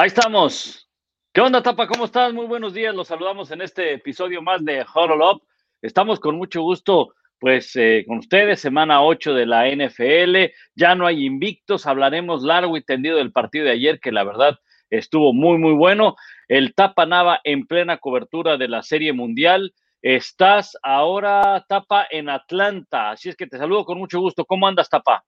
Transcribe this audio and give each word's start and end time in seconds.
Ahí 0.00 0.06
estamos. 0.06 0.88
¿Qué 1.34 1.40
onda, 1.40 1.60
Tapa? 1.60 1.88
¿Cómo 1.88 2.04
estás? 2.04 2.32
Muy 2.32 2.46
buenos 2.46 2.72
días. 2.72 2.94
Los 2.94 3.08
saludamos 3.08 3.50
en 3.50 3.62
este 3.62 3.94
episodio 3.94 4.40
más 4.40 4.64
de 4.64 4.86
Huddle 4.94 5.24
Up. 5.24 5.42
Estamos 5.82 6.20
con 6.20 6.36
mucho 6.36 6.62
gusto, 6.62 7.16
pues, 7.40 7.74
eh, 7.74 8.04
con 8.06 8.18
ustedes, 8.18 8.60
semana 8.60 9.02
8 9.02 9.34
de 9.34 9.44
la 9.44 9.66
NFL. 9.66 10.54
Ya 10.76 10.94
no 10.94 11.04
hay 11.04 11.26
invictos. 11.26 11.84
Hablaremos 11.84 12.44
largo 12.44 12.76
y 12.76 12.84
tendido 12.84 13.16
del 13.16 13.32
partido 13.32 13.64
de 13.64 13.72
ayer, 13.72 13.98
que 13.98 14.12
la 14.12 14.22
verdad 14.22 14.60
estuvo 14.88 15.32
muy, 15.32 15.58
muy 15.58 15.72
bueno. 15.72 16.14
El 16.46 16.76
Tapa 16.76 17.04
Nava 17.04 17.40
en 17.42 17.66
plena 17.66 17.96
cobertura 17.96 18.56
de 18.56 18.68
la 18.68 18.84
Serie 18.84 19.12
Mundial. 19.12 19.74
Estás 20.00 20.78
ahora, 20.84 21.66
Tapa, 21.68 22.06
en 22.08 22.28
Atlanta. 22.28 23.10
Así 23.10 23.30
es 23.30 23.34
que 23.34 23.48
te 23.48 23.58
saludo 23.58 23.84
con 23.84 23.98
mucho 23.98 24.20
gusto. 24.20 24.44
¿Cómo 24.44 24.68
andas, 24.68 24.88
Tapa? 24.88 25.24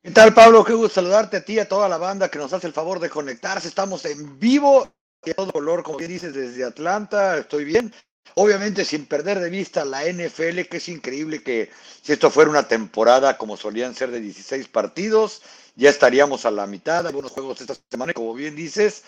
¿Qué 0.00 0.12
tal, 0.12 0.32
Pablo? 0.32 0.64
Qué 0.64 0.74
gusto 0.74 0.94
saludarte 0.94 1.38
a 1.38 1.44
ti 1.44 1.54
y 1.54 1.58
a 1.58 1.68
toda 1.68 1.88
la 1.88 1.98
banda 1.98 2.30
que 2.30 2.38
nos 2.38 2.52
hace 2.52 2.68
el 2.68 2.72
favor 2.72 3.00
de 3.00 3.10
conectarse. 3.10 3.66
Estamos 3.66 4.04
en 4.04 4.38
vivo, 4.38 4.94
de 5.24 5.34
todo 5.34 5.50
color, 5.50 5.82
como 5.82 5.98
bien 5.98 6.12
dices, 6.12 6.32
desde 6.32 6.64
Atlanta. 6.64 7.36
Estoy 7.36 7.64
bien. 7.64 7.92
Obviamente, 8.34 8.84
sin 8.84 9.06
perder 9.06 9.40
de 9.40 9.50
vista 9.50 9.84
la 9.84 10.04
NFL, 10.04 10.68
que 10.70 10.76
es 10.76 10.88
increíble 10.88 11.42
que 11.42 11.70
si 12.00 12.12
esto 12.12 12.30
fuera 12.30 12.48
una 12.48 12.68
temporada 12.68 13.36
como 13.36 13.56
solían 13.56 13.96
ser 13.96 14.12
de 14.12 14.20
16 14.20 14.68
partidos, 14.68 15.42
ya 15.74 15.90
estaríamos 15.90 16.46
a 16.46 16.52
la 16.52 16.68
mitad. 16.68 17.04
Algunos 17.04 17.32
juegos 17.32 17.60
esta 17.60 17.74
semana, 17.90 18.12
como 18.12 18.34
bien 18.34 18.54
dices. 18.54 19.02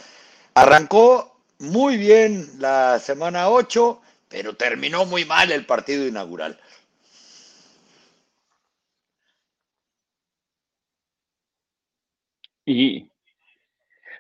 Arrancó 0.55 1.41
muy 1.61 1.99
bien 1.99 2.51
la 2.59 2.99
semana 2.99 3.49
8, 3.49 4.01
pero 4.29 4.57
terminó 4.57 5.07
muy 5.07 5.25
mal 5.25 5.53
el 5.53 5.65
partido 5.67 6.05
inaugural. 6.05 6.59
Y 12.71 13.09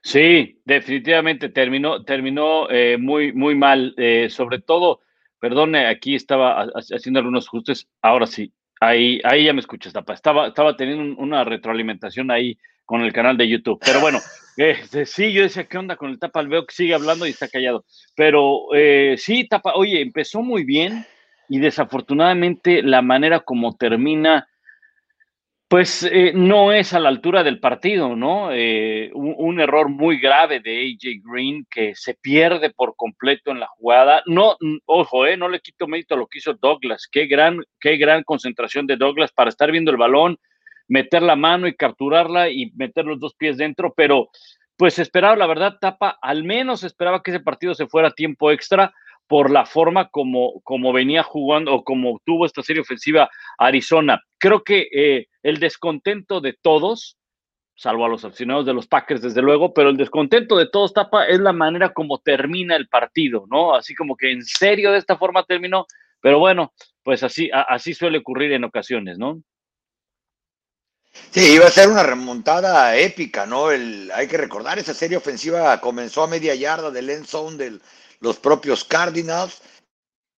sí, 0.03 0.61
definitivamente 0.65 1.51
terminó, 1.51 2.05
terminó 2.05 2.69
eh, 2.69 2.97
muy, 2.99 3.33
muy 3.33 3.55
mal. 3.55 3.95
Eh, 3.97 4.27
sobre 4.29 4.59
todo, 4.59 5.03
perdone, 5.39 5.87
aquí 5.87 6.17
estaba 6.17 6.67
haciendo 6.75 7.21
algunos 7.21 7.47
ajustes. 7.47 7.89
Ahora 8.03 8.27
sí, 8.27 8.53
ahí, 8.81 9.21
ahí 9.23 9.45
ya 9.45 9.53
me 9.53 9.61
escuchas, 9.61 9.93
Tapa. 9.93 10.15
Estaba, 10.15 10.49
estaba 10.49 10.77
teniendo 10.77 11.21
una 11.23 11.45
retroalimentación 11.45 12.33
ahí 12.33 12.59
con 12.85 13.03
el 13.03 13.13
canal 13.13 13.37
de 13.37 13.49
YouTube. 13.49 13.79
Pero 13.85 14.01
bueno, 14.01 14.19
este, 14.57 15.07
sí, 15.07 15.33
yo 15.33 15.43
decía, 15.43 15.69
¿qué 15.69 15.79
onda 15.79 15.95
con 15.95 16.11
el 16.11 16.19
Tapa? 16.19 16.43
Veo 16.43 16.67
que 16.67 16.75
sigue 16.75 16.95
hablando 16.95 17.29
y 17.29 17.31
está 17.31 17.47
callado. 17.47 17.85
Pero 18.17 18.75
eh, 18.75 19.15
sí, 19.17 19.47
Tapa, 19.47 19.75
oye, 19.77 20.01
empezó 20.01 20.43
muy 20.43 20.65
bien 20.65 21.07
y 21.49 21.61
desafortunadamente 21.61 22.83
la 22.83 23.01
manera 23.01 23.39
como 23.39 23.77
termina 23.77 24.49
pues 25.71 26.03
eh, 26.03 26.33
no 26.35 26.73
es 26.73 26.95
a 26.95 26.99
la 26.99 27.09
altura 27.09 27.45
del 27.45 27.61
partido, 27.61 28.17
¿no? 28.17 28.51
Eh, 28.53 29.09
un, 29.15 29.61
error 29.61 29.89
muy 29.89 30.19
grave 30.19 30.59
de 30.59 30.81
AJ 30.81 31.23
Green 31.23 31.65
que 31.71 31.95
se 31.95 32.15
pierde 32.15 32.71
por 32.71 32.97
completo 32.97 33.53
en 33.53 33.61
la 33.61 33.69
jugada. 33.69 34.21
No, 34.27 34.57
ojo, 34.87 35.27
eh, 35.27 35.37
no 35.37 35.49
le 35.49 35.61
quito 35.61 35.87
mérito 35.87 36.15
a 36.15 36.19
lo 36.19 36.27
que 36.27 36.39
hizo 36.39 36.55
Douglas. 36.55 37.07
Qué 37.09 37.27
gran, 37.27 37.63
qué 37.79 37.97
gran 37.99 38.25
concentración 38.25 38.89
de 38.89 38.97
Douglas 38.97 39.31
para 39.31 39.51
estar 39.51 39.71
viendo 39.71 39.93
el 39.93 39.97
balón, 39.97 40.39
meter 40.89 41.23
la 41.23 41.37
mano 41.37 41.69
y 41.69 41.77
capturarla 41.77 42.51
y 42.51 42.73
meter 42.75 43.05
los 43.05 43.21
dos 43.21 43.37
pies 43.37 43.57
dentro, 43.57 43.95
pero 43.97 44.29
pues 44.77 44.99
esperaba, 44.99 45.37
la 45.37 45.47
verdad, 45.47 45.77
Tapa, 45.81 46.19
al 46.21 46.43
menos 46.43 46.83
esperaba 46.83 47.23
que 47.23 47.31
ese 47.31 47.39
partido 47.39 47.77
se 47.77 47.87
fuera 47.87 48.09
a 48.09 48.15
tiempo 48.15 48.51
extra 48.51 48.93
por 49.31 49.49
la 49.49 49.65
forma 49.65 50.09
como, 50.09 50.61
como 50.65 50.93
venía 50.93 51.23
jugando 51.23 51.73
o 51.73 51.85
como 51.85 52.21
tuvo 52.27 52.47
esta 52.47 52.65
serie 52.65 52.83
ofensiva 52.83 53.31
Arizona. 53.59 54.21
Creo 54.39 54.65
que 54.65 54.89
eh, 54.93 55.29
el 55.45 55.61
descontento 55.61 56.41
de 56.41 56.59
todos, 56.61 57.17
salvo 57.77 58.05
a 58.05 58.09
los 58.09 58.25
aficionados 58.25 58.67
de 58.67 58.75
los 58.75 58.89
Packers, 58.89 59.23
desde 59.23 59.41
luego, 59.41 59.73
pero 59.73 59.91
el 59.91 59.97
descontento 59.97 60.57
de 60.57 60.69
todos, 60.69 60.93
Tapa, 60.93 61.27
es 61.27 61.39
la 61.39 61.53
manera 61.53 61.93
como 61.93 62.19
termina 62.19 62.75
el 62.75 62.89
partido, 62.89 63.45
¿no? 63.49 63.77
Así 63.77 63.95
como 63.95 64.17
que 64.17 64.33
en 64.33 64.45
serio 64.45 64.91
de 64.91 64.99
esta 64.99 65.17
forma 65.17 65.45
terminó, 65.45 65.87
pero 66.21 66.41
bueno, 66.41 66.73
pues 67.05 67.23
así, 67.23 67.51
así 67.53 67.95
suele 67.95 68.19
ocurrir 68.19 68.51
en 68.51 68.65
ocasiones, 68.65 69.17
¿no? 69.17 69.41
Sí, 71.31 71.55
iba 71.55 71.67
a 71.67 71.71
ser 71.71 71.89
una 71.89 72.03
remontada 72.03 72.97
épica, 72.97 73.47
¿no? 73.47 73.71
El, 73.71 74.11
hay 74.13 74.27
que 74.27 74.39
recordar, 74.39 74.81
esa 74.81 74.93
serie 74.93 75.17
ofensiva 75.17 75.81
comenzó 75.81 76.25
a 76.25 76.27
media 76.27 76.57
yarda 76.57 76.91
del 76.91 77.11
end 77.11 77.27
zone 77.27 77.57
del 77.57 77.81
los 78.21 78.39
propios 78.39 78.85
Cardinals. 78.85 79.61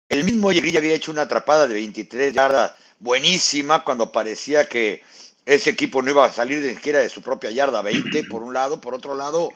El 0.10 0.24
mismo 0.24 0.52
Yegrilla 0.52 0.80
había 0.80 0.94
hecho 0.94 1.12
una 1.12 1.24
atrapada 1.24 1.68
de 1.68 1.74
23 1.76 2.34
yardas 2.34 2.74
buenísima 3.00 3.84
cuando 3.84 4.12
parecía 4.12 4.68
que 4.68 5.04
ese 5.46 5.72
equipo 5.72 6.02
no 6.02 6.12
iba 6.12 6.26
a 6.26 6.32
salir 6.32 6.62
de 6.62 6.76
siquiera 6.76 7.00
de 7.00 7.10
su 7.10 7.22
propia 7.22 7.52
yarda 7.52 7.82
20, 7.82 8.24
por 8.30 8.44
un 8.44 8.54
lado. 8.54 8.80
Por 8.80 8.94
otro 8.94 9.16
lado, 9.16 9.50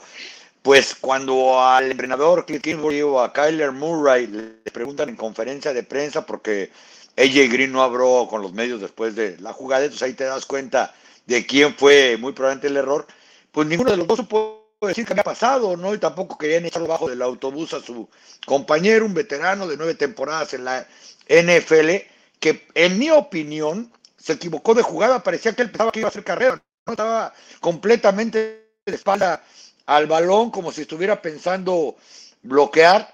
pues 0.61 0.95
cuando 0.95 1.61
al 1.61 1.91
entrenador 1.91 2.45
Cliff 2.45 2.61
Kingsbury 2.61 3.01
o 3.03 3.21
a 3.21 3.31
Kyler 3.31 3.71
Murray 3.71 4.27
le 4.27 4.71
preguntan 4.71 5.09
en 5.09 5.15
conferencia 5.15 5.73
de 5.73 5.83
prensa 5.83 6.25
porque 6.25 6.71
AJ 7.17 7.51
Green 7.51 7.71
no 7.71 7.83
habló 7.83 8.27
con 8.29 8.41
los 8.41 8.51
medios 8.53 8.81
después 8.81 9.15
de 9.15 9.37
la 9.39 9.53
jugada, 9.53 9.83
entonces 9.83 10.03
ahí 10.03 10.13
te 10.13 10.25
das 10.25 10.45
cuenta 10.45 10.93
de 11.25 11.45
quién 11.45 11.75
fue 11.75 12.17
muy 12.17 12.33
probablemente 12.33 12.67
el 12.67 12.77
error, 12.77 13.05
pues 13.51 13.67
ninguno 13.67 13.91
de 13.91 13.97
los 13.97 14.07
dos 14.07 14.17
supo 14.17 14.64
decir 14.87 15.05
que 15.05 15.13
había 15.13 15.23
pasado, 15.23 15.77
¿no? 15.77 15.93
Y 15.93 15.99
tampoco 15.99 16.37
querían 16.37 16.65
echarlo 16.65 16.87
bajo 16.87 17.09
del 17.09 17.21
autobús 17.21 17.73
a 17.73 17.81
su 17.81 18.09
compañero, 18.45 19.05
un 19.05 19.13
veterano 19.13 19.67
de 19.67 19.77
nueve 19.77 19.95
temporadas 19.95 20.53
en 20.53 20.65
la 20.65 20.87
NFL, 21.27 21.89
que 22.39 22.67
en 22.73 22.99
mi 22.99 23.09
opinión 23.09 23.91
se 24.17 24.33
equivocó 24.33 24.73
de 24.73 24.81
jugada, 24.81 25.23
parecía 25.23 25.53
que 25.53 25.61
él 25.61 25.71
pensaba 25.71 25.91
que 25.91 25.99
iba 25.99 26.07
a 26.07 26.09
hacer 26.09 26.23
carrera, 26.23 26.61
¿no? 26.85 26.93
Estaba 26.93 27.33
completamente 27.59 28.71
de 28.85 28.95
espalda 28.95 29.43
al 29.85 30.07
balón, 30.07 30.51
como 30.51 30.71
si 30.71 30.81
estuviera 30.81 31.21
pensando 31.21 31.95
bloquear. 32.41 33.13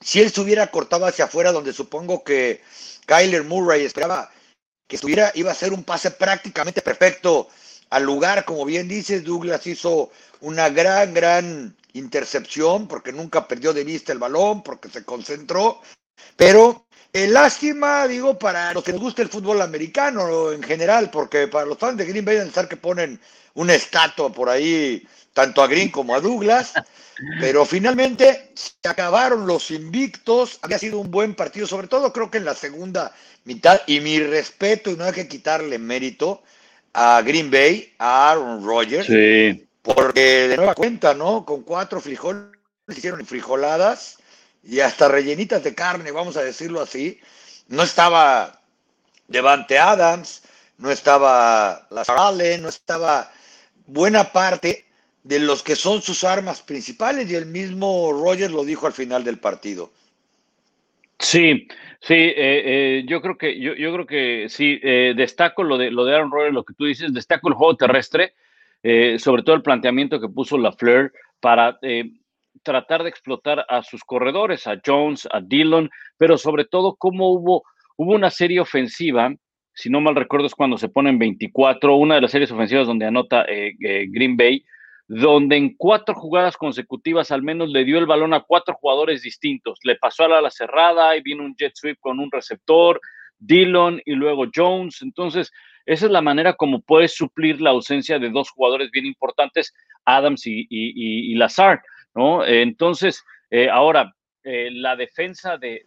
Si 0.00 0.20
él 0.20 0.30
se 0.30 0.40
hubiera 0.40 0.70
cortado 0.70 1.06
hacia 1.06 1.26
afuera, 1.26 1.52
donde 1.52 1.72
supongo 1.72 2.24
que 2.24 2.62
Kyler 3.06 3.44
Murray 3.44 3.84
esperaba 3.84 4.30
que 4.86 4.96
estuviera, 4.96 5.30
iba 5.34 5.52
a 5.52 5.54
ser 5.54 5.72
un 5.72 5.84
pase 5.84 6.10
prácticamente 6.10 6.82
perfecto 6.82 7.48
al 7.90 8.04
lugar, 8.04 8.44
como 8.44 8.64
bien 8.64 8.88
dices, 8.88 9.24
Douglas 9.24 9.66
hizo 9.66 10.10
una 10.40 10.68
gran, 10.68 11.12
gran 11.12 11.76
intercepción 11.92 12.86
porque 12.86 13.12
nunca 13.12 13.46
perdió 13.46 13.72
de 13.72 13.84
vista 13.84 14.12
el 14.12 14.18
balón, 14.18 14.62
porque 14.62 14.88
se 14.88 15.04
concentró, 15.04 15.80
pero 16.36 16.86
eh, 17.12 17.26
lástima, 17.26 18.06
digo, 18.06 18.38
para 18.38 18.72
los 18.72 18.84
que 18.84 18.92
les 18.92 19.00
gusta 19.00 19.22
el 19.22 19.28
fútbol 19.28 19.60
americano 19.60 20.52
en 20.52 20.62
general, 20.62 21.10
porque 21.10 21.48
para 21.48 21.66
los 21.66 21.78
fans 21.78 21.98
de 21.98 22.06
Green 22.06 22.24
Bay 22.24 22.38
pensar 22.38 22.68
que 22.68 22.76
ponen 22.76 23.20
una 23.54 23.74
estatua 23.74 24.32
por 24.32 24.48
ahí, 24.48 25.04
tanto 25.32 25.60
a 25.60 25.66
Green 25.66 25.90
como 25.90 26.14
a 26.14 26.20
Douglas, 26.20 26.72
pero 27.40 27.66
finalmente 27.66 28.52
se 28.54 28.88
acabaron 28.88 29.46
los 29.46 29.72
invictos, 29.72 30.60
había 30.62 30.78
sido 30.78 31.00
un 31.00 31.10
buen 31.10 31.34
partido, 31.34 31.66
sobre 31.66 31.88
todo 31.88 32.12
creo 32.12 32.30
que 32.30 32.38
en 32.38 32.44
la 32.44 32.54
segunda 32.54 33.12
mitad, 33.44 33.80
y 33.88 33.98
mi 34.00 34.20
respeto, 34.20 34.90
y 34.90 34.96
no 34.96 35.04
hay 35.04 35.12
que 35.12 35.26
quitarle 35.26 35.78
mérito 35.78 36.42
a 36.92 37.22
Green 37.22 37.50
Bay, 37.50 37.92
a 37.98 38.30
Aaron 38.30 38.64
Rodgers, 38.64 39.06
sí. 39.06 39.66
Porque 39.82 40.48
de 40.48 40.56
nueva 40.56 40.74
cuenta, 40.74 41.14
¿no? 41.14 41.44
Con 41.44 41.62
cuatro 41.62 42.00
frijoles 42.00 42.50
hicieron 42.88 43.24
frijoladas 43.24 44.18
y 44.62 44.80
hasta 44.80 45.08
rellenitas 45.08 45.62
de 45.64 45.74
carne, 45.74 46.10
vamos 46.10 46.36
a 46.36 46.42
decirlo 46.42 46.82
así. 46.82 47.18
No 47.68 47.82
estaba 47.82 48.60
Devante 49.28 49.78
Adams, 49.78 50.42
no 50.76 50.90
estaba 50.90 51.86
Allen, 52.08 52.62
no 52.62 52.68
estaba 52.68 53.32
buena 53.86 54.32
parte 54.32 54.86
de 55.22 55.38
los 55.38 55.62
que 55.62 55.76
son 55.76 56.02
sus 56.02 56.24
armas 56.24 56.62
principales 56.62 57.30
y 57.30 57.34
el 57.34 57.46
mismo 57.46 58.12
Rogers 58.12 58.52
lo 58.52 58.64
dijo 58.64 58.86
al 58.86 58.92
final 58.92 59.24
del 59.24 59.38
partido. 59.38 59.92
Sí, 61.18 61.68
sí, 62.00 62.14
eh, 62.14 62.34
eh, 62.36 63.04
yo 63.06 63.20
creo 63.20 63.36
que 63.38 63.58
yo, 63.60 63.74
yo 63.74 63.92
creo 63.92 64.06
que 64.06 64.48
sí 64.48 64.80
eh, 64.82 65.14
destaco 65.16 65.62
lo 65.62 65.78
de 65.78 65.90
lo 65.90 66.04
de 66.04 66.14
Aaron 66.14 66.30
Rodgers, 66.30 66.54
lo 66.54 66.64
que 66.64 66.74
tú 66.74 66.84
dices, 66.86 67.12
destaco 67.12 67.48
el 67.48 67.54
juego 67.54 67.76
terrestre 67.76 68.34
eh, 68.82 69.18
sobre 69.18 69.42
todo 69.42 69.56
el 69.56 69.62
planteamiento 69.62 70.20
que 70.20 70.28
puso 70.28 70.56
Lafleur 70.56 71.12
para 71.40 71.78
eh, 71.82 72.12
tratar 72.62 73.02
de 73.02 73.10
explotar 73.10 73.66
a 73.68 73.82
sus 73.82 74.02
corredores, 74.04 74.66
a 74.66 74.80
Jones, 74.84 75.28
a 75.30 75.40
Dillon, 75.40 75.90
pero 76.16 76.38
sobre 76.38 76.64
todo 76.64 76.96
cómo 76.96 77.30
hubo, 77.30 77.62
hubo 77.96 78.14
una 78.14 78.30
serie 78.30 78.60
ofensiva 78.60 79.34
si 79.72 79.88
no 79.88 80.00
mal 80.00 80.16
recuerdo 80.16 80.46
es 80.46 80.54
cuando 80.54 80.76
se 80.76 80.88
ponen 80.88 81.18
24, 81.18 81.94
una 81.96 82.16
de 82.16 82.20
las 82.20 82.32
series 82.32 82.50
ofensivas 82.50 82.86
donde 82.86 83.06
anota 83.06 83.46
eh, 83.48 83.72
Green 83.78 84.36
Bay, 84.36 84.64
donde 85.12 85.56
en 85.56 85.74
cuatro 85.76 86.14
jugadas 86.14 86.56
consecutivas 86.56 87.32
al 87.32 87.42
menos 87.42 87.70
le 87.70 87.84
dio 87.84 87.98
el 87.98 88.06
balón 88.06 88.32
a 88.32 88.42
cuatro 88.42 88.74
jugadores 88.74 89.22
distintos. 89.22 89.80
Le 89.82 89.96
pasó 89.96 90.22
a 90.22 90.40
la, 90.40 90.50
cerrada 90.52 91.16
y 91.16 91.20
vino 91.20 91.42
un 91.42 91.56
jet 91.56 91.72
sweep 91.74 91.98
con 91.98 92.20
un 92.20 92.30
receptor, 92.30 93.00
Dillon 93.40 94.00
y 94.04 94.12
luego 94.12 94.46
Jones. 94.54 95.02
Entonces, 95.02 95.50
esa 95.84 96.06
es 96.06 96.12
la 96.12 96.20
manera 96.20 96.52
como 96.52 96.80
puedes 96.80 97.12
suplir 97.12 97.60
la 97.60 97.70
ausencia 97.70 98.20
de 98.20 98.30
dos 98.30 98.50
jugadores 98.50 98.92
bien 98.92 99.04
importantes, 99.04 99.74
Adams 100.04 100.42
y, 100.44 101.34
Lazard, 101.34 101.80
¿no? 102.14 102.46
Entonces, 102.46 103.24
eh, 103.50 103.68
ahora, 103.68 104.14
eh, 104.44 104.68
la 104.70 104.94
defensa 104.94 105.58
de, 105.58 105.82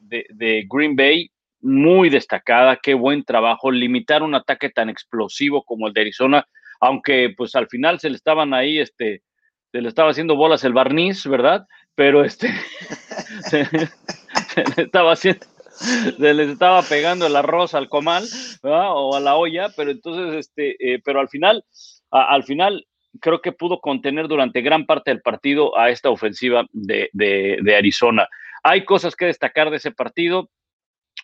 Green 0.70 0.98
Bay, 0.98 1.32
muy 1.62 2.10
destacada, 2.10 2.76
qué 2.76 2.94
buen 2.94 3.24
trabajo, 3.24 3.72
limitar 3.72 4.22
un 4.22 4.36
ataque 4.36 4.70
tan 4.70 4.90
explosivo 4.90 5.64
como 5.64 5.88
el 5.88 5.94
de 5.94 6.02
Arizona, 6.02 6.46
aunque 6.84 7.34
pues 7.36 7.56
al 7.56 7.68
final 7.68 8.00
se 8.00 8.10
le 8.10 8.18
estaban 8.18 8.54
ahí, 8.54 8.80
este, 8.80 9.24
se 9.72 9.82
le 9.82 9.88
estaba 9.88 10.12
haciendo 10.12 10.36
bolas 10.36 10.66
el 10.66 10.74
barniz, 10.74 11.26
¿verdad? 11.26 11.66
Pero 11.96 12.26
este, 12.26 12.50
se 13.50 13.68
le 13.72 14.84
estaba 14.84 15.14
haciendo 15.14 15.46
se 15.74 16.34
les 16.34 16.50
estaba 16.50 16.82
pegando 16.84 17.26
el 17.26 17.36
arroz 17.36 17.74
al 17.74 17.90
comal 17.90 18.24
o 18.62 19.16
a 19.16 19.20
la 19.20 19.36
olla, 19.36 19.70
pero 19.76 19.92
entonces, 19.92 20.36
este, 20.46 20.76
eh, 20.80 21.02
pero 21.04 21.20
al 21.20 21.30
final, 21.30 21.66
al 22.12 22.44
final 22.44 22.86
creo 23.20 23.42
que 23.42 23.52
pudo 23.52 23.80
contener 23.80 24.28
durante 24.28 24.62
gran 24.62 24.86
parte 24.86 25.12
del 25.12 25.22
partido 25.22 25.78
a 25.78 25.90
esta 25.90 26.10
ofensiva 26.10 26.66
de, 26.72 27.10
de, 27.14 27.76
Arizona. 27.76 28.28
Hay 28.64 28.86
cosas 28.86 29.16
que 29.16 29.26
destacar 29.26 29.72
de 29.72 29.78
ese 29.78 29.92
partido. 29.92 30.50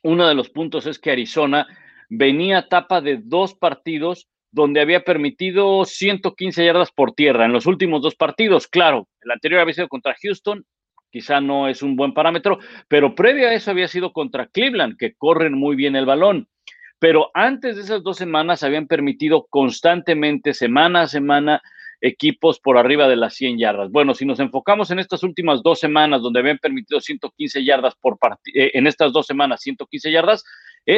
Uno 0.03 0.27
de 0.27 0.35
los 0.35 0.49
puntos 0.49 0.85
es 0.87 0.99
que 0.99 1.11
Arizona 1.11 1.67
venía 2.09 2.59
a 2.59 2.67
tapa 2.67 3.01
de 3.01 3.19
dos 3.21 3.53
partidos 3.53 4.27
donde 4.51 4.81
había 4.81 5.03
permitido 5.03 5.85
115 5.85 6.65
yardas 6.65 6.91
por 6.91 7.13
tierra 7.13 7.45
en 7.45 7.53
los 7.53 7.65
últimos 7.65 8.01
dos 8.01 8.15
partidos. 8.15 8.67
Claro, 8.67 9.07
el 9.21 9.31
anterior 9.31 9.61
había 9.61 9.73
sido 9.73 9.87
contra 9.87 10.15
Houston 10.21 10.65
quizá 11.09 11.41
no 11.41 11.67
es 11.67 11.81
un 11.81 11.95
buen 11.95 12.13
parámetro, 12.13 12.59
pero 12.87 13.15
previo 13.15 13.47
a 13.47 13.53
eso 13.53 13.71
había 13.71 13.87
sido 13.87 14.11
contra 14.11 14.47
Cleveland, 14.47 14.97
que 14.97 15.13
corren 15.15 15.53
muy 15.53 15.75
bien 15.75 15.95
el 15.95 16.05
balón. 16.05 16.47
Pero 16.99 17.31
antes 17.33 17.75
de 17.75 17.83
esas 17.83 18.03
dos 18.03 18.17
semanas 18.17 18.63
habían 18.63 18.87
permitido 18.87 19.47
constantemente, 19.49 20.53
semana 20.53 21.01
a 21.01 21.07
semana, 21.07 21.61
equipos 22.01 22.59
por 22.59 22.77
arriba 22.77 23.07
de 23.07 23.15
las 23.15 23.35
100 23.35 23.57
yardas. 23.57 23.91
Bueno, 23.91 24.13
si 24.13 24.25
nos 24.25 24.39
enfocamos 24.39 24.91
en 24.91 24.99
estas 24.99 25.23
últimas 25.23 25.63
dos 25.63 25.79
semanas, 25.79 26.21
donde 26.21 26.39
habían 26.39 26.57
permitido 26.57 26.99
115 26.99 27.63
yardas 27.63 27.95
por 27.95 28.17
partido, 28.17 28.61
eh, 28.61 28.71
en 28.73 28.87
estas 28.87 29.13
dos 29.13 29.25
semanas 29.25 29.61
115 29.61 30.11
yardas, 30.11 30.43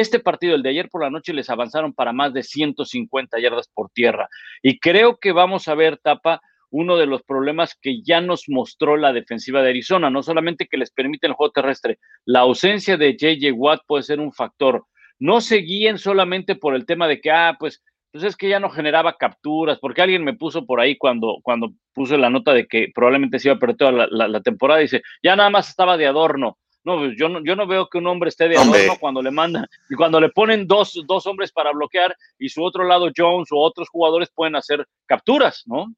este 0.00 0.20
partido, 0.20 0.54
el 0.54 0.62
de 0.62 0.70
ayer 0.70 0.88
por 0.88 1.02
la 1.02 1.10
noche, 1.10 1.34
les 1.34 1.50
avanzaron 1.50 1.92
para 1.92 2.12
más 2.12 2.32
de 2.32 2.42
150 2.42 3.38
yardas 3.40 3.68
por 3.68 3.90
tierra. 3.90 4.28
Y 4.62 4.78
creo 4.78 5.18
que 5.18 5.32
vamos 5.32 5.68
a 5.68 5.74
ver, 5.74 5.98
Tapa, 5.98 6.40
uno 6.70 6.96
de 6.96 7.06
los 7.06 7.22
problemas 7.22 7.76
que 7.80 8.02
ya 8.02 8.22
nos 8.22 8.48
mostró 8.48 8.96
la 8.96 9.12
defensiva 9.12 9.62
de 9.62 9.68
Arizona, 9.68 10.08
no 10.08 10.22
solamente 10.22 10.66
que 10.66 10.78
les 10.78 10.90
permite 10.90 11.26
el 11.26 11.34
juego 11.34 11.52
terrestre, 11.52 11.98
la 12.24 12.40
ausencia 12.40 12.96
de 12.96 13.14
JJ 13.14 13.52
Watt 13.52 13.82
puede 13.86 14.02
ser 14.02 14.18
un 14.18 14.32
factor. 14.32 14.86
No 15.18 15.42
se 15.42 15.56
guíen 15.58 15.98
solamente 15.98 16.56
por 16.56 16.74
el 16.74 16.86
tema 16.86 17.06
de 17.06 17.20
que, 17.20 17.30
ah, 17.30 17.56
pues, 17.58 17.82
pues 18.10 18.24
es 18.24 18.36
que 18.36 18.48
ya 18.48 18.60
no 18.60 18.70
generaba 18.70 19.18
capturas, 19.18 19.78
porque 19.78 20.00
alguien 20.00 20.24
me 20.24 20.34
puso 20.34 20.64
por 20.64 20.80
ahí 20.80 20.96
cuando, 20.96 21.38
cuando 21.42 21.72
puse 21.92 22.16
la 22.16 22.30
nota 22.30 22.54
de 22.54 22.66
que 22.66 22.90
probablemente 22.94 23.38
se 23.38 23.48
iba 23.48 23.56
a 23.56 23.58
perder 23.58 23.76
toda 23.76 23.92
la, 23.92 24.28
la, 24.28 24.40
temporada, 24.40 24.80
dice, 24.80 25.02
ya 25.22 25.36
nada 25.36 25.50
más 25.50 25.68
estaba 25.68 25.98
de 25.98 26.06
adorno. 26.06 26.56
No, 26.84 26.98
pues 26.98 27.12
yo 27.16 27.28
no, 27.28 27.42
yo 27.44 27.54
no 27.54 27.66
veo 27.66 27.88
que 27.88 27.98
un 27.98 28.08
hombre 28.08 28.28
esté 28.28 28.48
de 28.48 28.56
adorno 28.56 28.96
cuando 28.98 29.22
le 29.22 29.30
mandan, 29.30 29.66
y 29.88 29.94
cuando 29.94 30.20
le 30.20 30.30
ponen 30.30 30.66
dos, 30.66 31.00
dos 31.06 31.26
hombres 31.26 31.52
para 31.52 31.70
bloquear 31.72 32.16
y 32.38 32.48
su 32.48 32.62
otro 32.62 32.84
lado 32.84 33.10
Jones 33.16 33.48
o 33.52 33.58
otros 33.58 33.88
jugadores 33.88 34.30
pueden 34.34 34.56
hacer 34.56 34.86
capturas, 35.06 35.62
¿no? 35.66 35.94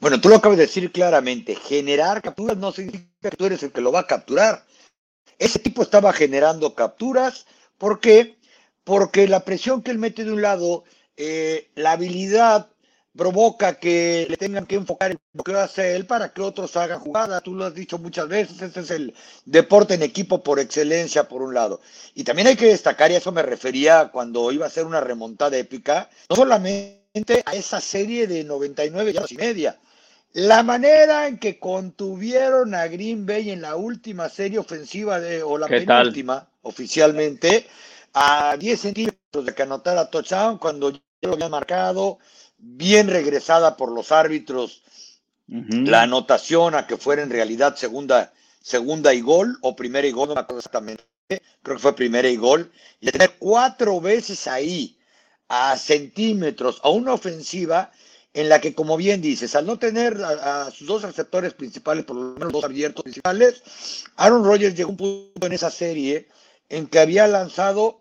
Bueno, 0.00 0.20
tú 0.20 0.28
lo 0.28 0.34
acabas 0.34 0.58
de 0.58 0.66
decir 0.66 0.90
claramente, 0.90 1.54
generar 1.54 2.20
capturas 2.20 2.56
no 2.56 2.72
significa 2.72 3.30
que 3.30 3.36
tú 3.36 3.46
eres 3.46 3.62
el 3.62 3.70
que 3.70 3.80
lo 3.80 3.92
va 3.92 4.00
a 4.00 4.06
capturar. 4.08 4.64
Ese 5.38 5.60
tipo 5.60 5.82
estaba 5.82 6.12
generando 6.12 6.74
capturas, 6.74 7.46
¿por 7.78 8.00
qué? 8.00 8.36
Porque 8.82 9.28
la 9.28 9.44
presión 9.44 9.82
que 9.82 9.92
él 9.92 9.98
mete 9.98 10.24
de 10.24 10.32
un 10.32 10.42
lado, 10.42 10.82
eh, 11.16 11.70
la 11.76 11.92
habilidad 11.92 12.71
provoca 13.16 13.74
que 13.74 14.26
le 14.28 14.36
tengan 14.36 14.66
que 14.66 14.76
enfocar 14.76 15.16
lo 15.32 15.42
que 15.42 15.54
hace 15.54 15.94
él 15.94 16.06
para 16.06 16.32
que 16.32 16.40
otros 16.40 16.76
hagan 16.76 17.00
jugadas. 17.00 17.42
Tú 17.42 17.54
lo 17.54 17.64
has 17.64 17.74
dicho 17.74 17.98
muchas 17.98 18.28
veces, 18.28 18.60
ese 18.62 18.80
es 18.80 18.90
el 18.90 19.14
deporte 19.44 19.94
en 19.94 20.02
equipo 20.02 20.42
por 20.42 20.58
excelencia, 20.58 21.28
por 21.28 21.42
un 21.42 21.54
lado. 21.54 21.80
Y 22.14 22.24
también 22.24 22.48
hay 22.48 22.56
que 22.56 22.66
destacar, 22.66 23.10
y 23.10 23.14
a 23.14 23.18
eso 23.18 23.32
me 23.32 23.42
refería 23.42 24.10
cuando 24.12 24.50
iba 24.52 24.66
a 24.66 24.70
ser 24.70 24.86
una 24.86 25.00
remontada 25.00 25.56
épica, 25.56 26.08
no 26.30 26.36
solamente 26.36 27.42
a 27.44 27.54
esa 27.54 27.80
serie 27.80 28.26
de 28.26 28.44
99 28.44 29.12
yardas 29.12 29.32
y 29.32 29.36
media, 29.36 29.78
la 30.32 30.62
manera 30.62 31.26
en 31.28 31.38
que 31.38 31.58
contuvieron 31.58 32.74
a 32.74 32.86
Green 32.86 33.26
Bay 33.26 33.50
en 33.50 33.60
la 33.60 33.76
última 33.76 34.30
serie 34.30 34.58
ofensiva 34.58 35.20
de, 35.20 35.42
o 35.42 35.58
la 35.58 35.66
penúltima 35.66 36.48
oficialmente 36.62 37.66
a 38.14 38.56
10 38.58 38.80
centímetros 38.80 39.44
de 39.44 39.54
que 39.54 39.62
anotara 39.62 40.08
touchdown 40.08 40.56
cuando 40.56 40.90
ya 40.90 41.00
lo 41.22 41.34
había 41.34 41.50
marcado, 41.50 42.18
bien 42.62 43.08
regresada 43.08 43.76
por 43.76 43.90
los 43.90 44.12
árbitros 44.12 44.82
la 45.48 46.02
anotación 46.02 46.74
a 46.74 46.86
que 46.86 46.96
fuera 46.96 47.22
en 47.22 47.28
realidad 47.28 47.76
segunda, 47.76 48.32
segunda 48.62 49.12
y 49.12 49.20
gol 49.20 49.58
o 49.60 49.76
primera 49.76 50.06
y 50.06 50.12
gol, 50.12 50.28
no 50.28 50.34
me 50.34 50.40
acuerdo 50.40 50.60
exactamente, 50.60 51.04
creo 51.28 51.76
que 51.76 51.82
fue 51.82 51.94
primera 51.94 52.28
y 52.28 52.36
gol, 52.36 52.72
y 53.00 53.06
de 53.06 53.12
tener 53.12 53.34
cuatro 53.38 54.00
veces 54.00 54.46
ahí 54.46 54.96
a 55.48 55.76
centímetros 55.76 56.80
a 56.84 56.88
una 56.88 57.12
ofensiva 57.12 57.90
en 58.32 58.48
la 58.48 58.60
que, 58.60 58.74
como 58.74 58.96
bien 58.96 59.20
dices, 59.20 59.54
al 59.54 59.66
no 59.66 59.78
tener 59.78 60.16
a, 60.24 60.70
sus 60.70 60.86
dos 60.86 61.02
receptores 61.02 61.52
principales, 61.52 62.04
por 62.04 62.16
lo 62.16 62.32
menos 62.32 62.52
dos 62.52 62.64
abiertos 62.64 63.02
principales, 63.02 63.62
Aaron 64.16 64.44
Rodgers 64.44 64.74
llegó 64.74 64.88
a 64.88 64.92
un 64.92 64.96
punto 64.96 65.46
en 65.46 65.52
esa 65.52 65.70
serie 65.70 66.28
en 66.70 66.86
que 66.86 67.00
había 67.00 67.26
lanzado 67.26 68.00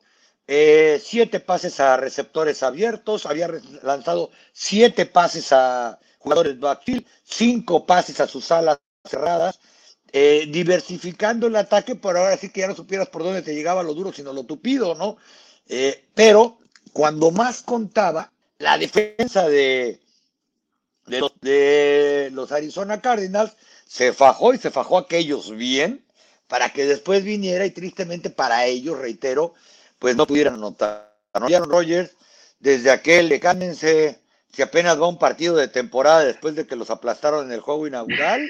eh, 0.53 1.01
siete 1.01 1.39
pases 1.39 1.79
a 1.79 1.95
receptores 1.95 2.61
abiertos, 2.61 3.25
había 3.25 3.49
lanzado 3.83 4.31
siete 4.51 5.05
pases 5.05 5.53
a 5.53 5.97
jugadores 6.17 6.59
backfield, 6.59 7.05
cinco 7.23 7.85
pases 7.85 8.19
a 8.19 8.27
sus 8.27 8.51
alas 8.51 8.77
cerradas, 9.05 9.61
eh, 10.11 10.49
diversificando 10.49 11.47
el 11.47 11.55
ataque, 11.55 11.95
pero 11.95 12.19
ahora 12.19 12.35
sí 12.35 12.49
que 12.49 12.59
ya 12.59 12.67
no 12.67 12.75
supieras 12.75 13.07
por 13.07 13.23
dónde 13.23 13.43
te 13.43 13.55
llegaba 13.55 13.81
lo 13.81 13.93
duro, 13.93 14.11
sino 14.11 14.33
lo 14.33 14.43
tupido, 14.43 14.93
¿no? 14.93 15.15
Eh, 15.69 16.03
pero 16.13 16.59
cuando 16.91 17.31
más 17.31 17.61
contaba, 17.61 18.33
la 18.57 18.77
defensa 18.77 19.47
de, 19.47 20.01
de 21.05 22.29
los, 22.33 22.51
Arizona 22.51 22.99
Cardinals, 22.99 23.55
se 23.87 24.11
fajó 24.11 24.53
y 24.53 24.57
se 24.57 24.69
fajó 24.69 24.97
aquellos 24.97 25.55
bien 25.55 26.05
para 26.47 26.73
que 26.73 26.85
después 26.85 27.23
viniera 27.23 27.65
y 27.65 27.71
tristemente 27.71 28.29
para 28.29 28.65
ellos, 28.65 28.99
reitero, 28.99 29.53
pues 30.01 30.15
no 30.15 30.25
pudieran 30.25 30.55
anotar. 30.55 31.15
¿no? 31.39 31.45
Aaron 31.45 31.69
Rodgers, 31.69 32.17
desde 32.59 32.89
aquel 32.89 33.29
de 33.29 33.39
cálmense, 33.39 34.19
si 34.51 34.63
apenas 34.63 34.99
va 34.99 35.07
un 35.07 35.19
partido 35.19 35.55
de 35.55 35.67
temporada 35.67 36.25
después 36.25 36.55
de 36.55 36.65
que 36.65 36.75
los 36.75 36.89
aplastaron 36.89 37.45
en 37.45 37.51
el 37.51 37.61
juego 37.61 37.85
inaugural, 37.85 38.49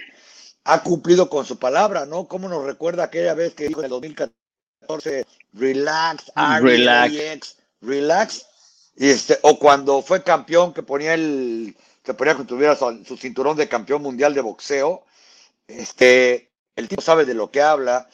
ha 0.63 0.81
cumplido 0.81 1.29
con 1.29 1.45
su 1.45 1.59
palabra, 1.59 2.05
¿no? 2.05 2.25
¿Cómo 2.29 2.47
nos 2.47 2.63
recuerda 2.63 3.03
aquella 3.03 3.33
vez 3.33 3.53
que 3.53 3.67
dijo 3.67 3.81
en 3.81 3.85
el 3.85 3.91
2014, 3.91 5.25
relax, 5.51 6.31
relax, 6.61 7.57
relax, 7.81 8.45
este, 8.95 9.37
o 9.41 9.59
cuando 9.59 10.01
fue 10.01 10.23
campeón 10.23 10.73
que 10.73 10.83
ponía 10.83 11.15
el 11.15 11.75
que 12.01 12.13
ponía 12.13 12.37
que 12.37 12.45
tuviera 12.45 12.77
su, 12.77 13.17
cinturón 13.17 13.57
de 13.57 13.67
campeón 13.67 14.01
mundial 14.01 14.33
de 14.33 14.41
boxeo. 14.41 15.03
Este, 15.67 16.49
el 16.77 16.87
tipo 16.87 17.01
sabe 17.01 17.25
de 17.25 17.33
lo 17.33 17.51
que 17.51 17.61
habla, 17.61 18.09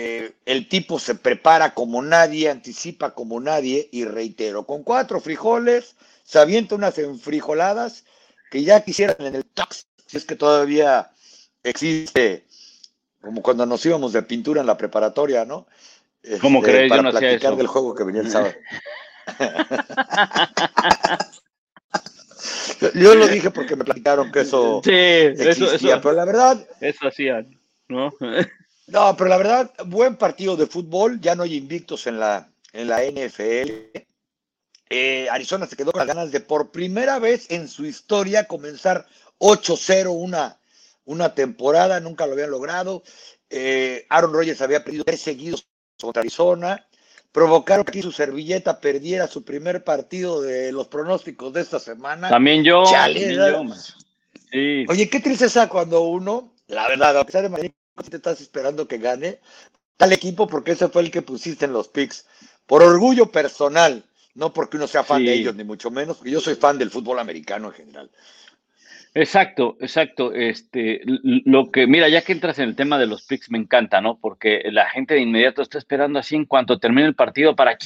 eh, 0.00 0.32
el 0.46 0.68
tipo 0.68 1.00
se 1.00 1.16
prepara 1.16 1.74
como 1.74 2.00
nadie, 2.02 2.48
anticipa 2.48 3.14
como 3.14 3.40
nadie, 3.40 3.88
y 3.90 4.04
reitero, 4.04 4.64
con 4.64 4.84
cuatro 4.84 5.20
frijoles, 5.20 5.96
se 6.22 6.38
avienta 6.38 6.76
unas 6.76 6.96
enfrijoladas 6.98 8.04
que 8.48 8.62
ya 8.62 8.84
quisieran 8.84 9.16
en 9.18 9.34
el 9.34 9.44
tax, 9.44 9.88
si 10.06 10.16
es 10.16 10.24
que 10.24 10.36
todavía 10.36 11.10
existe, 11.64 12.46
como 13.20 13.42
cuando 13.42 13.66
nos 13.66 13.84
íbamos 13.86 14.12
de 14.12 14.22
pintura 14.22 14.60
en 14.60 14.68
la 14.68 14.76
preparatoria, 14.76 15.44
¿no? 15.44 15.66
¿Cómo 16.40 16.60
este, 16.60 16.70
crees? 16.70 16.90
Para 16.90 17.02
Yo 17.02 17.10
no 17.10 17.18
platicar 17.18 17.56
del 17.56 17.66
juego 17.66 17.96
que 17.96 18.04
venía 18.04 18.20
el 18.20 18.30
sábado. 18.30 18.54
Yo 22.94 23.16
lo 23.16 23.26
dije 23.26 23.50
porque 23.50 23.74
me 23.74 23.84
platicaron 23.84 24.30
que 24.30 24.42
eso 24.42 24.80
sí, 24.84 24.92
existía, 24.92 26.00
pero 26.00 26.14
la 26.14 26.24
verdad... 26.24 26.64
Eso 26.80 27.08
hacían, 27.08 27.58
¿no? 27.88 28.12
No, 28.88 29.16
pero 29.16 29.28
la 29.28 29.36
verdad, 29.36 29.70
buen 29.86 30.16
partido 30.16 30.56
de 30.56 30.66
fútbol, 30.66 31.20
ya 31.20 31.34
no 31.34 31.42
hay 31.42 31.56
invictos 31.56 32.06
en 32.06 32.18
la, 32.18 32.48
en 32.72 32.88
la 32.88 33.02
NFL. 33.02 33.98
Eh, 34.90 35.28
Arizona 35.30 35.66
se 35.66 35.76
quedó 35.76 35.92
con 35.92 35.98
las 35.98 36.08
ganas 36.08 36.32
de 36.32 36.40
por 36.40 36.70
primera 36.70 37.18
vez 37.18 37.50
en 37.50 37.68
su 37.68 37.84
historia 37.84 38.44
comenzar 38.44 39.06
8-0 39.38 40.08
una, 40.10 40.56
una 41.04 41.34
temporada, 41.34 42.00
nunca 42.00 42.26
lo 42.26 42.32
habían 42.32 42.50
logrado. 42.50 43.02
Eh, 43.50 44.06
Aaron 44.08 44.32
Rodgers 44.32 44.62
había 44.62 44.82
perdido 44.82 45.04
tres 45.04 45.20
seguidos 45.20 45.66
contra 46.00 46.20
Arizona, 46.20 46.86
provocaron 47.30 47.84
que 47.84 48.00
su 48.00 48.12
servilleta 48.12 48.80
perdiera 48.80 49.26
su 49.26 49.44
primer 49.44 49.84
partido 49.84 50.40
de 50.40 50.72
los 50.72 50.88
pronósticos 50.88 51.52
de 51.52 51.60
esta 51.60 51.78
semana. 51.78 52.30
También 52.30 52.64
yo. 52.64 52.84
también 52.84 53.32
yo 53.32 53.74
sí. 54.50 54.86
Oye, 54.88 55.10
qué 55.10 55.20
tristeza 55.20 55.68
cuando 55.68 56.00
uno, 56.02 56.54
la 56.68 56.88
verdad, 56.88 57.18
a 57.18 57.26
pesar 57.26 57.42
de 57.42 57.50
Madrid, 57.50 57.72
te 58.04 58.16
estás 58.16 58.40
esperando 58.40 58.86
que 58.88 58.98
gane 58.98 59.40
tal 59.98 60.12
equipo 60.12 60.46
porque 60.46 60.72
ese 60.72 60.88
fue 60.88 61.02
el 61.02 61.10
que 61.10 61.22
pusiste 61.22 61.66
en 61.66 61.72
los 61.74 61.88
picks. 61.88 62.26
Por 62.66 62.82
orgullo 62.82 63.30
personal, 63.30 64.04
no 64.34 64.52
porque 64.52 64.76
uno 64.76 64.86
sea 64.86 65.04
fan 65.04 65.24
de 65.24 65.32
ellos, 65.32 65.54
ni 65.54 65.64
mucho 65.64 65.90
menos, 65.90 66.16
porque 66.16 66.30
yo 66.30 66.40
soy 66.40 66.54
fan 66.54 66.78
del 66.78 66.90
fútbol 66.90 67.18
americano 67.18 67.68
en 67.68 67.74
general. 67.74 68.10
Exacto, 69.14 69.76
exacto. 69.80 70.32
Este, 70.32 71.00
lo 71.04 71.70
que, 71.70 71.86
mira, 71.86 72.08
ya 72.08 72.22
que 72.22 72.32
entras 72.32 72.58
en 72.58 72.68
el 72.68 72.76
tema 72.76 72.98
de 72.98 73.06
los 73.06 73.24
picks, 73.24 73.50
me 73.50 73.58
encanta, 73.58 74.00
¿no? 74.00 74.18
Porque 74.18 74.62
la 74.70 74.88
gente 74.90 75.14
de 75.14 75.22
inmediato 75.22 75.62
está 75.62 75.78
esperando 75.78 76.18
así 76.18 76.36
en 76.36 76.44
cuanto 76.44 76.78
termine 76.78 77.08
el 77.08 77.14
partido 77.14 77.56
para. 77.56 77.76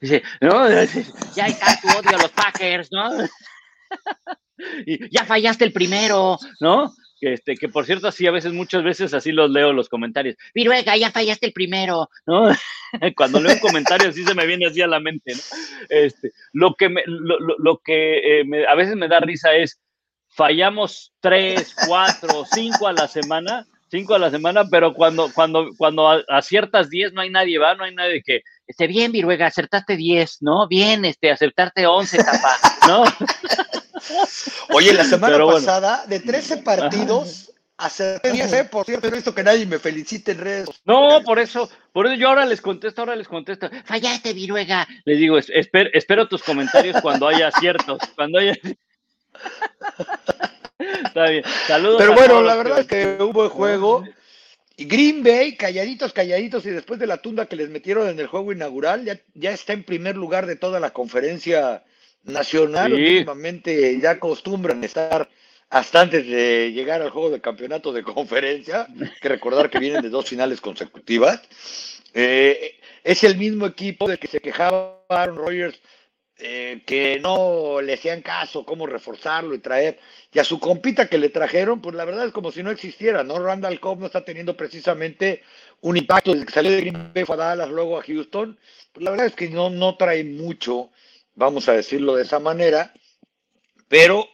Dice, 0.00 0.22
no, 0.40 0.68
ya 1.34 1.46
está 1.46 1.80
tu 1.80 1.88
odio 1.88 2.16
a 2.16 2.22
los 2.22 2.30
Packers, 2.30 2.92
¿no? 2.92 3.10
y 4.86 5.08
ya 5.10 5.24
fallaste 5.24 5.64
el 5.64 5.72
primero, 5.72 6.38
¿no? 6.60 6.94
Este, 7.20 7.56
que 7.56 7.68
por 7.68 7.84
cierto, 7.84 8.08
así 8.08 8.26
a 8.26 8.30
veces, 8.30 8.52
muchas 8.52 8.82
veces 8.82 9.12
así 9.12 9.32
los 9.32 9.50
leo 9.50 9.72
los 9.72 9.88
comentarios. 9.88 10.36
Viruega, 10.54 10.96
ya 10.96 11.10
fallaste 11.10 11.46
el 11.46 11.52
primero, 11.52 12.08
¿no? 12.26 12.48
Cuando 13.16 13.40
leo 13.40 13.54
un 13.54 13.60
comentario 13.60 14.08
así 14.08 14.24
se 14.24 14.34
me 14.34 14.46
viene 14.46 14.66
así 14.66 14.80
a 14.80 14.86
la 14.86 15.00
mente, 15.00 15.34
¿no? 15.34 15.40
Este, 15.88 16.32
lo 16.52 16.74
que, 16.74 16.88
me, 16.88 17.02
lo, 17.06 17.38
lo, 17.58 17.78
que 17.78 18.40
eh, 18.40 18.66
a 18.66 18.74
veces 18.74 18.96
me 18.96 19.08
da 19.08 19.20
risa 19.20 19.54
es, 19.54 19.78
fallamos 20.28 21.12
tres, 21.20 21.74
cuatro, 21.86 22.44
cinco 22.52 22.86
a 22.86 22.92
la 22.92 23.06
semana, 23.06 23.66
cinco 23.90 24.14
a 24.14 24.18
la 24.18 24.30
semana, 24.30 24.64
pero 24.70 24.94
cuando, 24.94 25.30
cuando, 25.34 25.68
cuando 25.76 26.08
aciertas 26.28 26.88
diez 26.88 27.12
no 27.12 27.20
hay 27.20 27.30
nadie, 27.30 27.58
va, 27.58 27.74
no 27.74 27.84
hay 27.84 27.94
nadie 27.94 28.22
que, 28.22 28.42
esté 28.66 28.86
bien, 28.86 29.12
Viruega, 29.12 29.46
acertaste 29.46 29.96
diez, 29.96 30.38
¿no? 30.40 30.68
Bien, 30.68 31.04
este, 31.04 31.30
acertarte 31.30 31.86
once, 31.86 32.18
tapa, 32.18 32.56
¿no? 32.86 33.04
Oye, 34.70 34.92
la 34.92 35.04
semana 35.04 35.44
pasada, 35.44 36.04
de 36.06 36.20
13 36.20 36.58
partidos, 36.58 37.52
acerté 37.76 38.32
10, 38.32 38.52
¿eh? 38.52 38.64
por 38.64 38.84
cierto, 38.86 39.08
he 39.08 39.10
visto 39.10 39.34
que 39.34 39.42
nadie 39.42 39.66
me 39.66 39.78
felicite 39.78 40.32
en 40.32 40.38
redes. 40.38 40.68
No, 40.84 41.22
por 41.24 41.38
eso, 41.38 41.70
por 41.92 42.06
eso 42.06 42.14
yo 42.14 42.28
ahora 42.28 42.44
les 42.44 42.60
contesto, 42.60 43.02
ahora 43.02 43.16
les 43.16 43.28
contesto. 43.28 43.70
Fallaste, 43.84 44.32
Viruega. 44.32 44.86
Les 45.04 45.18
digo, 45.18 45.38
espero, 45.38 45.90
espero 45.92 46.28
tus 46.28 46.42
comentarios 46.42 47.00
cuando 47.00 47.28
haya 47.28 47.48
aciertos, 47.48 47.98
cuando 48.14 48.38
haya... 48.38 48.56
Está 50.78 51.28
bien. 51.28 51.44
Saludos. 51.66 51.96
Pero 51.98 52.14
bueno, 52.14 52.42
la 52.42 52.56
verdad 52.56 52.80
es 52.80 52.86
que 52.86 53.18
hubo 53.20 53.44
el 53.44 53.50
juego. 53.50 54.04
Green 54.76 55.22
Bay, 55.22 55.56
calladitos, 55.56 56.12
calladitos, 56.12 56.64
y 56.64 56.70
después 56.70 56.98
de 56.98 57.06
la 57.06 57.18
tunda 57.18 57.46
que 57.46 57.56
les 57.56 57.68
metieron 57.68 58.08
en 58.08 58.18
el 58.18 58.26
juego 58.28 58.52
inaugural, 58.52 59.04
ya, 59.04 59.20
ya 59.34 59.50
está 59.50 59.74
en 59.74 59.84
primer 59.84 60.16
lugar 60.16 60.46
de 60.46 60.56
toda 60.56 60.80
la 60.80 60.90
conferencia 60.90 61.84
nacional. 62.24 62.92
Últimamente 62.92 63.98
ya 64.00 64.12
acostumbran 64.12 64.82
estar 64.84 65.28
hasta 65.68 66.00
antes 66.00 66.26
de 66.26 66.72
llegar 66.72 67.00
al 67.00 67.10
juego 67.10 67.30
de 67.30 67.40
campeonato 67.40 67.92
de 67.92 68.02
conferencia, 68.04 68.86
que 69.20 69.28
recordar 69.28 69.70
que 69.70 69.78
vienen 69.78 70.02
de 70.02 70.10
dos 70.10 70.28
finales 70.28 70.60
consecutivas. 70.60 71.42
Eh, 72.12 72.80
es 73.04 73.24
el 73.24 73.36
mismo 73.36 73.66
equipo 73.66 74.08
de 74.08 74.18
que 74.18 74.26
se 74.26 74.40
quejaba 74.40 75.04
Aaron 75.08 75.36
Rodgers 75.36 75.80
eh, 76.42 76.82
que 76.86 77.20
no 77.20 77.82
le 77.82 77.94
hacían 77.94 78.22
caso, 78.22 78.64
cómo 78.64 78.86
reforzarlo 78.86 79.54
y 79.54 79.58
traer. 79.58 79.98
Y 80.32 80.38
a 80.38 80.44
su 80.44 80.58
compita 80.58 81.06
que 81.06 81.18
le 81.18 81.28
trajeron, 81.28 81.82
pues 81.82 81.94
la 81.94 82.06
verdad 82.06 82.26
es 82.26 82.32
como 82.32 82.50
si 82.50 82.62
no 82.62 82.70
existiera, 82.70 83.22
¿no? 83.22 83.38
Randall 83.38 83.78
Cobb 83.78 84.00
no 84.00 84.06
está 84.06 84.24
teniendo 84.24 84.56
precisamente 84.56 85.42
un 85.82 85.98
impacto 85.98 86.32
desde 86.32 86.46
que 86.46 86.52
salió 86.52 86.70
de 86.70 86.80
Green 86.80 87.12
Bay 87.12 87.24
a 87.28 87.36
Dallas, 87.36 87.68
luego 87.68 87.98
a 87.98 88.02
Houston. 88.02 88.58
Pues 88.92 89.04
la 89.04 89.10
verdad 89.10 89.26
es 89.26 89.34
que 89.34 89.50
no, 89.50 89.68
no 89.68 89.96
trae 89.96 90.24
mucho, 90.24 90.90
vamos 91.34 91.68
a 91.68 91.72
decirlo 91.72 92.16
de 92.16 92.22
esa 92.22 92.38
manera, 92.38 92.92
pero 93.88 94.28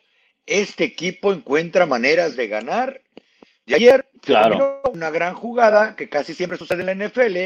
este 0.47 0.85
equipo 0.85 1.33
encuentra 1.33 1.87
maneras 1.87 2.37
de 2.37 2.49
ganar. 2.49 3.03
Y 3.67 3.75
ayer, 3.75 4.09
claro. 4.21 4.83
una 4.93 5.11
gran 5.11 5.35
jugada 5.35 5.97
que 5.97 6.09
casi 6.09 6.35
siempre 6.35 6.59
sucede 6.59 6.83
en 6.83 6.99
la 6.99 7.07
NFL, 7.07 7.37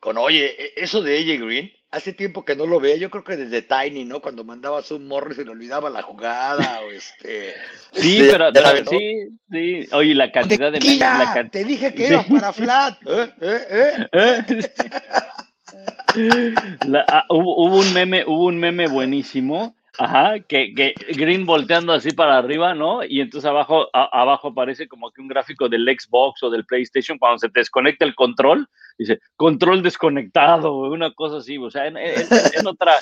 con, 0.00 0.16
oye, 0.16 0.56
e, 0.58 0.72
eso 0.76 1.02
de 1.02 1.18
AJ 1.18 1.44
Green, 1.44 1.72
hace 1.90 2.12
tiempo 2.12 2.44
que 2.44 2.56
no 2.56 2.66
lo 2.66 2.80
veía, 2.80 2.96
yo 2.96 3.10
creo 3.10 3.24
que 3.24 3.36
desde 3.36 3.62
Tiny, 3.62 4.04
¿no? 4.04 4.20
Cuando 4.20 4.44
mandaba 4.44 4.78
a 4.78 4.82
su 4.82 4.98
Morris 4.98 5.36
se 5.36 5.44
le 5.44 5.50
olvidaba 5.50 5.90
la 5.90 6.02
jugada 6.02 6.80
o 6.80 6.90
este... 6.90 7.54
Sí, 7.92 8.28
pero, 8.30 8.50
sí, 8.88 9.28
sí. 9.50 9.88
Oye, 9.92 10.14
la 10.14 10.30
cantidad 10.30 10.70
de... 10.70 10.80
La 10.98 11.48
Te 11.50 11.64
dije 11.64 11.94
que 11.94 12.08
era 12.08 12.22
para 12.22 12.52
Flat. 12.52 12.98
¿Eh? 13.06 13.32
¿Eh? 13.40 14.08
¿Eh? 14.12 14.70
Ah, 17.08 17.24
hubo, 17.28 17.76
un 17.76 17.92
meme, 17.92 18.24
hubo 18.26 18.44
un 18.46 18.58
meme 18.58 18.88
buenísimo 18.88 19.74
Ajá, 19.98 20.38
que, 20.38 20.94
Green 21.16 21.44
volteando 21.44 21.92
así 21.92 22.12
para 22.12 22.38
arriba, 22.38 22.72
¿no? 22.72 23.02
Y 23.02 23.20
entonces 23.20 23.50
abajo, 23.50 23.88
abajo 23.92 24.48
aparece 24.48 24.86
como 24.86 25.10
que 25.10 25.20
un 25.20 25.26
gráfico 25.26 25.68
del 25.68 25.84
Xbox 25.86 26.40
o 26.44 26.50
del 26.50 26.64
PlayStation 26.64 27.18
cuando 27.18 27.38
se 27.38 27.48
desconecta 27.52 28.04
el 28.04 28.14
control, 28.14 28.68
dice, 28.96 29.18
control 29.34 29.82
desconectado, 29.82 30.72
una 30.82 31.12
cosa 31.12 31.38
así, 31.38 31.58
o 31.58 31.68
sea, 31.68 31.88
en, 31.88 31.96
otra, 32.64 32.94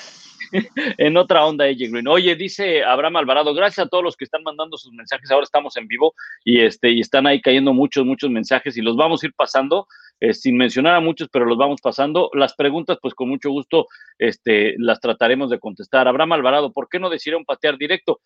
en 0.97 1.17
otra 1.17 1.45
onda 1.45 1.65
AJ 1.65 1.91
Green. 1.91 2.07
Oye, 2.07 2.35
dice 2.35 2.83
Abraham 2.83 3.17
Alvarado, 3.17 3.53
gracias 3.53 3.85
a 3.85 3.89
todos 3.89 4.03
los 4.03 4.17
que 4.17 4.25
están 4.25 4.41
mandando 4.41 4.75
sus 4.75 4.91
mensajes, 4.91 5.29
ahora 5.29 5.43
estamos 5.43 5.77
en 5.77 5.87
vivo 5.87 6.15
y, 6.43 6.61
este, 6.61 6.89
y 6.89 7.01
están 7.01 7.27
ahí 7.27 7.41
cayendo 7.41 7.73
muchos, 7.73 8.07
muchos 8.07 8.31
mensajes 8.31 8.75
y 8.75 8.81
los 8.81 8.95
vamos 8.95 9.21
a 9.21 9.27
ir 9.27 9.33
pasando. 9.35 9.87
Eh, 10.19 10.33
sin 10.33 10.57
mencionar 10.57 10.95
a 10.95 10.99
muchos, 10.99 11.29
pero 11.31 11.45
los 11.45 11.57
vamos 11.57 11.79
pasando. 11.81 12.31
Las 12.33 12.55
preguntas, 12.55 12.97
pues 13.01 13.13
con 13.13 13.29
mucho 13.29 13.51
gusto, 13.51 13.87
este, 14.17 14.75
las 14.79 14.99
trataremos 14.99 15.49
de 15.49 15.59
contestar. 15.59 16.07
Abraham 16.07 16.33
Alvarado, 16.33 16.73
¿por 16.73 16.89
qué 16.89 16.99
no 16.99 17.09
decidieron 17.09 17.45
patear 17.45 17.77
directo? 17.77 18.19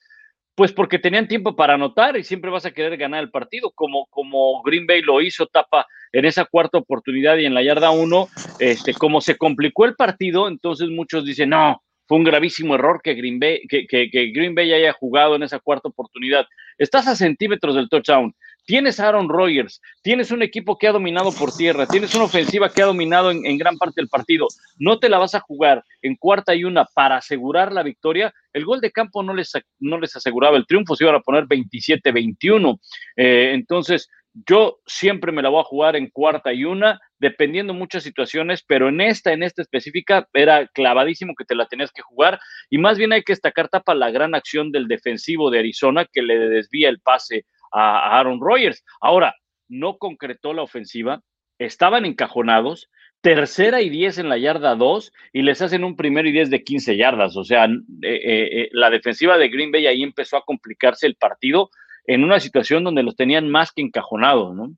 Pues 0.55 0.71
porque 0.71 0.99
tenían 0.99 1.27
tiempo 1.27 1.55
para 1.55 1.73
anotar 1.73 2.17
y 2.17 2.23
siempre 2.23 2.49
vas 2.51 2.65
a 2.65 2.71
querer 2.71 2.97
ganar 2.97 3.23
el 3.23 3.31
partido, 3.31 3.71
como, 3.71 4.05
como 4.07 4.61
Green 4.63 4.85
Bay 4.85 5.01
lo 5.01 5.21
hizo, 5.21 5.47
tapa 5.47 5.85
en 6.13 6.25
esa 6.25 6.45
cuarta 6.45 6.77
oportunidad 6.77 7.37
y 7.37 7.45
en 7.45 7.53
la 7.53 7.63
yarda 7.63 7.91
uno, 7.91 8.27
este, 8.59 8.93
como 8.93 9.21
se 9.21 9.37
complicó 9.37 9.85
el 9.85 9.95
partido, 9.95 10.47
entonces 10.49 10.89
muchos 10.89 11.25
dicen, 11.25 11.49
no, 11.49 11.81
fue 12.05 12.17
un 12.17 12.25
gravísimo 12.25 12.75
error 12.75 13.01
que 13.01 13.13
Green 13.13 13.39
Bay, 13.39 13.61
que, 13.69 13.87
que, 13.87 14.09
que 14.09 14.31
Green 14.31 14.53
Bay 14.53 14.73
haya 14.73 14.91
jugado 14.91 15.35
en 15.35 15.43
esa 15.43 15.59
cuarta 15.59 15.87
oportunidad. 15.87 16.45
Estás 16.77 17.07
a 17.07 17.15
centímetros 17.15 17.73
del 17.73 17.87
touchdown. 17.87 18.35
Tienes 18.65 18.99
a 18.99 19.07
Aaron 19.07 19.27
Rodgers, 19.27 19.81
tienes 20.03 20.31
un 20.31 20.43
equipo 20.43 20.77
que 20.77 20.87
ha 20.87 20.91
dominado 20.91 21.31
por 21.31 21.55
tierra, 21.55 21.87
tienes 21.87 22.13
una 22.15 22.25
ofensiva 22.25 22.69
que 22.69 22.81
ha 22.81 22.85
dominado 22.85 23.31
en, 23.31 23.57
gran 23.57 23.77
parte 23.77 24.01
del 24.01 24.07
partido. 24.07 24.47
No 24.77 24.99
te 24.99 25.09
la 25.09 25.17
vas 25.17 25.35
a 25.35 25.39
jugar 25.39 25.83
en 26.01 26.15
cuarta 26.15 26.53
y 26.55 26.63
una 26.63 26.85
para 26.85 27.17
asegurar 27.17 27.71
la 27.71 27.83
victoria. 27.83 28.33
El 28.53 28.65
gol 28.65 28.79
de 28.79 28.91
campo 28.91 29.23
no 29.23 29.33
les, 29.33 29.51
no 29.79 29.99
les 29.99 30.15
aseguraba 30.15 30.57
el 30.57 30.67
triunfo, 30.67 30.95
se 30.95 31.03
iban 31.03 31.15
a 31.15 31.21
poner 31.21 31.45
27-21. 31.45 32.79
Eh, 33.17 33.51
entonces, 33.53 34.09
yo 34.47 34.79
siempre 34.85 35.31
me 35.31 35.41
la 35.41 35.49
voy 35.49 35.61
a 35.61 35.65
jugar 35.65 35.95
en 35.95 36.09
cuarta 36.09 36.53
y 36.53 36.63
una, 36.63 36.99
dependiendo 37.19 37.73
muchas 37.73 38.03
situaciones, 38.03 38.63
pero 38.65 38.89
en 38.89 39.01
esta, 39.01 39.33
en 39.33 39.43
esta 39.43 39.61
específica, 39.61 40.27
era 40.33 40.67
clavadísimo 40.67 41.33
que 41.35 41.45
te 41.45 41.55
la 41.55 41.65
tenías 41.65 41.91
que 41.91 42.01
jugar. 42.01 42.39
Y 42.69 42.77
más 42.77 42.97
bien 42.97 43.11
hay 43.11 43.23
que 43.23 43.33
destacar, 43.33 43.69
tapa 43.69 43.93
la 43.93 44.11
gran 44.11 44.35
acción 44.35 44.71
del 44.71 44.87
defensivo 44.87 45.49
de 45.49 45.59
Arizona 45.59 46.05
que 46.05 46.21
le 46.21 46.37
desvía 46.37 46.89
el 46.89 46.99
pase 46.99 47.45
a 47.71 48.19
Aaron 48.19 48.39
Rodgers. 48.41 48.83
Ahora, 48.99 49.35
no 49.67 49.97
concretó 49.97 50.53
la 50.53 50.63
ofensiva, 50.63 51.21
estaban 51.57 52.05
encajonados, 52.05 52.89
tercera 53.21 53.81
y 53.81 53.89
diez 53.89 54.17
en 54.17 54.29
la 54.29 54.37
yarda 54.37 54.75
dos 54.75 55.13
y 55.31 55.43
les 55.43 55.61
hacen 55.61 55.83
un 55.83 55.95
primero 55.95 56.27
y 56.27 56.31
diez 56.31 56.49
de 56.49 56.63
15 56.63 56.97
yardas. 56.97 57.37
O 57.37 57.43
sea, 57.43 57.65
eh, 57.65 57.69
eh, 58.01 58.61
eh, 58.63 58.69
la 58.73 58.89
defensiva 58.89 59.37
de 59.37 59.49
Green 59.49 59.71
Bay 59.71 59.87
ahí 59.87 60.03
empezó 60.03 60.37
a 60.37 60.43
complicarse 60.43 61.07
el 61.07 61.15
partido 61.15 61.69
en 62.05 62.23
una 62.23 62.39
situación 62.39 62.83
donde 62.83 63.03
los 63.03 63.15
tenían 63.15 63.49
más 63.49 63.71
que 63.71 63.81
encajonados, 63.81 64.55
¿no? 64.55 64.75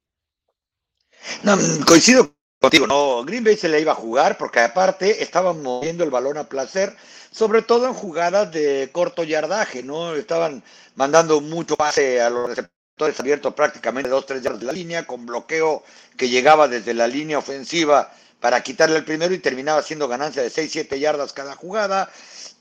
No, 1.43 1.57
coincido 1.87 2.35
contigo, 2.59 2.85
no, 2.85 3.23
Green 3.23 3.45
Bay 3.45 3.55
se 3.55 3.69
le 3.69 3.79
iba 3.79 3.93
a 3.93 3.95
jugar 3.95 4.37
porque 4.37 4.59
aparte 4.59 5.23
estaban 5.23 5.63
moviendo 5.63 6.03
el 6.03 6.09
balón 6.09 6.37
a 6.37 6.49
placer, 6.49 6.93
sobre 7.31 7.61
todo 7.61 7.87
en 7.87 7.93
jugadas 7.93 8.51
de 8.51 8.89
corto 8.91 9.23
yardaje, 9.23 9.83
¿no? 9.83 10.15
Estaban 10.15 10.63
mandando 10.95 11.39
mucho 11.39 11.77
pase 11.77 12.21
a 12.21 12.29
los 12.29 12.57
receptores 12.93 13.19
abierto 13.19 13.55
prácticamente 13.55 14.09
dos, 14.09 14.27
tres 14.27 14.43
yardas 14.43 14.59
de 14.59 14.67
la 14.67 14.71
línea, 14.71 15.07
con 15.07 15.25
bloqueo 15.25 15.83
que 16.15 16.29
llegaba 16.29 16.67
desde 16.67 16.93
la 16.93 17.07
línea 17.07 17.39
ofensiva 17.39 18.11
para 18.39 18.61
quitarle 18.61 18.97
el 18.97 19.05
primero 19.05 19.33
y 19.33 19.39
terminaba 19.39 19.81
siendo 19.81 20.07
ganancia 20.07 20.43
de 20.43 20.51
6, 20.51 20.71
7 20.71 20.99
yardas 20.99 21.33
cada 21.33 21.55
jugada. 21.55 22.11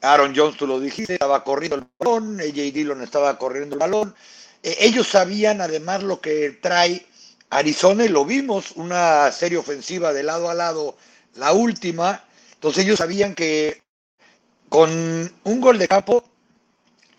Aaron 0.01 0.33
Jones, 0.35 0.57
tú 0.57 0.67
lo 0.67 0.81
dijiste, 0.81 1.15
estaba 1.15 1.45
corriendo 1.45 1.77
el 1.77 1.87
balón, 1.99 2.41
AJ 2.41 2.73
Dillon 2.73 3.03
estaba 3.03 3.37
corriendo 3.37 3.75
el 3.75 3.81
balón. 3.81 4.15
E, 4.63 4.77
ellos 4.81 5.09
sabían 5.09 5.61
además 5.61 6.03
lo 6.03 6.21
que 6.21 6.59
trae 6.63 7.05
Arizona 7.51 8.05
y 8.07 8.09
lo 8.09 8.25
vimos, 8.25 8.73
una 8.77 9.31
serie 9.33 9.59
ofensiva 9.59 10.15
de 10.15 10.23
lado 10.23 10.49
a 10.49 10.55
lado, 10.55 10.97
la 11.35 11.53
última. 11.53 12.25
Entonces 12.55 12.85
ellos 12.85 12.99
sabían 12.99 13.35
que 13.35 13.83
con 14.71 14.91
un 15.45 15.61
gol 15.61 15.79
de 15.79 15.89
campo 15.89 16.25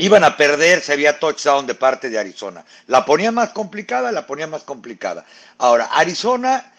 iban 0.06 0.24
a 0.24 0.36
perder 0.36 0.82
se 0.82 0.94
había 0.94 1.20
touchdown 1.20 1.66
de 1.66 1.76
parte 1.76 2.10
de 2.10 2.20
Arizona. 2.20 2.66
La 2.88 3.06
ponía 3.06 3.32
más 3.32 3.50
complicada, 3.50 4.12
la 4.12 4.28
ponía 4.28 4.48
más 4.48 4.64
complicada. 4.64 5.26
Ahora, 5.58 5.86
Arizona 5.86 6.74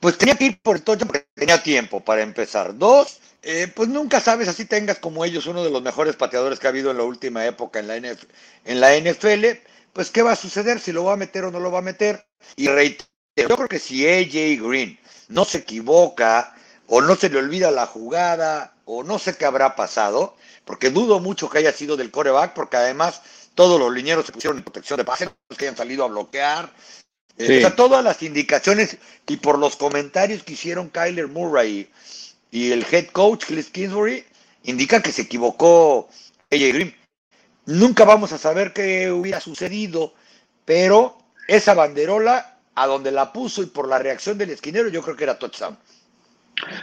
pues 0.00 0.16
tenía 0.16 0.34
que 0.34 0.46
ir 0.46 0.60
por 0.60 0.76
el 0.76 0.82
tocho 0.82 1.06
porque 1.06 1.26
tenía 1.34 1.62
tiempo 1.62 2.00
para 2.00 2.22
empezar. 2.22 2.76
Dos, 2.76 3.20
eh, 3.42 3.70
pues 3.74 3.88
nunca 3.88 4.20
sabes, 4.20 4.48
así 4.48 4.64
tengas 4.64 4.98
como 4.98 5.24
ellos 5.24 5.46
uno 5.46 5.62
de 5.62 5.70
los 5.70 5.82
mejores 5.82 6.16
pateadores 6.16 6.58
que 6.58 6.66
ha 6.66 6.70
habido 6.70 6.90
en 6.90 6.96
la 6.96 7.04
última 7.04 7.44
época 7.46 7.78
en 7.78 7.86
la, 7.86 7.96
en 7.96 8.80
la 8.80 8.96
NFL, 8.96 9.44
pues 9.92 10.10
qué 10.10 10.22
va 10.22 10.32
a 10.32 10.36
suceder, 10.36 10.80
si 10.80 10.92
lo 10.92 11.04
va 11.04 11.12
a 11.12 11.16
meter 11.16 11.44
o 11.44 11.50
no 11.50 11.60
lo 11.60 11.70
va 11.70 11.80
a 11.80 11.82
meter. 11.82 12.26
Y 12.56 12.68
reitero, 12.68 13.08
yo 13.36 13.56
creo 13.56 13.68
que 13.68 13.78
si 13.78 14.08
AJ 14.08 14.66
Green 14.66 14.98
no 15.28 15.44
se 15.44 15.58
equivoca 15.58 16.54
o 16.86 17.00
no 17.00 17.14
se 17.14 17.28
le 17.28 17.38
olvida 17.38 17.70
la 17.70 17.86
jugada 17.86 18.74
o 18.86 19.04
no 19.04 19.18
sé 19.18 19.36
qué 19.36 19.44
habrá 19.44 19.76
pasado, 19.76 20.34
porque 20.64 20.90
dudo 20.90 21.20
mucho 21.20 21.48
que 21.48 21.58
haya 21.58 21.72
sido 21.72 21.96
del 21.96 22.10
coreback, 22.10 22.54
porque 22.54 22.76
además 22.76 23.22
todos 23.54 23.78
los 23.78 23.92
linieros 23.92 24.26
se 24.26 24.32
pusieron 24.32 24.58
en 24.58 24.64
protección 24.64 24.98
de 24.98 25.04
pase, 25.04 25.28
que 25.56 25.64
hayan 25.64 25.76
salido 25.76 26.04
a 26.04 26.08
bloquear. 26.08 26.72
Eh, 27.38 27.66
todas 27.74 28.04
las 28.04 28.22
indicaciones 28.22 28.98
y 29.26 29.38
por 29.38 29.58
los 29.58 29.76
comentarios 29.76 30.42
que 30.42 30.52
hicieron 30.52 30.90
Kyler 30.90 31.28
Murray 31.28 31.88
y 32.50 32.72
el 32.72 32.84
head 32.90 33.06
coach 33.06 33.46
Cliff 33.46 33.70
Kingsbury, 33.70 34.24
indica 34.64 35.00
que 35.00 35.12
se 35.12 35.22
equivocó 35.22 36.08
AJ 36.50 36.72
Green. 36.74 36.96
Nunca 37.66 38.04
vamos 38.04 38.32
a 38.32 38.38
saber 38.38 38.72
qué 38.72 39.10
hubiera 39.10 39.40
sucedido, 39.40 40.12
pero 40.64 41.18
esa 41.48 41.74
banderola, 41.74 42.58
a 42.74 42.86
donde 42.86 43.10
la 43.10 43.32
puso 43.32 43.62
y 43.62 43.66
por 43.66 43.88
la 43.88 43.98
reacción 43.98 44.38
del 44.38 44.50
esquinero, 44.50 44.88
yo 44.88 45.02
creo 45.02 45.16
que 45.16 45.24
era 45.24 45.38
touchdown. 45.38 45.78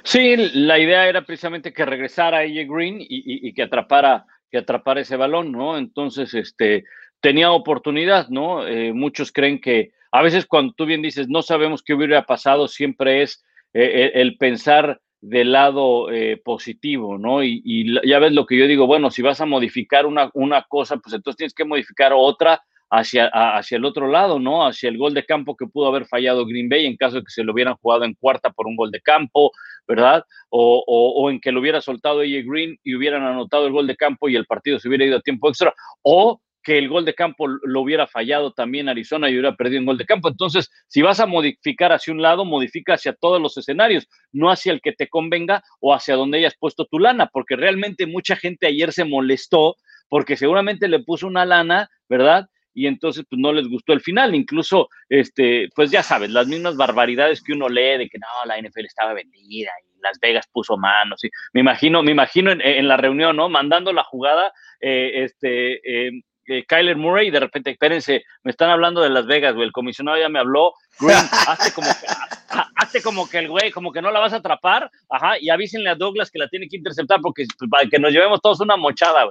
Sí, 0.03 0.35
la 0.53 0.79
idea 0.79 1.07
era 1.07 1.23
precisamente 1.23 1.73
que 1.73 1.85
regresara 1.85 2.39
AJ 2.39 2.67
Green 2.67 2.97
y, 2.99 3.53
que 3.53 3.63
atrapara 3.63 4.25
que 4.49 4.59
atrapara 4.59 5.01
ese 5.01 5.17
balón, 5.17 5.51
¿no? 5.51 5.77
Entonces, 5.77 6.33
este, 6.33 6.85
tenía 7.19 7.51
oportunidad, 7.51 8.29
¿no? 8.29 8.65
Eh, 8.65 8.93
muchos 8.93 9.31
creen 9.31 9.59
que 9.59 9.91
a 10.11 10.21
veces 10.21 10.45
cuando 10.45 10.73
tú 10.73 10.85
bien 10.85 11.01
dices 11.01 11.27
no 11.27 11.41
sabemos 11.41 11.83
qué 11.83 11.93
hubiera 11.93 12.25
pasado, 12.25 12.67
siempre 12.67 13.23
es 13.23 13.43
eh, 13.73 14.11
el 14.15 14.37
pensar 14.37 15.01
del 15.19 15.51
lado 15.51 16.11
eh, 16.11 16.37
positivo, 16.43 17.17
¿no? 17.17 17.43
Y, 17.43 17.99
ya 18.05 18.19
ves 18.19 18.31
lo 18.31 18.45
que 18.45 18.57
yo 18.57 18.67
digo, 18.67 18.87
bueno, 18.87 19.11
si 19.11 19.21
vas 19.21 19.41
a 19.41 19.45
modificar 19.45 20.05
una, 20.05 20.29
una 20.33 20.63
cosa, 20.63 20.97
pues 20.97 21.13
entonces 21.13 21.37
tienes 21.37 21.53
que 21.53 21.65
modificar 21.65 22.13
otra 22.15 22.61
hacia, 22.89 23.27
hacia 23.27 23.77
el 23.77 23.85
otro 23.85 24.07
lado, 24.07 24.39
¿no? 24.39 24.65
Hacia 24.65 24.89
el 24.89 24.97
gol 24.97 25.13
de 25.13 25.25
campo 25.25 25.55
que 25.55 25.67
pudo 25.67 25.87
haber 25.87 26.05
fallado 26.05 26.45
Green 26.45 26.69
Bay 26.69 26.85
en 26.85 26.95
caso 26.95 27.17
de 27.17 27.21
que 27.21 27.31
se 27.31 27.43
lo 27.43 27.53
hubieran 27.53 27.75
jugado 27.75 28.05
en 28.05 28.13
cuarta 28.13 28.49
por 28.51 28.67
un 28.67 28.75
gol 28.75 28.91
de 28.91 29.01
campo, 29.01 29.51
¿verdad? 29.87 30.23
O, 30.49 30.83
o, 30.87 31.29
en 31.29 31.39
que 31.39 31.51
lo 31.51 31.59
hubiera 31.59 31.81
soltado 31.81 32.21
AJ 32.21 32.45
Green 32.45 32.77
y 32.83 32.95
hubieran 32.95 33.23
anotado 33.23 33.67
el 33.67 33.73
gol 33.73 33.87
de 33.87 33.95
campo 33.95 34.29
y 34.29 34.35
el 34.35 34.45
partido 34.45 34.79
se 34.79 34.87
hubiera 34.87 35.05
ido 35.05 35.17
a 35.17 35.21
tiempo 35.21 35.49
extra, 35.49 35.73
o 36.01 36.41
que 36.63 36.77
el 36.77 36.89
gol 36.89 37.05
de 37.05 37.13
campo 37.13 37.47
lo 37.47 37.79
hubiera 37.79 38.07
fallado 38.07 38.51
también 38.51 38.89
Arizona 38.89 39.29
y 39.29 39.33
hubiera 39.33 39.55
perdido 39.55 39.79
un 39.79 39.85
gol 39.85 39.97
de 39.97 40.05
campo. 40.05 40.27
Entonces, 40.27 40.69
si 40.87 41.01
vas 41.01 41.21
a 41.21 41.25
modificar 41.25 41.93
hacia 41.93 42.13
un 42.13 42.21
lado, 42.21 42.43
modifica 42.43 42.95
hacia 42.95 43.13
todos 43.13 43.41
los 43.41 43.57
escenarios, 43.57 44.05
no 44.33 44.51
hacia 44.51 44.73
el 44.73 44.81
que 44.81 44.91
te 44.91 45.07
convenga 45.07 45.63
o 45.79 45.93
hacia 45.93 46.15
donde 46.15 46.39
hayas 46.39 46.55
puesto 46.59 46.85
tu 46.85 46.99
lana, 46.99 47.29
porque 47.31 47.55
realmente 47.55 48.05
mucha 48.05 48.35
gente 48.35 48.67
ayer 48.67 48.91
se 48.91 49.05
molestó 49.05 49.77
porque 50.09 50.35
seguramente 50.35 50.89
le 50.89 50.99
puso 50.99 51.27
una 51.27 51.45
lana, 51.45 51.89
¿verdad? 52.09 52.49
Y 52.77 52.85
entonces 52.85 53.25
pues 53.27 53.41
no 53.41 53.51
les 53.51 53.67
gustó 53.67 53.91
el 53.93 54.01
final, 54.01 54.35
incluso 54.35 54.87
este, 55.09 55.67
pues 55.75 55.89
ya 55.89 56.03
sabes, 56.03 56.29
las 56.29 56.45
mismas 56.45 56.77
barbaridades 56.77 57.41
que 57.41 57.53
uno 57.53 57.67
lee 57.67 57.97
de 57.97 58.07
que 58.07 58.19
no, 58.19 58.27
la 58.45 58.61
NFL 58.61 58.85
estaba 58.85 59.13
vendida 59.13 59.71
y 59.81 59.99
Las 59.99 60.19
Vegas 60.19 60.47
puso 60.51 60.77
manos. 60.77 61.23
Y 61.23 61.29
me 61.53 61.61
imagino, 61.61 62.03
me 62.03 62.11
imagino 62.11 62.51
en, 62.51 62.87
la 62.87 62.95
reunión, 62.95 63.35
¿no? 63.35 63.49
Mandando 63.49 63.91
la 63.93 64.03
jugada, 64.03 64.53
eh, 64.79 65.23
este, 65.23 66.07
eh, 66.07 66.21
eh, 66.45 66.65
Kyler 66.67 66.97
Murray 66.97 67.29
y 67.29 67.31
de 67.31 67.39
repente, 67.39 67.71
espérense, 67.71 68.23
me 68.43 68.51
están 68.51 68.69
hablando 68.69 69.01
de 69.01 69.09
Las 69.09 69.25
Vegas, 69.25 69.55
güey, 69.55 69.65
el 69.65 69.73
comisionado 69.73 70.19
ya 70.19 70.29
me 70.29 70.37
habló, 70.37 70.73
Green, 70.99 71.17
hazte 71.47 71.73
como, 71.73 71.89
que, 71.89 73.01
como 73.01 73.27
que 73.27 73.39
el 73.39 73.49
güey, 73.49 73.71
como 73.71 73.91
que 73.91 74.03
no 74.03 74.11
la 74.11 74.19
vas 74.19 74.33
a 74.33 74.37
atrapar, 74.37 74.91
ajá, 75.09 75.39
y 75.39 75.49
avísenle 75.49 75.89
a 75.89 75.95
Douglas 75.95 76.29
que 76.29 76.37
la 76.37 76.47
tiene 76.47 76.67
que 76.69 76.77
interceptar 76.77 77.21
porque 77.21 77.47
pues, 77.57 77.69
para 77.71 77.89
que 77.89 77.97
nos 77.97 78.13
llevemos 78.13 78.39
todos 78.39 78.59
una 78.61 78.77
mochada, 78.77 79.25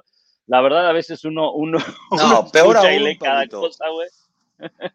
La 0.46 0.60
verdad, 0.60 0.88
a 0.88 0.92
veces 0.92 1.24
uno, 1.24 1.52
uno, 1.52 1.78
no, 2.10 2.48
peor 2.52 2.76
aún, 2.76 3.16
cada 3.20 3.46
cosa, 3.48 3.84
güey. 3.88 4.08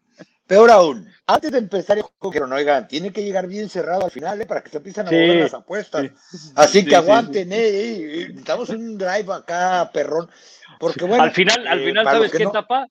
Peor 0.48 0.70
aún, 0.70 1.08
antes 1.28 1.50
de 1.54 1.60
empezar 1.60 1.98
el 1.98 2.04
juego, 2.04 2.46
no, 2.46 2.56
oigan, 2.56 2.86
tiene 2.86 3.14
que 3.14 3.24
llegar 3.24 3.48
bien 3.48 3.70
cerrado 3.70 4.04
al 4.04 4.12
final, 4.12 4.42
¿eh? 4.42 4.46
Para 4.46 4.62
que 4.62 4.70
se 4.70 4.78
empiecen 4.78 5.08
a 5.08 5.12
mover 5.12 5.44
las 5.44 5.54
apuestas. 5.54 6.08
Así 6.56 6.84
que 6.84 6.94
aguanten, 6.94 7.54
eh, 7.54 8.34
Estamos 8.36 8.70
en 8.72 8.82
un 8.82 8.98
drive 8.98 9.34
acá, 9.34 9.90
perrón. 9.94 10.30
Porque 10.78 11.06
bueno. 11.06 11.24
Al 11.24 11.32
final, 11.32 11.66
al 11.66 11.80
eh, 11.80 11.86
final 11.86 12.06
¿sabes 12.06 12.32
qué 12.34 12.46
tapa? 12.48 12.86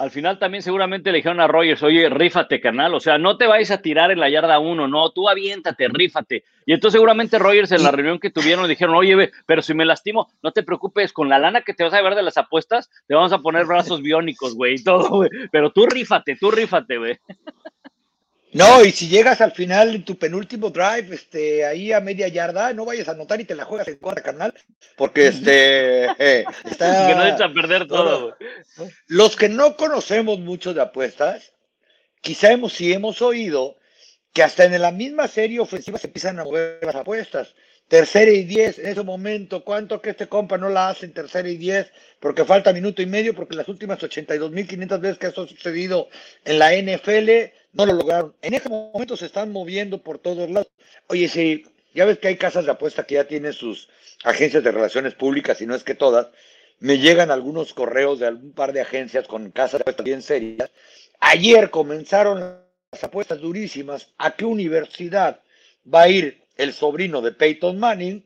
Al 0.00 0.10
final 0.10 0.38
también 0.38 0.62
seguramente 0.62 1.12
le 1.12 1.18
dijeron 1.18 1.40
a 1.40 1.46
Rogers, 1.46 1.82
oye, 1.82 2.08
rífate, 2.08 2.58
canal, 2.58 2.94
o 2.94 3.00
sea, 3.00 3.18
no 3.18 3.36
te 3.36 3.46
vayas 3.46 3.70
a 3.70 3.82
tirar 3.82 4.10
en 4.10 4.18
la 4.18 4.30
yarda 4.30 4.58
uno, 4.58 4.88
no, 4.88 5.10
tú 5.10 5.28
aviéntate, 5.28 5.88
rífate. 5.88 6.42
Y 6.64 6.72
entonces 6.72 6.96
seguramente 6.96 7.38
Rogers 7.38 7.70
en 7.72 7.82
la 7.82 7.90
reunión 7.90 8.18
que 8.18 8.30
tuvieron 8.30 8.62
le 8.62 8.70
dijeron, 8.70 8.94
oye, 8.94 9.30
pero 9.44 9.60
si 9.60 9.74
me 9.74 9.84
lastimo, 9.84 10.32
no 10.42 10.52
te 10.52 10.62
preocupes, 10.62 11.12
con 11.12 11.28
la 11.28 11.38
lana 11.38 11.60
que 11.60 11.74
te 11.74 11.84
vas 11.84 11.92
a 11.92 12.00
ver 12.00 12.14
de 12.14 12.22
las 12.22 12.38
apuestas, 12.38 12.88
te 13.08 13.14
vamos 13.14 13.34
a 13.34 13.40
poner 13.40 13.66
brazos 13.66 14.00
biónicos, 14.00 14.54
güey, 14.54 14.76
y 14.76 14.82
todo, 14.82 15.06
güey. 15.10 15.28
Pero 15.52 15.70
tú 15.70 15.84
rífate, 15.84 16.34
tú 16.36 16.50
rífate, 16.50 16.96
güey. 16.96 17.18
No, 18.52 18.84
y 18.84 18.90
si 18.90 19.08
llegas 19.08 19.40
al 19.40 19.52
final 19.52 19.94
en 19.94 20.04
tu 20.04 20.18
penúltimo 20.18 20.70
drive, 20.70 21.14
este, 21.14 21.64
ahí 21.64 21.92
a 21.92 22.00
media 22.00 22.26
yarda, 22.26 22.72
no 22.72 22.84
vayas 22.84 23.08
a 23.08 23.12
anotar 23.12 23.40
y 23.40 23.44
te 23.44 23.54
la 23.54 23.64
juegas 23.64 23.86
en 23.88 23.96
contra, 23.96 24.22
carnal, 24.22 24.52
porque 24.96 25.28
este, 25.28 26.06
eh, 26.18 26.44
está, 26.68 27.06
que 27.08 27.14
no 27.14 27.26
echa 27.26 27.44
a 27.44 27.52
perder 27.52 27.86
todo. 27.86 28.36
Los 29.06 29.36
que 29.36 29.48
no 29.48 29.76
conocemos 29.76 30.40
mucho 30.40 30.74
de 30.74 30.82
apuestas, 30.82 31.52
quizá 32.20 32.50
hemos, 32.50 32.72
sí 32.72 32.92
hemos 32.92 33.22
oído 33.22 33.76
que 34.32 34.42
hasta 34.42 34.64
en 34.64 34.80
la 34.80 34.90
misma 34.90 35.28
serie 35.28 35.60
ofensiva 35.60 35.98
se 35.98 36.08
empiezan 36.08 36.38
a 36.38 36.44
mover 36.44 36.78
las 36.82 36.94
apuestas. 36.94 37.54
Tercera 37.88 38.30
y 38.30 38.44
diez, 38.44 38.78
en 38.78 38.86
ese 38.86 39.02
momento, 39.02 39.64
¿cuánto 39.64 40.00
que 40.00 40.10
este 40.10 40.28
compa 40.28 40.56
no 40.56 40.68
la 40.68 40.90
hace 40.90 41.06
en 41.06 41.12
tercera 41.12 41.48
y 41.48 41.56
diez? 41.56 41.90
Porque 42.20 42.44
falta 42.44 42.72
minuto 42.72 43.02
y 43.02 43.06
medio, 43.06 43.34
porque 43.34 43.56
las 43.56 43.66
últimas 43.66 43.98
82.500 43.98 45.00
veces 45.00 45.18
que 45.18 45.26
eso 45.26 45.42
ha 45.42 45.48
sucedido 45.48 46.08
en 46.44 46.60
la 46.60 46.72
NFL, 46.72 47.50
no 47.72 47.86
lo 47.86 47.92
lograron. 47.94 48.34
En 48.42 48.54
ese 48.54 48.68
momento 48.68 49.16
se 49.16 49.26
están 49.26 49.52
moviendo 49.52 50.02
por 50.02 50.18
todos 50.18 50.50
lados. 50.50 50.70
Oye, 51.06 51.28
si 51.28 51.64
ya 51.94 52.04
ves 52.04 52.18
que 52.18 52.28
hay 52.28 52.36
casas 52.36 52.64
de 52.64 52.72
apuesta 52.72 53.04
que 53.04 53.14
ya 53.14 53.24
tienen 53.24 53.52
sus 53.52 53.88
agencias 54.24 54.62
de 54.62 54.72
relaciones 54.72 55.14
públicas, 55.14 55.60
y 55.60 55.66
no 55.66 55.74
es 55.74 55.84
que 55.84 55.94
todas, 55.94 56.28
me 56.78 56.98
llegan 56.98 57.30
algunos 57.30 57.74
correos 57.74 58.18
de 58.18 58.26
algún 58.26 58.52
par 58.52 58.72
de 58.72 58.80
agencias 58.80 59.26
con 59.26 59.50
casas 59.50 59.78
de 59.78 59.82
apuestas 59.82 60.04
bien 60.04 60.22
serias. 60.22 60.70
Ayer 61.20 61.70
comenzaron 61.70 62.40
las 62.90 63.04
apuestas 63.04 63.40
durísimas. 63.40 64.08
¿A 64.18 64.32
qué 64.32 64.44
universidad 64.44 65.40
va 65.92 66.02
a 66.02 66.08
ir 66.08 66.42
el 66.56 66.72
sobrino 66.72 67.22
de 67.22 67.32
Peyton 67.32 67.78
Manning, 67.78 68.24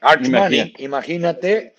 Arch 0.00 0.28
Manning, 0.28 0.74
imagínate 0.78 1.74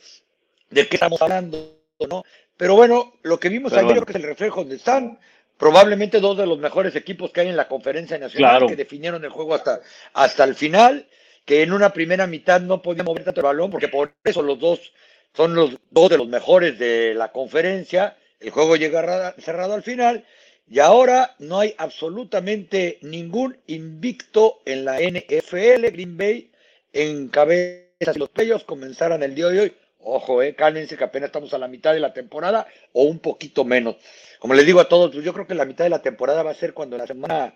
de 0.69 0.87
qué 0.87 0.95
estamos 0.95 1.21
hablando, 1.21 1.79
¿no? 2.09 2.23
Pero 2.57 2.75
bueno, 2.75 3.13
lo 3.21 3.39
que 3.39 3.49
vimos 3.49 3.73
ayer 3.73 3.91
creo 3.91 4.05
que 4.05 4.13
es 4.13 4.15
el 4.15 4.23
reflejo 4.23 4.61
donde 4.61 4.77
están 4.77 5.19
probablemente 5.57 6.19
dos 6.19 6.37
de 6.37 6.45
los 6.45 6.59
mejores 6.59 6.95
equipos 6.95 7.31
que 7.31 7.41
hay 7.41 7.47
en 7.49 7.57
la 7.57 7.67
conferencia 7.67 8.17
nacional 8.17 8.67
que 8.67 8.75
definieron 8.75 9.23
el 9.23 9.31
juego 9.31 9.55
hasta, 9.55 9.81
hasta 10.13 10.43
el 10.43 10.55
final, 10.55 11.07
que 11.45 11.63
en 11.63 11.73
una 11.73 11.93
primera 11.93 12.27
mitad 12.27 12.61
no 12.61 12.81
podían 12.81 13.05
mover 13.05 13.23
tanto 13.23 13.41
el 13.41 13.45
balón, 13.45 13.71
porque 13.71 13.87
por 13.87 14.13
eso 14.23 14.41
los 14.41 14.59
dos 14.59 14.93
son 15.33 15.55
los 15.55 15.77
dos 15.91 16.09
de 16.09 16.17
los 16.17 16.27
mejores 16.27 16.77
de 16.79 17.13
la 17.13 17.31
conferencia, 17.31 18.17
el 18.39 18.51
juego 18.51 18.75
llega 18.75 19.33
cerrado 19.39 19.73
al 19.73 19.83
final, 19.83 20.25
y 20.69 20.79
ahora 20.79 21.35
no 21.39 21.59
hay 21.59 21.73
absolutamente 21.77 22.99
ningún 23.01 23.57
invicto 23.67 24.61
en 24.65 24.83
la 24.83 24.99
NFL. 24.99 25.87
Green 25.93 26.17
Bay 26.17 26.51
en 26.91 27.29
cabeza 27.29 28.11
de 28.13 28.19
los 28.19 28.29
playoffs 28.29 28.65
comenzarán 28.65 29.23
el 29.23 29.33
día 29.33 29.47
de 29.47 29.59
hoy. 29.61 29.73
Ojo, 29.99 30.41
eh, 30.41 30.55
cálmense 30.55 30.97
que 30.97 31.03
apenas 31.05 31.27
estamos 31.27 31.53
a 31.53 31.57
la 31.57 31.67
mitad 31.67 31.93
de 31.93 31.99
la 31.99 32.13
temporada 32.13 32.67
o 32.91 33.03
un 33.03 33.19
poquito 33.19 33.63
menos. 33.63 33.95
Como 34.39 34.53
les 34.53 34.65
digo 34.65 34.79
a 34.79 34.87
todos, 34.87 35.11
pues 35.11 35.25
yo 35.25 35.33
creo 35.33 35.47
que 35.47 35.55
la 35.55 35.65
mitad 35.65 35.83
de 35.83 35.89
la 35.89 36.01
temporada 36.01 36.43
va 36.43 36.51
a 36.51 36.55
ser 36.55 36.73
cuando 36.73 36.97
la 36.97 37.07
semana 37.07 37.55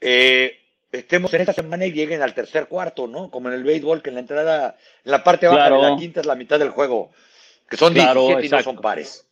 eh, 0.00 0.58
estemos 0.92 1.32
en 1.34 1.40
esta 1.40 1.52
semana 1.52 1.86
y 1.86 1.92
lleguen 1.92 2.22
al 2.22 2.34
tercer 2.34 2.68
cuarto, 2.68 3.06
¿no? 3.06 3.30
Como 3.30 3.48
en 3.48 3.54
el 3.54 3.64
béisbol, 3.64 4.02
que 4.02 4.10
en 4.10 4.14
la 4.14 4.20
entrada, 4.20 4.76
en 5.04 5.10
la 5.10 5.24
parte 5.24 5.46
baja 5.46 5.70
de 5.70 5.82
la 5.82 5.96
quinta 5.96 6.20
es 6.20 6.26
la 6.26 6.36
mitad 6.36 6.58
del 6.58 6.70
juego, 6.70 7.10
que 7.68 7.76
son 7.76 7.92
claro, 7.92 8.26
17 8.28 8.46
y 8.46 8.50
no 8.50 8.62
son 8.62 8.76
pares. 8.76 9.26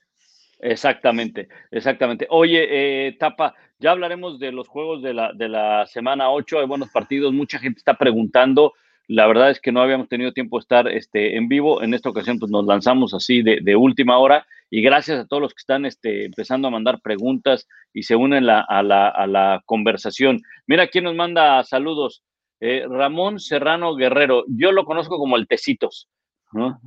Exactamente, 0.61 1.49
exactamente. 1.71 2.27
Oye, 2.31 3.09
eh, 3.09 3.17
Tapa, 3.19 3.55
ya 3.79 3.91
hablaremos 3.91 4.39
de 4.39 4.53
los 4.53 4.69
juegos 4.69 5.03
de 5.03 5.13
la, 5.13 5.33
de 5.33 5.49
la 5.49 5.87
semana 5.87 6.31
8, 6.31 6.61
hay 6.61 6.67
buenos 6.67 6.91
partidos, 6.91 7.33
mucha 7.33 7.59
gente 7.59 7.79
está 7.79 7.95
preguntando, 7.95 8.75
la 9.13 9.27
verdad 9.27 9.51
es 9.51 9.61
que 9.61 9.73
no 9.73 9.83
habíamos 9.83 10.09
tenido 10.09 10.33
tiempo 10.33 10.57
de 10.57 10.63
estar 10.63 10.89
este, 10.89 11.37
en 11.37 11.47
vivo, 11.47 11.83
en 11.83 11.93
esta 11.93 12.09
ocasión 12.09 12.39
pues 12.39 12.51
nos 12.51 12.65
lanzamos 12.65 13.13
así 13.13 13.43
de, 13.43 13.77
última 13.77 14.17
hora 14.17 14.47
y 14.71 14.81
gracias 14.81 15.21
a 15.21 15.27
todos 15.27 15.43
los 15.43 15.53
que 15.53 15.61
están 15.61 15.85
este, 15.85 16.25
empezando 16.25 16.69
a 16.69 16.71
mandar 16.71 16.99
preguntas 17.03 17.69
y 17.93 18.05
se 18.05 18.17
unen 18.17 18.49
a, 18.49 18.83
la, 18.83 19.63
conversación. 19.67 20.41
Mira 20.67 20.89
quién 20.89 21.05
nos 21.05 21.15
manda 21.15 21.63
saludos, 21.65 22.23
eh, 22.61 22.87
Ramón 22.89 23.39
Serrano 23.39 23.95
Guerrero, 23.97 24.45
yo 24.49 24.73
lo 24.73 24.87
conozco 24.87 25.19
como 25.19 25.37
el 25.37 25.47
Tecitos, 25.47 26.09
¿no? 26.53 26.81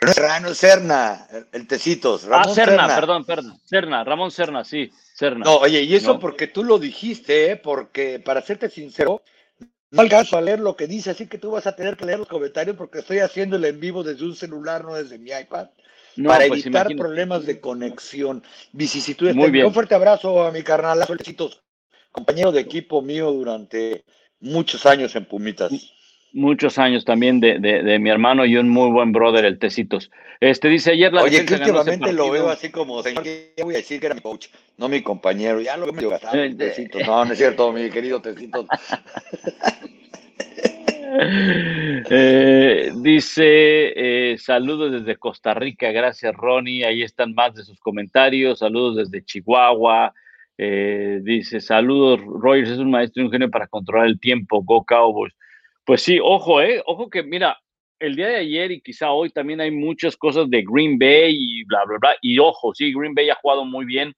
Serrano 0.00 0.54
Serna, 0.54 1.26
el 1.52 1.66
Tecitos. 1.66 2.24
Ramón 2.24 2.46
ah, 2.48 2.54
Serna, 2.54 2.88
perdón, 2.88 3.24
perdón. 3.26 3.60
Serna, 3.64 4.02
Ramón 4.02 4.30
Serna, 4.30 4.64
sí, 4.64 4.90
Serna. 5.14 5.44
No, 5.44 5.56
oye, 5.58 5.82
y 5.82 5.94
eso 5.94 6.18
porque 6.18 6.46
tú 6.46 6.64
lo 6.64 6.78
dijiste, 6.78 7.50
¿eh? 7.50 7.56
porque 7.56 8.18
para 8.18 8.40
serte 8.40 8.70
sincero, 8.70 9.22
no 9.92 10.02
alcanzo 10.02 10.36
a 10.36 10.40
leer 10.40 10.58
lo 10.58 10.74
que 10.74 10.86
dice, 10.86 11.10
así 11.10 11.26
que 11.26 11.38
tú 11.38 11.50
vas 11.50 11.66
a 11.66 11.76
tener 11.76 11.96
que 11.96 12.06
leer 12.06 12.18
los 12.18 12.28
comentarios 12.28 12.76
porque 12.76 13.00
estoy 13.00 13.18
haciendo 13.18 13.56
el 13.56 13.64
en 13.66 13.78
vivo 13.78 14.02
desde 14.02 14.24
un 14.24 14.34
celular, 14.34 14.84
no 14.84 14.94
desde 14.94 15.18
mi 15.18 15.30
iPad, 15.30 15.68
para 16.24 16.46
pues 16.48 16.62
evitar 16.62 16.88
problemas 16.96 17.44
de 17.46 17.60
conexión, 17.60 18.42
vicisitudes. 18.72 19.36
Muy 19.36 19.50
bien. 19.50 19.66
Un 19.66 19.74
fuerte 19.74 19.94
abrazo 19.94 20.44
a 20.44 20.50
mi 20.50 20.62
carnal, 20.62 21.04
Tecitos, 21.18 21.62
compañero 22.10 22.52
de 22.52 22.60
equipo 22.60 23.02
mío 23.02 23.30
durante 23.30 24.04
muchos 24.40 24.86
años 24.86 25.14
en 25.14 25.26
Pumitas 25.26 25.70
muchos 26.32 26.78
años 26.78 27.04
también 27.04 27.40
de, 27.40 27.58
de, 27.58 27.98
mi 27.98 28.10
hermano 28.10 28.44
y 28.44 28.56
un 28.56 28.68
muy 28.68 28.90
buen 28.90 29.12
brother, 29.12 29.44
el 29.44 29.58
Tecitos. 29.58 30.10
Este 30.40 30.68
dice 30.68 30.92
ayer 30.92 31.12
la 31.12 31.22
Oye, 31.22 31.44
que 31.44 31.54
últimamente 31.54 32.12
lo 32.12 32.30
veo 32.30 32.48
así 32.48 32.70
como, 32.70 33.02
señor, 33.02 33.24
voy 33.62 33.74
a 33.74 33.78
decir 33.78 34.00
que 34.00 34.06
era 34.06 34.14
mi 34.14 34.20
coach, 34.20 34.48
no 34.78 34.88
mi 34.88 35.02
compañero, 35.02 35.60
ya 35.60 35.76
lo 35.76 35.86
veo 35.86 35.94
medio 35.94 36.10
gastado, 36.10 36.42
eh, 36.42 36.54
Tecitos. 36.54 37.06
No, 37.06 37.24
no 37.24 37.32
es 37.32 37.38
cierto, 37.38 37.72
mi 37.72 37.90
querido 37.90 38.20
Tecitos. 38.20 38.66
Eh, 41.14 42.90
dice 42.96 43.42
eh, 43.44 44.38
saludos 44.38 44.92
desde 44.92 45.16
Costa 45.16 45.52
Rica, 45.52 45.90
gracias 45.92 46.34
Ronnie, 46.34 46.86
ahí 46.86 47.02
están 47.02 47.34
más 47.34 47.54
de 47.54 47.64
sus 47.64 47.78
comentarios, 47.80 48.60
saludos 48.60 48.96
desde 48.96 49.22
Chihuahua, 49.22 50.14
dice 50.56 51.60
saludos, 51.60 52.20
Rogers 52.22 52.70
es 52.70 52.78
un 52.78 52.90
maestro 52.90 53.22
y 53.22 53.26
un 53.26 53.32
genio 53.32 53.50
para 53.50 53.66
controlar 53.66 54.06
el 54.06 54.18
tiempo, 54.18 54.62
Go 54.62 54.84
Cowboys. 54.84 55.34
Pues 55.84 56.02
sí, 56.02 56.18
ojo, 56.22 56.62
eh, 56.62 56.82
ojo 56.86 57.10
que 57.10 57.22
mira, 57.22 57.58
el 57.98 58.16
día 58.16 58.28
de 58.28 58.36
ayer 58.36 58.70
y 58.72 58.80
quizá 58.80 59.10
hoy 59.10 59.30
también 59.30 59.60
hay 59.60 59.70
muchas 59.70 60.16
cosas 60.16 60.48
de 60.50 60.64
Green 60.66 60.98
Bay 60.98 61.34
y 61.36 61.64
bla, 61.64 61.84
bla, 61.86 61.98
bla. 62.00 62.16
Y 62.20 62.38
ojo, 62.38 62.74
sí, 62.74 62.92
Green 62.92 63.14
Bay 63.14 63.30
ha 63.30 63.36
jugado 63.36 63.64
muy 63.64 63.84
bien. 63.84 64.12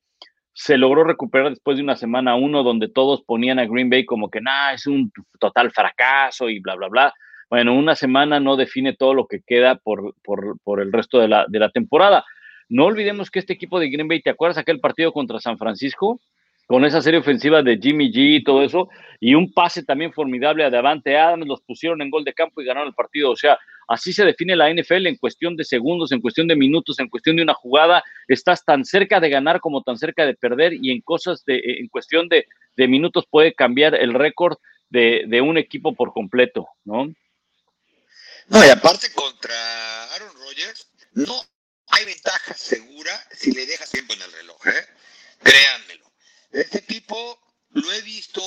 Se 0.53 0.79
logró 0.79 1.05
recuperar 1.05 1.51
después 1.51 1.77
de 1.77 1.83
una 1.83 1.97
semana 1.97 2.37
uno 2.37 2.63
donde 2.63 2.89
todos 2.89 3.23
ponían 3.23 3.59
a 3.59 3.67
Green 3.67 3.91
Bay 3.91 4.05
como 4.05 4.31
que 4.31 4.41
nada, 4.41 4.75
es 4.75 4.87
un 4.87 5.11
total 5.41 5.71
fracaso 5.73 6.49
y 6.49 6.61
bla, 6.61 6.77
bla, 6.77 6.89
bla. 6.89 7.15
Bueno, 7.51 7.75
una 7.75 7.95
semana 7.95 8.41
no 8.41 8.57
define 8.57 8.95
todo 8.95 9.15
lo 9.15 9.27
que 9.27 9.41
queda 9.47 9.77
por, 9.77 10.15
por, 10.23 10.59
por 10.63 10.81
el 10.81 10.93
resto 10.93 11.19
de 11.19 11.29
la, 11.29 11.47
de 11.49 11.59
la 11.59 11.71
temporada. 11.71 12.25
No 12.69 12.87
olvidemos 12.87 13.31
que 13.31 13.39
este 13.39 13.53
equipo 13.53 13.79
de 13.79 13.91
Green 13.91 14.09
Bay, 14.09 14.23
¿te 14.23 14.31
acuerdas 14.31 14.59
aquel 14.59 14.81
partido 14.81 15.13
contra 15.13 15.41
San 15.41 15.59
Francisco? 15.59 16.21
Con 16.67 16.85
esa 16.85 17.03
serie 17.03 17.21
ofensiva 17.21 17.63
de 17.63 17.79
Jimmy 17.79 18.11
G 18.11 18.37
y 18.37 18.45
todo 18.45 18.63
eso, 18.63 18.89
y 19.21 19.35
un 19.35 19.53
pase 19.53 19.83
también 19.83 20.13
formidable 20.13 20.65
a 20.65 20.71
Davante 20.71 21.17
Adams, 21.17 21.47
los 21.47 21.61
pusieron 21.63 22.01
en 22.03 22.11
gol 22.11 22.25
de 22.25 22.35
campo 22.35 22.61
y 22.61 22.65
ganaron 22.65 22.89
el 22.89 22.95
partido. 22.95 23.31
O 23.31 23.37
sea, 23.37 23.59
así 23.89 24.13
se 24.13 24.25
define 24.25 24.57
la 24.57 24.73
NFL 24.73 25.07
en 25.07 25.17
cuestión 25.17 25.57
de 25.57 25.65
segundos, 25.65 26.13
en 26.13 26.21
cuestión 26.21 26.49
de 26.49 26.57
minutos, 26.57 26.99
en 26.99 27.09
cuestión 27.09 27.37
de 27.37 27.43
una 27.43 27.55
jugada. 27.55 28.03
Estás 28.29 28.65
tan 28.65 28.85
cerca 28.85 29.21
de 29.21 29.31
ganar 29.31 29.61
como 29.61 29.83
tan 29.83 29.99
cerca 29.99 30.27
de 30.27 30.35
perder, 30.35 30.75
y 30.75 30.91
en 30.91 31.01
cosas 31.01 31.45
de, 31.45 31.61
en 31.65 31.89
cuestión 31.89 32.29
de, 32.29 32.47
minutos 32.89 33.25
puede 33.31 33.55
cambiar 33.55 33.95
el 33.95 34.15
récord 34.15 34.57
de, 34.91 35.25
de, 35.27 35.41
un 35.41 35.59
equipo 35.59 35.95
por 35.95 36.13
completo, 36.13 36.69
¿no? 36.85 37.13
No, 38.49 38.65
y 38.65 38.69
aparte 38.69 39.09
contra 39.15 39.55
Aaron 40.15 40.35
Rodgers, 40.35 40.91
no 41.13 41.35
hay 41.89 42.05
ventaja 42.05 42.53
segura 42.55 43.13
si 43.33 43.53
le 43.53 43.65
dejas 43.65 43.91
tiempo 43.91 44.13
en 44.15 44.23
el 44.23 44.33
reloj, 44.33 44.67
¿eh? 44.67 44.87
Créanmelo. 45.43 46.04
Este 46.55 46.81
tipo 46.83 47.17
lo 47.71 47.93
he 47.93 48.01
visto 48.03 48.41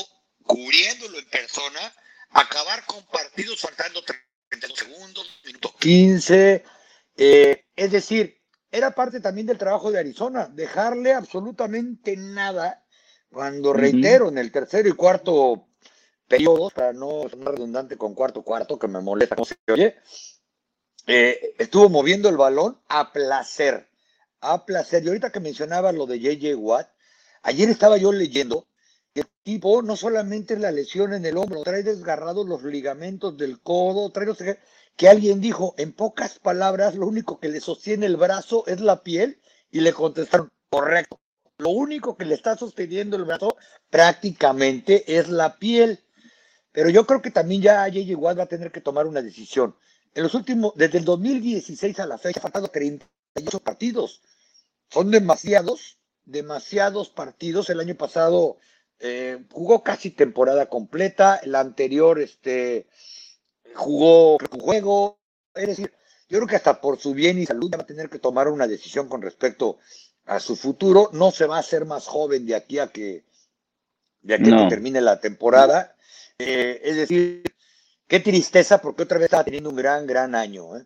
cubriéndolo 0.44 1.20
en 1.20 1.30
persona, 1.30 1.94
acabar 2.30 2.86
con 2.86 3.04
partidos 3.08 3.60
faltando 3.60 4.02
32 4.02 4.80
segundos, 4.80 5.42
minuto 5.46 5.74
15. 5.78 6.64
Eh, 7.18 7.66
es 7.76 7.92
decir, 7.92 8.42
era 8.72 8.92
parte 8.92 9.20
también 9.20 9.46
del 9.46 9.58
trabajo 9.58 9.92
de 9.92 10.00
Arizona, 10.00 10.48
dejarle 10.48 11.14
absolutamente 11.14 12.16
nada 12.16 12.86
cuando, 13.30 13.74
reitero, 13.74 14.30
en 14.30 14.38
el 14.38 14.54
tercero 14.54 14.88
y 14.88 14.94
cuarto 14.94 15.68
periodo, 16.30 16.70
para 16.70 16.94
no 16.94 17.24
ser 17.30 17.40
redundante 17.40 17.98
con 17.98 18.16
cuarto 18.16 18.42
cuarto, 18.42 18.80
que 18.80 18.88
me 18.88 19.02
molesta 19.02 19.36
cómo 19.36 19.46
se 19.46 19.58
oye, 19.68 19.98
eh, 21.08 21.56
estuvo 21.58 21.90
moviendo 21.90 22.30
el 22.30 22.38
balón 22.38 22.82
a 22.88 23.12
placer, 23.12 23.90
a 24.40 24.66
placer. 24.66 25.04
Y 25.04 25.10
ahorita 25.10 25.30
que 25.30 25.42
mencionaba 25.42 25.92
lo 25.92 26.06
de 26.06 26.20
JJ 26.20 26.56
Watt, 26.56 26.90
Ayer 27.48 27.70
estaba 27.70 27.96
yo 27.96 28.12
leyendo 28.12 28.68
que 29.14 29.22
el 29.22 29.28
tipo 29.42 29.82
no 29.82 29.96
solamente 29.96 30.60
la 30.60 30.70
lesión 30.70 31.14
en 31.14 31.26
el 31.26 31.38
hombro, 31.38 31.64
trae 31.64 31.82
desgarrados 31.82 32.46
los 32.46 32.62
ligamentos 32.64 33.38
del 33.38 33.62
codo, 33.62 34.10
trae 34.10 34.26
los 34.26 34.38
que 34.98 35.08
alguien 35.08 35.40
dijo, 35.40 35.74
en 35.78 35.94
pocas 35.94 36.40
palabras, 36.40 36.96
lo 36.96 37.08
único 37.08 37.40
que 37.40 37.48
le 37.48 37.62
sostiene 37.62 38.06
el 38.06 38.18
brazo 38.18 38.66
es 38.68 38.82
la 38.82 39.02
piel, 39.02 39.40
y 39.72 39.80
le 39.80 39.94
contestaron, 39.94 40.52
correcto. 40.70 41.22
Lo 41.58 41.70
único 41.70 42.18
que 42.18 42.26
le 42.26 42.36
está 42.36 42.58
sosteniendo 42.58 43.16
el 43.16 43.24
brazo 43.24 43.56
prácticamente 43.90 45.18
es 45.18 45.30
la 45.30 45.58
piel. 45.58 46.04
Pero 46.74 46.90
yo 46.90 47.08
creo 47.08 47.22
que 47.22 47.32
también 47.32 47.62
ya 47.62 47.86
J.J. 47.86 48.18
Watt 48.18 48.40
va 48.40 48.44
a 48.44 48.48
tener 48.48 48.74
que 48.74 48.82
tomar 48.82 49.08
una 49.08 49.22
decisión. 49.22 49.74
En 50.14 50.24
los 50.24 50.34
últimos, 50.34 50.74
desde 50.76 50.98
el 50.98 51.06
2016 51.06 51.98
a 52.02 52.08
la 52.08 52.18
fecha, 52.18 52.42
ha 52.42 52.44
faltado 52.44 52.68
38 52.68 53.62
partidos. 53.62 54.22
Son 54.90 55.10
demasiados 55.10 55.97
demasiados 56.28 57.10
partidos. 57.10 57.70
El 57.70 57.80
año 57.80 57.96
pasado 57.96 58.58
eh, 59.00 59.44
jugó 59.52 59.84
casi 59.84 60.12
temporada 60.12 60.68
completa. 60.68 61.38
El 61.38 61.56
anterior 61.56 62.20
este, 62.20 62.88
jugó 63.74 64.38
un 64.52 64.60
juego. 64.60 65.20
Es 65.56 65.68
decir, 65.68 65.92
yo 66.30 66.38
creo 66.38 66.48
que 66.48 66.58
hasta 66.58 66.80
por 66.80 67.00
su 67.00 67.14
bien 67.14 67.40
y 67.40 67.46
salud 67.46 67.72
va 67.74 67.82
a 67.82 67.86
tener 67.86 68.10
que 68.10 68.20
tomar 68.20 68.48
una 68.50 68.68
decisión 68.68 69.08
con 69.08 69.22
respecto 69.22 69.80
a 70.26 70.40
su 70.40 70.56
futuro. 70.56 71.10
No 71.14 71.32
se 71.32 71.46
va 71.46 71.58
a 71.58 71.62
hacer 71.62 71.86
más 71.86 72.06
joven 72.06 72.46
de 72.46 72.56
aquí 72.56 72.80
a 72.80 72.88
que, 72.88 73.24
de 74.22 74.34
aquí 74.36 74.52
a 74.52 74.58
que 74.58 74.70
termine 74.70 75.02
la 75.02 75.20
temporada. 75.20 75.96
Eh, 76.38 76.82
es 76.84 76.96
decir, 76.98 77.44
qué 78.08 78.20
tristeza 78.20 78.80
porque 78.80 79.04
otra 79.04 79.18
vez 79.18 79.26
está 79.26 79.44
teniendo 79.44 79.70
un 79.70 79.76
gran, 79.78 80.06
gran 80.06 80.36
año. 80.36 80.78
¿eh? 80.78 80.86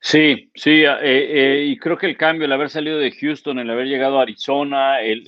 Sí, 0.00 0.50
sí, 0.54 0.84
eh, 0.84 0.96
eh, 1.02 1.64
y 1.66 1.78
creo 1.78 1.96
que 1.96 2.06
el 2.06 2.16
cambio, 2.16 2.44
el 2.44 2.52
haber 2.52 2.68
salido 2.68 2.98
de 2.98 3.10
Houston, 3.12 3.58
el 3.58 3.70
haber 3.70 3.86
llegado 3.86 4.18
a 4.18 4.22
Arizona, 4.22 5.00
el, 5.00 5.24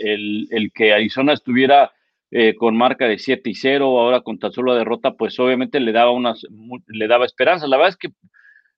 el, 0.51 0.73
que 0.73 0.93
Arizona 0.93 1.33
estuviera 1.33 1.93
eh, 2.31 2.55
con 2.55 2.77
marca 2.77 3.07
de 3.07 3.19
7 3.19 3.49
y 3.51 3.55
0, 3.55 3.99
ahora 3.99 4.21
con 4.21 4.39
tan 4.39 4.53
solo 4.53 4.75
derrota, 4.75 5.13
pues 5.15 5.39
obviamente 5.41 5.81
le 5.81 5.93
daba, 5.93 6.11
unas, 6.11 6.43
le 6.87 7.07
daba 7.09 7.25
esperanza. 7.25 7.67
La 7.67 7.77
verdad 7.77 7.91
es 7.91 7.97
que 7.97 8.09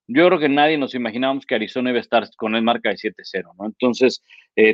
yo 0.06 0.26
creo 0.26 0.38
que 0.38 0.48
nadie 0.48 0.78
nos 0.78 0.94
imaginábamos 0.94 1.46
que 1.46 1.56
Arizona 1.56 1.90
iba 1.90 1.98
a 1.98 2.02
estar 2.02 2.28
con 2.36 2.54
el 2.54 2.62
marca 2.62 2.90
de 2.90 2.96
7-0, 2.96 3.54
¿no? 3.58 3.66
Entonces, 3.66 4.22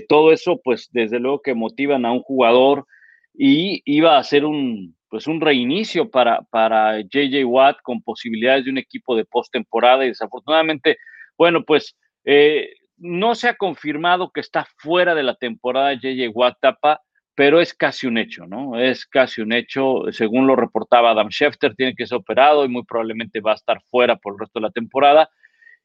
todo 0.08 0.30
eso, 0.30 0.60
pues 0.62 0.90
desde 0.92 1.20
luego 1.20 1.40
que 1.40 1.54
motivan 1.54 2.04
a 2.04 2.12
un 2.12 2.20
jugador 2.20 2.86
y 3.32 3.80
iba 3.86 4.18
a 4.18 4.24
ser 4.24 4.44
un, 4.44 4.94
pues 5.12 5.26
un 5.26 5.42
reinicio 5.42 6.08
para, 6.08 6.40
para 6.48 6.98
JJ 7.02 7.44
Watt 7.44 7.82
con 7.82 8.00
posibilidades 8.00 8.64
de 8.64 8.70
un 8.70 8.78
equipo 8.78 9.14
de 9.14 9.26
postemporada 9.26 10.06
y 10.06 10.08
desafortunadamente, 10.08 10.96
bueno, 11.36 11.64
pues 11.66 11.94
eh, 12.24 12.70
no 12.96 13.34
se 13.34 13.50
ha 13.50 13.56
confirmado 13.56 14.30
que 14.32 14.40
está 14.40 14.66
fuera 14.78 15.14
de 15.14 15.22
la 15.22 15.34
temporada 15.34 15.92
JJ 15.92 16.30
Watt 16.32 16.56
tapa, 16.62 17.02
pero 17.34 17.60
es 17.60 17.74
casi 17.74 18.06
un 18.06 18.16
hecho, 18.16 18.46
¿no? 18.46 18.80
Es 18.80 19.04
casi 19.04 19.42
un 19.42 19.52
hecho, 19.52 20.04
según 20.12 20.46
lo 20.46 20.56
reportaba 20.56 21.10
Adam 21.10 21.28
Schefter, 21.28 21.74
tiene 21.74 21.94
que 21.94 22.06
ser 22.06 22.16
operado 22.16 22.64
y 22.64 22.70
muy 22.70 22.84
probablemente 22.84 23.42
va 23.42 23.52
a 23.52 23.56
estar 23.56 23.82
fuera 23.90 24.16
por 24.16 24.32
el 24.32 24.38
resto 24.38 24.60
de 24.60 24.66
la 24.66 24.70
temporada. 24.70 25.28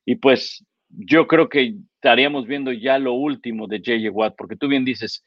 Y 0.06 0.16
pues 0.16 0.66
yo 0.88 1.28
creo 1.28 1.50
que 1.50 1.74
estaríamos 1.96 2.48
viendo 2.48 2.72
ya 2.72 2.98
lo 2.98 3.12
último 3.12 3.68
de 3.68 3.80
JJ 3.80 4.10
Watt, 4.10 4.36
porque 4.38 4.56
tú 4.56 4.70
bien 4.70 4.86
dices, 4.86 5.26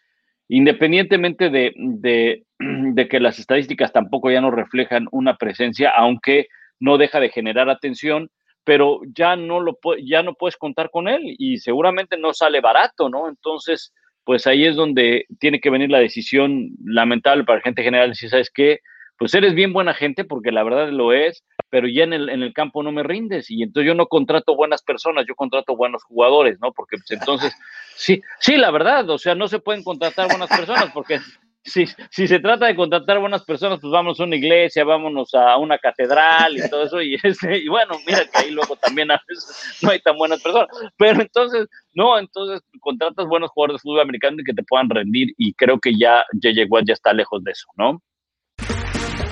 independientemente 0.50 1.48
de, 1.50 3.08
que 3.08 3.20
las 3.20 3.38
estadísticas 3.38 3.92
tampoco 3.92 4.30
ya 4.30 4.40
no 4.40 4.50
reflejan 4.50 5.06
una 5.12 5.36
presencia, 5.36 5.90
aunque 5.96 6.48
no 6.80 6.98
deja 6.98 7.20
de 7.20 7.30
generar 7.30 7.70
atención, 7.70 8.30
pero 8.64 9.00
ya 9.14 9.36
no, 9.36 9.60
lo, 9.60 9.78
ya 10.04 10.22
no 10.22 10.34
puedes 10.34 10.56
contar 10.56 10.90
con 10.90 11.08
él 11.08 11.22
y 11.38 11.58
seguramente 11.58 12.18
no 12.18 12.34
sale 12.34 12.60
barato, 12.60 13.08
¿no? 13.08 13.28
Entonces, 13.28 13.92
pues 14.24 14.46
ahí 14.46 14.66
es 14.66 14.76
donde 14.76 15.24
tiene 15.38 15.60
que 15.60 15.70
venir 15.70 15.88
la 15.88 15.98
decisión 15.98 16.70
lamentable 16.84 17.44
para 17.44 17.62
gente 17.62 17.82
general, 17.82 18.14
si 18.14 18.28
sabes 18.28 18.50
qué, 18.52 18.80
pues 19.18 19.34
eres 19.34 19.54
bien 19.54 19.72
buena 19.72 19.94
gente, 19.94 20.24
porque 20.24 20.50
la 20.50 20.64
verdad 20.64 20.90
lo 20.90 21.12
es, 21.12 21.44
pero 21.70 21.88
ya 21.88 22.04
en 22.04 22.12
el, 22.12 22.28
en 22.28 22.42
el 22.42 22.52
campo 22.52 22.83
no 22.83 22.92
me 22.92 23.02
rindes 23.02 23.50
y 23.50 23.62
entonces 23.62 23.87
yo 23.87 23.94
no 23.94 24.06
contrato 24.06 24.56
buenas 24.56 24.83
personas, 24.83 25.24
yo 25.26 25.35
contrato 25.35 25.76
buenos 25.76 26.02
jugadores, 26.04 26.59
¿no? 26.61 26.72
Porque 26.72 26.96
pues, 26.98 27.11
entonces, 27.12 27.54
sí, 27.96 28.20
sí, 28.40 28.56
la 28.56 28.70
verdad, 28.70 29.09
o 29.09 29.18
sea, 29.18 29.35
no 29.35 29.48
se 29.48 29.61
pueden 29.61 29.83
contratar 29.83 30.28
buenas 30.28 30.48
personas 30.48 30.90
porque 30.92 31.20
si, 31.62 31.87
si 32.11 32.26
se 32.26 32.40
trata 32.40 32.66
de 32.66 32.74
contratar 32.74 33.18
buenas 33.18 33.44
personas, 33.44 33.80
pues 33.80 33.90
vámonos 33.92 34.18
a 34.18 34.24
una 34.24 34.37
iglesia, 34.37 34.85
vámonos 34.85 35.35
a 35.35 35.56
una 35.59 35.78
catedral 35.78 36.56
y 36.56 36.68
todo 36.70 36.85
eso. 36.85 37.02
Y, 37.02 37.14
este, 37.22 37.59
y 37.59 37.68
bueno, 37.68 37.96
mira 38.06 38.24
que 38.24 38.38
ahí 38.38 38.50
luego 38.50 38.76
también 38.76 39.11
a 39.11 39.20
veces 39.28 39.78
no 39.83 39.90
hay 39.90 40.00
tan 40.00 40.16
buenas 40.16 40.42
personas. 40.42 40.68
Pero 40.96 41.20
entonces, 41.20 41.68
no, 41.94 42.18
entonces 42.18 42.62
contratas 42.80 43.26
buenos 43.26 43.50
jugadores 43.50 43.74
de 43.74 43.83
fútbol 43.83 44.00
americano 44.00 44.38
y 44.40 44.44
que 44.44 44.54
te 44.54 44.62
puedan 44.62 44.88
rendir. 44.88 45.28
Y 45.37 45.52
creo 45.54 45.78
que 45.78 45.96
ya 45.96 46.24
JJ 46.33 46.66
Watt 46.68 46.87
ya 46.87 46.94
está 46.94 47.12
lejos 47.12 47.44
de 47.44 47.52
eso, 47.52 47.66
¿no? 47.76 48.02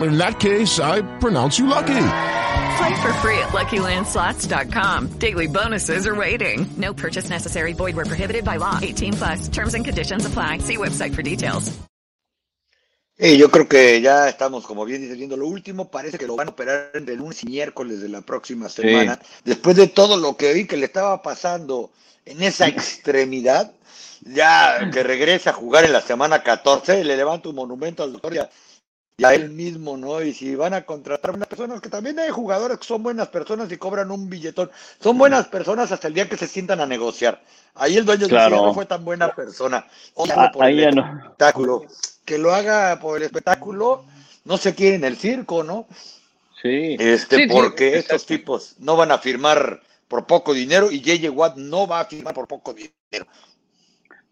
In 0.00 0.18
that 0.18 0.38
case, 0.40 0.78
I 0.78 1.02
pronounce 1.18 1.58
you 1.58 1.66
lucky. 1.66 2.08
Play 2.76 2.94
for 3.00 3.12
free 3.22 3.38
at 3.38 3.52
LuckyLandSlots.com. 3.52 5.18
Daily 5.18 5.46
bonuses 5.46 6.06
are 6.06 6.14
waiting. 6.14 6.66
No 6.76 6.92
purchase 6.92 7.30
necessary. 7.30 7.72
Void 7.72 7.96
where 7.96 8.04
prohibited 8.04 8.44
by 8.44 8.56
law. 8.56 8.78
18 8.82 9.14
plus. 9.14 9.48
Terms 9.48 9.74
and 9.74 9.84
conditions 9.84 10.26
apply. 10.26 10.58
See 10.58 10.76
website 10.76 11.14
for 11.14 11.22
details. 11.22 11.72
Hey, 13.18 13.38
yo 13.38 13.50
creo 13.50 13.66
que 13.66 13.98
ya 14.02 14.28
estamos, 14.28 14.66
como 14.66 14.84
bien 14.84 15.00
diciendo, 15.00 15.38
lo 15.38 15.46
último 15.46 15.90
parece 15.90 16.18
que 16.18 16.26
lo 16.26 16.36
van 16.36 16.48
a 16.48 16.50
operar 16.50 16.90
entre 16.92 17.16
lunes 17.16 17.42
y 17.44 17.46
miércoles 17.46 18.02
de 18.02 18.10
la 18.10 18.20
próxima 18.20 18.68
semana. 18.68 19.18
Sí. 19.22 19.28
Después 19.46 19.74
de 19.74 19.86
todo 19.86 20.18
lo 20.18 20.36
que 20.36 20.52
vi 20.52 20.66
que 20.66 20.76
le 20.76 20.84
estaba 20.84 21.22
pasando 21.22 21.90
en 22.26 22.42
esa 22.42 22.68
extremidad, 22.68 23.72
ya 24.20 24.90
que 24.92 25.02
regrese 25.02 25.48
a 25.48 25.54
jugar 25.54 25.86
en 25.86 25.94
la 25.94 26.02
semana 26.02 26.42
14, 26.42 27.04
le 27.04 27.16
levanta 27.16 27.48
un 27.48 27.54
monumento 27.54 28.02
al 28.02 28.12
doctor 28.12 28.34
y 28.34 28.38
a, 28.38 28.50
y 29.18 29.24
a, 29.24 29.32
él 29.32 29.50
mismo, 29.50 29.96
¿no? 29.96 30.20
Y 30.20 30.34
si 30.34 30.54
van 30.54 30.74
a 30.74 30.82
contratar 30.82 31.30
unas 31.30 31.48
personas, 31.48 31.80
que 31.80 31.88
también 31.88 32.18
hay 32.18 32.28
jugadores 32.30 32.78
que 32.78 32.84
son 32.84 33.02
buenas 33.02 33.28
personas 33.28 33.72
y 33.72 33.78
cobran 33.78 34.10
un 34.10 34.28
billetón, 34.28 34.70
son 35.00 35.16
buenas 35.16 35.48
personas 35.48 35.90
hasta 35.90 36.08
el 36.08 36.14
día 36.14 36.28
que 36.28 36.36
se 36.36 36.46
sientan 36.46 36.80
a 36.80 36.86
negociar. 36.86 37.40
Ahí 37.74 37.96
el 37.96 38.04
dueño 38.04 38.28
claro. 38.28 38.56
no 38.56 38.74
fue 38.74 38.84
tan 38.84 39.04
buena 39.04 39.34
persona. 39.34 39.86
Ah, 40.34 40.50
por 40.52 40.64
ahí 40.64 40.82
el 40.82 40.94
ya 40.94 41.00
espectáculo. 41.00 41.82
No. 41.84 41.90
Que 42.26 42.36
lo 42.36 42.52
haga 42.52 42.98
por 43.00 43.16
el 43.16 43.22
espectáculo, 43.22 44.04
no 44.44 44.58
se 44.58 44.74
quiere 44.74 44.96
en 44.96 45.04
el 45.04 45.16
circo, 45.16 45.64
¿no? 45.64 45.86
Sí. 46.60 46.96
Este, 46.98 47.36
sí, 47.36 47.46
porque 47.50 47.92
sí, 47.92 47.98
estos 47.98 48.26
tipos 48.26 48.74
no 48.80 48.96
van 48.96 49.12
a 49.12 49.18
firmar 49.18 49.80
por 50.08 50.26
poco 50.26 50.52
dinero 50.52 50.90
y 50.90 51.00
JJ 51.00 51.30
Watt 51.30 51.56
no 51.56 51.86
va 51.86 52.00
a 52.00 52.04
firmar 52.04 52.34
por 52.34 52.46
poco 52.46 52.74
dinero. 52.74 53.26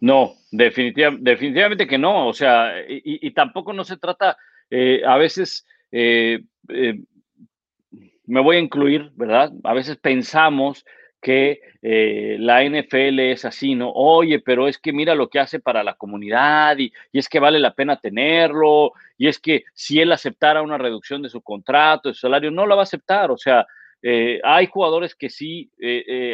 No, 0.01 0.35
definitiva, 0.51 1.11
definitivamente 1.19 1.87
que 1.87 1.97
no. 1.97 2.29
O 2.29 2.35
sea, 2.35 2.81
y, 2.87 3.27
y 3.27 3.31
tampoco 3.31 3.73
no 3.73 3.85
se 3.85 3.97
trata, 3.97 4.37
eh, 4.71 5.03
a 5.07 5.17
veces, 5.17 5.67
eh, 5.93 6.41
eh, 6.69 6.99
me 8.27 8.41
voy 8.41 8.57
a 8.57 8.61
incluir, 8.61 9.11
¿verdad? 9.15 9.53
A 9.65 9.75
veces 9.75 9.97
pensamos 9.97 10.85
que 11.21 11.61
eh, 11.83 12.37
la 12.39 12.63
NFL 12.65 13.19
es 13.21 13.45
así, 13.45 13.75
¿no? 13.75 13.91
Oye, 13.93 14.41
pero 14.41 14.69
es 14.69 14.79
que 14.79 14.93
mira 14.93 15.15
lo 15.15 15.29
que 15.29 15.41
hace 15.41 15.61
para 15.61 15.83
la 15.83 15.95
comunidad 15.95 16.79
y, 16.79 16.93
es 17.13 17.29
que 17.29 17.41
vale 17.41 17.59
la 17.59 17.75
pena 17.75 17.99
tenerlo 17.99 18.93
y 19.17 19.29
es 19.29 19.39
que 19.39 19.65
si 19.73 20.01
él 20.01 20.13
aceptara 20.13 20.63
una 20.63 20.79
reducción 20.79 21.23
de 21.23 21.31
su 21.31 21.43
contrato, 21.43 22.09
de 22.09 22.15
su 22.15 22.23
salario, 22.23 22.51
no 22.51 22.67
la 22.67 22.75
va 22.75 22.83
a 22.83 22.85
aceptar. 22.85 23.31
O 23.31 23.39
sea, 23.39 23.67
hay 24.43 24.67
jugadores 24.67 25.15
que 25.15 25.31
sí 25.31 25.71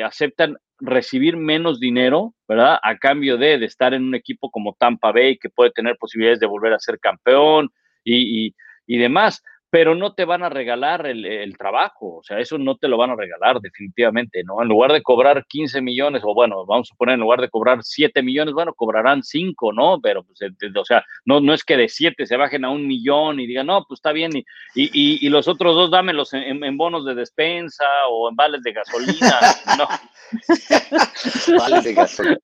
aceptan 0.04 0.56
recibir 0.80 1.36
menos 1.36 1.78
dinero, 1.78 2.34
¿verdad? 2.48 2.78
A 2.82 2.96
cambio 2.98 3.36
de, 3.36 3.64
estar 3.64 3.94
en 3.94 4.04
un 4.04 4.14
equipo 4.14 4.50
como 4.50 4.74
Tampa 4.78 5.12
Bay, 5.12 5.38
que 5.38 5.50
puede 5.50 5.70
tener 5.70 5.96
posibilidades 5.96 6.40
de 6.40 6.46
volver 6.46 6.72
a 6.72 6.78
ser 6.78 6.98
campeón 6.98 7.70
y, 8.04 8.46
y, 8.46 8.54
y 8.86 8.98
demás, 8.98 9.42
pero 9.70 9.94
no 9.94 10.14
te 10.14 10.24
van 10.24 10.42
a 10.42 10.48
regalar 10.48 11.06
el, 11.06 11.24
el, 11.24 11.56
trabajo, 11.56 12.16
o 12.16 12.22
sea, 12.24 12.40
eso 12.40 12.58
no 12.58 12.76
te 12.76 12.88
lo 12.88 12.96
van 12.96 13.10
a 13.10 13.16
regalar 13.16 13.60
definitivamente, 13.60 14.42
¿no? 14.42 14.60
En 14.60 14.68
lugar 14.68 14.92
de 14.92 15.00
cobrar 15.00 15.46
15 15.46 15.80
millones, 15.80 16.22
o 16.24 16.34
bueno, 16.34 16.66
vamos 16.66 16.90
a 16.92 16.96
poner, 16.96 17.14
en 17.14 17.20
lugar 17.20 17.40
de 17.40 17.48
cobrar 17.48 17.78
7 17.80 18.20
millones, 18.20 18.52
bueno, 18.52 18.74
cobrarán 18.74 19.22
5, 19.22 19.72
¿no? 19.72 20.00
Pero, 20.02 20.24
pues, 20.24 20.40
o 20.76 20.84
sea, 20.84 21.04
no, 21.24 21.40
no 21.40 21.54
es 21.54 21.62
que 21.62 21.76
de 21.76 21.88
7 21.88 22.26
se 22.26 22.36
bajen 22.36 22.64
a 22.64 22.70
un 22.70 22.86
millón 22.86 23.38
y 23.38 23.46
digan, 23.46 23.68
no, 23.68 23.84
pues 23.86 23.98
está 23.98 24.10
bien, 24.10 24.32
y, 24.34 24.44
y, 24.74 25.24
y 25.24 25.28
los 25.28 25.46
otros 25.46 25.76
dos 25.76 25.90
dámelos 25.90 26.34
en, 26.34 26.64
en, 26.64 26.76
bonos 26.76 27.04
de 27.04 27.14
despensa 27.14 27.86
o 28.10 28.28
en 28.28 28.34
vales 28.34 28.62
de 28.62 28.72
gasolina, 28.72 29.38
no. 29.78 29.86
vales 31.58 31.84
de 31.84 31.94
gasolina. 31.94 32.40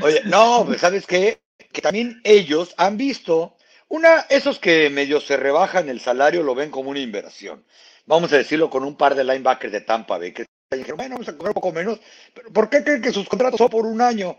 Oye, 0.00 0.20
no, 0.26 0.62
pues, 0.64 0.80
¿sabes 0.80 1.08
qué? 1.08 1.40
Que 1.72 1.82
también 1.82 2.20
ellos 2.22 2.72
han 2.78 2.96
visto 2.96 3.56
una, 3.92 4.20
esos 4.30 4.58
que 4.58 4.88
medio 4.88 5.20
se 5.20 5.36
rebajan 5.36 5.90
el 5.90 6.00
salario 6.00 6.42
lo 6.42 6.54
ven 6.54 6.70
como 6.70 6.88
una 6.88 7.00
inversión. 7.00 7.62
Vamos 8.06 8.32
a 8.32 8.38
decirlo 8.38 8.70
con 8.70 8.84
un 8.84 8.96
par 8.96 9.14
de 9.14 9.22
linebackers 9.22 9.70
de 9.70 9.82
Tampa 9.82 10.16
Bay, 10.16 10.32
que 10.32 10.46
dijeron, 10.70 10.96
bueno, 10.96 11.16
vamos 11.16 11.28
a 11.28 11.36
cobrar 11.36 11.50
un 11.50 11.54
poco 11.54 11.72
menos, 11.72 12.00
pero 12.32 12.50
¿por 12.50 12.70
qué 12.70 12.82
creen 12.82 13.02
que 13.02 13.12
sus 13.12 13.28
contratos 13.28 13.58
son 13.58 13.68
por 13.68 13.84
un 13.84 14.00
año? 14.00 14.38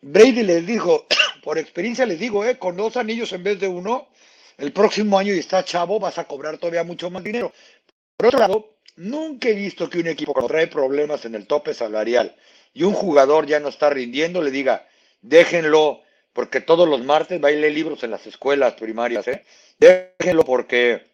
Brady 0.00 0.42
les 0.44 0.66
dijo, 0.66 1.06
por 1.44 1.58
experiencia 1.58 2.06
les 2.06 2.18
digo, 2.18 2.42
eh, 2.42 2.58
con 2.58 2.74
dos 2.74 2.96
anillos 2.96 3.34
en 3.34 3.42
vez 3.42 3.60
de 3.60 3.68
uno, 3.68 4.08
el 4.56 4.72
próximo 4.72 5.18
año 5.18 5.34
y 5.34 5.40
está 5.40 5.62
chavo, 5.62 6.00
vas 6.00 6.16
a 6.16 6.24
cobrar 6.24 6.56
todavía 6.56 6.84
mucho 6.84 7.10
más 7.10 7.22
dinero. 7.22 7.52
Por 8.16 8.28
otro 8.28 8.38
lado, 8.38 8.76
nunca 8.96 9.50
he 9.50 9.54
visto 9.54 9.90
que 9.90 9.98
un 9.98 10.06
equipo 10.06 10.32
cuando 10.32 10.48
trae 10.48 10.68
problemas 10.68 11.26
en 11.26 11.34
el 11.34 11.46
tope 11.46 11.74
salarial 11.74 12.34
y 12.72 12.84
un 12.84 12.94
jugador 12.94 13.44
ya 13.44 13.60
no 13.60 13.68
está 13.68 13.90
rindiendo, 13.90 14.40
le 14.40 14.50
diga, 14.50 14.88
déjenlo, 15.20 16.00
porque 16.34 16.60
todos 16.60 16.86
los 16.86 17.02
martes 17.02 17.42
va 17.42 17.48
a 17.48 17.52
leer 17.52 17.72
libros 17.72 18.02
en 18.02 18.10
las 18.10 18.26
escuelas 18.26 18.74
primarias, 18.74 19.26
¿eh? 19.28 19.44
Déjenlo 19.78 20.44
porque 20.44 21.06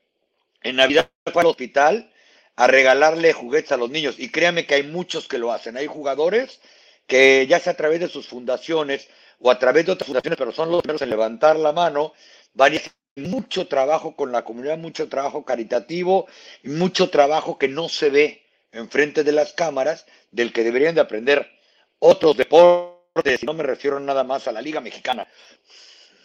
en 0.62 0.76
Navidad 0.76 1.08
fue 1.32 1.42
al 1.42 1.48
hospital 1.48 2.12
a 2.56 2.66
regalarle 2.66 3.32
juguetes 3.32 3.70
a 3.72 3.76
los 3.76 3.90
niños 3.90 4.16
y 4.18 4.30
créanme 4.30 4.66
que 4.66 4.74
hay 4.74 4.82
muchos 4.82 5.28
que 5.28 5.38
lo 5.38 5.52
hacen. 5.52 5.76
Hay 5.76 5.86
jugadores 5.86 6.60
que 7.06 7.46
ya 7.46 7.60
sea 7.60 7.74
a 7.74 7.76
través 7.76 8.00
de 8.00 8.08
sus 8.08 8.26
fundaciones 8.28 9.08
o 9.38 9.50
a 9.50 9.58
través 9.58 9.86
de 9.86 9.92
otras 9.92 10.06
fundaciones, 10.06 10.38
pero 10.38 10.52
son 10.52 10.70
los 10.70 10.82
primeros 10.82 11.02
en 11.02 11.10
levantar 11.10 11.56
la 11.56 11.72
mano, 11.72 12.14
van 12.54 12.72
a 12.72 12.76
hacer 12.76 12.92
mucho 13.16 13.66
trabajo 13.66 14.16
con 14.16 14.32
la 14.32 14.42
comunidad, 14.42 14.78
mucho 14.78 15.08
trabajo 15.08 15.44
caritativo 15.44 16.26
mucho 16.62 17.10
trabajo 17.10 17.58
que 17.58 17.68
no 17.68 17.88
se 17.88 18.08
ve 18.08 18.46
enfrente 18.72 19.24
de 19.24 19.32
las 19.32 19.52
cámaras, 19.52 20.06
del 20.30 20.52
que 20.52 20.64
deberían 20.64 20.94
de 20.94 21.00
aprender 21.02 21.50
otros 21.98 22.36
deportes 22.36 22.99
no 23.44 23.54
me 23.54 23.62
refiero 23.62 23.98
nada 24.00 24.24
más 24.24 24.46
a 24.48 24.52
la 24.52 24.62
Liga 24.62 24.80
Mexicana. 24.80 25.26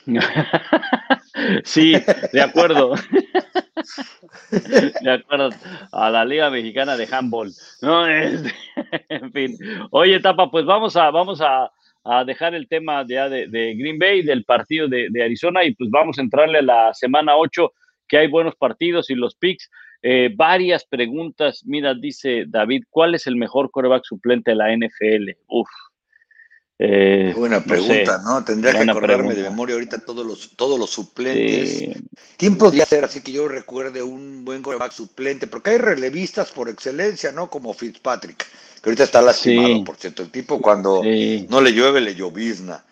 sí, 1.63 1.95
de 2.31 2.41
acuerdo. 2.41 2.95
De 5.01 5.11
acuerdo, 5.11 5.49
a 5.91 6.09
la 6.09 6.25
Liga 6.25 6.49
Mexicana 6.49 6.97
de 6.97 7.07
Handball. 7.11 7.51
No, 7.81 8.07
en 8.09 9.31
fin. 9.31 9.57
Oye, 9.91 10.19
Tapa, 10.19 10.49
pues 10.49 10.65
vamos 10.65 10.95
a, 10.95 11.11
vamos 11.11 11.41
a, 11.41 11.71
a 12.03 12.23
dejar 12.23 12.55
el 12.55 12.67
tema 12.67 13.03
de, 13.03 13.15
de, 13.29 13.47
de, 13.47 13.75
Green 13.75 13.99
Bay, 13.99 14.23
del 14.23 14.43
partido 14.43 14.87
de, 14.87 15.07
de, 15.11 15.23
Arizona, 15.23 15.63
y 15.63 15.75
pues 15.75 15.89
vamos 15.89 16.17
a 16.17 16.21
entrarle 16.21 16.59
a 16.59 16.63
la 16.63 16.93
semana 16.93 17.35
8, 17.35 17.73
que 18.07 18.17
hay 18.17 18.27
buenos 18.27 18.55
partidos 18.55 19.09
y 19.09 19.15
los 19.15 19.35
picks. 19.35 19.69
Eh, 20.01 20.31
varias 20.35 20.85
preguntas. 20.85 21.63
Mira, 21.65 21.93
dice 21.93 22.45
David, 22.47 22.83
¿cuál 22.89 23.15
es 23.15 23.27
el 23.27 23.35
mejor 23.35 23.71
coreback 23.71 24.03
suplente 24.03 24.51
de 24.51 24.57
la 24.57 24.75
NFL? 24.75 25.31
Uf, 25.47 25.69
eh, 26.77 27.33
Buena 27.35 27.63
pregunta, 27.63 28.17
¿no? 28.17 28.23
Sé, 28.23 28.23
¿no? 28.25 28.43
Tendría 28.43 28.73
que 28.73 28.89
acordarme 28.89 29.15
pregunta. 29.15 29.35
de 29.35 29.49
memoria 29.49 29.75
ahorita 29.75 29.99
todos 29.99 30.25
los, 30.25 30.51
todos 30.55 30.77
los 30.77 30.89
suplentes. 30.89 31.69
Sí. 31.69 31.93
¿Quién 32.37 32.57
podría 32.57 32.85
ser 32.85 33.05
así 33.05 33.21
que 33.21 33.31
yo 33.31 33.47
recuerde 33.47 34.03
un 34.03 34.43
buen 34.43 34.61
coreback 34.61 34.91
suplente? 34.91 35.47
Porque 35.47 35.71
hay 35.71 35.77
relevistas 35.77 36.51
por 36.51 36.67
excelencia, 36.67 37.31
¿no? 37.31 37.49
Como 37.49 37.73
Fitzpatrick, 37.73 38.45
que 38.81 38.89
ahorita 38.89 39.03
está 39.03 39.21
lastimado, 39.21 39.67
sí. 39.67 39.83
por 39.85 39.95
cierto. 39.95 40.23
El 40.23 40.31
tipo 40.31 40.61
cuando 40.61 41.01
sí. 41.01 41.47
no 41.49 41.61
le 41.61 41.71
llueve, 41.71 42.01
le 42.01 42.15
llovizna. 42.15 42.83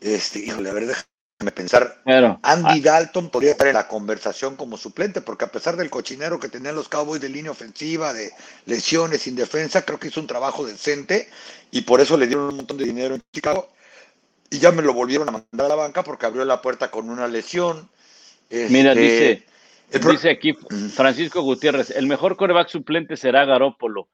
Este, 0.00 0.38
híjole, 0.38 0.70
a 0.70 0.74
ver, 0.74 0.86
déjame 0.86 1.15
pensar. 1.44 2.00
Andy 2.04 2.38
ah, 2.42 2.80
Dalton 2.82 3.28
podría 3.30 3.52
estar 3.52 3.66
en 3.66 3.74
la 3.74 3.88
conversación 3.88 4.56
como 4.56 4.76
suplente, 4.76 5.20
porque 5.20 5.44
a 5.44 5.52
pesar 5.52 5.76
del 5.76 5.90
cochinero 5.90 6.40
que 6.40 6.48
tenían 6.48 6.74
los 6.74 6.88
Cowboys 6.88 7.20
de 7.20 7.28
línea 7.28 7.50
ofensiva, 7.50 8.12
de 8.12 8.32
lesiones, 8.64 9.22
sin 9.22 9.36
defensa, 9.36 9.82
creo 9.82 9.98
que 9.98 10.08
hizo 10.08 10.20
un 10.20 10.26
trabajo 10.26 10.66
decente 10.66 11.28
y 11.70 11.82
por 11.82 12.00
eso 12.00 12.16
le 12.16 12.26
dieron 12.26 12.46
un 12.46 12.56
montón 12.56 12.78
de 12.78 12.84
dinero 12.84 13.14
en 13.14 13.22
Chicago 13.32 13.68
y 14.50 14.58
ya 14.58 14.72
me 14.72 14.82
lo 14.82 14.94
volvieron 14.94 15.28
a 15.28 15.32
mandar 15.32 15.66
a 15.66 15.68
la 15.68 15.74
banca 15.74 16.02
porque 16.02 16.26
abrió 16.26 16.44
la 16.44 16.62
puerta 16.62 16.90
con 16.90 17.10
una 17.10 17.28
lesión. 17.28 17.90
Este, 18.48 18.72
Mira, 18.72 18.94
dice, 18.94 19.44
pro... 20.00 20.12
dice 20.12 20.30
aquí 20.30 20.54
Francisco 20.94 21.42
Gutiérrez, 21.42 21.90
el 21.90 22.06
mejor 22.06 22.36
coreback 22.36 22.68
suplente 22.68 23.16
será 23.16 23.44
Garópolo. 23.44 24.08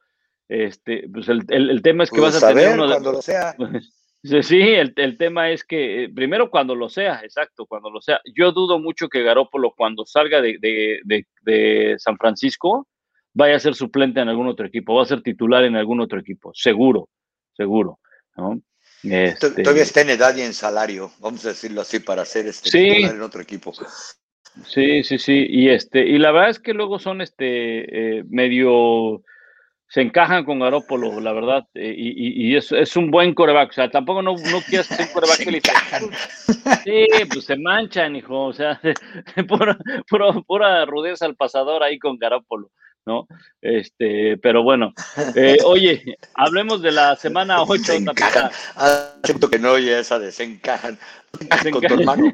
Este, 0.49 1.09
pues 1.13 1.29
el, 1.29 1.45
el, 1.49 1.71
el 1.71 1.83
tema 1.83 2.05
es 2.05 2.11
que 2.11 2.21
pues 2.21 2.35
vas 2.35 2.43
a, 2.43 2.49
a 2.49 2.55
tener 2.55 2.75
uno 2.75 2.87
cuando 2.87 3.13
lo 3.13 3.23
sea. 3.23 3.55
Sí, 4.25 4.61
el, 4.61 4.93
el, 4.97 5.19
tema 5.19 5.51
es 5.51 5.65
que 5.65 6.05
eh, 6.05 6.09
primero 6.09 6.49
cuando 6.49 6.77
lo 6.77 6.89
sea, 6.89 7.23
exacto, 7.25 7.67
cuando 7.67 7.91
lo 7.91 8.01
sea. 8.01 8.21
Yo 8.37 8.53
dudo 8.53 8.79
mucho 8.79 9.09
que 9.09 9.25
Garópolo 9.25 9.75
cuando 9.77 10.07
salga 10.07 10.41
de, 10.41 10.59
de, 10.61 11.01
de, 11.05 11.27
de, 11.43 11.97
San 11.99 12.17
Francisco 12.17 12.87
vaya 13.35 13.57
a 13.57 13.61
ser 13.61 13.75
suplente 13.75 14.21
en 14.21 14.29
algún 14.29 14.47
otro 14.47 14.65
equipo, 14.65 14.95
va 14.95 15.03
a 15.03 15.07
ser 15.07 15.23
titular 15.23 15.65
en 15.65 15.75
algún 15.75 16.01
otro 16.01 16.21
equipo, 16.21 16.53
seguro, 16.55 17.09
seguro. 17.57 17.99
¿no? 18.37 18.61
Este... 19.03 19.63
Todavía 19.63 19.83
está 19.83 20.03
en 20.03 20.11
edad 20.11 20.37
y 20.37 20.43
en 20.43 20.55
salario, 20.55 21.11
vamos 21.19 21.45
a 21.45 21.49
decirlo 21.49 21.81
así, 21.81 21.99
para 21.99 22.25
ser 22.25 22.47
este 22.47 22.71
sí. 22.71 22.91
titular 22.91 23.17
en 23.17 23.23
otro 23.23 23.43
equipo. 23.43 23.73
Sí, 24.67 25.03
sí, 25.03 25.19
sí, 25.19 25.47
y 25.49 25.71
este, 25.71 26.07
y 26.07 26.19
la 26.19 26.31
verdad 26.31 26.51
es 26.51 26.61
que 26.61 26.75
luego 26.75 26.99
son 26.99 27.23
este 27.23 28.19
eh, 28.19 28.25
medio 28.29 29.25
se 29.93 30.01
encajan 30.01 30.47
con 30.47 30.59
Garópolo, 30.59 31.21
la 31.21 31.35
verdad, 31.35 31.67
eh, 31.75 31.95
y, 31.95 32.49
y, 32.49 32.57
es, 32.57 32.73
es, 32.73 32.97
un 32.97 33.11
buen 33.11 33.35
coreback. 33.35 33.69
O 33.69 33.73
sea, 33.75 33.91
tampoco 33.91 34.23
no, 34.23 34.33
no 34.33 34.61
quieres 34.63 34.87
ser 34.87 35.07
un 35.07 35.07
coreback 35.13 35.45
que 35.45 35.51
le 35.51 35.61
Sí, 36.83 37.07
pues 37.31 37.45
se 37.45 37.59
manchan, 37.59 38.17
hijo. 38.17 38.47
O 38.47 38.55
sea, 38.55 38.81
pura, 39.47 39.77
pura, 40.09 40.33
pura, 40.47 40.87
rudeza 40.87 41.27
al 41.27 41.37
pasador 41.37 41.83
ahí 41.83 41.99
con 41.99 42.17
Garópolo, 42.17 42.71
¿no? 43.05 43.27
Este, 43.61 44.39
pero 44.39 44.63
bueno. 44.63 44.95
Eh, 45.37 45.59
oye, 45.67 46.17
hablemos 46.37 46.81
de 46.81 46.93
la 46.93 47.15
semana 47.17 47.61
8. 47.61 47.93
Siento 49.25 49.51
que 49.51 49.59
no 49.59 49.73
oye 49.73 49.99
esa 49.99 50.19
de 50.19 50.33
se 50.33 50.45
encajan. 50.45 50.99
Con 51.71 51.83
tu 51.83 51.95
hermano. 51.95 52.33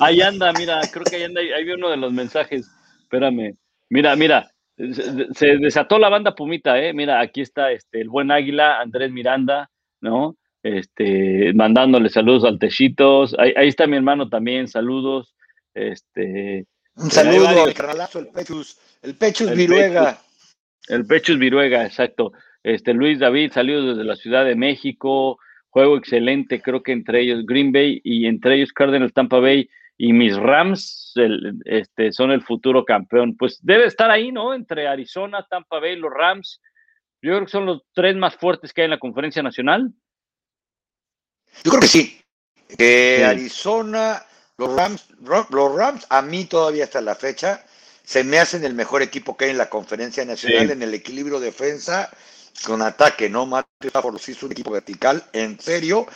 ahí 0.00 0.22
anda, 0.22 0.54
mira, 0.54 0.80
creo 0.90 1.04
que 1.04 1.16
ahí 1.16 1.24
anda, 1.24 1.42
ahí 1.42 1.62
vi 1.62 1.72
uno 1.72 1.90
de 1.90 1.98
los 1.98 2.10
mensajes. 2.10 2.70
Espérame. 3.02 3.54
Mira, 3.88 4.16
mira, 4.16 4.50
se 4.76 5.56
desató 5.58 5.98
la 5.98 6.08
banda 6.08 6.34
Pumita, 6.34 6.78
¿eh? 6.82 6.92
Mira, 6.92 7.20
aquí 7.20 7.40
está 7.40 7.72
este, 7.72 8.00
el 8.00 8.08
buen 8.08 8.30
Águila, 8.30 8.80
Andrés 8.80 9.10
Miranda, 9.10 9.70
¿no? 10.00 10.36
Este, 10.62 11.52
mandándole 11.54 12.08
saludos 12.08 12.44
al 12.44 12.58
Techitos. 12.58 13.34
Ahí, 13.38 13.52
ahí 13.56 13.68
está 13.68 13.86
mi 13.86 13.96
hermano 13.96 14.28
también, 14.28 14.68
saludos. 14.68 15.34
Este, 15.74 16.66
Un 16.96 17.10
saludo 17.10 17.64
al 17.64 17.74
carnalazo, 17.74 18.18
el 18.18 18.28
Pechus, 18.28 18.78
el 19.02 19.14
Pechus 19.14 19.50
el 19.50 19.56
Viruega. 19.56 20.04
Pechus, 20.04 20.56
el 20.88 21.06
Pechus 21.06 21.38
Viruega, 21.38 21.86
exacto. 21.86 22.32
Este, 22.62 22.94
Luis 22.94 23.18
David, 23.18 23.52
saludos 23.52 23.96
desde 23.96 24.08
la 24.08 24.16
Ciudad 24.16 24.44
de 24.44 24.56
México. 24.56 25.38
Juego 25.70 25.96
excelente, 25.96 26.60
creo 26.60 26.82
que 26.82 26.92
entre 26.92 27.20
ellos 27.20 27.46
Green 27.46 27.70
Bay 27.70 28.00
y 28.02 28.26
entre 28.26 28.56
ellos 28.56 28.72
Cardinals 28.72 29.12
Tampa 29.12 29.38
Bay 29.38 29.68
y 29.98 30.12
mis 30.12 30.36
Rams 30.36 31.12
el, 31.16 31.58
este, 31.64 32.12
son 32.12 32.30
el 32.30 32.42
futuro 32.42 32.84
campeón. 32.84 33.36
Pues 33.36 33.58
debe 33.62 33.86
estar 33.86 34.10
ahí, 34.10 34.30
¿no? 34.30 34.54
Entre 34.54 34.86
Arizona, 34.86 35.46
Tampa 35.48 35.80
Bay, 35.80 35.96
los 35.96 36.12
Rams. 36.12 36.60
Yo 37.22 37.32
creo 37.32 37.44
que 37.44 37.50
son 37.50 37.66
los 37.66 37.82
tres 37.94 38.14
más 38.16 38.36
fuertes 38.36 38.72
que 38.72 38.82
hay 38.82 38.86
en 38.86 38.90
la 38.90 38.98
conferencia 38.98 39.42
nacional. 39.42 39.90
Yo 41.64 41.70
creo 41.70 41.80
que 41.80 41.86
sí. 41.86 42.20
Eh, 42.78 43.16
sí. 43.18 43.22
Arizona, 43.22 44.22
los 44.58 44.76
Rams, 44.76 45.08
los 45.20 45.74
Rams, 45.74 46.06
a 46.10 46.20
mí 46.22 46.44
todavía 46.44 46.84
hasta 46.84 47.00
la 47.00 47.14
fecha, 47.14 47.64
se 48.02 48.22
me 48.22 48.38
hacen 48.38 48.64
el 48.64 48.74
mejor 48.74 49.02
equipo 49.02 49.36
que 49.36 49.46
hay 49.46 49.50
en 49.52 49.58
la 49.58 49.70
conferencia 49.70 50.24
nacional 50.24 50.66
Sí. 50.66 50.72
en 50.72 50.82
el 50.82 50.94
equilibrio 50.94 51.40
defensa 51.40 52.10
con 52.64 52.82
ataque, 52.82 53.28
¿no? 53.28 53.46
Matt 53.46 53.66
por 54.02 54.12
los 54.12 54.28
hizo 54.28 54.46
un 54.46 54.52
equipo 54.52 54.70
vertical, 54.70 55.24
en 55.32 55.58
serio. 55.58 56.06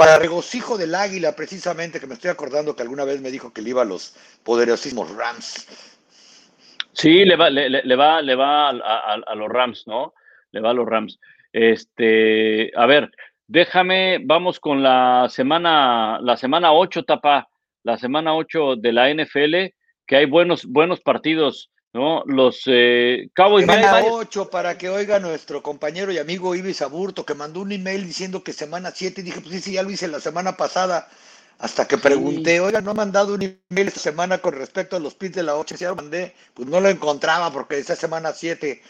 Para 0.00 0.18
regocijo 0.18 0.78
del 0.78 0.94
águila, 0.94 1.36
precisamente, 1.36 2.00
que 2.00 2.06
me 2.06 2.14
estoy 2.14 2.30
acordando 2.30 2.74
que 2.74 2.80
alguna 2.80 3.04
vez 3.04 3.20
me 3.20 3.30
dijo 3.30 3.52
que 3.52 3.60
le 3.60 3.68
iba 3.68 3.82
a 3.82 3.84
los 3.84 4.16
poderosísimos 4.42 5.14
Rams. 5.14 5.66
Sí, 6.94 7.26
le 7.26 7.36
va, 7.36 7.50
le, 7.50 7.96
va, 7.96 8.22
le 8.22 8.34
va 8.34 8.70
a 8.70 9.34
los 9.34 9.48
Rams, 9.50 9.86
¿no? 9.86 10.14
Le 10.52 10.62
va 10.62 10.70
a 10.70 10.72
los 10.72 10.88
Rams. 10.88 11.20
Este, 11.52 12.72
a 12.76 12.86
ver, 12.86 13.10
déjame, 13.46 14.20
vamos 14.24 14.58
con 14.58 14.82
la 14.82 15.26
semana, 15.28 16.18
la 16.22 16.38
semana 16.38 16.72
8, 16.72 17.02
tapa, 17.02 17.50
la 17.82 17.98
semana 17.98 18.34
8 18.34 18.76
de 18.76 18.92
la 18.94 19.12
NFL, 19.12 19.74
que 20.06 20.16
hay 20.16 20.24
buenos, 20.24 20.64
buenos 20.64 21.02
partidos, 21.02 21.70
¿no? 21.92 22.22
Los 22.26 22.62
eh, 22.66 23.28
Cowboys. 23.34 23.66
Semana 23.66 23.92
varios- 23.92 24.12
8 24.12 24.50
para 24.50 24.78
que 24.78 24.88
oiga 24.88 25.18
nuestro 25.18 25.62
compañero 25.62 26.12
y 26.12 26.18
amigo 26.18 26.54
Ibis 26.54 26.82
Aburto, 26.82 27.24
que 27.24 27.34
mandó 27.34 27.60
un 27.60 27.72
email 27.72 28.04
diciendo 28.06 28.42
que 28.44 28.52
semana 28.52 28.90
7, 28.94 29.20
y 29.20 29.24
dije, 29.24 29.40
pues 29.40 29.54
sí, 29.54 29.60
sí, 29.60 29.72
ya 29.72 29.82
lo 29.82 29.90
hice 29.90 30.08
la 30.08 30.20
semana 30.20 30.56
pasada. 30.56 31.08
Hasta 31.58 31.86
que 31.86 31.98
pregunté, 31.98 32.58
oiga, 32.60 32.80
no 32.80 32.92
ha 32.92 32.94
mandado 32.94 33.34
un 33.34 33.42
email 33.42 33.88
esta 33.88 34.00
semana 34.00 34.38
con 34.38 34.54
respecto 34.54 34.96
a 34.96 35.00
los 35.00 35.14
pits 35.14 35.36
de 35.36 35.42
la 35.42 35.56
8, 35.56 35.74
ya 35.76 35.90
lo 35.90 35.96
mandé, 35.96 36.34
pues 36.54 36.66
no 36.66 36.80
lo 36.80 36.88
encontraba 36.88 37.52
porque 37.52 37.76
decía 37.76 37.96
semana 37.96 38.32
7. 38.32 38.80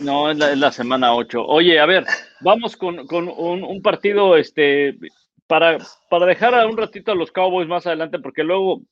No, 0.00 0.30
es 0.30 0.36
la, 0.38 0.52
es 0.52 0.58
la 0.58 0.70
semana 0.72 1.14
8. 1.14 1.42
Oye, 1.46 1.80
a 1.80 1.86
ver, 1.86 2.04
vamos 2.40 2.76
con, 2.76 3.06
con 3.06 3.28
un, 3.28 3.64
un 3.64 3.80
partido 3.82 4.36
este, 4.36 4.96
para, 5.46 5.78
para 6.10 6.26
dejar 6.26 6.54
a 6.54 6.66
un 6.66 6.76
ratito 6.76 7.12
a 7.12 7.14
los 7.16 7.32
Cowboys 7.32 7.66
más 7.66 7.86
adelante, 7.86 8.18
porque 8.18 8.44
luego, 8.44 8.82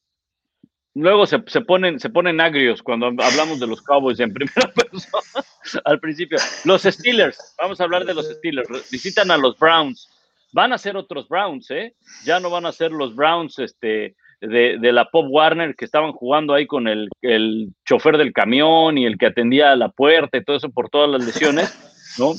luego 0.97 1.27
se, 1.27 1.43
se 1.47 1.61
ponen, 1.61 2.01
se 2.01 2.11
ponen 2.11 2.41
agrios 2.41 2.83
cuando 2.83 3.07
hablamos 3.07 3.61
de 3.61 3.67
los 3.67 3.83
Cowboys 3.83 4.21
en 4.21 4.33
primera 4.33 4.73
persona 4.75 5.45
al 5.85 6.01
principio. 6.01 6.39
Los 6.65 6.83
Steelers, 6.83 7.55
vamos 7.59 7.81
a 7.81 7.85
hablar 7.85 8.05
de 8.05 8.15
los 8.15 8.29
Steelers. 8.29 8.91
Visitan 8.91 9.31
a 9.31 9.37
los 9.37 9.59
Browns. 9.59 10.09
Van 10.53 10.73
a 10.73 10.79
ser 10.79 10.97
otros 10.97 11.29
Browns, 11.29 11.71
¿eh? 11.71 11.95
Ya 12.25 12.41
no 12.41 12.51
van 12.51 12.67
a 12.67 12.73
ser 12.73 12.91
los 12.93 13.15
Browns 13.15 13.59
este, 13.59 14.17
de, 14.41 14.79
de 14.79 14.93
la 14.93 15.11
Pop 15.11 15.27
Warner 15.29 15.75
que 15.75 15.85
estaban 15.85 16.13
jugando 16.13 16.55
ahí 16.55 16.67
con 16.67 16.89
el, 16.89 17.09
el 17.23 17.73
chofer 17.85 18.17
del 18.17 18.33
camión 18.33 18.97
y 18.97 19.07
el 19.07 19.19
que 19.19 19.27
atendía 19.27 19.73
a 19.73 19.77
la 19.77 19.91
puerta 19.91 20.39
y 20.39 20.45
todo 20.45 20.57
eso 20.57 20.71
por 20.71 20.89
todas 20.89 21.11
las 21.11 21.25
lesiones, 21.25 21.77
¿no? 22.19 22.33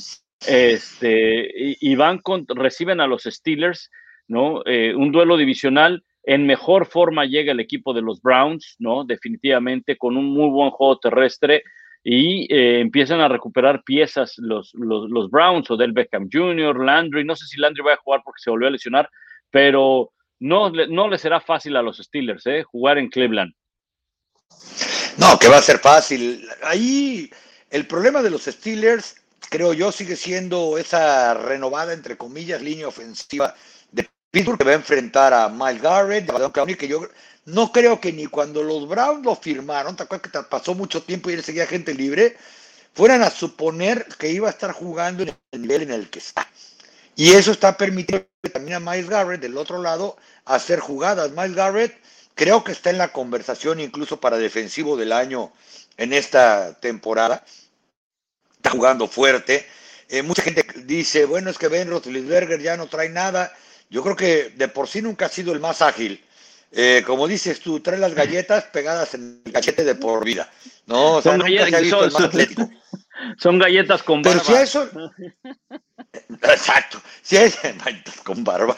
Este, 0.46 1.76
y, 1.80 1.94
van 1.96 2.18
con, 2.18 2.46
reciben 2.48 3.00
a 3.00 3.06
los 3.06 3.24
Steelers, 3.24 3.90
¿no? 4.28 4.62
Eh, 4.66 4.94
un 4.94 5.10
duelo 5.10 5.36
divisional. 5.36 6.04
En 6.28 6.44
mejor 6.44 6.84
forma 6.84 7.24
llega 7.24 7.52
el 7.52 7.60
equipo 7.60 7.94
de 7.94 8.02
los 8.02 8.20
Browns, 8.20 8.76
¿no? 8.78 9.02
Definitivamente, 9.02 9.96
con 9.96 10.14
un 10.18 10.26
muy 10.26 10.50
buen 10.50 10.68
juego 10.68 10.98
terrestre 10.98 11.62
y 12.04 12.52
eh, 12.54 12.80
empiezan 12.80 13.20
a 13.20 13.28
recuperar 13.28 13.82
piezas 13.82 14.34
los, 14.36 14.74
los, 14.74 15.08
los 15.08 15.30
Browns, 15.30 15.70
Odell 15.70 15.92
Beckham 15.92 16.28
Jr., 16.30 16.84
Landry, 16.84 17.24
no 17.24 17.34
sé 17.34 17.46
si 17.46 17.58
Landry 17.58 17.82
va 17.82 17.94
a 17.94 17.96
jugar 17.96 18.20
porque 18.22 18.42
se 18.42 18.50
volvió 18.50 18.68
a 18.68 18.72
lesionar, 18.72 19.08
pero 19.50 20.12
no, 20.38 20.68
no 20.68 21.08
le 21.08 21.16
será 21.16 21.40
fácil 21.40 21.76
a 21.76 21.82
los 21.82 21.96
Steelers, 21.96 22.46
¿eh? 22.46 22.62
Jugar 22.62 22.98
en 22.98 23.08
Cleveland. 23.08 23.54
No, 25.16 25.38
que 25.38 25.48
va 25.48 25.56
a 25.56 25.62
ser 25.62 25.78
fácil. 25.78 26.46
Ahí 26.62 27.30
el 27.70 27.86
problema 27.86 28.20
de 28.20 28.28
los 28.28 28.42
Steelers, 28.44 29.16
creo 29.48 29.72
yo, 29.72 29.92
sigue 29.92 30.14
siendo 30.14 30.76
esa 30.76 31.32
renovada, 31.32 31.94
entre 31.94 32.18
comillas, 32.18 32.60
línea 32.60 32.86
ofensiva 32.86 33.54
Que 34.44 34.64
va 34.64 34.70
a 34.70 34.74
enfrentar 34.74 35.34
a 35.34 35.48
Miles 35.48 35.82
Garrett, 35.82 36.30
que 36.78 36.88
yo 36.88 37.08
no 37.46 37.72
creo 37.72 38.00
que 38.00 38.12
ni 38.12 38.26
cuando 38.26 38.62
los 38.62 38.86
Browns 38.86 39.24
lo 39.24 39.34
firmaron, 39.34 39.96
¿te 39.96 40.04
acuerdas 40.04 40.30
que 40.30 40.42
pasó 40.42 40.74
mucho 40.74 41.02
tiempo 41.02 41.30
y 41.30 41.34
él 41.34 41.42
seguía 41.42 41.66
gente 41.66 41.94
libre? 41.94 42.36
Fueran 42.94 43.22
a 43.22 43.30
suponer 43.30 44.06
que 44.18 44.30
iba 44.30 44.48
a 44.48 44.50
estar 44.50 44.72
jugando 44.72 45.22
en 45.22 45.34
el 45.52 45.62
nivel 45.62 45.82
en 45.82 45.92
el 45.92 46.10
que 46.10 46.18
está. 46.18 46.48
Y 47.16 47.32
eso 47.32 47.50
está 47.50 47.76
permitiendo 47.76 48.26
también 48.52 48.76
a 48.76 48.92
Miles 48.92 49.08
Garrett 49.08 49.40
del 49.40 49.56
otro 49.56 49.82
lado 49.82 50.16
hacer 50.44 50.78
jugadas. 50.78 51.32
Miles 51.32 51.54
Garrett 51.54 52.00
creo 52.34 52.62
que 52.62 52.72
está 52.72 52.90
en 52.90 52.98
la 52.98 53.12
conversación 53.12 53.80
incluso 53.80 54.20
para 54.20 54.38
defensivo 54.38 54.96
del 54.96 55.12
año 55.12 55.52
en 55.96 56.12
esta 56.12 56.74
temporada. 56.74 57.44
Está 58.56 58.70
jugando 58.70 59.08
fuerte. 59.08 59.66
Eh, 60.08 60.22
mucha 60.22 60.42
gente 60.42 60.64
dice, 60.84 61.24
bueno, 61.24 61.50
es 61.50 61.58
que 61.58 61.68
Ben 61.68 61.90
Roethlisberger 61.90 62.60
ya 62.60 62.76
no 62.76 62.86
trae 62.86 63.08
nada. 63.08 63.52
Yo 63.90 64.02
creo 64.02 64.16
que 64.16 64.50
de 64.56 64.68
por 64.68 64.88
sí 64.88 65.00
nunca 65.02 65.26
ha 65.26 65.28
sido 65.28 65.52
el 65.52 65.60
más 65.60 65.80
ágil. 65.82 66.22
Eh, 66.70 67.02
como 67.06 67.26
dices 67.26 67.60
tú, 67.60 67.80
trae 67.80 67.98
las 67.98 68.14
galletas 68.14 68.64
pegadas 68.64 69.14
en 69.14 69.40
el 69.44 69.52
cachete 69.52 69.84
de 69.84 69.94
por 69.94 70.22
vida. 70.24 70.50
No, 70.86 71.14
o 71.16 71.22
sea, 71.22 71.32
Son 71.32 71.38
nunca 71.38 71.50
se 71.50 71.58
ha 71.58 71.64
galletas- 71.66 71.80
visto 71.82 72.04
el 72.04 72.10
más 72.12 72.20
son- 72.20 72.24
atlético. 72.30 72.70
Son 73.36 73.58
galletas 73.58 74.02
con 74.04 74.22
Pero 74.22 74.36
barba. 74.38 74.46
si 74.46 74.52
a 74.54 74.62
eso. 74.62 74.88
Exacto. 76.42 77.00
Si 77.22 77.36
a 77.36 77.44
eso, 77.44 77.58
con 78.24 78.44
barba. 78.44 78.76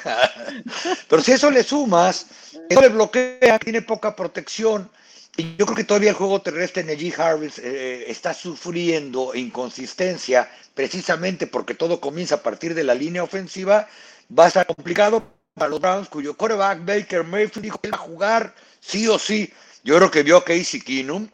Pero 1.09 1.23
si 1.23 1.33
eso 1.33 1.51
le 1.51 1.63
sumas, 1.63 2.27
eso 2.69 2.81
le 2.81 2.89
bloquea, 2.89 3.59
tiene 3.59 3.83
poca 3.83 4.17
protección. 4.17 4.91
Y 5.37 5.57
yo 5.57 5.67
creo 5.67 5.77
que 5.77 5.85
todavía 5.85 6.11
el 6.11 6.17
juego 6.17 6.41
terrestre 6.43 6.83
en 6.83 6.89
G. 6.99 7.19
Harris 7.19 7.59
eh, 7.59 8.05
está 8.11 8.35
sufriendo 8.35 9.35
inconsistencia, 9.35 10.51
precisamente 10.75 11.47
porque 11.47 11.75
todo 11.75 12.01
comienza 12.01 12.37
a 12.37 12.43
partir 12.43 12.75
de 12.75 12.85
la 12.85 12.95
línea 12.95 13.23
ofensiva. 13.23 13.89
Va 14.37 14.45
a 14.45 14.49
estar 14.49 14.67
complicado 14.67 15.23
para 15.55 15.69
los 15.69 15.81
Browns, 15.81 16.09
cuyo 16.09 16.37
quarterback 16.37 16.85
Baker 16.85 17.25
Mayfield 17.25 17.65
dijo 17.65 17.81
que 17.81 17.89
iba 17.89 17.97
a 17.97 18.01
jugar 18.01 18.55
sí 18.81 19.09
o 19.09 19.19
sí. 19.19 19.53
Yo 19.83 19.97
creo 19.97 20.11
que 20.11 20.23
vio 20.23 20.37
a 20.37 20.45
Casey 20.45 20.81
Keenum 20.81 21.29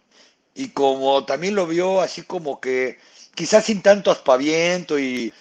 y 0.55 0.69
como 0.71 1.25
también 1.27 1.55
lo 1.55 1.67
vio 1.67 2.01
así 2.01 2.23
como 2.23 2.61
que 2.61 2.99
quizás 3.35 3.67
sin 3.67 3.83
tanto 3.83 4.11
aspaviento 4.11 4.99
y 4.99 5.33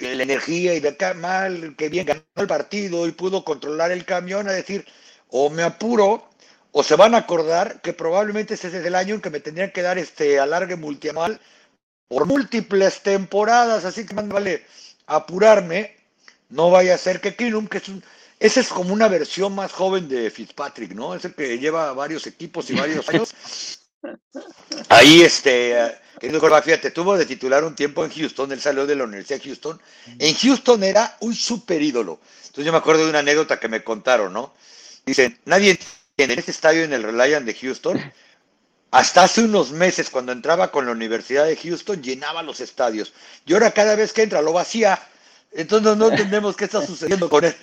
la 0.00 0.22
energía 0.22 0.74
y 0.74 0.80
de 0.80 0.88
acá 0.88 1.14
mal, 1.14 1.74
que 1.76 1.90
bien 1.90 2.06
ganó 2.06 2.22
el 2.36 2.46
partido 2.46 3.06
y 3.06 3.12
pudo 3.12 3.44
controlar 3.44 3.92
el 3.92 4.04
camión, 4.06 4.48
a 4.48 4.52
decir, 4.52 4.86
o 5.28 5.50
me 5.50 5.62
apuro, 5.62 6.28
o 6.72 6.82
se 6.82 6.96
van 6.96 7.14
a 7.14 7.18
acordar 7.18 7.82
que 7.82 7.92
probablemente 7.92 8.54
ese 8.54 8.68
es 8.68 8.74
el 8.74 8.94
año 8.94 9.14
en 9.14 9.20
que 9.20 9.30
me 9.30 9.40
tendrían 9.40 9.72
que 9.72 9.82
dar 9.82 9.98
este 9.98 10.40
alargue 10.40 10.76
multianual 10.76 11.40
por 12.08 12.26
múltiples 12.26 13.02
temporadas, 13.02 13.84
así 13.84 14.06
que 14.06 14.14
más 14.14 14.28
vale 14.28 14.64
apurarme, 15.06 15.97
no 16.50 16.70
vaya 16.70 16.94
a 16.94 16.98
ser 16.98 17.20
que 17.20 17.34
Kinum, 17.34 17.66
que 17.66 17.78
es 17.78 17.88
un, 17.88 18.02
ese 18.40 18.60
es 18.60 18.68
como 18.68 18.94
una 18.94 19.08
versión 19.08 19.54
más 19.54 19.72
joven 19.72 20.08
de 20.08 20.30
Fitzpatrick, 20.30 20.92
¿no? 20.92 21.14
Es 21.14 21.24
el 21.24 21.34
que 21.34 21.58
lleva 21.58 21.92
varios 21.92 22.26
equipos 22.26 22.70
y 22.70 22.74
varios 22.74 23.08
años. 23.08 23.34
Ahí, 24.88 25.22
este, 25.22 25.76
querido 26.20 26.38
Corbac, 26.40 26.64
fíjate, 26.64 26.92
tuvo 26.92 27.18
de 27.18 27.26
titular 27.26 27.64
un 27.64 27.74
tiempo 27.74 28.04
en 28.04 28.12
Houston, 28.12 28.52
él 28.52 28.60
salió 28.60 28.86
de 28.86 28.94
la 28.94 29.04
Universidad 29.04 29.40
de 29.40 29.44
Houston. 29.46 29.80
En 30.18 30.34
Houston 30.34 30.84
era 30.84 31.16
un 31.20 31.34
super 31.34 31.82
ídolo. 31.82 32.20
Entonces 32.46 32.64
yo 32.64 32.72
me 32.72 32.78
acuerdo 32.78 33.04
de 33.04 33.10
una 33.10 33.18
anécdota 33.20 33.58
que 33.58 33.68
me 33.68 33.82
contaron, 33.82 34.32
¿no? 34.32 34.54
Dicen, 35.04 35.38
nadie 35.44 35.70
entiende, 35.70 36.34
en 36.34 36.38
este 36.38 36.50
estadio 36.52 36.84
en 36.84 36.92
el 36.92 37.02
Reliant 37.02 37.44
de 37.44 37.54
Houston, 37.54 38.12
hasta 38.90 39.24
hace 39.24 39.42
unos 39.42 39.72
meses, 39.72 40.10
cuando 40.10 40.32
entraba 40.32 40.70
con 40.70 40.86
la 40.86 40.92
Universidad 40.92 41.46
de 41.46 41.56
Houston, 41.56 42.02
llenaba 42.02 42.42
los 42.42 42.60
estadios. 42.60 43.12
Y 43.46 43.52
ahora 43.52 43.72
cada 43.72 43.96
vez 43.96 44.12
que 44.12 44.22
entra 44.22 44.42
lo 44.42 44.52
vacía. 44.52 44.98
Entonces 45.52 45.96
no 45.96 46.08
entendemos 46.08 46.56
qué 46.56 46.64
está 46.64 46.84
sucediendo 46.84 47.28
con 47.28 47.44
él. 47.44 47.54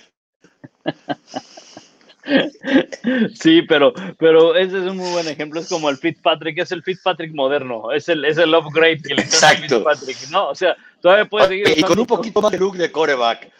Sí, 3.34 3.62
pero, 3.62 3.92
pero 4.18 4.56
ese 4.56 4.78
es 4.78 4.84
un 4.84 4.96
muy 4.96 5.10
buen 5.12 5.28
ejemplo. 5.28 5.60
Es 5.60 5.68
como 5.68 5.88
el 5.88 5.96
Fitzpatrick, 5.96 6.58
es 6.58 6.72
el 6.72 6.82
Fitzpatrick 6.82 7.32
moderno, 7.32 7.92
es 7.92 8.08
el, 8.08 8.24
es 8.24 8.36
el 8.38 8.54
upgrade 8.54 9.02
que 9.02 9.14
le 9.14 9.22
Exacto. 9.22 9.76
Fitzpatrick, 9.76 10.30
¿no? 10.30 10.48
O 10.48 10.54
sea, 10.54 10.76
todavía 11.00 11.26
puede 11.26 11.48
seguir. 11.48 11.78
Y 11.78 11.82
con 11.82 11.98
un 11.98 12.06
poquito 12.06 12.40
más 12.42 12.50
de 12.50 12.58
look 12.58 12.76
de 12.76 12.90
coreback. 12.90 13.50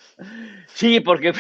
Sí, 0.74 1.01
porque 1.01 1.33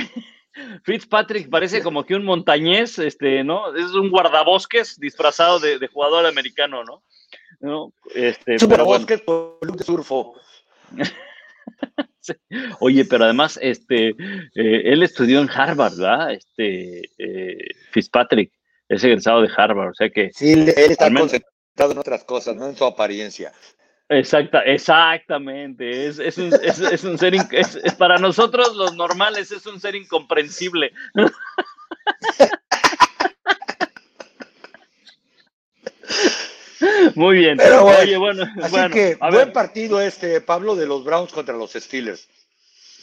Fitzpatrick 0.84 1.50
parece 1.50 1.82
como 1.82 2.04
que 2.04 2.14
un 2.14 2.24
montañés, 2.24 2.98
este, 2.98 3.42
¿no? 3.42 3.74
Es 3.74 3.92
un 3.92 4.10
guardabosques 4.10 4.98
disfrazado 4.98 5.58
de, 5.58 5.78
de 5.78 5.88
jugador 5.88 6.26
americano, 6.26 6.84
¿no? 6.84 7.02
¿No? 7.60 7.92
Este, 8.14 8.56
pero 8.68 8.84
bosques 8.84 9.22
con 9.22 9.56
look 9.62 9.76
de 9.76 9.84
surfo. 9.84 10.34
Oye, 12.80 13.04
pero 13.04 13.24
además, 13.24 13.58
este, 13.62 14.08
eh, 14.08 14.14
él 14.54 15.02
estudió 15.02 15.40
en 15.40 15.50
Harvard, 15.50 15.96
¿verdad? 15.96 16.32
Este, 16.32 17.02
eh, 17.18 17.58
Fitzpatrick 17.90 18.52
es 18.88 19.02
egresado 19.04 19.42
de 19.42 19.50
Harvard, 19.56 19.90
o 19.90 19.94
sea 19.94 20.10
que... 20.10 20.30
Sí, 20.32 20.52
él 20.52 20.68
está 20.68 21.12
concentrado 21.12 21.92
en 21.92 21.98
otras 21.98 22.24
cosas, 22.24 22.56
no 22.56 22.68
en 22.68 22.76
su 22.76 22.84
apariencia. 22.84 23.52
Exacta, 24.08 24.60
exactamente, 24.60 26.06
es, 26.06 26.20
es, 26.20 26.38
un, 26.38 26.52
es, 26.62 26.78
es 26.78 27.02
un, 27.02 27.18
ser, 27.18 27.34
es, 27.50 27.76
para 27.98 28.18
nosotros 28.18 28.76
los 28.76 28.94
normales 28.94 29.50
es 29.50 29.66
un 29.66 29.80
ser 29.80 29.96
incomprensible. 29.96 30.92
Muy 37.14 37.38
bien. 37.38 37.56
Pero 37.56 37.84
bueno, 37.84 37.98
Oye, 38.00 38.16
bueno, 38.16 38.44
así 38.62 38.70
bueno, 38.70 38.94
que 38.94 39.16
buen 39.16 39.32
ver. 39.32 39.52
partido 39.52 40.00
este, 40.00 40.40
Pablo, 40.40 40.76
de 40.76 40.86
los 40.86 41.04
Browns 41.04 41.32
contra 41.32 41.56
los 41.56 41.72
Steelers. 41.72 42.28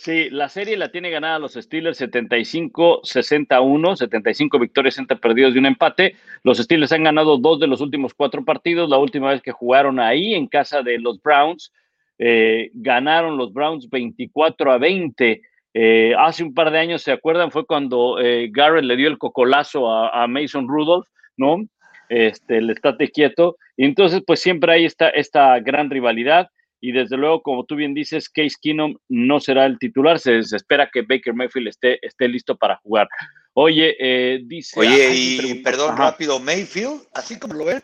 Sí, 0.04 0.30
la 0.30 0.50
serie 0.50 0.76
la 0.76 0.92
tiene 0.92 1.10
ganada 1.10 1.40
los 1.40 1.54
Steelers 1.54 2.02
75-61, 2.02 3.96
75 3.96 4.60
victorias, 4.60 4.96
60 4.96 5.16
perdidos 5.16 5.56
y 5.56 5.60
un 5.60 5.66
empate. 5.66 6.18
Los 6.44 6.58
Steelers 6.58 6.92
han 6.92 7.06
ganado 7.06 7.38
dos 7.38 7.58
de 7.62 7.68
los 7.68 7.80
últimos 7.80 8.14
cuatro 8.14 8.44
partidos. 8.44 8.90
La 8.90 8.98
última 8.98 9.30
vez 9.30 9.42
que 9.42 9.54
jugaron 9.54 10.02
ahí 10.02 10.34
en 10.34 10.48
casa 10.48 10.82
de 10.82 11.00
los 11.00 11.22
Browns, 11.22 11.72
eh, 12.20 12.70
ganaron 12.74 13.38
los 13.38 13.54
Browns 13.54 13.90
24 13.90 14.74
a 14.74 14.78
20. 14.78 15.42
Eh, 15.74 16.14
hace 16.20 16.44
un 16.44 16.54
par 16.54 16.72
de 16.72 16.80
años, 16.80 17.02
¿se 17.02 17.14
acuerdan? 17.14 17.50
Fue 17.50 17.66
cuando 17.66 18.20
eh, 18.20 18.50
Garrett 18.52 18.84
le 18.84 18.98
dio 18.98 19.08
el 19.08 19.18
cocolazo 19.18 19.90
a, 19.90 20.24
a 20.24 20.28
Mason 20.28 20.68
Rudolph, 20.68 21.08
¿no? 21.38 21.66
Este, 22.10 22.58
el 22.58 22.70
estate 22.70 23.10
quieto. 23.10 23.58
Y 23.78 23.86
entonces, 23.86 24.22
pues 24.26 24.40
siempre 24.40 24.74
hay 24.74 24.86
esta, 24.86 25.10
esta 25.10 25.60
gran 25.60 25.90
rivalidad. 25.90 26.50
Y 26.80 26.92
desde 26.92 27.16
luego, 27.16 27.42
como 27.42 27.64
tú 27.66 27.76
bien 27.76 27.94
dices, 27.94 28.30
Case 28.30 28.56
Keenum 28.62 28.98
no 29.08 29.40
será 29.40 29.66
el 29.66 29.80
titular. 29.80 30.20
Se, 30.20 30.40
espera 30.40 30.90
que 30.92 31.02
Baker 31.02 31.34
Mayfield 31.34 31.70
esté, 31.70 32.06
esté 32.06 32.28
listo 32.28 32.58
para 32.58 32.78
jugar. 32.84 33.08
Oye, 33.54 33.96
eh, 34.00 34.42
dice. 34.44 34.80
Oye, 34.80 35.14
y 35.16 35.54
perdón, 35.64 35.94
Ajá. 35.94 36.12
rápido, 36.12 36.40
Mayfield, 36.40 37.08
así 37.14 37.40
como 37.40 37.54
lo 37.54 37.66
ven, 37.66 37.84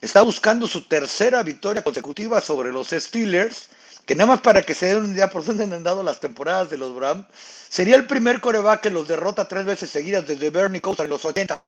está 0.00 0.22
buscando 0.22 0.66
su 0.66 0.86
tercera 0.88 1.42
victoria 1.42 1.82
consecutiva 1.82 2.40
sobre 2.40 2.72
los 2.72 2.88
Steelers, 2.88 3.68
que 4.06 4.14
nada 4.14 4.28
más 4.28 4.40
para 4.40 4.62
que 4.62 4.74
se 4.74 4.86
den 4.86 5.04
una 5.04 5.12
idea 5.12 5.28
por 5.28 5.44
dónde 5.44 5.64
han 5.64 5.82
dado 5.82 6.02
las 6.02 6.20
temporadas 6.20 6.70
de 6.70 6.78
los 6.78 6.94
Browns, 6.94 7.26
sería 7.68 7.96
el 7.96 8.06
primer 8.06 8.40
coreback 8.40 8.80
que 8.80 8.90
los 8.90 9.08
derrota 9.08 9.46
tres 9.46 9.64
veces 9.64 9.90
seguidas 9.90 10.26
desde 10.26 10.50
Bernie 10.50 10.80
Kosar 10.80 11.06
en 11.06 11.10
los 11.10 11.24
80. 11.24 11.62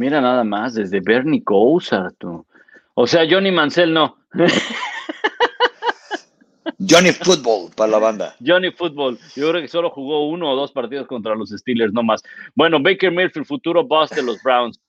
Mira 0.00 0.22
nada 0.22 0.44
más, 0.44 0.72
desde 0.72 1.00
Bernie 1.00 1.44
Kosar, 1.44 2.14
tú. 2.14 2.46
O 2.94 3.06
sea, 3.06 3.26
Johnny 3.30 3.50
Mansell 3.50 3.92
no. 3.92 4.16
Johnny 6.78 7.12
Football 7.12 7.70
para 7.76 7.90
la 7.90 7.98
banda. 7.98 8.34
Johnny 8.42 8.70
Football. 8.70 9.18
Yo 9.36 9.50
creo 9.50 9.60
que 9.60 9.68
solo 9.68 9.90
jugó 9.90 10.26
uno 10.26 10.50
o 10.50 10.56
dos 10.56 10.72
partidos 10.72 11.06
contra 11.06 11.34
los 11.34 11.50
Steelers, 11.50 11.92
no 11.92 12.02
más. 12.02 12.22
Bueno, 12.54 12.80
Baker 12.80 13.12
Mayfield, 13.12 13.46
futuro 13.46 13.84
boss 13.84 14.08
de 14.08 14.22
los 14.22 14.42
Browns. 14.42 14.80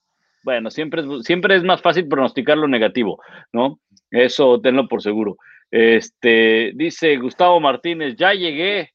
Bueno, 0.44 0.72
siempre 0.72 1.02
es, 1.02 1.26
siempre 1.26 1.58
es 1.58 1.64
más 1.64 1.82
fácil 1.82 2.08
pronosticar 2.08 2.58
lo 2.58 2.70
negativo, 2.70 3.22
¿no? 3.52 3.82
Eso 4.12 4.62
tenlo 4.62 4.88
por 4.88 5.04
seguro. 5.04 5.36
Este, 5.72 6.72
dice 6.74 7.18
Gustavo 7.18 7.60
Martínez, 7.60 8.16
ya 8.16 8.34
llegué, 8.34 8.94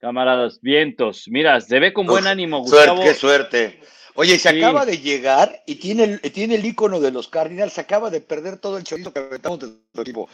camaradas, 0.00 0.60
vientos. 0.60 1.26
Mira, 1.28 1.60
se 1.60 1.78
ve 1.78 1.92
con 1.92 2.06
buen 2.06 2.26
ánimo, 2.26 2.62
Gustavo. 2.62 2.96
Suerte, 2.96 3.04
qué 3.04 3.14
suerte. 3.14 3.80
Oye, 4.14 4.38
se 4.38 4.50
sí. 4.50 4.58
acaba 4.58 4.84
de 4.84 4.98
llegar 4.98 5.62
y 5.66 5.76
tiene 5.76 6.04
el, 6.04 6.20
tiene 6.32 6.56
el 6.56 6.64
icono 6.64 7.00
de 7.00 7.10
los 7.10 7.28
Cardinals, 7.28 7.72
se 7.72 7.80
acaba 7.80 8.10
de 8.10 8.20
perder 8.20 8.58
todo 8.58 8.76
el 8.76 8.84
chorizo 8.84 9.12
que 9.12 9.20
aventamos 9.20 9.60
de 9.60 9.68
su 9.94 10.00
equipo. 10.00 10.28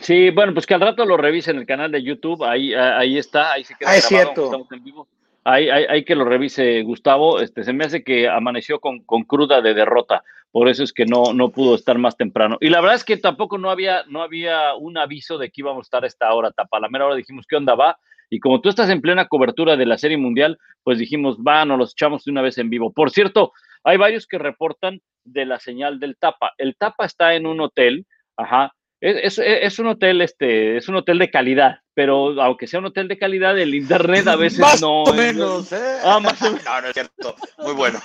Sí, 0.00 0.30
bueno, 0.30 0.54
pues 0.54 0.66
que 0.66 0.74
al 0.74 0.80
rato 0.80 1.04
lo 1.04 1.16
revise 1.16 1.50
en 1.50 1.58
el 1.58 1.66
canal 1.66 1.92
de 1.92 2.02
YouTube, 2.02 2.42
ahí, 2.44 2.74
ahí 2.74 3.18
está, 3.18 3.52
ahí 3.52 3.64
se 3.64 3.74
queda 3.74 3.90
ah, 3.90 3.96
es 3.96 4.04
cierto. 4.04 4.46
estamos 4.46 4.72
en 4.72 4.82
vivo. 4.82 5.06
Hay, 5.44 5.68
hay, 5.68 5.84
hay, 5.88 6.04
que 6.04 6.14
lo 6.14 6.24
revise 6.24 6.82
Gustavo, 6.82 7.40
este, 7.40 7.64
se 7.64 7.72
me 7.72 7.84
hace 7.84 8.04
que 8.04 8.28
amaneció 8.28 8.80
con, 8.80 9.00
con, 9.00 9.24
cruda 9.24 9.60
de 9.60 9.74
derrota, 9.74 10.22
por 10.52 10.68
eso 10.68 10.84
es 10.84 10.92
que 10.92 11.04
no, 11.04 11.32
no 11.34 11.50
pudo 11.50 11.74
estar 11.74 11.98
más 11.98 12.16
temprano. 12.16 12.58
Y 12.60 12.68
la 12.68 12.80
verdad 12.80 12.96
es 12.96 13.04
que 13.04 13.16
tampoco 13.16 13.58
no 13.58 13.70
había, 13.70 14.04
no 14.08 14.22
había 14.22 14.74
un 14.74 14.98
aviso 14.98 15.38
de 15.38 15.50
que 15.50 15.62
íbamos 15.62 15.80
a 15.80 15.86
estar 15.86 16.04
a 16.04 16.06
esta 16.06 16.32
hora, 16.32 16.52
tapa. 16.52 16.76
A 16.76 16.80
la 16.80 16.88
mera 16.88 17.06
hora 17.06 17.16
dijimos, 17.16 17.46
¿qué 17.46 17.56
onda 17.56 17.74
va? 17.74 17.98
Y 18.32 18.40
como 18.40 18.62
tú 18.62 18.70
estás 18.70 18.88
en 18.88 19.02
plena 19.02 19.28
cobertura 19.28 19.76
de 19.76 19.84
la 19.84 19.98
Serie 19.98 20.16
Mundial, 20.16 20.58
pues 20.82 20.98
dijimos, 20.98 21.36
va, 21.36 21.66
nos 21.66 21.78
los 21.78 21.92
echamos 21.92 22.24
de 22.24 22.30
una 22.30 22.40
vez 22.40 22.56
en 22.56 22.70
vivo. 22.70 22.90
Por 22.90 23.10
cierto, 23.10 23.52
hay 23.84 23.98
varios 23.98 24.26
que 24.26 24.38
reportan 24.38 25.02
de 25.22 25.44
la 25.44 25.60
señal 25.60 26.00
del 26.00 26.16
Tapa. 26.16 26.52
El 26.56 26.74
Tapa 26.76 27.04
está 27.04 27.34
en 27.34 27.46
un 27.46 27.60
hotel, 27.60 28.06
ajá, 28.38 28.72
es, 29.02 29.38
es, 29.38 29.44
es, 29.44 29.78
un 29.78 29.88
hotel, 29.88 30.22
este, 30.22 30.78
es 30.78 30.88
un 30.88 30.96
hotel 30.96 31.18
de 31.18 31.30
calidad, 31.30 31.80
pero 31.92 32.40
aunque 32.40 32.66
sea 32.66 32.80
un 32.80 32.86
hotel 32.86 33.06
de 33.06 33.18
calidad, 33.18 33.58
el 33.58 33.74
internet 33.74 34.26
a 34.26 34.36
veces 34.36 34.60
más 34.60 34.80
no. 34.80 35.02
O 35.02 35.12
menos, 35.12 35.70
¿eh? 35.70 35.98
Ah, 36.02 36.18
más 36.18 36.40
o 36.40 36.46
menos. 36.46 36.64
No, 36.64 36.80
no 36.80 36.86
es 36.86 36.94
cierto. 36.94 37.36
Muy 37.58 37.74
bueno. 37.74 38.00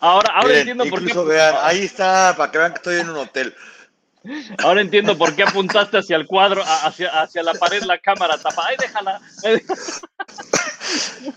Ahora, 0.00 0.30
ahora 0.34 0.48
Miren, 0.48 0.68
entiendo 0.68 0.84
por 0.90 1.06
qué. 1.06 1.18
Vean, 1.26 1.54
ahí 1.62 1.84
está, 1.84 2.34
para 2.36 2.52
que 2.52 2.58
vean 2.58 2.72
que 2.72 2.76
estoy 2.76 3.00
en 3.00 3.08
un 3.08 3.16
hotel. 3.16 3.54
Ahora 4.58 4.80
entiendo 4.80 5.16
por 5.16 5.34
qué 5.34 5.42
apuntaste 5.42 5.98
hacia 5.98 6.16
el 6.16 6.26
cuadro, 6.26 6.62
hacia, 6.64 7.22
hacia 7.22 7.42
la 7.42 7.54
pared, 7.54 7.82
la 7.82 7.98
cámara 7.98 8.36
tapa. 8.38 8.64
Ay, 8.66 8.76
déjala. 8.78 9.20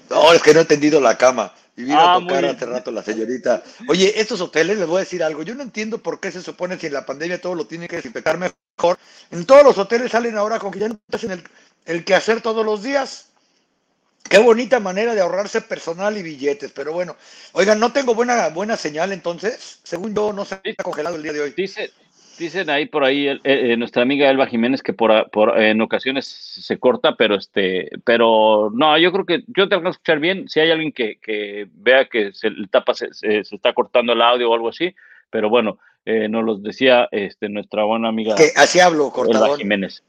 No, 0.09 0.33
es 0.33 0.41
que 0.41 0.53
no 0.53 0.59
he 0.59 0.61
entendido 0.63 0.99
la 1.01 1.17
cama. 1.17 1.53
Y 1.75 1.83
vino 1.83 1.99
ah, 1.99 2.15
a 2.15 2.19
tocar 2.19 2.45
hace 2.45 2.65
rato 2.65 2.91
la 2.91 3.01
señorita. 3.01 3.63
Oye, 3.87 4.19
estos 4.19 4.41
hoteles, 4.41 4.77
les 4.77 4.87
voy 4.87 4.97
a 4.97 4.99
decir 5.01 5.23
algo. 5.23 5.43
Yo 5.43 5.55
no 5.55 5.63
entiendo 5.63 5.99
por 5.99 6.19
qué 6.19 6.31
se 6.31 6.41
supone 6.41 6.77
si 6.77 6.87
en 6.87 6.93
la 6.93 7.05
pandemia 7.05 7.39
todo 7.39 7.55
lo 7.55 7.65
tienen 7.65 7.87
que 7.87 7.95
desinfectar 7.95 8.37
mejor. 8.37 8.97
En 9.31 9.45
todos 9.45 9.63
los 9.63 9.77
hoteles 9.77 10.11
salen 10.11 10.37
ahora 10.37 10.59
con 10.59 10.71
que 10.71 10.79
ya 10.79 10.89
no 10.89 10.99
hacen 11.11 11.31
el, 11.31 11.43
el 11.85 12.03
quehacer 12.03 12.41
todos 12.41 12.65
los 12.65 12.83
días. 12.83 13.27
Qué 14.29 14.37
bonita 14.37 14.79
manera 14.79 15.15
de 15.15 15.21
ahorrarse 15.21 15.61
personal 15.61 16.17
y 16.17 16.23
billetes. 16.23 16.71
Pero 16.71 16.93
bueno, 16.93 17.15
oigan, 17.53 17.79
no 17.79 17.91
tengo 17.91 18.15
buena, 18.15 18.49
buena 18.49 18.77
señal 18.77 19.11
entonces. 19.11 19.79
Según 19.83 20.13
yo, 20.13 20.33
no 20.33 20.45
se 20.45 20.59
está 20.63 20.83
congelado 20.83 21.15
el 21.15 21.23
día 21.23 21.33
de 21.33 21.41
hoy. 21.41 21.53
Dice, 21.55 21.91
dicen 22.41 22.69
ahí 22.69 22.85
por 22.85 23.03
ahí 23.03 23.27
eh, 23.27 23.39
eh, 23.43 23.77
nuestra 23.77 24.01
amiga 24.01 24.29
Elba 24.29 24.47
Jiménez 24.47 24.81
que 24.81 24.93
por, 24.93 25.29
por 25.29 25.57
eh, 25.59 25.69
en 25.69 25.81
ocasiones 25.81 26.25
se 26.25 26.77
corta, 26.79 27.15
pero 27.15 27.35
este, 27.35 27.89
pero 28.03 28.71
no, 28.73 28.97
yo 28.97 29.11
creo 29.11 29.25
que 29.25 29.43
yo 29.47 29.69
tengo 29.69 29.83
que 29.83 29.89
escuchar 29.89 30.19
bien. 30.19 30.49
Si 30.49 30.59
hay 30.59 30.71
alguien 30.71 30.91
que, 30.91 31.19
que 31.19 31.67
vea 31.73 32.05
que 32.05 32.33
se 32.33 32.49
tapa 32.69 32.93
se, 32.93 33.13
se, 33.13 33.43
se, 33.43 33.55
está 33.55 33.73
cortando 33.73 34.13
el 34.13 34.21
audio 34.21 34.49
o 34.49 34.53
algo 34.53 34.69
así, 34.69 34.93
pero 35.29 35.49
bueno, 35.49 35.79
eh, 36.05 36.27
nos 36.27 36.43
los 36.43 36.63
decía 36.63 37.07
este 37.11 37.49
nuestra 37.49 37.83
buena 37.83 38.09
amiga. 38.09 38.35
Que 38.35 38.51
así 38.55 38.79
hablo, 38.79 39.11
cortadón. 39.11 39.47
Elba 39.47 39.57
Jiménez. 39.57 40.03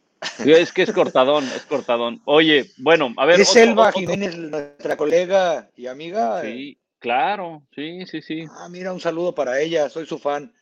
Es 0.45 0.73
que 0.73 0.83
es 0.83 0.93
cortadón, 0.93 1.45
es 1.45 1.67
cortadón. 1.67 2.23
Oye, 2.25 2.67
bueno, 2.79 3.13
a 3.17 3.27
ver. 3.27 3.41
Es 3.41 3.51
otro, 3.51 3.63
Elba 3.63 3.89
otro, 3.89 4.01
Jiménez, 4.01 4.37
nuestra 4.37 4.97
colega 4.97 5.69
y 5.77 5.89
amiga. 5.89 6.43
Sí, 6.43 6.79
claro, 6.99 7.63
sí, 7.75 8.07
sí, 8.07 8.23
sí. 8.23 8.45
Ah, 8.59 8.69
mira, 8.71 8.93
un 8.93 9.01
saludo 9.01 9.35
para 9.35 9.61
ella, 9.61 9.89
soy 9.91 10.07
su 10.07 10.19
fan. 10.19 10.53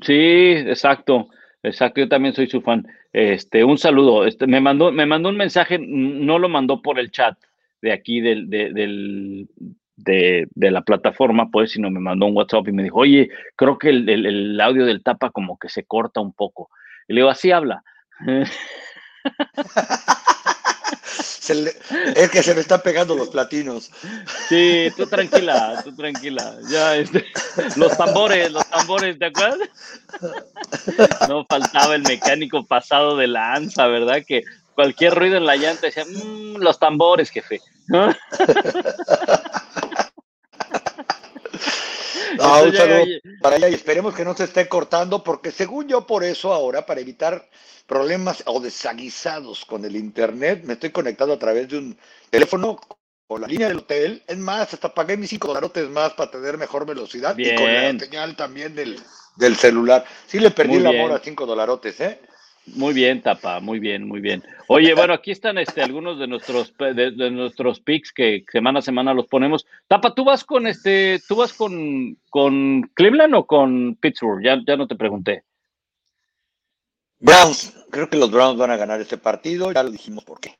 Sí, 0.00 0.14
exacto, 0.14 1.28
exacto, 1.62 2.00
yo 2.00 2.08
también 2.08 2.34
soy 2.34 2.48
su 2.48 2.62
fan. 2.62 2.86
Este, 3.12 3.64
un 3.64 3.78
saludo. 3.78 4.26
Este, 4.26 4.46
me 4.46 4.60
mandó, 4.60 4.90
me 4.90 5.06
mandó 5.06 5.28
un 5.28 5.36
mensaje, 5.36 5.78
no 5.78 6.38
lo 6.38 6.48
mandó 6.48 6.80
por 6.80 6.98
el 6.98 7.10
chat 7.10 7.36
de 7.82 7.92
aquí 7.92 8.20
del, 8.20 8.48
de, 8.48 8.72
del, 8.72 9.48
de, 9.96 10.48
de, 10.54 10.70
la 10.70 10.82
plataforma, 10.82 11.50
pues, 11.50 11.72
sino 11.72 11.90
me 11.90 12.00
mandó 12.00 12.26
un 12.26 12.36
WhatsApp 12.36 12.68
y 12.68 12.72
me 12.72 12.84
dijo, 12.84 13.00
oye, 13.00 13.28
creo 13.56 13.78
que 13.78 13.90
el, 13.90 14.08
el, 14.08 14.24
el 14.24 14.60
audio 14.60 14.86
del 14.86 15.02
tapa 15.02 15.30
como 15.30 15.58
que 15.58 15.68
se 15.68 15.84
corta 15.84 16.20
un 16.20 16.32
poco. 16.32 16.70
Y 17.08 17.14
le 17.14 17.20
digo, 17.20 17.30
así 17.30 17.50
habla. 17.50 17.82
es 21.48 22.30
que 22.30 22.42
se 22.42 22.54
me 22.54 22.60
están 22.60 22.80
pegando 22.82 23.14
los 23.16 23.28
platinos. 23.28 23.90
Sí, 24.48 24.88
tú 24.96 25.06
tranquila, 25.06 25.80
tú 25.84 25.94
tranquila. 25.94 26.56
Ya, 26.68 26.96
este, 26.96 27.26
los 27.76 27.96
tambores, 27.96 28.50
los 28.52 28.66
tambores, 28.68 29.18
¿te 29.18 29.26
acuerdas? 29.26 29.68
No 31.28 31.44
faltaba 31.46 31.94
el 31.94 32.02
mecánico 32.02 32.64
pasado 32.64 33.16
de 33.16 33.26
la 33.26 33.54
ANSA, 33.54 33.86
¿verdad? 33.88 34.22
Que 34.26 34.44
cualquier 34.74 35.14
ruido 35.14 35.36
en 35.36 35.46
la 35.46 35.56
llanta 35.56 35.86
decía, 35.86 36.04
mmm, 36.04 36.56
los 36.56 36.78
tambores, 36.78 37.30
jefe. 37.30 37.60
¿No? 37.88 38.14
No, 42.36 42.62
un 42.62 42.74
saludo 42.74 43.04
para 43.40 43.56
ella 43.56 43.68
y 43.68 43.74
esperemos 43.74 44.14
que 44.14 44.24
no 44.24 44.34
se 44.34 44.44
esté 44.44 44.68
cortando, 44.68 45.22
porque 45.22 45.50
según 45.50 45.88
yo, 45.88 46.06
por 46.06 46.24
eso 46.24 46.52
ahora, 46.52 46.86
para 46.86 47.00
evitar 47.00 47.48
problemas 47.86 48.42
o 48.46 48.60
desaguisados 48.60 49.64
con 49.64 49.84
el 49.84 49.96
internet, 49.96 50.62
me 50.64 50.74
estoy 50.74 50.90
conectado 50.90 51.32
a 51.32 51.38
través 51.38 51.68
de 51.68 51.78
un 51.78 51.98
teléfono 52.30 52.80
con 53.26 53.40
la 53.40 53.46
línea 53.46 53.68
del 53.68 53.78
hotel. 53.78 54.22
Es 54.26 54.38
más, 54.38 54.72
hasta 54.72 54.92
pagué 54.94 55.16
mis 55.16 55.30
cinco 55.30 55.48
dolarotes 55.48 55.88
más 55.88 56.12
para 56.14 56.30
tener 56.30 56.58
mejor 56.58 56.86
velocidad 56.86 57.36
y 57.36 57.54
con 57.54 57.72
la 57.72 57.98
señal 57.98 58.36
también 58.36 58.74
del, 58.74 58.98
del 59.36 59.56
celular. 59.56 60.04
Sí 60.26 60.38
le 60.38 60.50
perdí 60.50 60.76
el 60.76 60.86
amor 60.86 61.12
a 61.12 61.18
cinco 61.18 61.46
dolarotes, 61.46 62.00
¿eh? 62.00 62.20
Muy 62.66 62.94
bien, 62.94 63.20
Tapa, 63.22 63.58
muy 63.58 63.80
bien, 63.80 64.06
muy 64.06 64.20
bien. 64.20 64.44
Oye, 64.68 64.94
bueno, 64.94 65.14
aquí 65.14 65.32
están 65.32 65.58
este, 65.58 65.82
algunos 65.82 66.18
de 66.18 66.28
nuestros 66.28 66.72
de, 66.78 67.30
nuestros 67.30 67.80
picks 67.80 68.12
que 68.12 68.44
semana 68.50 68.78
a 68.78 68.82
semana 68.82 69.12
los 69.12 69.26
ponemos. 69.26 69.66
Tapa, 69.88 70.14
¿tú 70.14 70.24
vas 70.24 70.44
con 70.44 70.68
este, 70.68 71.20
tú 71.26 71.36
vas 71.36 71.52
con, 71.52 72.16
con 72.30 72.82
Cleveland 72.94 73.34
o 73.34 73.46
con 73.46 73.96
Pittsburgh? 73.96 74.44
Ya, 74.44 74.60
ya 74.64 74.76
no 74.76 74.86
te 74.86 74.94
pregunté. 74.94 75.42
Browns, 77.18 77.74
creo 77.90 78.08
que 78.08 78.16
los 78.16 78.30
Browns 78.30 78.58
van 78.58 78.70
a 78.70 78.76
ganar 78.76 79.00
este 79.00 79.18
partido, 79.18 79.72
ya 79.72 79.82
lo 79.82 79.90
dijimos 79.90 80.24
por 80.24 80.40
qué. 80.40 80.56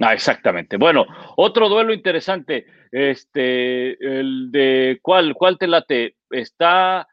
Ah, 0.00 0.12
exactamente. 0.12 0.76
Bueno, 0.76 1.06
otro 1.36 1.68
duelo 1.68 1.94
interesante, 1.94 2.66
este, 2.92 3.92
el 4.02 4.50
de 4.50 4.98
cuál, 5.00 5.34
cuál 5.34 5.58
te 5.58 5.66
late, 5.66 6.16
está, 6.30 7.06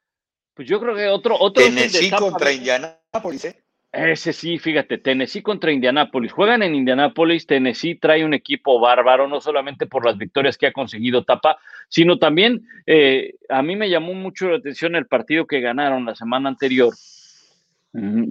pues 0.53 0.67
yo 0.67 0.79
creo 0.79 0.95
que 0.95 1.07
otro, 1.07 1.37
otro. 1.39 1.63
Tennessee 1.63 2.11
contra 2.11 2.51
Indianapolis, 2.51 3.45
¿eh? 3.45 3.63
Ese 3.91 4.33
sí, 4.33 4.59
fíjate, 4.59 4.97
Tennessee 4.97 5.41
contra 5.41 5.71
Indianápolis. 5.71 6.31
Juegan 6.31 6.61
en 6.61 6.75
Indianápolis, 6.75 7.47
Tennessee 7.47 7.95
trae 7.95 8.25
un 8.25 8.33
equipo 8.33 8.79
bárbaro, 8.79 9.27
no 9.27 9.39
solamente 9.39 9.87
por 9.87 10.05
las 10.05 10.17
victorias 10.17 10.57
que 10.57 10.67
ha 10.67 10.73
conseguido 10.73 11.23
Tapa, 11.23 11.57
sino 11.87 12.19
también 12.19 12.67
eh, 12.85 13.35
a 13.49 13.61
mí 13.63 13.75
me 13.75 13.89
llamó 13.89 14.13
mucho 14.13 14.49
la 14.49 14.57
atención 14.57 14.95
el 14.95 15.07
partido 15.07 15.47
que 15.47 15.61
ganaron 15.61 16.05
la 16.05 16.15
semana 16.15 16.49
anterior 16.49 16.93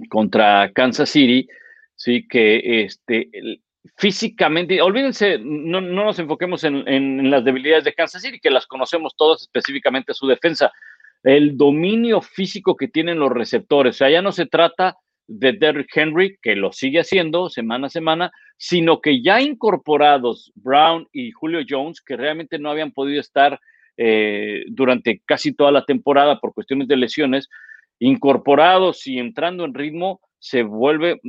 contra 0.09 0.71
Kansas 0.71 1.09
City, 1.09 1.49
sí, 1.95 2.25
que 2.25 2.83
este, 2.83 3.29
físicamente, 3.97 4.81
olvídense, 4.81 5.39
no, 5.39 5.81
nos 5.81 6.19
enfoquemos 6.19 6.63
en, 6.63 6.87
en, 6.87 7.29
las 7.29 7.43
debilidades 7.43 7.83
de 7.83 7.93
Kansas 7.93 8.21
City, 8.21 8.39
que 8.39 8.51
las 8.51 8.67
conocemos 8.67 9.15
todos, 9.17 9.41
específicamente 9.41 10.13
su 10.13 10.27
defensa, 10.27 10.71
el 11.23 11.57
dominio 11.57 12.21
físico 12.21 12.77
que 12.77 12.87
tienen 12.87 13.19
los 13.19 13.31
receptores, 13.31 13.95
o 13.95 13.97
sea, 13.97 14.09
ya 14.09 14.21
no 14.21 14.31
se 14.31 14.45
trata 14.45 14.95
de 15.27 15.53
Derrick 15.53 15.95
Henry, 15.95 16.37
que 16.41 16.55
lo 16.55 16.71
sigue 16.71 16.99
haciendo 16.99 17.49
semana 17.49 17.87
a 17.87 17.91
semana, 17.91 18.31
sino 18.57 19.01
que 19.01 19.21
ya 19.21 19.41
incorporados 19.41 20.51
Brown 20.55 21.07
y 21.11 21.31
Julio 21.31 21.59
Jones, 21.67 22.01
que 22.01 22.17
realmente 22.17 22.57
no 22.57 22.69
habían 22.69 22.91
podido 22.91 23.19
estar 23.19 23.59
eh, 23.97 24.63
durante 24.67 25.21
casi 25.25 25.53
toda 25.53 25.71
la 25.71 25.85
temporada 25.85 26.39
por 26.39 26.53
cuestiones 26.53 26.87
de 26.87 26.97
lesiones, 26.97 27.49
incorporados 27.99 29.05
y 29.07 29.19
entrando 29.19 29.65
en 29.65 29.73
ritmo, 29.73 30.21
se 30.39 30.63
vuelve 30.63 31.19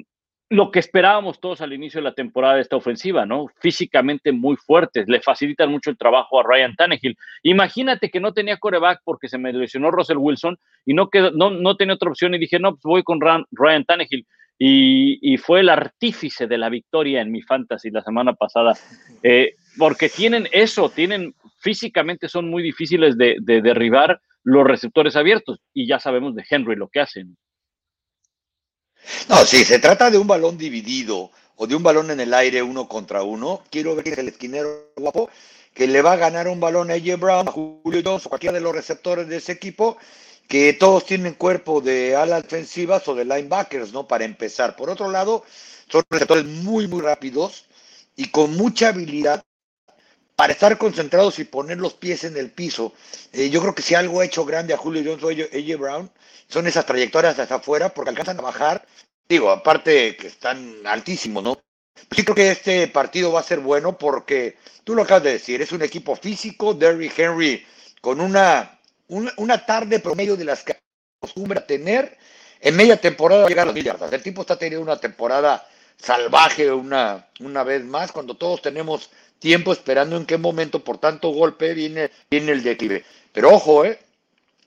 lo 0.51 0.71
que 0.71 0.79
esperábamos 0.79 1.41
todos 1.41 1.61
al 1.61 1.75
inicio 1.75 1.99
de 1.99 2.05
la 2.05 2.15
temporada 2.15 2.55
de 2.55 2.63
esta 2.63 2.77
ofensiva, 2.77 3.27
¿no? 3.27 3.49
Físicamente 3.61 4.33
muy 4.33 4.57
fuertes, 4.57 5.07
le 5.07 5.21
facilitan 5.21 5.71
mucho 5.71 5.91
el 5.91 5.99
trabajo 5.99 6.41
a 6.41 6.43
Ryan 6.43 6.75
Tannehill. 6.75 7.17
Imagínate 7.43 8.11
que 8.11 8.21
no 8.21 8.33
tenía 8.33 8.57
coreback 8.57 9.01
porque 9.05 9.29
se 9.29 9.37
me 9.37 9.53
lesionó 9.53 9.91
Russell 9.91 10.17
Wilson 10.17 10.59
y 10.87 10.95
no, 10.95 11.11
quedó, 11.11 11.33
no, 11.33 11.51
no 11.51 11.77
tenía 11.77 11.95
otra 11.95 12.11
opción 12.11 12.35
y 12.35 12.39
dije, 12.39 12.59
no, 12.59 12.73
pues 12.73 12.83
voy 12.83 13.03
con 13.03 13.21
Ryan 13.21 13.85
Tannehill. 13.85 14.27
Y, 14.61 15.37
fue 15.37 15.61
el 15.61 15.69
artífice 15.69 16.49
de 16.49 16.59
la 16.59 16.69
victoria 16.69 17.21
en 17.21 17.31
mi 17.31 17.43
fantasy 17.43 17.91
la 17.91 18.03
semana 18.03 18.33
pasada, 18.33 18.73
eh, 19.23 19.55
porque 19.77 20.09
tienen 20.09 20.49
eso, 20.51 20.89
tienen 20.89 21.33
físicamente 21.61 22.29
son 22.29 22.51
muy 22.51 22.63
difíciles 22.63 23.17
de, 23.17 23.37
de 23.41 23.63
derribar 23.63 24.21
los 24.43 24.67
receptores 24.67 25.15
abiertos 25.15 25.61
y 25.73 25.87
ya 25.87 26.01
sabemos 26.01 26.35
de 26.35 26.45
Henry 26.49 26.75
lo 26.75 26.89
que 26.89 27.01
hacen. 27.01 27.37
No, 29.29 29.45
si 29.45 29.65
se 29.65 29.79
trata 29.79 30.11
de 30.11 30.19
un 30.19 30.27
balón 30.27 30.59
dividido 30.59 31.31
o 31.57 31.67
de 31.67 31.75
un 31.75 31.83
balón 31.83 32.11
en 32.11 32.21
el 32.21 32.35
aire 32.35 32.63
uno 32.63 32.89
contra 32.89 33.23
uno, 33.23 33.63
quiero 33.71 33.95
ver 33.95 34.05
que 34.05 34.11
es 34.11 34.19
el 34.19 34.29
esquinero 34.29 34.93
guapo 34.97 35.29
que 35.79 35.87
le 35.87 36.03
va 36.03 36.15
a 36.15 36.17
ganar 36.17 36.49
un 36.49 36.59
balón 36.59 36.91
a 36.91 36.95
AJ 36.95 37.21
Brown, 37.21 37.49
a 37.49 37.53
Julio 37.53 38.03
Jones 38.05 38.27
o 38.27 38.29
cualquiera 38.29 38.55
de 38.55 38.61
los 38.61 38.75
receptores 38.75 39.29
de 39.29 39.37
ese 39.37 39.53
equipo, 39.53 39.97
que 40.49 40.73
todos 40.73 41.07
tienen 41.07 41.35
cuerpo 41.35 41.81
de 41.81 42.17
alas 42.17 42.43
defensivas 42.43 43.07
o 43.07 43.15
de 43.15 43.25
linebackers, 43.25 43.93
¿no? 43.93 44.09
Para 44.09 44.25
empezar. 44.25 44.75
Por 44.75 44.91
otro 44.91 45.09
lado, 45.09 45.45
son 45.89 46.03
receptores 46.11 46.47
muy, 46.47 46.89
muy 46.89 47.01
rápidos 47.01 47.67
y 48.17 48.29
con 48.31 48.57
mucha 48.57 48.89
habilidad 48.89 49.45
para 50.39 50.53
estar 50.53 50.79
concentrados 50.79 51.41
y 51.41 51.45
poner 51.45 51.79
los 51.79 51.95
pies 51.95 52.23
en 52.23 52.37
el 52.37 52.53
piso. 52.53 52.95
Eh, 53.33 53.51
yo 53.51 53.61
creo 53.61 53.75
que 53.75 53.83
si 53.83 53.97
algo 53.97 54.21
ha 54.21 54.25
hecho 54.25 54.45
grande 54.45 54.73
a 54.73 54.77
Julio 54.77 55.03
Jones 55.05 55.25
o 55.25 55.31
AJ 55.31 55.77
Brown 55.77 56.09
son 56.47 56.69
esas 56.69 56.87
trayectorias 56.87 57.37
hasta 57.37 57.57
afuera 57.57 57.89
porque 57.89 58.11
alcanzan 58.11 58.39
a 58.39 58.43
bajar. 58.43 58.87
Digo, 59.29 59.51
aparte 59.51 60.17
que 60.17 60.29
están 60.29 60.87
altísimos, 60.87 61.43
¿no? 61.43 61.59
Sí 62.13 62.23
creo 62.23 62.37
que 62.37 62.53
este 62.53 62.87
partido 62.87 63.33
va 63.33 63.41
a 63.41 63.43
ser 63.43 63.59
bueno 63.59 63.99
porque 63.99 64.57
tú 64.85 64.95
lo 64.95 65.03
acabas 65.03 65.25
de 65.25 65.33
decir, 65.33 65.61
es 65.61 65.73
un 65.73 65.83
equipo 65.83 66.15
físico, 66.15 66.73
Derrick 66.73 67.19
Henry 67.19 67.67
con 68.01 68.21
una, 68.21 68.79
una, 69.09 69.67
tarde 69.67 69.99
promedio 69.99 70.37
de 70.37 70.45
las 70.45 70.63
que 70.63 70.79
acostumbra 71.21 71.67
tener, 71.67 72.17
en 72.61 72.77
media 72.77 72.97
temporada 72.97 73.41
va 73.41 73.47
a 73.47 73.49
llegar 73.49 73.65
a 73.65 73.73
las 73.73 73.75
millardas. 73.75 74.13
El 74.13 74.23
tipo 74.23 74.43
está 74.43 74.57
teniendo 74.57 74.85
una 74.85 75.01
temporada 75.01 75.67
salvaje 76.01 76.71
una, 76.71 77.27
una 77.41 77.65
vez 77.65 77.85
más, 77.85 78.13
cuando 78.13 78.37
todos 78.37 78.63
tenemos 78.63 79.11
tiempo 79.39 79.73
esperando 79.73 80.17
en 80.17 80.27
qué 80.27 80.39
momento 80.39 80.83
por 80.83 80.99
tanto 80.99 81.31
golpe 81.31 81.75
viene, 81.75 82.11
viene 82.31 82.53
el 82.53 82.63
declive. 82.63 83.05
Pero 83.33 83.51
ojo, 83.51 83.85
¿eh? 83.85 83.99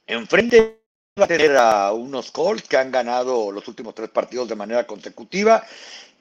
Enfrente 0.08 0.82
va 1.20 1.26
a 1.26 1.28
tener 1.28 1.56
a 1.58 1.92
unos 1.92 2.32
Colts 2.32 2.68
que 2.68 2.78
han 2.78 2.92
ganado 2.92 3.52
los 3.52 3.68
últimos 3.68 3.94
tres 3.96 4.10
partidos 4.10 4.48
de 4.48 4.56
manera 4.56 4.88
consecutiva, 4.88 5.66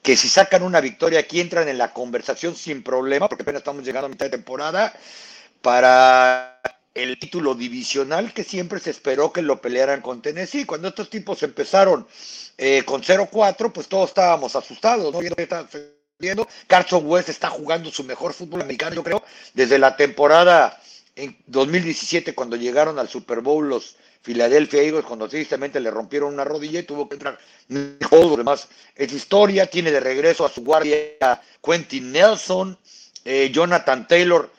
que 0.01 0.15
si 0.17 0.27
sacan 0.27 0.63
una 0.63 0.81
victoria 0.81 1.19
aquí 1.19 1.39
entran 1.39 1.67
en 1.69 1.77
la 1.77 1.93
conversación 1.93 2.55
sin 2.55 2.83
problema, 2.83 3.29
porque 3.29 3.43
apenas 3.43 3.61
estamos 3.61 3.85
llegando 3.85 4.07
a 4.07 4.09
mitad 4.09 4.25
de 4.25 4.31
temporada, 4.31 4.93
para 5.61 6.59
el 6.93 7.17
título 7.19 7.55
divisional 7.55 8.33
que 8.33 8.43
siempre 8.43 8.79
se 8.79 8.89
esperó 8.89 9.31
que 9.31 9.41
lo 9.41 9.61
pelearan 9.61 10.01
con 10.01 10.21
Tennessee. 10.21 10.65
Cuando 10.65 10.89
estos 10.89 11.09
tipos 11.09 11.41
empezaron 11.43 12.07
eh, 12.57 12.83
con 12.83 13.01
0-4, 13.01 13.71
pues 13.71 13.87
todos 13.87 14.09
estábamos 14.09 14.55
asustados, 14.55 15.13
¿no? 15.13 15.19
Carson 16.67 17.03
West 17.05 17.29
está 17.29 17.49
jugando 17.49 17.91
su 17.91 18.03
mejor 18.03 18.33
fútbol 18.33 18.61
americano, 18.61 18.95
yo 18.95 19.03
creo, 19.03 19.23
desde 19.53 19.79
la 19.79 19.95
temporada 19.95 20.79
en 21.15 21.37
2017, 21.47 22.33
cuando 22.33 22.55
llegaron 22.55 22.99
al 22.99 23.09
Super 23.09 23.41
Bowl 23.41 23.67
los 23.67 23.95
Philadelphia 24.21 24.83
Eagles, 24.83 25.05
cuando 25.05 25.27
tristemente 25.27 25.79
le 25.79 25.89
rompieron 25.89 26.33
una 26.33 26.43
rodilla 26.43 26.79
y 26.79 26.83
tuvo 26.83 27.09
que 27.09 27.15
entrar 27.15 27.39
todo 28.09 28.37
demás. 28.37 28.67
Es 28.95 29.11
historia, 29.11 29.65
tiene 29.65 29.91
de 29.91 29.99
regreso 29.99 30.45
a 30.45 30.49
su 30.49 30.63
guardia 30.63 31.41
Quentin 31.63 32.11
Nelson, 32.11 32.77
eh, 33.25 33.49
Jonathan 33.51 34.07
Taylor 34.07 34.51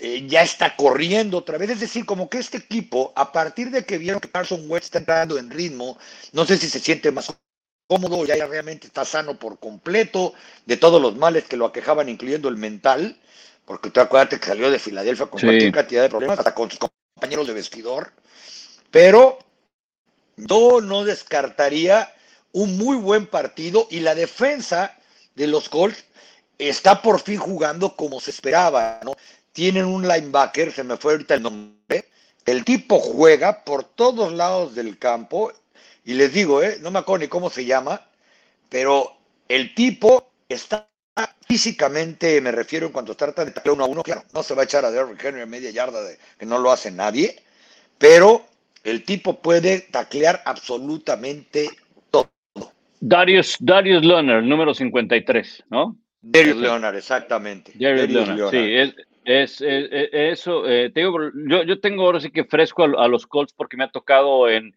eh, 0.00 0.24
ya 0.28 0.42
está 0.42 0.76
corriendo 0.76 1.38
otra 1.38 1.58
vez. 1.58 1.70
Es 1.70 1.80
decir, 1.80 2.06
como 2.06 2.30
que 2.30 2.38
este 2.38 2.58
equipo, 2.58 3.12
a 3.16 3.32
partir 3.32 3.70
de 3.70 3.84
que 3.84 3.98
vieron 3.98 4.20
que 4.20 4.30
Carson 4.30 4.64
West 4.70 4.84
está 4.84 4.98
entrando 4.98 5.36
en 5.38 5.50
ritmo, 5.50 5.98
no 6.32 6.46
sé 6.46 6.56
si 6.56 6.68
se 6.68 6.78
siente 6.78 7.10
más 7.10 7.34
cómodo, 7.88 8.24
ya, 8.24 8.46
realmente 8.46 8.86
está 8.86 9.04
sano 9.04 9.38
por 9.38 9.58
completo 9.58 10.34
de 10.66 10.76
todos 10.76 11.02
los 11.02 11.16
males 11.16 11.44
que 11.44 11.56
lo 11.56 11.66
aquejaban, 11.66 12.08
incluyendo 12.08 12.48
el 12.48 12.56
mental, 12.56 13.18
porque 13.64 13.90
tú 13.90 14.00
acuérdate 14.00 14.38
que 14.38 14.46
salió 14.46 14.70
de 14.70 14.78
Filadelfia 14.78 15.26
con 15.26 15.40
cualquier 15.40 15.72
cantidad 15.72 16.02
de 16.02 16.08
problemas, 16.08 16.38
hasta 16.38 16.54
con 16.54 16.70
sus 16.70 16.78
compañeros 16.78 17.48
de 17.48 17.54
vestidor. 17.54 18.12
Pero 18.90 19.38
yo 20.36 20.80
no 20.80 21.04
descartaría 21.04 22.14
un 22.52 22.78
muy 22.78 22.96
buen 22.96 23.26
partido 23.26 23.88
y 23.90 24.00
la 24.00 24.14
defensa 24.14 24.96
de 25.34 25.46
los 25.46 25.68
Colts 25.68 26.04
está 26.58 27.02
por 27.02 27.20
fin 27.20 27.38
jugando 27.38 27.96
como 27.96 28.20
se 28.20 28.30
esperaba, 28.30 29.00
¿no? 29.04 29.16
tienen 29.52 29.86
un 29.86 30.06
linebacker, 30.06 30.72
se 30.72 30.84
me 30.84 30.96
fue 30.96 31.12
ahorita 31.14 31.34
el 31.34 31.42
nombre, 31.42 32.04
el 32.46 32.64
tipo 32.64 33.00
juega 33.00 33.64
por 33.64 33.82
todos 33.82 34.32
lados 34.32 34.74
del 34.76 34.98
campo, 34.98 35.52
y 36.08 36.14
les 36.14 36.32
digo, 36.32 36.62
¿eh? 36.62 36.78
no 36.80 36.90
me 36.90 37.00
acuerdo 37.00 37.24
ni 37.24 37.28
cómo 37.28 37.50
se 37.50 37.66
llama, 37.66 38.00
pero 38.70 39.12
el 39.46 39.74
tipo 39.74 40.32
está 40.48 40.88
físicamente, 41.46 42.40
me 42.40 42.50
refiero 42.50 42.86
en 42.86 42.92
cuanto 42.92 43.14
trata 43.14 43.44
de 43.44 43.50
taclear 43.50 43.74
uno 43.74 43.84
a 43.84 43.88
uno, 43.88 44.02
claro, 44.02 44.22
no 44.32 44.42
se 44.42 44.54
va 44.54 44.62
a 44.62 44.64
echar 44.64 44.86
a 44.86 44.90
Derrick 44.90 45.22
Henry 45.22 45.42
a 45.42 45.46
media 45.46 45.70
yarda 45.70 46.02
de 46.02 46.16
que 46.38 46.46
no 46.46 46.60
lo 46.60 46.72
hace 46.72 46.90
nadie, 46.90 47.36
pero 47.98 48.46
el 48.84 49.04
tipo 49.04 49.42
puede 49.42 49.80
taclear 49.80 50.40
absolutamente 50.46 51.68
todo. 52.10 52.30
Darius, 53.00 53.58
Darius 53.60 54.02
Leonard, 54.02 54.44
número 54.44 54.72
53, 54.72 55.64
¿no? 55.68 55.94
Darius 56.22 56.56
Leonard, 56.56 56.96
exactamente. 56.96 57.72
Darius, 57.74 58.08
Leonard, 58.08 58.50
sí, 58.50 58.56
es, 58.56 58.94
es, 59.26 59.60
es, 59.60 60.08
eso. 60.12 60.66
Eh, 60.66 60.88
te 60.88 61.00
digo, 61.00 61.18
yo, 61.34 61.64
yo 61.64 61.80
tengo 61.80 62.04
ahora 62.04 62.20
sí 62.20 62.30
que 62.30 62.44
fresco 62.44 62.84
a, 62.84 63.04
a, 63.04 63.08
los 63.08 63.26
Colts 63.26 63.52
porque 63.52 63.76
me 63.76 63.84
ha 63.84 63.90
tocado 63.90 64.48
en, 64.48 64.74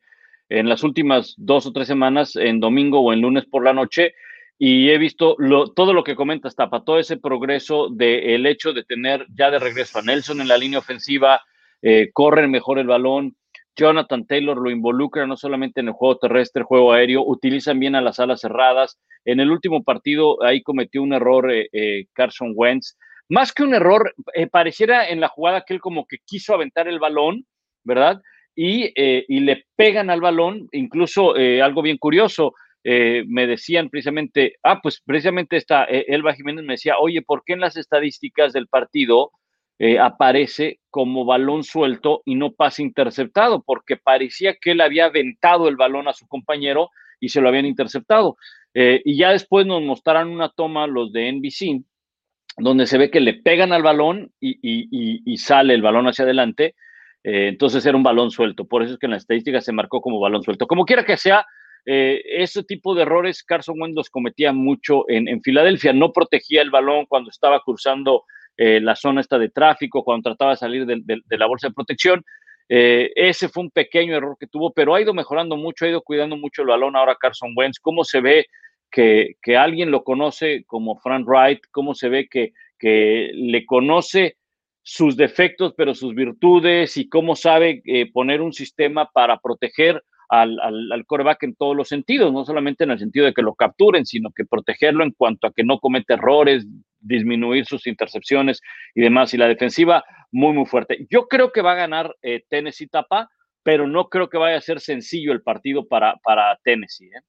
en 0.59 0.69
las 0.69 0.83
últimas 0.83 1.35
dos 1.37 1.65
o 1.65 1.71
tres 1.71 1.87
semanas, 1.87 2.35
en 2.35 2.59
domingo 2.59 2.99
o 2.99 3.13
en 3.13 3.21
lunes 3.21 3.45
por 3.45 3.63
la 3.63 3.73
noche, 3.73 4.13
y 4.57 4.89
he 4.89 4.97
visto 4.97 5.35
lo, 5.39 5.71
todo 5.71 5.93
lo 5.93 6.03
que 6.03 6.15
comentas, 6.15 6.55
Tapa, 6.55 6.83
todo 6.83 6.99
ese 6.99 7.17
progreso 7.17 7.89
del 7.89 8.45
hecho 8.45 8.73
de 8.73 8.83
tener 8.83 9.25
ya 9.35 9.49
de 9.49 9.59
regreso 9.59 9.99
a 9.99 10.01
Nelson 10.03 10.41
en 10.41 10.47
la 10.47 10.57
línea 10.57 10.79
ofensiva, 10.79 11.41
eh, 11.81 12.11
corren 12.13 12.51
mejor 12.51 12.77
el 12.77 12.87
balón, 12.87 13.35
Jonathan 13.75 14.25
Taylor 14.25 14.57
lo 14.57 14.69
involucra 14.69 15.25
no 15.25 15.37
solamente 15.37 15.79
en 15.79 15.87
el 15.87 15.93
juego 15.93 16.17
terrestre, 16.17 16.63
juego 16.63 16.93
aéreo, 16.93 17.23
utilizan 17.25 17.79
bien 17.79 17.95
a 17.95 18.01
las 18.01 18.19
alas 18.19 18.41
cerradas. 18.41 18.99
En 19.25 19.39
el 19.39 19.51
último 19.51 19.83
partido 19.83 20.43
ahí 20.43 20.61
cometió 20.61 21.01
un 21.01 21.13
error 21.13 21.51
eh, 21.51 21.69
eh, 21.71 22.05
Carson 22.13 22.53
Wentz. 22.55 22.97
Más 23.29 23.53
que 23.53 23.63
un 23.63 23.73
error, 23.73 24.13
eh, 24.33 24.47
pareciera 24.47 25.07
en 25.07 25.21
la 25.21 25.29
jugada 25.29 25.63
que 25.65 25.73
él 25.73 25.79
como 25.79 26.05
que 26.05 26.17
quiso 26.25 26.53
aventar 26.53 26.87
el 26.87 26.99
balón, 26.99 27.45
¿verdad? 27.83 28.21
Y, 28.55 28.91
eh, 28.95 29.25
y 29.27 29.39
le 29.41 29.65
pegan 29.75 30.09
al 30.09 30.21
balón, 30.21 30.67
incluso 30.71 31.37
eh, 31.37 31.61
algo 31.61 31.81
bien 31.81 31.97
curioso, 31.97 32.53
me 32.83 33.45
decían 33.45 33.91
precisamente, 33.91 34.55
ah, 34.63 34.79
pues 34.81 35.03
precisamente 35.05 35.55
esta, 35.55 35.83
Elba 35.83 36.33
Jiménez 36.33 36.65
me 36.65 36.73
decía, 36.73 36.95
oye, 36.99 37.21
¿por 37.21 37.43
qué 37.45 37.53
en 37.53 37.59
las 37.59 37.77
estadísticas 37.77 38.53
del 38.53 38.67
partido 38.67 39.29
eh, 39.83 39.97
aparece 39.97 40.79
como 40.91 41.25
balón 41.25 41.63
suelto 41.63 42.21
y 42.23 42.35
no 42.35 42.51
pase 42.51 42.83
interceptado, 42.83 43.63
porque 43.63 43.97
parecía 43.97 44.53
que 44.53 44.73
él 44.73 44.81
había 44.81 45.05
aventado 45.05 45.67
el 45.67 45.75
balón 45.75 46.07
a 46.07 46.13
su 46.13 46.27
compañero 46.27 46.91
y 47.19 47.29
se 47.29 47.41
lo 47.41 47.49
habían 47.49 47.65
interceptado. 47.65 48.37
Eh, 48.75 49.01
y 49.03 49.17
ya 49.17 49.31
después 49.31 49.65
nos 49.65 49.81
mostraron 49.81 50.29
una 50.29 50.49
toma 50.49 50.85
los 50.85 51.11
de 51.11 51.31
NBC, 51.31 51.83
donde 52.57 52.85
se 52.85 52.99
ve 52.99 53.09
que 53.09 53.21
le 53.21 53.33
pegan 53.33 53.73
al 53.73 53.81
balón 53.81 54.31
y 54.39 55.37
sale 55.37 55.73
el 55.73 55.81
balón 55.81 56.05
hacia 56.05 56.25
adelante. 56.25 56.75
Eh, 57.23 57.49
entonces 57.49 57.85
era 57.85 57.97
un 57.97 58.03
balón 58.03 58.31
suelto. 58.31 58.65
Por 58.65 58.83
eso 58.83 58.93
es 58.93 58.99
que 58.99 59.05
en 59.05 59.11
la 59.11 59.17
estadística 59.17 59.61
se 59.61 59.71
marcó 59.71 60.01
como 60.01 60.19
balón 60.19 60.43
suelto. 60.43 60.67
Como 60.67 60.85
quiera 60.85 61.05
que 61.05 61.17
sea, 61.17 61.45
eh, 61.85 62.21
ese 62.25 62.63
tipo 62.63 62.95
de 62.95 63.03
errores 63.03 63.43
Carson 63.43 63.79
Wentz 63.79 63.95
los 63.95 64.09
cometía 64.09 64.53
mucho 64.53 65.05
en, 65.09 65.41
Filadelfia. 65.41 65.93
No 65.93 66.11
protegía 66.11 66.61
el 66.61 66.71
balón 66.71 67.05
cuando 67.05 67.29
estaba 67.29 67.61
cruzando 67.61 68.25
eh, 68.57 68.79
la 68.81 68.95
zona 68.95 69.21
esta 69.21 69.37
de 69.37 69.49
tráfico, 69.49 70.03
cuando 70.03 70.29
trataba 70.29 70.51
de 70.51 70.57
salir 70.57 70.85
de, 70.85 71.37
la 71.37 71.45
bolsa 71.45 71.67
de 71.67 71.73
protección. 71.73 72.23
Ese 72.73 73.49
fue 73.49 73.63
un 73.63 73.69
pequeño 73.69 74.15
error 74.15 74.37
que 74.39 74.47
tuvo, 74.47 74.71
pero 74.71 74.95
ha 74.95 75.01
ido 75.01 75.13
mejorando 75.13 75.57
mucho, 75.57 75.83
ha 75.83 75.89
ido 75.89 76.01
cuidando 76.01 76.37
mucho 76.37 76.61
el 76.61 76.69
balón 76.69 76.95
ahora 76.95 77.17
Carson 77.19 77.51
Wentz. 77.53 77.81
¿Cómo 77.81 78.05
se 78.05 78.21
ve 78.21 78.45
que, 78.89 79.35
alguien 79.57 79.91
lo 79.91 80.05
conoce 80.05 80.63
como 80.65 80.97
Frank 80.99 81.27
Wright? 81.27 81.59
¿Cómo 81.71 81.93
se 81.93 82.07
ve 82.07 82.29
que 82.29 82.53
le 83.33 83.65
conoce 83.65 84.37
sus 84.83 85.15
defectos, 85.15 85.73
pero 85.77 85.93
sus 85.93 86.15
virtudes 86.15 86.97
y 86.97 87.07
cómo 87.07 87.35
sabe 87.35 87.81
eh, 87.85 88.11
poner 88.11 88.41
un 88.41 88.53
sistema 88.53 89.09
para 89.11 89.37
proteger 89.37 90.03
al, 90.29 90.57
al, 90.61 91.05
coreback 91.05 91.43
en 91.43 91.55
todos 91.55 91.75
los 91.75 91.89
sentidos, 91.89 92.31
no 92.31 92.45
solamente 92.45 92.85
en 92.85 92.91
el 92.91 92.99
sentido 92.99 93.25
de 93.25 93.33
que 93.33 93.41
lo 93.41 93.53
capturen, 93.53 94.05
sino 94.05 94.31
que 94.31 94.45
protegerlo 94.45 95.03
en 95.03 95.11
cuanto 95.11 95.47
a 95.47 95.51
que 95.51 95.65
no 95.65 95.79
comete 95.79 96.13
errores, 96.13 96.65
disminuir 97.01 97.65
sus 97.65 97.85
intercepciones 97.85 98.61
y 98.95 99.01
demás. 99.01 99.33
Y 99.33 99.37
la 99.37 99.49
defensiva 99.49 100.05
muy, 100.31 100.53
muy 100.53 100.65
fuerte. 100.65 101.05
Yo 101.09 101.27
creo 101.27 101.51
que 101.51 101.61
va 101.61 101.73
a 101.73 101.75
ganar 101.75 102.15
eh, 102.21 102.45
Tennessee 102.47 102.87
Tapa, 102.87 103.29
pero 103.61 103.87
no 103.87 104.07
creo 104.07 104.29
que 104.29 104.37
vaya 104.37 104.57
a 104.57 104.61
ser 104.61 104.79
sencillo 104.79 105.33
el 105.33 105.41
partido 105.41 105.85
para, 105.87 106.15
para 106.23 106.57
Tennessee. 106.63 107.09
¿eh? 107.09 107.21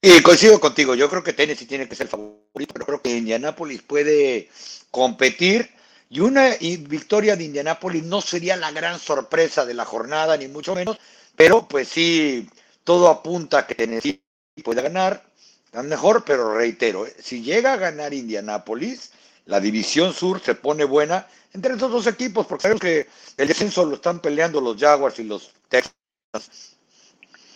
Y 0.00 0.22
coincido 0.22 0.58
contigo, 0.58 0.94
yo 0.94 1.10
creo 1.10 1.22
que 1.22 1.34
Tennessee 1.34 1.66
tiene 1.66 1.86
que 1.86 1.94
ser 1.94 2.08
favorito, 2.08 2.72
pero 2.72 2.86
creo 2.86 3.02
que 3.02 3.16
Indianapolis 3.18 3.82
puede 3.82 4.48
competir 4.90 5.68
y 6.12 6.20
una 6.20 6.50
y 6.60 6.76
victoria 6.76 7.36
de 7.36 7.44
Indianapolis 7.44 8.02
no 8.04 8.20
sería 8.20 8.54
la 8.54 8.70
gran 8.70 8.98
sorpresa 8.98 9.64
de 9.64 9.72
la 9.72 9.86
jornada, 9.86 10.36
ni 10.36 10.46
mucho 10.46 10.74
menos, 10.74 10.98
pero 11.34 11.66
pues 11.66 11.88
sí, 11.88 12.46
todo 12.84 13.08
apunta 13.08 13.60
a 13.60 13.66
que 13.66 13.74
Tennessee 13.74 14.22
pueda 14.62 14.82
ganar, 14.82 15.24
ganar 15.72 15.88
mejor, 15.88 16.22
pero 16.26 16.54
reitero, 16.54 17.06
si 17.18 17.42
llega 17.42 17.72
a 17.72 17.76
ganar 17.78 18.12
Indianapolis, 18.12 19.10
la 19.46 19.58
división 19.58 20.12
sur 20.12 20.38
se 20.40 20.54
pone 20.54 20.84
buena 20.84 21.26
entre 21.54 21.72
estos 21.72 21.90
dos 21.90 22.06
equipos, 22.06 22.46
porque 22.46 22.62
sabemos 22.62 22.82
que 22.82 23.06
el 23.38 23.48
descenso 23.48 23.86
lo 23.86 23.94
están 23.94 24.20
peleando 24.20 24.60
los 24.60 24.76
Jaguars 24.76 25.18
y 25.18 25.24
los 25.24 25.50
Texans. 25.70 26.76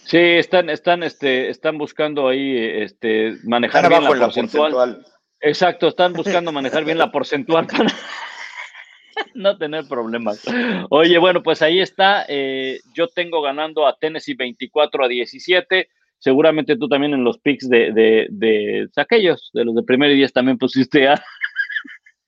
Sí, 0.06 0.16
están, 0.16 0.70
están, 0.70 1.02
este, 1.02 1.50
están 1.50 1.76
buscando 1.76 2.26
ahí, 2.26 2.56
este, 2.56 3.36
manejar 3.44 3.84
están 3.84 4.00
bien 4.00 4.04
la, 4.04 4.16
la 4.16 4.24
porcentual. 4.24 4.72
porcentual. 4.72 5.12
Exacto, 5.40 5.88
están 5.88 6.14
buscando 6.14 6.52
manejar 6.52 6.86
bien 6.86 6.96
la 6.96 7.12
porcentual 7.12 7.66
para 7.66 7.84
no 9.34 9.56
tener 9.56 9.86
problemas. 9.88 10.42
Oye, 10.90 11.18
bueno, 11.18 11.42
pues 11.42 11.62
ahí 11.62 11.80
está. 11.80 12.24
Eh, 12.28 12.80
yo 12.94 13.08
tengo 13.08 13.42
ganando 13.42 13.86
a 13.86 13.96
Tennessee 13.96 14.34
24 14.34 15.04
a 15.04 15.08
17. 15.08 15.88
Seguramente 16.18 16.76
tú 16.76 16.88
también 16.88 17.14
en 17.14 17.24
los 17.24 17.38
picks 17.38 17.68
de, 17.68 17.92
de, 17.92 18.26
de 18.30 18.88
aquellos, 18.96 19.50
de 19.52 19.64
los 19.64 19.74
de 19.74 19.82
primer 19.82 20.10
y 20.10 20.16
diez 20.16 20.32
también 20.32 20.56
pusiste 20.56 21.08
a, 21.08 21.22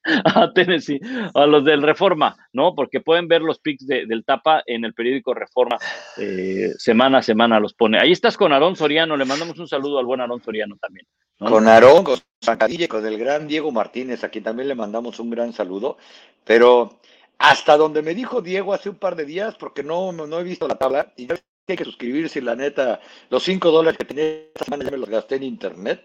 a 0.25 0.53
Tennessee, 0.53 1.01
a 1.35 1.47
los 1.47 1.65
del 1.65 1.83
Reforma, 1.83 2.37
¿no? 2.53 2.75
Porque 2.75 3.01
pueden 3.01 3.29
ver 3.29 3.43
los 3.43 3.59
picks 3.59 3.87
de, 3.87 4.07
del 4.07 4.25
Tapa 4.25 4.63
en 4.67 4.85
el 4.85 4.95
periódico 4.95 5.35
Reforma, 5.35 5.79
eh, 6.17 6.73
semana 6.79 7.19
a 7.19 7.23
semana 7.23 7.61
los 7.61 7.75
pone. 7.75 7.99
Ahí 8.01 8.13
estás 8.13 8.37
con 8.37 8.53
Aarón 8.53 8.77
Soriano, 8.77 9.17
le 9.17 9.25
mandamos 9.25 9.59
un 9.59 9.69
saludo 9.69 9.99
al 9.99 10.07
buen 10.07 10.21
Aarón 10.21 10.43
Soriano 10.43 10.77
también. 10.81 11.07
Con 11.39 11.69
Aarón, 11.69 12.05
con 12.05 12.19
Zancadilla, 12.45 12.89
con 12.89 13.07
el 13.07 13.19
gran 13.19 13.47
Diego 13.47 13.71
Martínez, 13.71 14.25
aquí 14.25 14.41
también 14.41 14.69
le 14.69 14.75
mandamos 14.75 15.21
un 15.21 15.31
gran 15.31 15.53
saludo, 15.53 15.99
pero 16.45 17.01
hasta 17.39 17.77
donde 17.77 18.03
me 18.03 18.15
dijo 18.15 18.43
Diego 18.43 18.75
hace 18.75 18.89
un 18.89 18.97
par 18.97 19.15
de 19.15 19.25
días, 19.25 19.55
porque 19.57 19.83
no, 19.83 20.13
no, 20.13 20.41
he 20.41 20.43
visto 20.43 20.67
la 20.67 20.77
tabla, 20.77 21.13
y 21.17 21.27
ya 21.27 21.37
hay 21.69 21.77
que 21.77 21.85
suscribirse, 21.85 22.41
la 22.43 22.57
neta, 22.57 23.01
los 23.31 23.43
cinco 23.43 23.71
dólares 23.71 23.99
que 23.99 24.05
tenía 24.05 24.25
esta 24.25 24.65
semana 24.65 24.91
me 24.91 24.97
los 24.97 25.09
gasté 25.09 25.37
en 25.37 25.45
internet. 25.45 26.03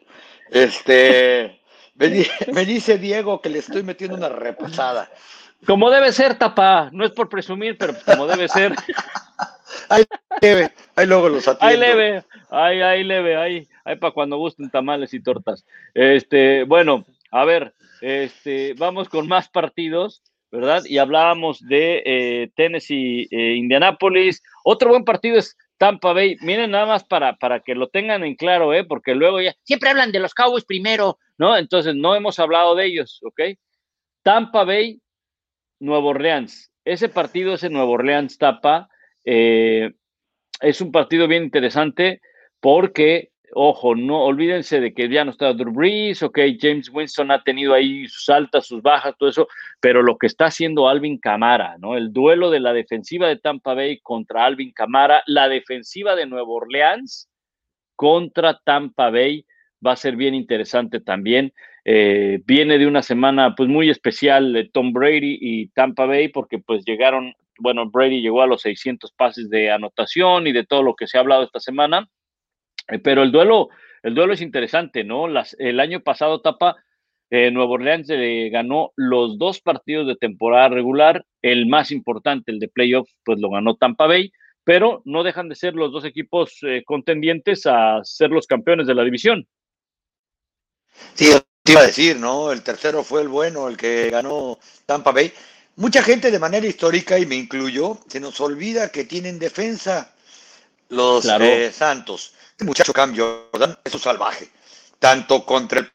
Este, 0.52 1.62
me, 1.96 2.26
me, 2.54 2.66
dice 2.66 2.98
Diego 2.98 3.42
que 3.42 3.50
le 3.50 3.60
estoy 3.60 3.84
metiendo 3.84 4.18
una 4.18 4.30
repasada. 4.30 5.10
Como 5.66 5.90
debe 5.90 6.12
ser, 6.12 6.38
tapa, 6.38 6.90
no 6.92 7.06
es 7.06 7.12
por 7.12 7.30
presumir, 7.30 7.78
pero 7.78 7.94
como 8.06 8.28
debe 8.28 8.48
ser. 8.48 8.74
ahí 9.90 10.04
leve, 10.42 10.72
ahí 10.96 11.06
luego 11.06 11.30
los 11.30 11.48
atiendo. 11.48 11.66
Ahí 11.68 11.78
leve, 11.80 12.24
ahí, 12.50 12.82
ahí 12.82 13.04
leve, 13.04 13.36
ahí, 13.38 13.68
ahí 13.86 13.96
para 13.96 14.14
cuando 14.14 14.38
gusten 14.38 14.70
tamales 14.70 15.14
y 15.14 15.22
tortas. 15.22 15.66
Este, 15.94 16.64
bueno, 16.64 17.06
a 17.32 17.46
ver, 17.46 17.74
este, 18.02 18.74
vamos 18.78 19.08
con 19.10 19.28
más 19.28 19.50
partidos. 19.50 20.22
¿verdad? 20.52 20.84
Y 20.86 21.00
hablábamos 21.00 21.68
de 21.68 22.04
eh, 22.06 22.52
Tennessee, 22.56 23.28
eh, 23.32 23.56
Indianapolis. 23.56 24.44
Otro 24.64 24.92
buen 24.92 25.04
partido 25.04 25.40
es 25.40 25.58
Tampa 25.84 26.14
Bay. 26.14 26.38
Miren 26.40 26.72
nada 26.72 26.86
más 26.86 27.04
para, 27.04 27.36
para 27.36 27.60
que 27.60 27.76
lo 27.76 27.90
tengan 27.90 28.24
en 28.24 28.36
claro, 28.36 28.74
¿eh? 28.74 28.86
Porque 28.86 29.16
luego 29.16 29.42
ya 29.42 29.54
siempre 29.64 29.90
hablan 29.90 30.14
de 30.14 30.20
los 30.22 30.34
Cowboys 30.34 30.64
primero, 30.64 31.18
¿no? 31.38 31.58
Entonces 31.58 31.94
no 31.94 32.16
hemos 32.16 32.40
hablado 32.40 32.74
de 32.74 32.86
ellos, 32.86 33.20
¿ok? 33.22 33.58
Tampa 34.22 34.64
Bay, 34.64 35.02
Nuevo 35.82 36.12
Orleans. 36.12 36.72
Ese 36.86 37.10
partido 37.10 37.56
es 37.56 37.64
en 37.64 37.74
Nuevo 37.74 37.92
Orleans, 37.92 38.38
Tampa. 38.38 38.88
Eh, 39.26 39.92
es 40.62 40.80
un 40.80 40.94
partido 40.94 41.28
bien 41.28 41.44
interesante 41.44 42.22
porque 42.62 43.33
ojo, 43.56 43.96
no 43.96 44.24
olvídense 44.24 44.80
de 44.80 44.94
que 44.94 45.10
ya 45.10 45.26
no 45.26 45.32
está 45.32 45.54
Drew 45.54 45.72
Brees, 45.72 46.24
ok, 46.24 46.40
James 46.60 46.90
Winston 46.90 47.32
ha 47.32 47.44
tenido 47.44 47.74
ahí 47.74 48.08
sus 48.08 48.30
altas, 48.30 48.68
sus 48.68 48.82
bajas, 48.82 49.16
todo 49.18 49.30
eso, 49.30 49.48
pero 49.80 50.02
lo 50.02 50.18
que 50.18 50.28
está 50.28 50.46
haciendo 50.46 50.88
Alvin 50.88 51.18
Camara, 51.18 51.78
¿no? 51.80 51.96
El 51.96 52.12
duelo 52.12 52.50
de 52.50 52.60
la 52.60 52.74
defensiva 52.74 53.28
de 53.28 53.38
Tampa 53.38 53.74
Bay 53.74 54.00
contra 54.00 54.46
Alvin 54.46 54.72
Camara, 54.72 55.24
la 55.28 55.50
defensiva 55.50 56.16
de 56.16 56.26
Nueva 56.26 56.50
Orleans 56.50 57.30
contra 57.96 58.60
Tampa 58.64 59.10
Bay 59.10 59.46
va 59.86 59.94
a 59.94 59.98
ser 59.98 60.16
bien 60.16 60.34
interesante 60.34 61.00
también. 61.00 61.54
Eh, 61.86 62.42
viene 62.46 62.78
de 62.78 62.88
una 62.88 63.04
semana 63.04 63.56
pues 63.56 63.68
muy 63.68 63.90
especial 63.90 64.54
de 64.54 64.70
Tom 64.70 64.94
Brady 64.94 65.38
y 65.42 65.68
Tampa 65.70 66.06
Bay 66.06 66.30
porque 66.30 66.60
pues 66.60 66.86
llegaron, 66.86 67.36
bueno, 67.60 67.90
Brady 67.90 68.22
llegó 68.22 68.42
a 68.42 68.48
los 68.48 68.62
600 68.62 69.12
pases 69.12 69.50
de 69.50 69.72
anotación 69.72 70.48
y 70.48 70.54
de 70.54 70.66
todo 70.66 70.84
lo 70.84 70.96
que 70.96 71.08
se 71.08 71.18
ha 71.18 71.22
hablado 71.22 71.44
esta 71.44 71.60
semana 71.60 72.10
pero 73.04 73.24
el 73.24 73.32
duelo, 73.32 73.70
el 74.02 74.16
duelo 74.16 74.34
es 74.34 74.42
interesante, 74.42 75.04
¿no? 75.04 75.28
Las, 75.28 75.56
el 75.60 75.80
año 75.80 76.02
pasado, 76.02 76.42
Tapa, 76.42 76.78
eh, 77.30 77.50
Nuevo 77.50 77.74
Orleans 77.74 78.08
eh, 78.12 78.50
ganó 78.52 78.92
los 78.96 79.40
dos 79.40 79.60
partidos 79.60 80.06
de 80.08 80.16
temporada 80.16 80.70
regular, 80.70 81.26
el 81.42 81.66
más 81.66 81.92
importante, 81.92 82.52
el 82.52 82.60
de 82.60 82.68
playoffs, 82.68 83.16
pues 83.26 83.40
lo 83.40 83.50
ganó 83.50 83.76
Tampa 83.76 84.06
Bay, 84.06 84.32
pero 84.64 85.02
no 85.06 85.24
dejan 85.24 85.50
de 85.50 85.56
ser 85.56 85.74
los 85.74 85.92
dos 85.92 86.06
equipos 86.06 86.58
eh, 86.62 86.84
contendientes 86.86 87.66
a 87.66 88.02
ser 88.04 88.30
los 88.30 88.46
campeones 88.46 88.88
de 88.88 88.96
la 88.96 89.04
división. 89.04 89.48
Sí, 91.16 91.32
te 91.64 91.72
iba 91.72 91.82
a 91.82 91.88
decir, 91.88 92.18
¿no? 92.18 92.52
El 92.52 92.62
tercero 92.62 93.04
fue 93.04 93.22
el 93.22 93.30
bueno, 93.30 93.68
el 93.68 93.78
que 93.78 94.10
ganó 94.12 94.60
Tampa 94.86 95.12
Bay. 95.12 95.34
Mucha 95.76 96.04
gente 96.04 96.30
de 96.30 96.38
manera 96.38 96.68
histórica, 96.68 97.18
y 97.18 97.26
me 97.26 97.36
incluyo, 97.36 97.98
se 98.08 98.20
nos 98.20 98.40
olvida 98.42 98.92
que 98.92 99.06
tienen 99.06 99.40
defensa 99.40 100.14
los 100.90 101.24
claro. 101.24 101.46
eh, 101.46 101.72
Santos. 101.72 102.36
Este 102.54 102.66
muchacho 102.66 102.94
Cam 102.94 103.18
Jordan 103.18 103.76
es 103.84 103.94
un 103.96 104.00
salvaje, 104.00 104.48
tanto 105.00 105.44
contra 105.44 105.80
el 105.80 105.92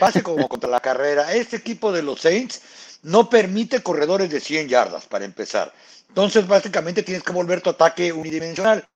pase 0.00 0.22
como 0.22 0.48
contra 0.48 0.70
la 0.70 0.80
carrera. 0.80 1.34
Este 1.34 1.56
equipo 1.56 1.92
de 1.92 2.02
los 2.02 2.22
Saints 2.22 2.62
no 3.02 3.28
permite 3.28 3.82
corredores 3.82 4.30
de 4.30 4.40
100 4.40 4.68
yardas 4.68 5.04
para 5.04 5.26
empezar. 5.26 5.72
Entonces, 6.08 6.46
básicamente 6.46 7.02
tienes 7.02 7.22
que 7.22 7.32
volver 7.32 7.60
tu 7.60 7.70
ataque 7.70 8.10
unidimensional. 8.10 8.88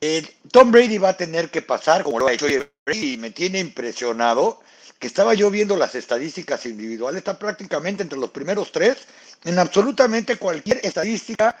Eh, 0.00 0.26
Tom 0.50 0.70
Brady 0.70 0.96
va 0.96 1.10
a 1.10 1.16
tener 1.16 1.50
que 1.50 1.60
pasar, 1.60 2.02
como 2.02 2.18
lo 2.18 2.26
ha 2.26 2.32
hecho 2.32 2.46
Brady, 2.46 3.12
y 3.12 3.16
me 3.18 3.30
tiene 3.30 3.58
impresionado 3.58 4.60
que 4.98 5.06
estaba 5.06 5.34
yo 5.34 5.50
viendo 5.50 5.76
las 5.76 5.94
estadísticas 5.94 6.64
individuales, 6.64 7.18
está 7.18 7.38
prácticamente 7.38 8.02
entre 8.02 8.18
los 8.18 8.30
primeros 8.30 8.72
tres 8.72 9.06
en 9.44 9.58
absolutamente 9.58 10.36
cualquier 10.36 10.80
estadística. 10.82 11.60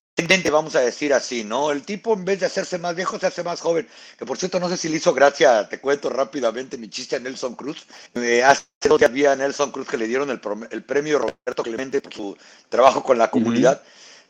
vamos 0.51 0.75
a 0.75 0.81
decir 0.81 1.13
así, 1.13 1.43
¿no? 1.43 1.71
El 1.71 1.83
tipo 1.83 2.13
en 2.13 2.25
vez 2.25 2.39
de 2.39 2.45
hacerse 2.45 2.77
más 2.77 2.95
viejo 2.95 3.19
se 3.19 3.27
hace 3.27 3.43
más 3.43 3.61
joven. 3.61 3.87
Que 4.17 4.25
por 4.25 4.37
cierto, 4.37 4.59
no 4.59 4.69
sé 4.69 4.77
si 4.77 4.89
le 4.89 4.97
hizo 4.97 5.13
gracia, 5.13 5.67
te 5.67 5.79
cuento 5.79 6.09
rápidamente 6.09 6.77
mi 6.77 6.89
chiste 6.89 7.15
a 7.15 7.19
Nelson 7.19 7.55
Cruz. 7.55 7.85
Eh, 8.15 8.43
hace 8.43 8.63
dos 8.83 8.99
días 8.99 9.11
vi 9.11 9.25
a 9.25 9.35
Nelson 9.35 9.71
Cruz 9.71 9.87
que 9.87 9.97
le 9.97 10.07
dieron 10.07 10.29
el, 10.29 10.41
el, 10.71 10.83
premio 10.83 11.19
Roberto 11.19 11.63
Clemente 11.63 12.01
por 12.01 12.13
su 12.13 12.37
trabajo 12.69 13.03
con 13.03 13.17
la 13.17 13.29
comunidad. 13.29 13.81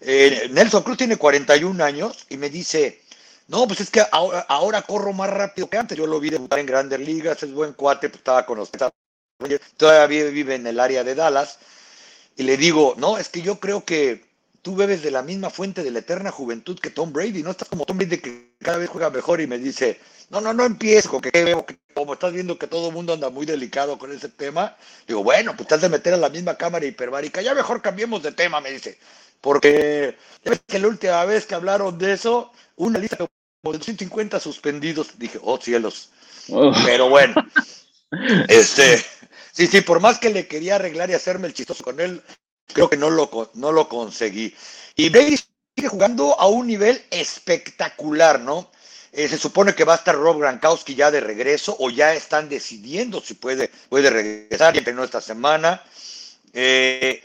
eh, 0.01 0.49
Nelson 0.51 0.83
Cruz 0.83 0.97
tiene 0.97 1.17
41 1.17 1.83
años 1.83 2.25
y 2.29 2.37
me 2.37 2.49
dice, 2.49 3.01
no, 3.47 3.67
pues 3.67 3.81
es 3.81 3.89
que 3.89 4.01
ahora, 4.11 4.41
ahora, 4.47 4.81
corro 4.83 5.13
más 5.13 5.29
rápido 5.29 5.69
que 5.69 5.77
antes. 5.77 5.97
Yo 5.97 6.07
lo 6.07 6.19
vi 6.19 6.29
debutar 6.29 6.59
en 6.59 6.65
grandes 6.65 6.99
ligas, 6.99 7.43
es 7.43 7.53
buen 7.53 7.73
cuate, 7.73 8.09
pues 8.09 8.19
estaba 8.19 8.45
con 8.45 8.57
los... 8.57 8.71
Todavía 9.75 10.25
vive 10.25 10.55
en 10.55 10.67
el 10.67 10.79
área 10.79 11.03
de 11.03 11.15
Dallas. 11.15 11.59
Y 12.37 12.43
le 12.43 12.55
digo, 12.57 12.95
no, 12.97 13.17
es 13.17 13.27
que 13.29 13.41
yo 13.41 13.59
creo 13.59 13.83
que 13.83 14.30
tú 14.61 14.75
bebes 14.75 15.01
de 15.01 15.11
la 15.11 15.23
misma 15.23 15.49
fuente 15.49 15.83
de 15.83 15.91
la 15.91 15.99
eterna 15.99 16.31
juventud 16.31 16.79
que 16.79 16.89
Tom 16.89 17.11
Brady, 17.11 17.43
no 17.43 17.51
estás 17.51 17.67
como 17.67 17.85
Tom 17.85 17.97
Brady 17.97 18.17
que 18.17 18.55
cada 18.59 18.77
vez 18.77 18.89
juega 18.89 19.09
mejor 19.09 19.41
y 19.41 19.47
me 19.47 19.57
dice, 19.57 19.99
no, 20.29 20.39
no, 20.39 20.53
no 20.53 20.63
empiezo, 20.65 21.19
que 21.19 21.31
veo 21.43 21.65
que 21.65 21.77
como 21.93 22.13
estás 22.13 22.31
viendo 22.31 22.57
que 22.57 22.67
todo 22.67 22.89
el 22.89 22.93
mundo 22.93 23.13
anda 23.13 23.29
muy 23.29 23.45
delicado 23.45 23.97
con 23.97 24.11
ese 24.11 24.29
tema, 24.29 24.77
digo, 25.07 25.23
bueno, 25.23 25.51
pues 25.51 25.61
estás 25.61 25.81
de 25.81 25.89
meter 25.89 26.13
a 26.13 26.17
la 26.17 26.29
misma 26.29 26.55
cámara 26.55 26.85
hiperbárica, 26.85 27.41
ya 27.41 27.53
mejor 27.53 27.81
cambiemos 27.81 28.23
de 28.23 28.31
tema, 28.31 28.61
me 28.61 28.71
dice, 28.71 28.97
porque 29.41 30.15
ya 30.43 30.51
ves 30.51 30.61
que 30.67 30.79
la 30.79 30.87
última 30.87 31.25
vez 31.25 31.45
que 31.45 31.55
hablaron 31.55 31.97
de 31.97 32.13
eso, 32.13 32.51
una 32.75 32.99
lista 32.99 33.17
de 33.17 33.27
150 33.63 34.39
suspendidos, 34.39 35.17
dije, 35.17 35.39
oh 35.41 35.59
cielos, 35.59 36.11
pero 36.85 37.09
bueno, 37.09 37.35
este, 38.47 39.03
sí, 39.51 39.67
sí, 39.67 39.81
por 39.81 39.99
más 39.99 40.19
que 40.19 40.29
le 40.29 40.47
quería 40.47 40.75
arreglar 40.75 41.09
y 41.09 41.13
hacerme 41.13 41.47
el 41.47 41.53
chistoso 41.53 41.83
con 41.83 41.99
él, 41.99 42.21
creo 42.71 42.89
que 42.89 42.97
no 42.97 43.09
lo, 43.09 43.51
no 43.53 43.71
lo 43.71 43.87
conseguí. 43.87 44.53
Y 44.95 45.09
Brady 45.09 45.37
sigue 45.75 45.87
jugando 45.89 46.39
a 46.39 46.47
un 46.47 46.67
nivel 46.67 47.03
espectacular, 47.09 48.39
¿no? 48.39 48.69
Eh, 49.13 49.27
se 49.27 49.37
supone 49.37 49.75
que 49.75 49.83
va 49.83 49.93
a 49.93 49.97
estar 49.97 50.15
Rob 50.15 50.39
Gronkowski 50.39 50.95
ya 50.95 51.11
de 51.11 51.19
regreso 51.19 51.75
o 51.79 51.89
ya 51.89 52.13
están 52.13 52.47
decidiendo 52.47 53.19
si 53.19 53.33
puede, 53.33 53.69
puede 53.89 54.09
regresar, 54.09 54.73
ya 54.73 54.79
entrenó 54.79 55.03
esta 55.03 55.19
semana. 55.19 55.83
Eh, 56.53 57.21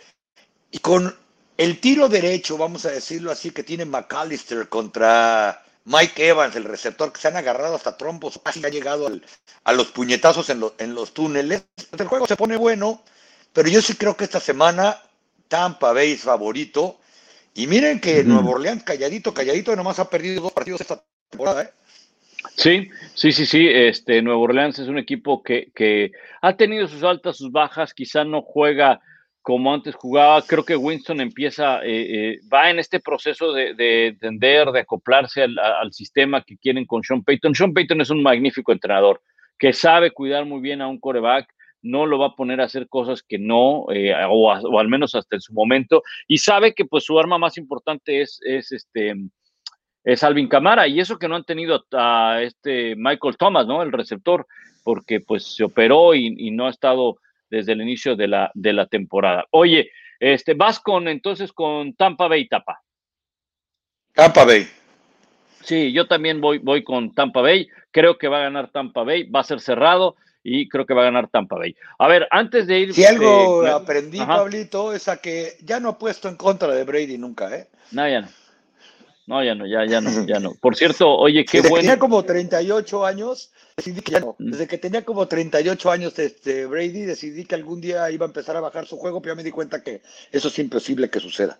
y 0.70 0.78
con 0.78 1.16
el 1.56 1.80
tiro 1.80 2.08
derecho, 2.08 2.58
vamos 2.58 2.84
a 2.86 2.90
decirlo 2.90 3.30
así, 3.30 3.50
que 3.52 3.62
tiene 3.62 3.84
McAllister 3.84 4.68
contra 4.68 5.62
Mike 5.84 6.28
Evans, 6.28 6.56
el 6.56 6.64
receptor, 6.64 7.12
que 7.12 7.20
se 7.20 7.28
han 7.28 7.36
agarrado 7.36 7.76
hasta 7.76 7.96
trompos, 7.96 8.40
casi 8.42 8.64
ha 8.64 8.68
llegado 8.68 9.06
al, 9.06 9.24
a 9.62 9.72
los 9.72 9.86
puñetazos 9.92 10.50
en, 10.50 10.60
lo, 10.60 10.74
en 10.78 10.94
los 10.94 11.14
túneles. 11.14 11.62
El 11.96 12.08
juego 12.08 12.26
se 12.26 12.36
pone 12.36 12.56
bueno, 12.56 13.04
pero 13.52 13.68
yo 13.68 13.80
sí 13.80 13.94
creo 13.94 14.16
que 14.16 14.24
esta 14.24 14.40
semana 14.40 15.00
Tampa 15.48 15.92
Bay 15.92 16.12
es 16.12 16.22
favorito. 16.22 16.98
Y 17.54 17.66
miren 17.66 18.00
que 18.00 18.22
Nuevo 18.22 18.50
Orleans, 18.50 18.82
calladito, 18.82 19.32
calladito, 19.32 19.74
nomás 19.74 19.98
ha 19.98 20.10
perdido 20.10 20.42
dos 20.42 20.52
partidos 20.52 20.80
esta 20.80 21.02
temporada. 21.30 21.62
¿eh? 21.62 21.70
Sí, 22.54 22.90
sí, 23.14 23.32
sí, 23.32 23.46
sí. 23.46 23.66
Este 23.66 24.20
Nuevo 24.20 24.42
Orleans 24.42 24.78
es 24.78 24.88
un 24.88 24.98
equipo 24.98 25.42
que, 25.42 25.70
que 25.74 26.12
ha 26.42 26.56
tenido 26.56 26.86
sus 26.86 27.02
altas, 27.02 27.38
sus 27.38 27.50
bajas, 27.50 27.94
quizá 27.94 28.24
no 28.24 28.42
juega 28.42 29.00
como 29.40 29.72
antes 29.72 29.94
jugaba. 29.94 30.42
Creo 30.42 30.64
que 30.64 30.76
Winston 30.76 31.20
empieza, 31.20 31.82
eh, 31.84 32.32
eh, 32.32 32.40
va 32.52 32.68
en 32.68 32.78
este 32.78 33.00
proceso 33.00 33.52
de, 33.52 33.74
de 33.74 34.08
entender, 34.08 34.70
de 34.72 34.80
acoplarse 34.80 35.42
al, 35.42 35.58
al, 35.58 35.92
sistema 35.92 36.42
que 36.42 36.58
quieren 36.58 36.84
con 36.84 37.02
Sean 37.02 37.22
Payton. 37.22 37.54
Sean 37.54 37.72
Payton 37.72 38.00
es 38.00 38.10
un 38.10 38.22
magnífico 38.22 38.72
entrenador 38.72 39.22
que 39.58 39.72
sabe 39.72 40.10
cuidar 40.10 40.44
muy 40.44 40.60
bien 40.60 40.82
a 40.82 40.88
un 40.88 40.98
coreback, 40.98 41.48
no 41.86 42.06
lo 42.06 42.18
va 42.18 42.28
a 42.28 42.36
poner 42.36 42.60
a 42.60 42.64
hacer 42.64 42.88
cosas 42.88 43.22
que 43.22 43.38
no, 43.38 43.86
eh, 43.92 44.12
o, 44.28 44.50
a, 44.50 44.60
o, 44.60 44.78
al 44.78 44.88
menos 44.88 45.14
hasta 45.14 45.36
en 45.36 45.40
su 45.40 45.52
momento, 45.52 46.02
y 46.26 46.38
sabe 46.38 46.74
que 46.74 46.84
pues 46.84 47.04
su 47.04 47.18
arma 47.18 47.38
más 47.38 47.56
importante 47.58 48.22
es, 48.22 48.40
es 48.44 48.72
este 48.72 49.14
es 50.04 50.22
Alvin 50.22 50.48
Camara, 50.48 50.86
y 50.86 51.00
eso 51.00 51.18
que 51.18 51.26
no 51.26 51.34
han 51.34 51.44
tenido 51.44 51.84
a, 51.92 52.40
este 52.40 52.94
Michael 52.96 53.36
Thomas, 53.36 53.66
¿no? 53.66 53.82
El 53.82 53.90
receptor, 53.90 54.46
porque 54.84 55.20
pues 55.20 55.56
se 55.56 55.64
operó 55.64 56.14
y, 56.14 56.32
y 56.38 56.52
no 56.52 56.66
ha 56.66 56.70
estado 56.70 57.16
desde 57.50 57.72
el 57.72 57.82
inicio 57.82 58.14
de 58.14 58.28
la, 58.28 58.50
de 58.54 58.72
la 58.72 58.86
temporada. 58.86 59.46
Oye, 59.50 59.90
este, 60.20 60.54
vas 60.54 60.80
con 60.80 61.08
entonces 61.08 61.52
con 61.52 61.94
Tampa 61.94 62.28
Bay 62.28 62.48
Tapa. 62.48 62.80
Tampa 64.14 64.44
Bay. 64.44 64.66
Sí, 65.62 65.92
yo 65.92 66.06
también 66.06 66.40
voy, 66.40 66.58
voy 66.58 66.84
con 66.84 67.12
Tampa 67.14 67.40
Bay. 67.40 67.68
Creo 67.90 68.16
que 68.18 68.28
va 68.28 68.38
a 68.38 68.42
ganar 68.42 68.70
Tampa 68.70 69.02
Bay. 69.02 69.24
Va 69.24 69.40
a 69.40 69.44
ser 69.44 69.60
cerrado 69.60 70.16
y 70.48 70.68
creo 70.68 70.86
que 70.86 70.94
va 70.94 71.02
a 71.02 71.06
ganar 71.06 71.28
Tampa 71.28 71.56
Bay. 71.56 71.74
A 71.98 72.06
ver, 72.06 72.28
antes 72.30 72.68
de 72.68 72.78
ir. 72.78 72.94
Si 72.94 73.04
algo 73.04 73.66
eh, 73.66 73.70
aprendí, 73.70 74.20
ajá. 74.20 74.36
Pablito, 74.36 74.92
es 74.92 75.08
a 75.08 75.16
que 75.16 75.56
ya 75.62 75.80
no 75.80 75.90
he 75.90 75.94
puesto 75.94 76.28
en 76.28 76.36
contra 76.36 76.72
de 76.72 76.84
Brady 76.84 77.18
nunca, 77.18 77.52
¿eh? 77.52 77.66
No, 77.90 78.08
ya 78.08 78.20
no. 78.20 78.28
No, 79.26 79.42
ya 79.42 79.56
no, 79.56 79.66
ya, 79.66 79.84
ya 79.86 80.00
no, 80.00 80.24
ya 80.24 80.38
no. 80.38 80.54
Por 80.60 80.76
cierto, 80.76 81.10
oye, 81.16 81.44
qué 81.44 81.58
Desde 81.58 81.70
bueno. 81.70 81.80
Que 81.80 81.88
tenía 81.88 81.98
como 81.98 82.24
38 82.24 83.04
años, 83.04 83.50
decidí 83.76 84.00
que 84.02 84.12
ya 84.12 84.20
no. 84.20 84.36
Desde 84.38 84.68
que 84.68 84.78
tenía 84.78 85.04
como 85.04 85.26
38 85.26 85.90
años 85.90 86.16
este 86.16 86.66
Brady, 86.66 87.02
decidí 87.02 87.44
que 87.44 87.56
algún 87.56 87.80
día 87.80 88.08
iba 88.12 88.24
a 88.24 88.28
empezar 88.28 88.56
a 88.56 88.60
bajar 88.60 88.86
su 88.86 88.98
juego, 88.98 89.20
pero 89.20 89.34
ya 89.34 89.36
me 89.38 89.42
di 89.42 89.50
cuenta 89.50 89.82
que 89.82 90.00
eso 90.30 90.46
es 90.46 90.58
imposible 90.60 91.10
que 91.10 91.18
suceda. 91.18 91.58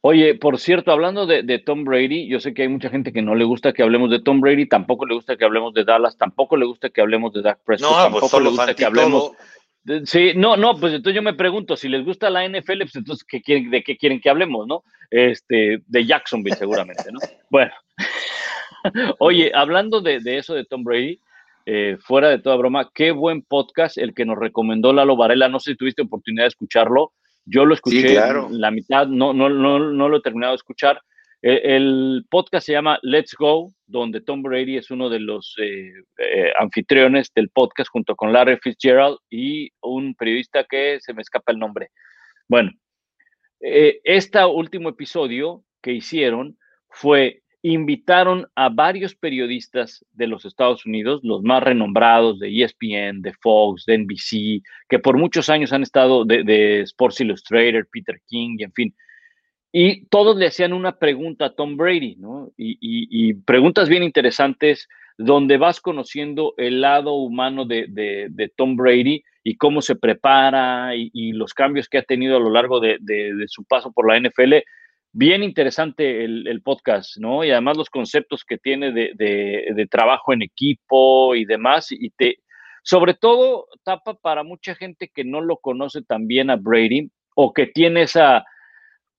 Oye, 0.00 0.36
por 0.36 0.58
cierto, 0.58 0.92
hablando 0.92 1.26
de, 1.26 1.42
de, 1.42 1.58
Tom 1.58 1.84
Brady, 1.84 2.28
yo 2.28 2.38
sé 2.38 2.54
que 2.54 2.62
hay 2.62 2.68
mucha 2.68 2.88
gente 2.88 3.12
que 3.12 3.20
no 3.20 3.34
le 3.34 3.44
gusta 3.44 3.72
que 3.72 3.82
hablemos 3.82 4.10
de 4.10 4.20
Tom 4.20 4.40
Brady, 4.40 4.66
tampoco 4.66 5.06
le 5.06 5.14
gusta 5.14 5.36
que 5.36 5.44
hablemos 5.44 5.74
de 5.74 5.84
Dallas, 5.84 6.16
tampoco 6.16 6.56
le 6.56 6.66
gusta 6.66 6.90
que 6.90 7.00
hablemos 7.00 7.32
de 7.32 7.42
Dak 7.42 7.58
Prescott, 7.64 7.90
no, 7.90 7.96
tampoco 7.96 8.28
pues 8.30 8.42
le 8.44 8.48
gusta 8.50 8.74
que 8.74 8.84
hablemos. 8.84 9.32
De, 9.82 10.06
sí, 10.06 10.32
no, 10.36 10.56
no, 10.56 10.78
pues 10.78 10.92
entonces 10.92 11.16
yo 11.16 11.22
me 11.22 11.34
pregunto, 11.34 11.76
si 11.76 11.88
les 11.88 12.04
gusta 12.04 12.30
la 12.30 12.48
NFL, 12.48 12.78
pues 12.82 12.94
entonces 12.94 13.26
¿qué 13.28 13.42
quieren, 13.42 13.70
¿de 13.70 13.82
qué 13.82 13.96
quieren 13.96 14.20
que 14.20 14.30
hablemos, 14.30 14.68
no? 14.68 14.84
Este, 15.10 15.82
de 15.84 16.06
Jacksonville 16.06 16.56
seguramente, 16.56 17.10
¿no? 17.10 17.18
bueno, 17.50 17.72
oye, 19.18 19.50
hablando 19.52 20.00
de, 20.00 20.20
de, 20.20 20.38
eso 20.38 20.54
de 20.54 20.64
Tom 20.64 20.84
Brady, 20.84 21.18
eh, 21.66 21.96
fuera 22.00 22.28
de 22.28 22.38
toda 22.38 22.56
broma, 22.56 22.90
qué 22.94 23.10
buen 23.10 23.42
podcast 23.42 23.98
el 23.98 24.14
que 24.14 24.24
nos 24.24 24.38
recomendó 24.38 24.92
Lalo 24.92 25.16
Varela, 25.16 25.48
no 25.48 25.58
sé 25.58 25.72
si 25.72 25.76
tuviste 25.76 26.02
oportunidad 26.02 26.44
de 26.44 26.48
escucharlo, 26.48 27.12
yo 27.48 27.64
lo 27.64 27.74
escuché 27.74 28.08
sí, 28.08 28.14
claro. 28.14 28.48
la 28.50 28.70
mitad, 28.70 29.06
no, 29.06 29.32
no, 29.32 29.48
no, 29.48 29.78
no 29.78 30.08
lo 30.08 30.16
he 30.18 30.22
terminado 30.22 30.52
de 30.52 30.56
escuchar. 30.56 31.00
El, 31.40 31.60
el, 31.64 32.26
podcast 32.28 32.66
se 32.66 32.72
llama 32.72 32.98
Let's 33.02 33.34
Go, 33.38 33.72
donde 33.86 34.20
Tom 34.20 34.42
Brady 34.42 34.76
es 34.76 34.90
uno 34.90 35.08
de 35.08 35.20
los 35.20 35.54
eh, 35.60 35.92
eh, 36.18 36.52
anfitriones 36.58 37.32
del 37.34 37.48
podcast 37.48 37.90
junto 37.90 38.16
con 38.16 38.32
Larry 38.32 38.58
Fitzgerald 38.60 39.18
y 39.30 39.70
un 39.80 40.14
periodista 40.14 40.64
que 40.64 40.98
se 41.00 41.14
me 41.14 41.22
escapa 41.22 41.52
el 41.52 41.58
nombre. 41.58 41.90
Bueno, 42.48 42.72
eh, 43.60 44.00
este 44.04 44.44
último 44.44 44.88
episodio 44.88 45.64
que 45.80 45.92
hicieron 45.92 46.58
fue 46.90 47.42
invitaron 47.62 48.46
a 48.54 48.68
varios 48.68 49.14
periodistas 49.14 50.04
de 50.12 50.28
los 50.28 50.44
Estados 50.44 50.86
Unidos, 50.86 51.20
los 51.24 51.42
más 51.42 51.62
renombrados 51.62 52.38
de 52.38 52.62
ESPN, 52.62 53.20
de 53.20 53.32
Fox, 53.40 53.84
de 53.84 53.98
NBC, 53.98 54.62
que 54.88 54.98
por 54.98 55.18
muchos 55.18 55.48
años 55.48 55.72
han 55.72 55.82
estado 55.82 56.24
de, 56.24 56.80
Sports 56.82 57.20
Illustrated, 57.20 57.86
Peter 57.90 58.20
King, 58.28 58.56
y 58.58 58.64
en 58.64 58.72
fin. 58.72 58.94
Y 59.72 60.06
todos 60.06 60.36
le 60.36 60.46
hacían 60.46 60.72
una 60.72 60.98
pregunta 60.98 61.46
a 61.46 61.54
Tom 61.54 61.76
Brady, 61.76 62.16
¿no? 62.16 62.50
Y, 62.56 63.34
preguntas 63.44 63.88
bien 63.88 64.02
interesantes 64.02 64.88
donde 65.18 65.58
vas 65.58 65.80
conociendo 65.80 66.54
el 66.58 66.80
lado 66.80 67.14
humano 67.14 67.64
de, 67.66 68.52
Tom 68.56 68.76
Brady 68.76 69.24
y 69.42 69.56
cómo 69.56 69.82
se 69.82 69.96
prepara 69.96 70.94
y, 70.94 71.32
los 71.32 71.54
cambios 71.54 71.88
que 71.88 71.98
ha 71.98 72.02
tenido 72.02 72.36
a 72.36 72.40
lo 72.40 72.50
largo 72.50 72.78
de, 72.78 72.98
su 73.48 73.64
paso 73.64 73.92
por 73.92 74.06
la 74.06 74.18
NFL 74.20 74.54
bien 75.12 75.42
interesante 75.42 76.24
el, 76.24 76.62
podcast, 76.62 77.16
¿no? 77.18 77.44
Y 77.44 77.50
además 77.50 77.76
los 77.76 77.90
conceptos 77.90 78.44
que 78.44 78.58
tiene 78.58 78.92
de, 78.92 79.88
trabajo 79.90 80.32
en 80.32 80.42
equipo 80.42 81.34
y 81.34 81.44
demás. 81.44 81.88
Y 81.90 82.10
te, 82.10 82.38
sobre 82.82 83.14
todo, 83.14 83.66
tapa 83.84 84.14
para 84.14 84.42
mucha 84.42 84.74
gente 84.74 85.10
que 85.12 85.24
no 85.24 85.40
lo 85.40 85.56
conoce 85.58 86.02
tan 86.02 86.26
bien 86.26 86.50
a 86.50 86.56
Brady 86.56 87.10
o 87.34 87.52
que 87.52 87.66
tiene 87.66 88.02
esa, 88.02 88.44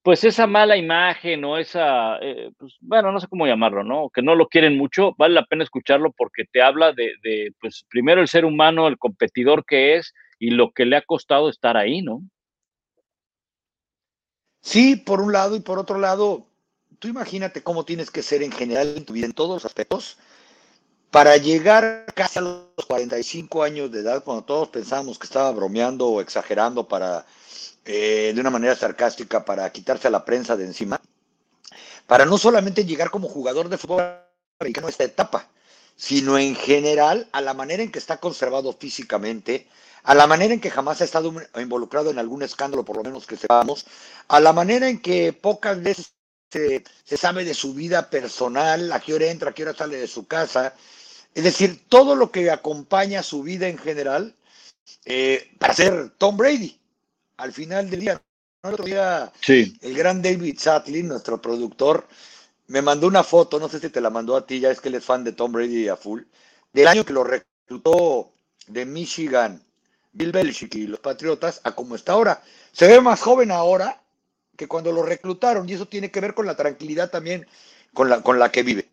pues 0.02 0.24
esa 0.24 0.46
mala 0.46 0.76
imagen 0.76 1.44
o 1.44 1.58
esa, 1.58 2.18
eh, 2.18 2.50
pues, 2.58 2.76
bueno, 2.80 3.12
no 3.12 3.20
sé 3.20 3.26
cómo 3.28 3.46
llamarlo, 3.46 3.84
¿no? 3.84 4.10
Que 4.10 4.22
no 4.22 4.34
lo 4.34 4.48
quieren 4.48 4.76
mucho, 4.76 5.14
vale 5.18 5.34
la 5.34 5.44
pena 5.44 5.64
escucharlo 5.64 6.12
porque 6.16 6.44
te 6.50 6.62
habla 6.62 6.92
de, 6.92 7.14
de, 7.22 7.52
pues 7.60 7.84
primero 7.88 8.20
el 8.20 8.28
ser 8.28 8.44
humano, 8.44 8.88
el 8.88 8.98
competidor 8.98 9.64
que 9.64 9.96
es 9.96 10.14
y 10.38 10.50
lo 10.50 10.70
que 10.72 10.86
le 10.86 10.96
ha 10.96 11.02
costado 11.02 11.48
estar 11.48 11.76
ahí, 11.76 12.02
¿no? 12.02 12.22
Sí, 14.62 14.96
por 14.96 15.20
un 15.20 15.32
lado, 15.32 15.56
y 15.56 15.60
por 15.60 15.78
otro 15.78 15.98
lado, 15.98 16.46
tú 16.98 17.08
imagínate 17.08 17.62
cómo 17.62 17.84
tienes 17.84 18.10
que 18.10 18.22
ser 18.22 18.42
en 18.42 18.52
general 18.52 18.94
en 18.96 19.04
tu 19.04 19.12
vida, 19.14 19.26
en 19.26 19.32
todos 19.32 19.50
los 19.50 19.64
aspectos, 19.64 20.18
para 21.10 21.36
llegar 21.36 22.06
casi 22.14 22.38
a 22.38 22.42
los 22.42 22.86
45 22.86 23.62
años 23.62 23.90
de 23.90 24.00
edad, 24.00 24.22
cuando 24.22 24.44
todos 24.44 24.68
pensábamos 24.68 25.18
que 25.18 25.26
estaba 25.26 25.50
bromeando 25.50 26.08
o 26.08 26.20
exagerando 26.20 26.86
para, 26.86 27.26
eh, 27.84 28.32
de 28.34 28.40
una 28.40 28.50
manera 28.50 28.76
sarcástica, 28.76 29.44
para 29.44 29.70
quitarse 29.72 30.08
a 30.08 30.10
la 30.10 30.24
prensa 30.24 30.56
de 30.56 30.66
encima, 30.66 31.00
para 32.06 32.24
no 32.26 32.38
solamente 32.38 32.84
llegar 32.84 33.10
como 33.10 33.28
jugador 33.28 33.68
de 33.68 33.78
fútbol 33.78 34.02
americano 34.60 34.86
a 34.86 34.90
esta 34.90 35.04
etapa, 35.04 35.48
sino 36.00 36.38
en 36.38 36.56
general 36.56 37.28
a 37.30 37.42
la 37.42 37.52
manera 37.52 37.82
en 37.82 37.92
que 37.92 37.98
está 37.98 38.16
conservado 38.16 38.72
físicamente, 38.72 39.68
a 40.02 40.14
la 40.14 40.26
manera 40.26 40.54
en 40.54 40.60
que 40.60 40.70
jamás 40.70 41.02
ha 41.02 41.04
estado 41.04 41.30
involucrado 41.60 42.10
en 42.10 42.18
algún 42.18 42.42
escándalo, 42.42 42.86
por 42.86 42.96
lo 42.96 43.04
menos 43.04 43.26
que 43.26 43.36
sepamos, 43.36 43.84
a 44.26 44.40
la 44.40 44.54
manera 44.54 44.88
en 44.88 45.02
que 45.02 45.34
pocas 45.34 45.82
veces 45.82 46.14
se, 46.50 46.82
sabe 47.18 47.44
de 47.44 47.52
su 47.52 47.74
vida 47.74 48.08
personal, 48.08 48.90
a 48.90 49.00
qué 49.00 49.12
hora 49.12 49.26
entra, 49.26 49.50
a 49.50 49.52
qué 49.52 49.62
hora 49.62 49.74
sale 49.74 49.98
de 49.98 50.08
su 50.08 50.26
casa. 50.26 50.74
Es 51.34 51.44
decir, 51.44 51.84
todo 51.90 52.16
lo 52.16 52.32
que 52.32 52.50
acompaña 52.50 53.22
su 53.22 53.42
vida 53.42 53.68
en 53.68 53.76
general 53.76 54.34
eh, 55.04 55.50
para 55.58 55.74
ser 55.74 56.12
Tom 56.16 56.34
Brady. 56.38 56.80
Al 57.36 57.52
final 57.52 57.90
del 57.90 58.00
día, 58.00 58.22
el 58.62 58.72
otro 58.72 58.86
día, 58.86 59.30
el 59.46 59.94
gran 59.94 60.22
David 60.22 60.58
Satlin, 60.58 61.08
nuestro 61.08 61.42
productor, 61.42 62.08
me 62.70 62.82
mandó 62.82 63.08
una 63.08 63.24
foto, 63.24 63.58
no 63.58 63.68
sé 63.68 63.80
si 63.80 63.90
te 63.90 64.00
la 64.00 64.10
mandó 64.10 64.36
a 64.36 64.46
ti, 64.46 64.60
ya 64.60 64.70
es 64.70 64.80
que 64.80 64.88
él 64.88 64.94
es 64.94 65.04
fan 65.04 65.24
de 65.24 65.32
Tom 65.32 65.50
Brady 65.50 65.88
a 65.88 65.96
full, 65.96 66.22
del 66.72 66.86
año 66.86 67.04
que 67.04 67.12
lo 67.12 67.24
reclutó 67.24 68.30
de 68.68 68.86
Michigan 68.86 69.60
Bill 70.12 70.30
Belichick 70.30 70.76
y 70.76 70.86
los 70.86 71.00
Patriotas 71.00 71.60
a 71.64 71.72
como 71.72 71.96
está 71.96 72.12
ahora. 72.12 72.42
Se 72.70 72.86
ve 72.86 73.00
más 73.00 73.20
joven 73.20 73.50
ahora 73.50 74.00
que 74.56 74.68
cuando 74.68 74.92
lo 74.92 75.02
reclutaron 75.02 75.68
y 75.68 75.72
eso 75.72 75.86
tiene 75.86 76.12
que 76.12 76.20
ver 76.20 76.32
con 76.32 76.46
la 76.46 76.56
tranquilidad 76.56 77.10
también 77.10 77.44
con 77.92 78.08
la, 78.08 78.22
con 78.22 78.38
la 78.38 78.52
que 78.52 78.62
vive. 78.62 78.86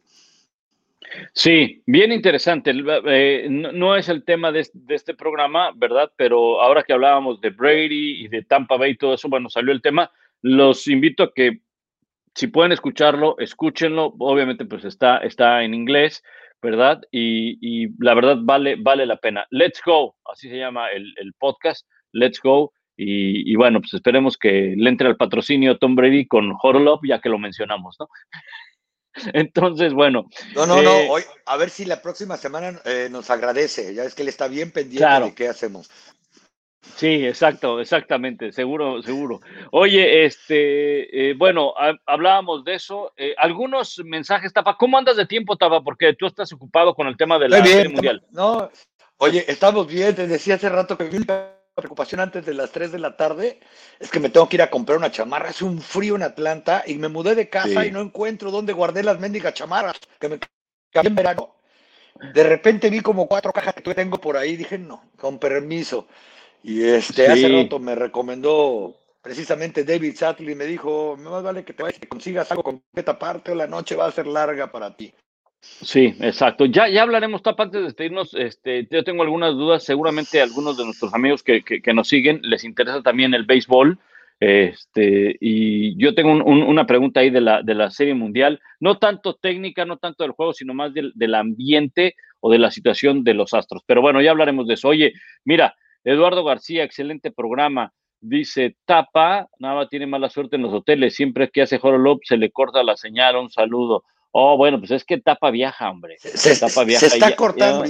Sí, 1.34 1.84
bien 1.86 2.12
interesante. 2.12 2.74
Eh, 3.06 3.48
no, 3.50 3.96
es 3.96 4.10
el 4.10 4.24
tema 4.24 4.52
de, 4.52 4.68
este 4.90 5.14
programa, 5.14 5.72
¿verdad? 5.76 6.12
Pero 6.16 6.62
ahora 6.62 6.84
que 6.84 6.94
hablábamos 6.94 7.40
de 7.42 7.52
Brady 7.52 8.24
y 8.24 8.28
de 8.28 8.42
Tampa 8.42 8.78
Bay 8.78 8.92
y 8.92 8.98
todo 8.98 9.14
eso, 9.14 9.30
bueno, 9.30 9.50
salió 9.50 9.72
el 9.72 9.84
tema. 9.84 10.12
Los 10.42 10.88
invito 10.88 11.24
a 11.24 11.34
que, 11.34 11.62
si 12.38 12.48
pueden 12.48 12.72
escucharlo, 12.72 13.36
escúchenlo. 13.40 14.14
Obviamente, 14.20 14.66
pues 14.66 14.86
está, 14.86 15.18
está 15.18 15.64
en 15.64 15.74
inglés. 15.74 16.24
¿verdad? 16.62 17.02
Y, 17.12 17.88
la 18.04 18.14
verdad 18.14 18.38
vale, 18.42 18.76
vale 18.80 19.06
la 19.06 19.18
pena. 19.18 19.46
Let's 19.52 19.82
Go, 19.86 20.16
así 20.32 20.50
se 20.50 20.58
llama 20.58 20.90
el, 20.90 21.34
podcast, 21.38 21.88
Let's 22.12 22.40
Go. 22.42 22.74
Y, 23.00 23.56
bueno, 23.56 23.80
pues 23.80 23.94
esperemos 23.94 24.38
que 24.38 24.74
le 24.76 24.90
entre 24.90 25.08
al 25.08 25.18
patrocinio 25.18 25.78
Tom 25.78 25.96
Brady 25.96 26.28
con 26.28 26.56
Horolop, 26.62 27.06
ya 27.06 27.20
que 27.20 27.30
lo 27.30 27.38
mencionamos, 27.38 27.96
¿no? 28.00 28.08
Entonces, 29.34 29.94
bueno. 29.94 30.26
No, 30.56 30.66
no, 30.66 30.82
no, 30.82 30.92
eh, 30.92 31.08
hoy, 31.10 31.24
a 31.46 31.58
ver 31.58 31.70
si 31.70 31.86
la 31.86 32.02
próxima 32.02 32.38
semana 32.38 32.80
eh, 32.86 33.08
nos 33.12 33.30
agradece, 33.30 33.94
ya 33.94 34.04
es 34.04 34.16
que 34.16 34.24
él 34.24 34.30
está 34.30 34.48
bien 34.48 34.72
pendiente 34.72 35.08
de 35.08 35.36
qué 35.36 35.48
hacemos. 35.48 35.90
Sí, 36.82 37.26
exacto, 37.26 37.80
exactamente, 37.80 38.52
seguro, 38.52 39.02
seguro. 39.02 39.42
Oye, 39.72 40.26
este, 40.26 41.30
eh, 41.30 41.34
bueno, 41.34 41.74
hablábamos 42.06 42.64
de 42.64 42.76
eso. 42.76 43.14
Eh, 43.18 43.36
algunos 43.38 44.00
mensajes, 44.04 44.54
Tapa. 44.54 44.78
¿Cómo 44.78 44.98
andas 44.98 45.18
de 45.18 45.26
tiempo, 45.26 45.58
Tapa? 45.58 45.84
Porque 45.84 46.14
tú 46.14 46.26
estás 46.26 46.52
ocupado 46.54 46.96
con 46.96 47.08
el 47.08 47.18
tema 47.18 47.38
de 47.38 47.50
la 47.50 47.64
mundial. 47.90 48.24
No, 48.32 48.72
oye, 49.18 49.46
estamos 49.48 49.88
bien. 49.88 50.16
Te 50.16 50.28
decía 50.28 50.56
hace 50.56 50.70
rato 50.70 50.98
que 50.98 51.06
mi 51.06 51.24
preocupación 51.76 52.22
antes 52.22 52.46
de 52.46 52.54
las 52.54 52.72
3 52.72 52.92
de 52.92 53.00
la 53.00 53.16
tarde 53.16 53.60
es 54.00 54.10
que 54.10 54.20
me 54.20 54.30
tengo 54.30 54.50
que 54.50 54.56
ir 54.56 54.62
a 54.64 54.70
comprar 54.70 54.98
una 54.98 55.12
chamarra. 55.12 55.50
Hace 55.50 55.66
un 55.66 55.82
frío 55.82 56.16
en 56.16 56.24
Atlanta 56.24 56.84
y 56.88 56.96
me 56.96 57.10
mudé 57.10 57.36
de 57.36 57.50
casa 57.50 57.86
y 57.86 57.92
no 57.92 58.02
encuentro 58.02 58.50
dónde 58.50 58.74
guardé 58.74 59.04
las 59.04 59.20
mendigas 59.20 59.54
chamarras 59.54 60.00
que 60.20 60.30
me 60.30 60.40
cambié 60.92 61.10
en 61.10 61.16
verano. 61.16 61.56
De 62.34 62.44
repente 62.44 62.90
vi 62.90 63.02
como 63.02 63.28
cuatro 63.28 63.54
cajas 63.54 63.76
que 63.76 63.94
tengo 63.94 64.20
por 64.20 64.38
ahí. 64.38 64.56
Dije, 64.56 64.80
no, 64.80 65.12
con 65.18 65.38
permiso. 65.38 66.08
Y 66.64 66.84
este, 66.84 67.28
hace 67.28 67.50
rato 67.50 67.80
me 67.80 67.96
recomendó 67.96 68.96
precisamente 69.22 69.84
David 69.84 70.16
Sattler 70.16 70.52
y 70.52 70.56
me 70.56 70.66
dijo, 70.66 71.18
más 71.18 71.44
vale 71.44 71.64
que 71.64 71.74
te 71.74 71.84
vayas 71.84 72.00
que 72.00 72.08
consigas 72.08 72.50
algo 72.52 72.64
con 72.64 72.82
esta 72.96 73.20
parte 73.20 73.52
o 73.52 73.56
la 73.56 73.68
noche 73.68 73.96
va 73.96 74.08
a 74.08 74.12
ser 74.12 74.28
larga 74.28 74.72
para 74.72 74.96
ti. 74.96 75.14
Sí, 75.60 76.16
exacto. 76.20 76.66
Ya, 76.66 76.88
ya 76.88 77.04
hablaremos, 77.04 77.42
Tapa, 77.42 77.64
antes 77.64 77.82
de 77.82 77.86
despedirnos. 77.86 78.34
Este, 78.34 78.88
yo 78.90 79.04
tengo 79.04 79.24
algunas 79.24 79.54
dudas. 79.54 79.84
Seguramente 79.84 80.42
algunos 80.42 80.78
de 80.78 80.86
nuestros 80.86 81.14
amigos 81.14 81.44
que, 81.44 81.64
que, 81.64 81.94
nos 81.94 82.08
siguen 82.08 82.40
les 82.44 82.64
interesa 82.64 83.02
también 83.02 83.34
el 83.34 83.46
béisbol. 83.46 84.00
Este, 84.40 85.36
y 85.40 85.98
yo 85.98 86.14
tengo 86.14 86.32
una 86.32 86.86
pregunta 86.86 87.22
ahí 87.22 87.32
de 87.32 87.42
la, 87.42 87.64
de 87.64 87.74
la 87.74 87.90
Serie 87.90 88.14
Mundial, 88.14 88.62
no 88.80 89.00
tanto 89.00 89.34
técnica, 89.34 89.84
no 89.84 89.98
tanto 89.98 90.24
del 90.24 90.34
juego, 90.34 90.54
sino 90.54 90.76
más 90.76 90.94
del, 90.94 91.12
del 91.16 91.34
ambiente 91.34 92.16
o 92.40 92.52
de 92.52 92.60
la 92.60 92.70
situación 92.70 93.24
de 93.24 93.34
los 93.34 93.54
astros. 93.54 93.82
Pero 93.86 94.02
bueno, 94.02 94.22
ya 94.22 94.32
hablaremos 94.32 94.68
de 94.68 94.76
eso. 94.76 94.90
Oye, 94.90 95.14
mira, 95.44 95.76
Eduardo 96.04 96.44
García, 96.44 96.84
excelente 96.84 97.32
programa. 97.32 97.94
Dice, 98.20 98.76
Tapa, 98.86 99.48
nada 99.60 99.88
tiene 99.88 100.08
mala 100.08 100.30
suerte 100.30 100.56
en 100.56 100.64
los 100.64 100.74
hoteles. 100.74 101.16
Siempre 101.16 101.50
que 101.50 101.62
hace 101.62 101.80
Horolop 101.82 102.22
se 102.24 102.38
le 102.38 102.52
corta 102.52 102.84
la 102.84 102.98
señal. 102.98 103.36
Un 103.36 103.52
saludo. 103.52 104.04
Oh, 104.32 104.58
bueno, 104.58 104.80
pues 104.80 104.92
es 104.92 105.04
que 105.06 105.20
Tapa 105.20 105.52
viaja, 105.52 105.90
hombre. 105.90 106.16
Se, 106.20 106.60
tapa 106.60 106.84
viaja 106.84 107.06
está 107.06 107.36
cortando. 107.36 107.86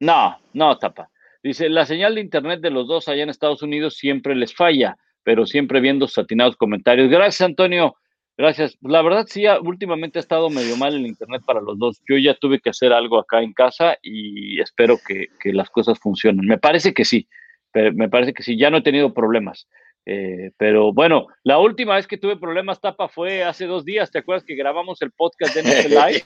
no, 0.00 0.38
no, 0.52 0.78
Tapa. 0.78 1.08
Dice, 1.42 1.68
la 1.68 1.86
señal 1.86 2.14
de 2.14 2.20
internet 2.20 2.60
de 2.60 2.70
los 2.70 2.86
dos 2.86 3.08
allá 3.08 3.22
en 3.22 3.30
Estados 3.30 3.62
Unidos 3.62 3.96
siempre 3.96 4.34
les 4.36 4.54
falla, 4.54 4.96
pero 5.24 5.46
siempre 5.46 5.80
viendo 5.80 6.06
satinados 6.06 6.56
comentarios. 6.56 7.10
Gracias, 7.10 7.40
Antonio. 7.40 7.96
Gracias. 8.42 8.76
La 8.80 9.02
verdad, 9.02 9.26
sí, 9.28 9.44
últimamente 9.62 10.18
ha 10.18 10.20
estado 10.20 10.50
medio 10.50 10.76
mal 10.76 10.96
el 10.96 11.06
internet 11.06 11.42
para 11.46 11.60
los 11.60 11.78
dos. 11.78 12.02
Yo 12.08 12.18
ya 12.18 12.34
tuve 12.34 12.58
que 12.58 12.70
hacer 12.70 12.92
algo 12.92 13.20
acá 13.20 13.40
en 13.40 13.52
casa 13.52 13.96
y 14.02 14.60
espero 14.60 14.98
que, 15.06 15.28
las 15.52 15.70
cosas 15.70 16.00
funcionen. 16.00 16.44
Me 16.44 16.58
parece 16.58 16.92
que 16.92 17.04
sí, 17.04 17.28
me 17.72 18.08
parece 18.08 18.32
que 18.32 18.42
sí. 18.42 18.58
Ya 18.58 18.68
no 18.68 18.78
he 18.78 18.82
tenido 18.82 19.14
problemas. 19.14 19.68
Eh, 20.06 20.50
pero 20.56 20.92
bueno, 20.92 21.28
la 21.44 21.60
última 21.60 21.94
vez 21.94 22.08
que 22.08 22.18
tuve 22.18 22.36
problemas, 22.36 22.80
Tapa, 22.80 23.08
fue 23.08 23.44
hace 23.44 23.66
dos 23.66 23.84
días. 23.84 24.10
¿Te 24.10 24.18
acuerdas 24.18 24.42
que 24.42 24.56
grabamos 24.56 25.00
el 25.02 25.12
podcast 25.12 25.54
de 25.54 25.62
NFL 25.62 25.90
Live? 26.08 26.24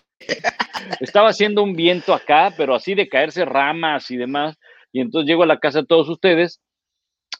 Estaba 1.01 1.29
haciendo 1.29 1.63
un 1.63 1.75
viento 1.75 2.15
acá, 2.15 2.51
pero 2.57 2.75
así 2.75 2.95
de 2.95 3.11
caerse 3.11 3.45
ramas 3.45 4.11
y 4.11 4.17
demás. 4.17 4.57
Y 4.91 5.03
entonces 5.03 5.29
llego 5.29 5.43
a 5.43 5.47
la 5.47 5.59
casa 5.59 5.81
de 5.81 5.87
todos 5.87 6.09
ustedes 6.09 6.63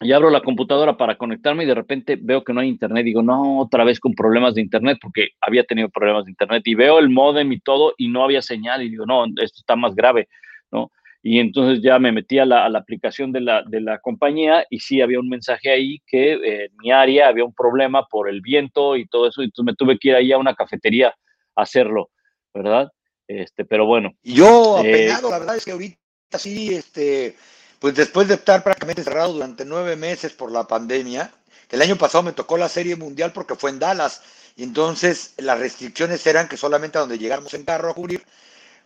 y 0.01 0.13
abro 0.13 0.29
la 0.29 0.43
computadora 0.43 0.97
para 0.97 1.17
conectarme 1.17 1.65
y 1.65 1.67
de 1.67 1.75
repente 1.75 2.19
veo 2.21 2.45
que 2.45 2.53
no 2.53 2.61
hay 2.61 2.69
internet. 2.69 3.05
Digo, 3.05 3.23
no, 3.23 3.61
otra 3.61 3.83
vez 3.83 3.99
con 3.99 4.13
problemas 4.13 4.55
de 4.55 4.61
internet, 4.61 4.99
porque 5.01 5.29
había 5.41 5.65
tenido 5.65 5.89
problemas 5.89 6.27
de 6.27 6.33
internet. 6.33 6.63
Y 6.67 6.75
veo 6.75 6.99
el 6.99 7.09
modem 7.09 7.51
y 7.53 7.61
todo 7.61 7.95
y 7.97 8.09
no 8.09 8.23
había 8.23 8.43
señal. 8.43 8.83
Y 8.83 8.91
digo, 8.91 9.07
no, 9.07 9.25
esto 9.25 9.61
está 9.61 9.75
más 9.75 9.95
grave, 9.95 10.29
¿no? 10.71 10.91
Y 11.23 11.41
entonces 11.41 11.83
ya 11.83 11.99
me 11.99 12.13
metí 12.13 12.39
a 12.39 12.45
la, 12.45 12.67
aplicación 12.67 13.33
de 13.33 13.41
la, 13.41 13.63
de 13.67 13.81
la, 13.81 13.99
compañía 13.99 14.65
y 14.71 14.81
sí 14.81 15.01
había 15.01 15.19
un 15.19 15.29
mensaje 15.29 15.71
ahí 15.71 16.01
que 16.07 16.35
en 16.35 16.77
mi 16.77 16.93
área 16.93 17.29
había 17.29 17.45
un 17.45 17.55
problema 17.55 18.07
por 18.07 18.29
el 18.29 18.43
viento 18.43 18.97
y 18.97 19.07
todo 19.07 19.29
eso. 19.29 19.43
Y 19.43 19.47
entonces 19.47 19.73
me 19.73 19.75
tuve 19.75 19.99
que 19.99 20.11
ir 20.11 20.15
ahí 20.15 20.31
a 20.31 20.39
una 20.39 20.55
cafetería 20.55 21.09
a 21.57 21.63
hacerlo, 21.63 22.11
¿verdad? 22.55 22.91
Este, 23.27 23.65
pero 23.65 23.87
bueno. 23.87 24.13
Yo, 24.23 24.79
eh, 24.85 25.11
apegado, 25.11 25.31
la 25.31 25.39
verdad 25.39 25.57
es 25.57 25.65
que 25.65 25.73
ahorita 25.73 25.99
sí, 26.39 26.75
este 26.75 27.35
pues 27.81 27.95
después 27.95 28.29
de 28.29 28.35
estar 28.35 28.63
prácticamente 28.65 29.05
cerrado 29.05 29.35
durante 29.35 29.65
nueve 29.65 29.97
meses 29.97 30.33
por 30.33 30.51
la 30.51 30.67
pandemia, 30.67 31.33
El 31.69 31.83
año 31.83 31.97
pasado 31.97 32.23
me 32.23 32.33
tocó 32.33 32.57
la 32.57 32.69
Serie 32.69 32.97
Mundial 32.97 33.33
porque 33.33 33.57
fue 33.57 33.71
en 33.71 33.79
Dallas. 33.79 34.23
Y 34.57 34.63
entonces 34.63 35.33
las 35.37 35.59
restricciones 35.59 36.27
eran 36.27 36.49
que 36.49 36.57
solamente 36.57 36.99
a 36.99 37.03
donde 37.03 37.19
llegáramos 37.19 37.55
en 37.55 37.65
carro 37.65 37.91
a 37.91 37.95
cubrir, 37.95 38.25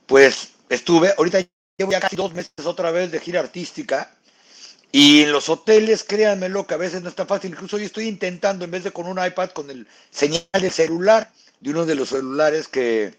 pues 0.06 0.50
estuve, 0.68 1.14
ahorita 1.16 1.40
llevo 1.78 1.92
ya 1.92 2.00
casi 2.00 2.16
dos 2.16 2.32
meses 2.34 2.52
otra 2.64 2.90
vez 2.90 3.10
de 3.12 3.20
gira 3.20 3.40
artística. 3.40 4.14
Y 4.92 5.22
en 5.22 5.32
los 5.32 5.48
hoteles, 5.48 6.02
créanmelo, 6.04 6.66
que 6.66 6.74
a 6.74 6.78
veces 6.78 7.02
no 7.02 7.08
es 7.10 7.14
tan 7.14 7.28
fácil. 7.28 7.52
Incluso 7.52 7.78
yo 7.78 7.86
estoy 7.86 8.08
intentando, 8.08 8.64
en 8.64 8.72
vez 8.72 8.82
de 8.84 8.92
con 8.92 9.06
un 9.06 9.24
iPad, 9.24 9.50
con 9.50 9.70
el 9.70 9.86
señal 10.10 10.44
de 10.52 10.70
celular, 10.70 11.30
de 11.60 11.70
uno 11.70 11.86
de 11.86 11.94
los 11.94 12.08
celulares 12.08 12.66
que, 12.66 13.14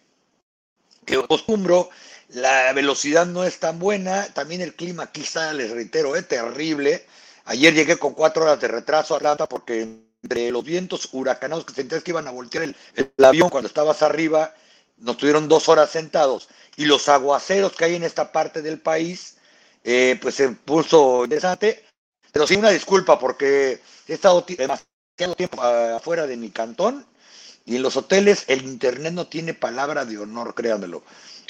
que 1.06 1.16
acostumbro, 1.16 1.90
la 2.34 2.72
velocidad 2.74 3.26
no 3.26 3.44
es 3.44 3.60
tan 3.60 3.80
buena, 3.80 4.28
también 4.34 4.62
el 4.62 4.76
clima 4.76 5.04
aquí 5.04 5.24
les 5.54 5.72
reitero, 5.72 6.16
es 6.16 6.28
terrible. 6.28 7.06
Ayer 7.46 7.74
llegué 7.74 7.98
con 7.98 8.14
cuatro 8.14 8.44
horas 8.44 8.60
de 8.62 8.68
retraso 8.68 9.14
a 9.14 9.18
Atlanta 9.18 9.48
porque 9.48 9.82
entre 10.24 10.52
los 10.52 10.64
vientos 10.64 11.10
huracanados 11.12 11.66
que 11.66 11.74
sentías 11.74 12.04
que 12.04 12.12
iban 12.12 12.28
a 12.28 12.32
voltear 12.32 12.64
el, 12.64 12.76
el 12.96 13.26
avión 13.26 13.50
cuando 13.50 13.68
estabas 13.68 14.02
arriba, 14.02 14.54
nos 14.98 15.18
tuvieron 15.18 15.48
dos 15.50 15.68
horas 15.68 15.90
sentados. 15.90 16.48
Y 16.78 16.86
los 16.86 17.10
aguaceros 17.10 17.74
que 17.74 17.86
hay 17.86 17.96
en 17.96 18.04
esta 18.04 18.32
parte 18.32 18.62
del 18.62 18.80
país, 18.80 19.38
eh, 19.84 20.18
pues 20.22 20.36
se 20.36 20.50
puso 20.50 21.24
interesante. 21.26 21.84
Pero 22.32 22.48
sí, 22.48 22.56
una 22.56 22.70
disculpa 22.70 23.20
porque 23.20 23.82
he 24.08 24.14
estado 24.14 24.46
demasiado 24.48 25.36
tiempo 25.36 25.62
afuera 25.62 26.28
de 26.28 26.38
mi 26.38 26.50
cantón 26.50 27.06
y 27.66 27.76
en 27.76 27.84
los 27.84 27.98
hoteles 27.98 28.46
el 28.48 28.64
internet 28.64 29.14
no 29.14 29.28
tiene 29.28 29.54
palabra 29.54 30.06
de 30.06 30.18
honor, 30.18 30.56
créanmelo. 30.56 31.04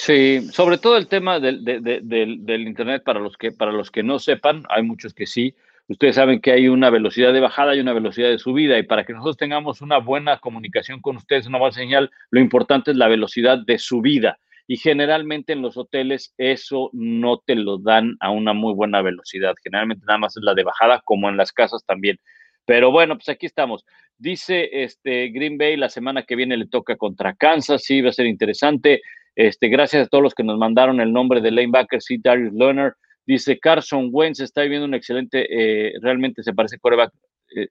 Sí, 0.04 0.48
sobre 0.50 0.78
todo 0.78 0.96
el 0.96 1.06
tema 1.06 1.38
del, 1.38 1.64
de, 1.64 1.78
de, 1.78 2.00
del, 2.02 2.44
del, 2.44 2.66
internet 2.66 3.04
para 3.04 3.20
los 3.20 3.36
que 3.36 3.52
para 3.52 3.70
los 3.70 3.92
que 3.92 4.02
no 4.02 4.18
sepan, 4.18 4.64
hay 4.68 4.82
muchos 4.82 5.14
que 5.14 5.26
sí. 5.26 5.54
Ustedes 5.86 6.16
saben 6.16 6.40
que 6.40 6.50
hay 6.50 6.66
una 6.66 6.90
velocidad 6.90 7.32
de 7.32 7.38
bajada 7.38 7.76
y 7.76 7.78
una 7.78 7.92
velocidad 7.92 8.28
de 8.28 8.38
subida 8.40 8.76
y 8.80 8.82
para 8.82 9.04
que 9.04 9.12
nosotros 9.12 9.36
tengamos 9.36 9.80
una 9.80 9.98
buena 9.98 10.38
comunicación 10.38 11.00
con 11.00 11.18
ustedes, 11.18 11.46
una 11.46 11.58
buena 11.58 11.72
señal, 11.72 12.10
lo 12.30 12.40
importante 12.40 12.90
es 12.90 12.96
la 12.96 13.06
velocidad 13.06 13.58
de 13.64 13.78
subida 13.78 14.40
y 14.66 14.76
generalmente 14.76 15.52
en 15.52 15.62
los 15.62 15.76
hoteles 15.76 16.34
eso 16.36 16.90
no 16.92 17.38
te 17.38 17.54
lo 17.54 17.78
dan 17.78 18.16
a 18.18 18.30
una 18.30 18.54
muy 18.54 18.74
buena 18.74 19.02
velocidad. 19.02 19.54
Generalmente 19.62 20.04
nada 20.04 20.18
más 20.18 20.36
es 20.36 20.42
la 20.42 20.54
de 20.54 20.64
bajada, 20.64 21.00
como 21.04 21.28
en 21.28 21.36
las 21.36 21.52
casas 21.52 21.84
también. 21.86 22.18
Pero 22.64 22.90
bueno, 22.90 23.14
pues 23.14 23.28
aquí 23.28 23.46
estamos. 23.46 23.84
Dice 24.18 24.68
este 24.82 25.28
Green 25.28 25.58
Bay 25.58 25.76
la 25.76 25.88
semana 25.88 26.24
que 26.24 26.34
viene 26.34 26.56
le 26.56 26.66
toca 26.66 26.96
contra 26.96 27.34
Kansas, 27.34 27.84
sí, 27.84 28.00
va 28.00 28.08
a 28.08 28.12
ser 28.12 28.26
interesante. 28.26 29.00
Este, 29.34 29.68
gracias 29.68 30.06
a 30.06 30.08
todos 30.08 30.22
los 30.22 30.34
que 30.34 30.44
nos 30.44 30.58
mandaron 30.58 31.00
el 31.00 31.12
nombre 31.12 31.40
de 31.40 31.50
lanebacker, 31.50 32.02
sí, 32.02 32.18
Darius 32.22 32.52
Lerner. 32.52 32.94
Dice 33.24 33.58
Carson 33.58 34.08
Wentz 34.12 34.40
está 34.40 34.62
viendo 34.62 34.86
un 34.86 34.94
excelente, 34.94 35.46
eh, 35.48 35.92
realmente 36.00 36.42
se 36.42 36.52
parece 36.52 36.78
coreback, 36.78 37.12
eh, 37.56 37.68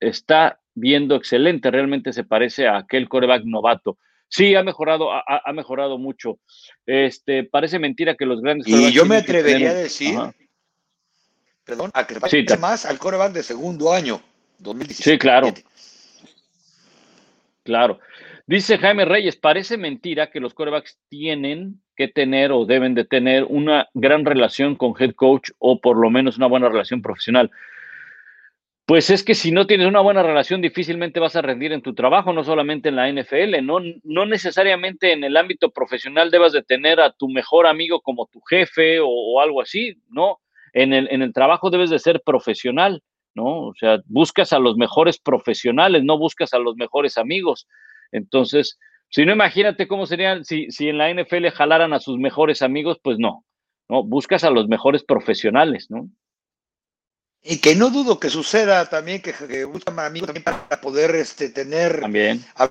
está 0.00 0.58
viendo 0.74 1.14
excelente, 1.14 1.70
realmente 1.70 2.12
se 2.12 2.24
parece 2.24 2.66
a 2.66 2.78
aquel 2.78 3.08
coreback 3.08 3.44
novato. 3.44 3.96
Sí, 4.28 4.54
ha 4.54 4.62
mejorado, 4.62 5.10
ha, 5.10 5.22
ha, 5.26 5.52
mejorado 5.54 5.96
mucho. 5.96 6.38
Este, 6.84 7.44
parece 7.44 7.78
mentira 7.78 8.14
que 8.14 8.26
los 8.26 8.42
grandes. 8.42 8.68
Y 8.68 8.92
yo 8.92 9.06
me 9.06 9.16
atrevería 9.16 9.70
a 9.70 9.74
decir, 9.74 10.16
Ajá. 10.16 10.34
perdón, 11.64 11.90
a 11.94 12.06
que 12.06 12.16
sí, 12.28 12.44
más 12.60 12.84
al 12.84 12.98
coreback 12.98 13.32
de 13.32 13.42
segundo 13.42 13.90
año, 13.90 14.20
2017. 14.58 15.10
Sí, 15.10 15.18
claro. 15.18 15.54
Claro. 17.62 18.00
Dice 18.48 18.78
Jaime 18.78 19.04
Reyes, 19.04 19.36
parece 19.36 19.76
mentira 19.76 20.30
que 20.30 20.40
los 20.40 20.54
corebacks 20.54 20.98
tienen 21.10 21.82
que 21.94 22.08
tener 22.08 22.50
o 22.50 22.64
deben 22.64 22.94
de 22.94 23.04
tener 23.04 23.44
una 23.44 23.90
gran 23.92 24.24
relación 24.24 24.74
con 24.74 24.94
head 24.98 25.12
coach 25.16 25.50
o 25.58 25.82
por 25.82 25.98
lo 25.98 26.08
menos 26.08 26.38
una 26.38 26.46
buena 26.46 26.70
relación 26.70 27.02
profesional. 27.02 27.50
Pues 28.86 29.10
es 29.10 29.22
que 29.22 29.34
si 29.34 29.52
no 29.52 29.66
tienes 29.66 29.86
una 29.86 30.00
buena 30.00 30.22
relación, 30.22 30.62
difícilmente 30.62 31.20
vas 31.20 31.36
a 31.36 31.42
rendir 31.42 31.72
en 31.72 31.82
tu 31.82 31.94
trabajo, 31.94 32.32
no 32.32 32.42
solamente 32.42 32.88
en 32.88 32.96
la 32.96 33.12
NFL, 33.12 33.62
no, 33.62 33.80
no 34.02 34.24
necesariamente 34.24 35.12
en 35.12 35.24
el 35.24 35.36
ámbito 35.36 35.70
profesional 35.70 36.30
debas 36.30 36.54
de 36.54 36.62
tener 36.62 37.00
a 37.00 37.12
tu 37.12 37.28
mejor 37.28 37.66
amigo 37.66 38.00
como 38.00 38.30
tu 38.32 38.40
jefe 38.40 38.98
o, 38.98 39.08
o 39.10 39.42
algo 39.42 39.60
así, 39.60 40.00
¿no? 40.08 40.40
En 40.72 40.94
el, 40.94 41.06
en 41.10 41.20
el 41.20 41.34
trabajo 41.34 41.68
debes 41.68 41.90
de 41.90 41.98
ser 41.98 42.22
profesional, 42.24 43.02
¿no? 43.34 43.66
O 43.66 43.74
sea, 43.74 44.00
buscas 44.06 44.54
a 44.54 44.58
los 44.58 44.78
mejores 44.78 45.18
profesionales, 45.18 46.02
no 46.02 46.16
buscas 46.16 46.54
a 46.54 46.58
los 46.58 46.76
mejores 46.76 47.18
amigos. 47.18 47.68
Entonces, 48.12 48.78
si 49.10 49.24
no, 49.24 49.32
imagínate 49.32 49.88
cómo 49.88 50.06
serían 50.06 50.44
si, 50.44 50.70
si 50.70 50.88
en 50.88 50.98
la 50.98 51.12
NFL 51.12 51.48
jalaran 51.48 51.92
a 51.92 52.00
sus 52.00 52.18
mejores 52.18 52.62
amigos, 52.62 52.98
pues 53.02 53.18
no, 53.18 53.44
¿no? 53.88 54.02
Buscas 54.02 54.44
a 54.44 54.50
los 54.50 54.68
mejores 54.68 55.02
profesionales, 55.04 55.86
¿no? 55.90 56.08
Y 57.42 57.60
que 57.60 57.74
no 57.74 57.90
dudo 57.90 58.18
que 58.18 58.30
suceda 58.30 58.88
también, 58.88 59.22
que, 59.22 59.32
que 59.32 59.64
buscan 59.64 59.98
amigos 60.00 60.26
también 60.26 60.44
para 60.44 60.80
poder 60.80 61.14
este, 61.14 61.48
tener 61.50 62.00
también. 62.00 62.44
a 62.56 62.70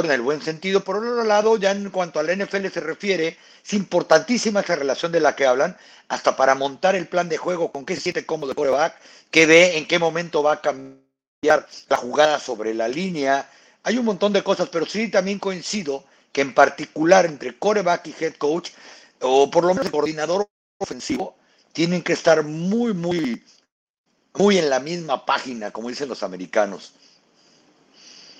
en 0.00 0.10
el 0.10 0.22
buen 0.22 0.40
sentido. 0.40 0.84
Por 0.84 0.96
otro 0.96 1.24
lado, 1.24 1.56
ya 1.56 1.72
en 1.72 1.90
cuanto 1.90 2.20
al 2.20 2.36
NFL 2.36 2.68
se 2.68 2.80
refiere, 2.80 3.36
es 3.64 3.72
importantísima 3.72 4.60
esa 4.60 4.76
relación 4.76 5.12
de 5.12 5.20
la 5.20 5.34
que 5.34 5.46
hablan, 5.46 5.76
hasta 6.08 6.36
para 6.36 6.54
montar 6.54 6.94
el 6.94 7.08
plan 7.08 7.28
de 7.28 7.36
juego, 7.36 7.72
con 7.72 7.84
qué 7.84 7.94
se 7.96 8.02
siente 8.02 8.24
cómodo 8.24 8.52
el 8.52 8.56
coreback, 8.56 8.96
qué 9.30 9.46
ve, 9.46 9.76
en 9.76 9.86
qué 9.86 9.98
momento 9.98 10.42
va 10.42 10.54
a 10.54 10.60
cambiar 10.60 11.66
la 11.88 11.96
jugada 11.96 12.38
sobre 12.38 12.74
la 12.74 12.88
línea. 12.88 13.48
Hay 13.84 13.98
un 13.98 14.04
montón 14.04 14.32
de 14.32 14.42
cosas, 14.42 14.68
pero 14.68 14.86
sí 14.86 15.10
también 15.10 15.38
coincido 15.38 16.04
que 16.32 16.40
en 16.40 16.54
particular 16.54 17.26
entre 17.26 17.58
coreback 17.58 18.06
y 18.06 18.24
head 18.24 18.34
coach, 18.34 18.70
o 19.20 19.50
por 19.50 19.64
lo 19.64 19.70
menos 19.70 19.86
el 19.86 19.92
coordinador 19.92 20.48
ofensivo, 20.78 21.36
tienen 21.72 22.02
que 22.02 22.12
estar 22.12 22.44
muy, 22.44 22.94
muy, 22.94 23.42
muy 24.34 24.58
en 24.58 24.70
la 24.70 24.80
misma 24.80 25.24
página, 25.26 25.70
como 25.70 25.88
dicen 25.88 26.08
los 26.08 26.22
americanos. 26.22 26.94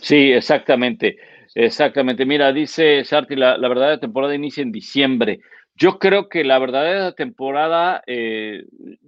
Sí, 0.01 0.32
exactamente, 0.32 1.18
exactamente. 1.55 2.24
Mira, 2.24 2.53
dice 2.53 3.05
Sarti, 3.05 3.36
la, 3.36 3.57
la 3.57 3.68
verdadera 3.68 4.01
temporada 4.01 4.34
inicia 4.34 4.62
en 4.62 4.72
diciembre. 4.72 5.40
Yo 5.74 5.98
creo 5.98 6.28
que 6.28 6.44
la 6.44 6.58
verdadera 6.58 7.12
temporada, 7.12 8.02
eh, 8.06 8.64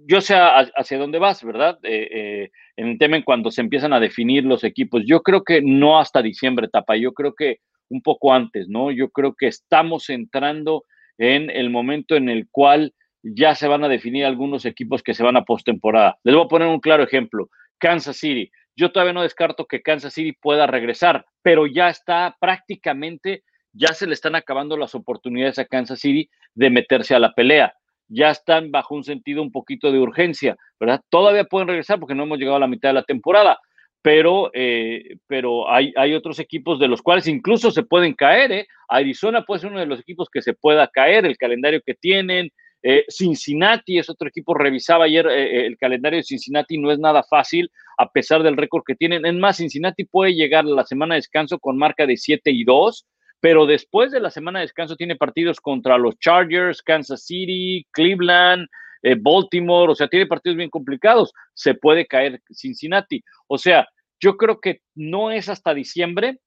yo 0.07 0.19
sé 0.21 0.35
hacia 0.35 0.97
dónde 0.97 1.19
vas, 1.19 1.43
¿verdad? 1.43 1.77
Eh, 1.83 2.09
eh, 2.11 2.51
en 2.75 2.87
el 2.87 2.97
tema 2.97 3.17
en 3.17 3.23
cuando 3.23 3.51
se 3.51 3.61
empiezan 3.61 3.93
a 3.93 3.99
definir 3.99 4.45
los 4.45 4.63
equipos. 4.63 5.03
Yo 5.05 5.21
creo 5.21 5.43
que 5.43 5.61
no 5.61 5.99
hasta 5.99 6.21
diciembre, 6.21 6.67
Tapa, 6.67 6.95
yo 6.97 7.13
creo 7.13 7.33
que 7.35 7.59
un 7.89 8.01
poco 8.01 8.33
antes, 8.33 8.67
¿no? 8.67 8.91
Yo 8.91 9.09
creo 9.09 9.35
que 9.37 9.47
estamos 9.47 10.09
entrando 10.09 10.83
en 11.17 11.49
el 11.49 11.69
momento 11.69 12.15
en 12.15 12.29
el 12.29 12.47
cual 12.49 12.93
ya 13.23 13.55
se 13.55 13.67
van 13.67 13.83
a 13.83 13.89
definir 13.89 14.25
algunos 14.25 14.65
equipos 14.65 15.01
que 15.01 15.13
se 15.13 15.23
van 15.23 15.37
a 15.37 15.45
postemporada. 15.45 16.17
Les 16.23 16.35
voy 16.35 16.45
a 16.45 16.49
poner 16.49 16.67
un 16.67 16.79
claro 16.79 17.03
ejemplo. 17.03 17.49
Kansas 17.79 18.17
City. 18.17 18.51
Yo 18.75 18.91
todavía 18.91 19.13
no 19.13 19.21
descarto 19.21 19.65
que 19.65 19.81
Kansas 19.81 20.13
City 20.13 20.33
pueda 20.33 20.67
regresar, 20.67 21.25
pero 21.41 21.65
ya 21.65 21.89
está 21.89 22.35
prácticamente, 22.39 23.43
ya 23.75 23.93
se 23.93 24.07
le 24.07 24.13
están 24.13 24.35
acabando 24.35 24.77
las 24.77 24.95
oportunidades 24.95 25.59
a 25.59 25.65
Kansas 25.65 25.99
City 25.99 26.29
de 26.53 26.69
meterse 26.69 27.15
a 27.15 27.19
la 27.19 27.33
pelea. 27.33 27.73
Ya 28.07 28.29
están 28.29 28.71
bajo 28.71 28.95
un 28.95 29.03
sentido 29.03 29.41
un 29.41 29.51
poquito 29.51 29.91
de 29.91 29.99
urgencia, 29.99 30.55
¿verdad? 30.79 31.01
Todavía 31.09 31.43
pueden 31.45 31.67
regresar 31.67 31.99
porque 31.99 32.15
no 32.15 32.23
hemos 32.23 32.37
llegado 32.37 32.57
a 32.57 32.61
la 32.61 32.67
mitad 32.67 32.89
de 32.89 32.93
la 32.93 33.03
temporada, 33.03 33.59
pero, 34.01 34.51
eh, 34.53 35.17
pero 35.27 35.69
hay, 35.69 35.91
hay, 35.95 36.13
otros 36.13 36.39
equipos 36.39 36.79
de 36.79 36.87
los 36.87 37.01
cuales 37.01 37.27
incluso 37.27 37.71
se 37.71 37.83
pueden 37.83 38.13
caer. 38.13 38.51
¿eh? 38.51 38.67
Arizona 38.87 39.43
puede 39.43 39.61
ser 39.61 39.71
uno 39.71 39.79
de 39.79 39.87
los 39.87 39.99
equipos 39.99 40.29
que 40.31 40.43
se 40.43 40.53
pueda 40.53 40.87
caer, 40.87 41.25
el 41.25 41.37
calendario 41.37 41.81
que 41.83 41.95
tienen, 41.95 42.51
eh, 42.87 43.03
Cincinnati 43.09 43.97
es 43.97 44.11
otro 44.11 44.27
equipo, 44.27 44.53
revisaba 44.53 45.05
ayer 45.05 45.25
eh, 45.25 45.65
el 45.65 45.75
calendario 45.75 46.17
de 46.17 46.23
Cincinnati, 46.23 46.77
no 46.77 46.91
es 46.91 46.99
nada 46.99 47.23
fácil 47.23 47.71
a 47.97 48.11
pesar 48.11 48.43
del 48.43 48.55
récord 48.55 48.83
que 48.85 48.93
tienen. 48.93 49.25
En 49.25 49.39
más, 49.39 49.57
Cincinnati 49.57 50.03
puede 50.03 50.35
llegar 50.35 50.65
a 50.65 50.69
la 50.69 50.85
semana 50.85 51.15
de 51.15 51.21
descanso 51.21 51.57
con 51.57 51.79
marca 51.79 52.05
de 52.05 52.15
7 52.15 52.51
y 52.51 52.63
2, 52.63 53.07
pero 53.39 53.65
después 53.65 54.11
de 54.11 54.19
la 54.19 54.29
semana 54.29 54.59
de 54.59 54.65
descanso 54.65 54.95
tiene 54.95 55.15
partidos 55.15 55.59
contra 55.59 55.97
los 55.97 56.17
Chargers, 56.19 56.81
Kansas 56.81 57.25
City, 57.25 57.85
Cleveland, 57.91 58.67
eh, 59.03 59.15
Baltimore, 59.19 59.91
o 59.91 59.95
sea, 59.95 60.07
tiene 60.07 60.25
partidos 60.25 60.57
bien 60.57 60.69
complicados. 60.69 61.31
Se 61.53 61.75
puede 61.75 62.07
caer 62.07 62.41
Cincinnati. 62.51 63.23
O 63.47 63.57
sea, 63.57 63.87
yo 64.19 64.35
creo 64.37 64.59
que 64.59 64.81
no 64.95 65.29
es 65.29 65.47
hasta 65.49 65.73
diciembre. 65.73 66.39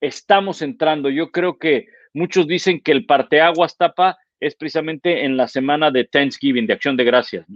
Estamos 0.00 0.60
entrando. 0.60 1.08
Yo 1.08 1.30
creo 1.30 1.58
que 1.58 1.86
muchos 2.12 2.46
dicen 2.46 2.80
que 2.82 2.92
el 2.92 3.06
parteaguas 3.06 3.76
tapa 3.76 4.18
es 4.38 4.54
precisamente 4.56 5.24
en 5.24 5.36
la 5.36 5.48
semana 5.48 5.90
de 5.90 6.04
Thanksgiving, 6.04 6.66
de 6.66 6.74
Acción 6.74 6.96
de 6.96 7.04
Gracias. 7.04 7.46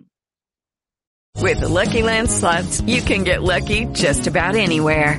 With 1.42 1.60
the 1.60 1.68
Lucky 1.68 2.02
Land 2.02 2.30
slots, 2.30 2.80
you 2.86 3.02
can 3.02 3.22
get 3.22 3.42
lucky 3.42 3.84
just 3.92 4.26
about 4.26 4.54
anywhere. 4.54 5.18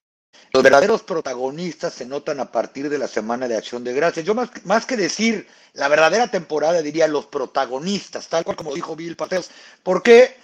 los 0.53 0.63
verdaderos 0.63 1.03
protagonistas 1.03 1.93
se 1.93 2.05
notan 2.05 2.39
a 2.39 2.51
partir 2.51 2.89
de 2.89 2.97
la 2.97 3.07
semana 3.07 3.47
de 3.47 3.55
acción 3.55 3.83
de 3.83 3.93
gracias. 3.93 4.25
Yo 4.25 4.35
más, 4.35 4.49
más 4.65 4.85
que 4.85 4.97
decir 4.97 5.47
la 5.73 5.87
verdadera 5.87 6.29
temporada 6.29 6.81
diría 6.81 7.07
los 7.07 7.27
protagonistas, 7.27 8.27
tal 8.27 8.43
cual 8.43 8.57
como 8.57 8.73
dijo 8.73 8.95
Bill 8.95 9.15
Parcells. 9.15 9.49
¿Por 9.81 10.03
qué? 10.03 10.35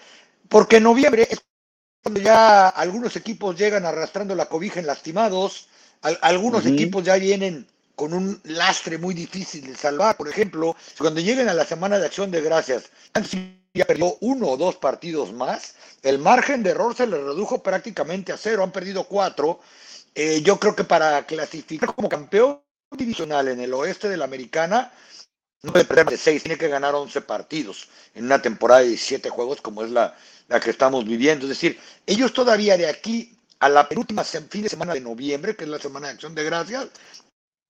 Porque 0.47 0.77
en 0.77 0.83
noviembre 0.83 1.27
es 1.29 1.41
cuando 2.01 2.21
ya 2.21 2.69
algunos 2.69 3.17
equipos 3.17 3.57
llegan 3.57 3.85
arrastrando 3.85 4.33
la 4.33 4.45
cobija 4.45 4.79
en 4.79 4.87
lastimados, 4.87 5.67
al, 6.01 6.17
algunos 6.21 6.63
uh 6.63 6.69
-huh. 6.69 6.73
equipos 6.73 7.03
ya 7.03 7.15
vienen 7.15 7.67
con 7.95 8.13
un 8.13 8.39
lastre 8.43 8.97
muy 8.97 9.13
difícil 9.13 9.67
de 9.67 9.75
salvar. 9.75 10.15
Por 10.15 10.29
ejemplo, 10.29 10.77
cuando 10.97 11.19
lleguen 11.19 11.49
a 11.49 11.53
la 11.53 11.65
semana 11.65 11.99
de 11.99 12.05
acción 12.05 12.31
de 12.31 12.41
gracias, 12.41 12.83
ya 13.73 13.85
perdió 13.85 14.15
uno 14.21 14.47
o 14.47 14.57
dos 14.57 14.75
partidos 14.77 15.33
más, 15.33 15.75
el 16.01 16.19
margen 16.19 16.63
de 16.63 16.71
error 16.71 16.95
se 16.95 17.07
le 17.07 17.17
redujo 17.17 17.61
prácticamente 17.61 18.31
a 18.31 18.37
cero, 18.37 18.63
han 18.63 18.71
perdido 18.71 19.05
cuatro. 19.05 19.59
Eh, 20.13 20.41
yo 20.41 20.59
creo 20.59 20.75
que 20.75 20.83
para 20.83 21.25
clasificar 21.25 21.93
como 21.93 22.09
campeón 22.09 22.61
divisional 22.91 23.47
en 23.49 23.59
el 23.59 23.73
oeste 23.73 24.09
de 24.09 24.17
la 24.17 24.25
americana, 24.25 24.91
no 25.63 25.71
puede 25.71 25.85
perder 25.85 26.07
de 26.07 26.17
seis, 26.17 26.43
tiene 26.43 26.57
que 26.57 26.67
ganar 26.67 26.95
11 26.95 27.21
partidos 27.21 27.89
en 28.13 28.25
una 28.25 28.41
temporada 28.41 28.81
de 28.81 28.89
17 28.89 29.29
juegos 29.29 29.61
como 29.61 29.83
es 29.83 29.91
la, 29.91 30.15
la 30.47 30.59
que 30.59 30.69
estamos 30.69 31.05
viviendo. 31.05 31.45
Es 31.45 31.49
decir, 31.49 31.79
ellos 32.05 32.31
todavía 32.33 32.77
de 32.77 32.87
aquí 32.87 33.37
a 33.59 33.69
la 33.69 33.89
penúltima 33.89 34.23
fin 34.23 34.61
de 34.63 34.69
semana 34.69 34.93
de 34.93 35.01
noviembre, 35.01 35.55
que 35.55 35.63
es 35.63 35.69
la 35.69 35.79
semana 35.79 36.07
de 36.07 36.13
acción 36.13 36.35
de 36.35 36.43
gracias, 36.43 36.87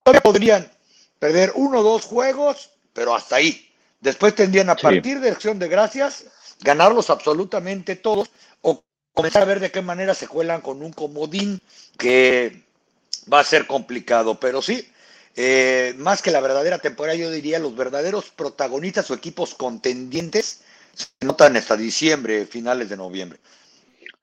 todavía 0.03 0.21
podrían 0.21 0.71
perder 1.17 1.53
uno 1.55 1.79
o 1.79 1.83
dos 1.83 2.05
juegos, 2.05 2.71
pero 2.93 3.15
hasta 3.15 3.37
ahí. 3.37 3.73
Después 3.99 4.35
tendrían 4.35 4.69
a 4.69 4.75
sí. 4.75 4.81
partir 4.83 5.19
de 5.19 5.31
acción 5.31 5.57
de 5.57 5.67
gracias 5.67 6.25
ganarlos 6.61 7.09
absolutamente 7.09 7.95
todos 7.95 8.29
o 8.61 8.83
comenzar 9.13 9.43
a 9.43 9.45
ver 9.45 9.59
de 9.59 9.71
qué 9.71 9.81
manera 9.81 10.13
se 10.13 10.27
cuelan 10.27 10.61
con 10.61 10.81
un 10.81 10.91
comodín 10.91 11.59
que 11.97 12.63
va 13.31 13.39
a 13.39 13.43
ser 13.43 13.67
complicado. 13.67 14.39
Pero 14.39 14.61
sí, 14.61 14.87
eh, 15.35 15.93
más 15.97 16.21
que 16.21 16.31
la 16.31 16.41
verdadera 16.41 16.79
temporada, 16.79 17.17
yo 17.17 17.29
diría 17.31 17.59
los 17.59 17.75
verdaderos 17.75 18.31
protagonistas 18.31 19.09
o 19.11 19.13
equipos 19.13 19.53
contendientes 19.55 20.63
se 20.93 21.07
notan 21.25 21.55
hasta 21.55 21.77
diciembre, 21.77 22.45
finales 22.47 22.89
de 22.89 22.97
noviembre. 22.97 23.39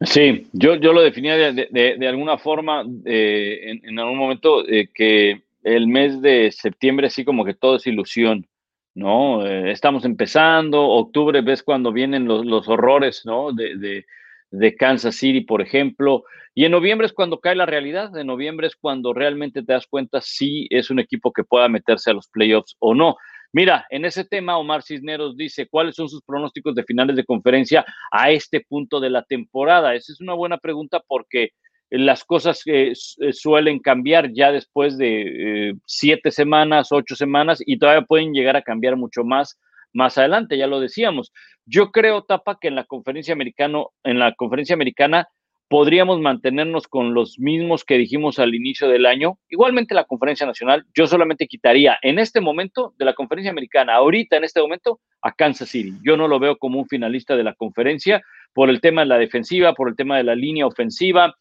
Sí, 0.00 0.48
yo, 0.52 0.74
yo 0.74 0.92
lo 0.92 1.02
definía 1.02 1.36
de, 1.36 1.68
de, 1.70 2.08
alguna 2.08 2.36
forma 2.36 2.84
eh, 3.04 3.78
en, 3.82 3.98
algún 3.98 4.18
momento 4.18 4.66
eh, 4.68 4.88
que 4.92 5.42
el 5.62 5.86
mes 5.86 6.20
de 6.20 6.50
septiembre 6.50 7.06
así 7.06 7.24
como 7.24 7.44
que 7.44 7.54
todo 7.54 7.76
es 7.76 7.86
ilusión, 7.86 8.46
¿no? 8.94 9.44
Eh, 9.46 9.70
estamos 9.72 10.04
empezando, 10.04 10.82
octubre 10.82 11.42
ves 11.42 11.62
cuando 11.62 11.92
vienen 11.92 12.26
los, 12.26 12.44
los 12.44 12.68
horrores, 12.68 13.22
¿no? 13.24 13.52
De, 13.52 13.76
de, 13.76 14.06
de, 14.50 14.76
Kansas 14.76 15.16
City, 15.16 15.40
por 15.40 15.60
ejemplo, 15.60 16.24
y 16.54 16.64
en 16.64 16.72
noviembre 16.72 17.06
es 17.06 17.12
cuando 17.12 17.40
cae 17.40 17.56
la 17.56 17.66
realidad, 17.66 18.16
en 18.16 18.28
noviembre 18.28 18.68
es 18.68 18.76
cuando 18.76 19.12
realmente 19.12 19.62
te 19.62 19.72
das 19.72 19.86
cuenta 19.88 20.20
si 20.20 20.68
es 20.70 20.90
un 20.90 21.00
equipo 21.00 21.32
que 21.32 21.42
pueda 21.42 21.68
meterse 21.68 22.10
a 22.10 22.14
los 22.14 22.28
playoffs 22.28 22.76
o 22.78 22.94
no. 22.94 23.16
Mira, 23.52 23.86
en 23.90 24.04
ese 24.04 24.24
tema, 24.24 24.58
Omar 24.58 24.82
Cisneros 24.82 25.36
dice, 25.36 25.68
¿cuáles 25.68 25.96
son 25.96 26.08
sus 26.08 26.22
pronósticos 26.22 26.74
de 26.74 26.84
finales 26.84 27.16
de 27.16 27.24
conferencia 27.24 27.84
a 28.10 28.30
este 28.30 28.60
punto 28.60 29.00
de 29.00 29.10
la 29.10 29.22
temporada? 29.22 29.94
Esa 29.94 30.12
es 30.12 30.20
una 30.20 30.34
buena 30.34 30.58
pregunta 30.58 31.00
porque 31.06 31.50
las 31.90 32.24
cosas 32.24 32.62
eh, 32.66 32.92
suelen 33.32 33.78
cambiar 33.78 34.32
ya 34.32 34.50
después 34.50 34.98
de 34.98 35.68
eh, 35.68 35.74
siete 35.86 36.30
semanas, 36.30 36.92
ocho 36.92 37.14
semanas 37.14 37.62
y 37.64 37.78
todavía 37.78 38.06
pueden 38.06 38.32
llegar 38.32 38.56
a 38.56 38.62
cambiar 38.62 38.96
mucho 38.96 39.24
más 39.24 39.58
más 39.94 40.18
adelante, 40.18 40.58
ya 40.58 40.66
lo 40.66 40.80
decíamos. 40.80 41.32
Yo 41.66 41.90
creo, 41.90 42.24
Tapa, 42.24 42.58
que 42.60 42.68
en 42.68 42.74
la 42.74 42.84
conferencia 42.84 43.32
americano, 43.32 43.92
en 44.02 44.18
la 44.18 44.34
conferencia 44.34 44.74
americana 44.74 45.28
podríamos 45.68 46.20
mantenernos 46.20 46.86
con 46.86 47.14
los 47.14 47.38
mismos 47.38 47.84
que 47.84 47.96
dijimos 47.96 48.38
al 48.38 48.54
inicio 48.54 48.88
del 48.88 49.06
año. 49.06 49.38
Igualmente 49.48 49.94
la 49.94 50.04
conferencia 50.04 50.46
nacional, 50.46 50.84
yo 50.94 51.06
solamente 51.06 51.46
quitaría 51.46 51.96
en 52.02 52.18
este 52.18 52.40
momento 52.40 52.92
de 52.98 53.06
la 53.06 53.14
conferencia 53.14 53.50
americana, 53.50 53.94
ahorita 53.94 54.36
en 54.36 54.44
este 54.44 54.60
momento, 54.60 55.00
a 55.22 55.32
Kansas 55.32 55.70
City. 55.70 55.94
Yo 56.04 56.16
no 56.16 56.28
lo 56.28 56.38
veo 56.38 56.58
como 56.58 56.78
un 56.78 56.86
finalista 56.86 57.34
de 57.34 57.44
la 57.44 57.54
conferencia 57.54 58.22
por 58.52 58.68
el 58.68 58.80
tema 58.80 59.00
de 59.02 59.08
la 59.08 59.18
defensiva, 59.18 59.72
por 59.72 59.88
el 59.88 59.96
tema 59.96 60.18
de 60.18 60.24
la 60.24 60.34
línea 60.34 60.66
ofensiva, 60.66 61.34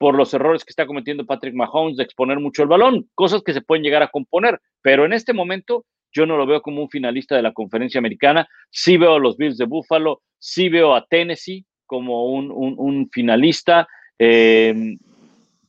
por 0.00 0.14
los 0.14 0.32
errores 0.32 0.64
que 0.64 0.70
está 0.70 0.86
cometiendo 0.86 1.26
Patrick 1.26 1.54
Mahomes 1.54 1.98
de 1.98 2.04
exponer 2.04 2.40
mucho 2.40 2.62
el 2.62 2.70
balón, 2.70 3.10
cosas 3.14 3.42
que 3.42 3.52
se 3.52 3.60
pueden 3.60 3.84
llegar 3.84 4.02
a 4.02 4.08
componer, 4.08 4.58
pero 4.80 5.04
en 5.04 5.12
este 5.12 5.34
momento 5.34 5.84
yo 6.10 6.24
no 6.24 6.38
lo 6.38 6.46
veo 6.46 6.62
como 6.62 6.80
un 6.80 6.88
finalista 6.88 7.36
de 7.36 7.42
la 7.42 7.52
conferencia 7.52 7.98
americana, 7.98 8.48
sí 8.70 8.96
veo 8.96 9.16
a 9.16 9.18
los 9.18 9.36
Bills 9.36 9.58
de 9.58 9.66
Buffalo, 9.66 10.22
sí 10.38 10.70
veo 10.70 10.94
a 10.94 11.04
Tennessee 11.04 11.66
como 11.84 12.32
un, 12.32 12.50
un, 12.50 13.10
finalista, 13.12 13.86
eh, 14.18 14.96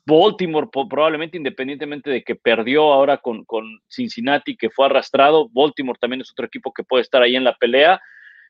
Baltimore 0.06 0.70
probablemente 0.72 1.36
independientemente 1.36 2.10
de 2.10 2.24
que 2.24 2.36
perdió 2.36 2.94
ahora 2.94 3.18
con, 3.18 3.44
con, 3.44 3.82
Cincinnati, 3.90 4.56
que 4.56 4.70
fue 4.70 4.86
arrastrado, 4.86 5.50
Baltimore 5.52 6.00
también 6.00 6.22
es 6.22 6.32
otro 6.32 6.46
equipo 6.46 6.72
que 6.72 6.86
puede 6.86 7.02
estar 7.02 7.22
ahí 7.22 7.36
en 7.36 7.44
la 7.44 7.58
pelea, 7.58 8.00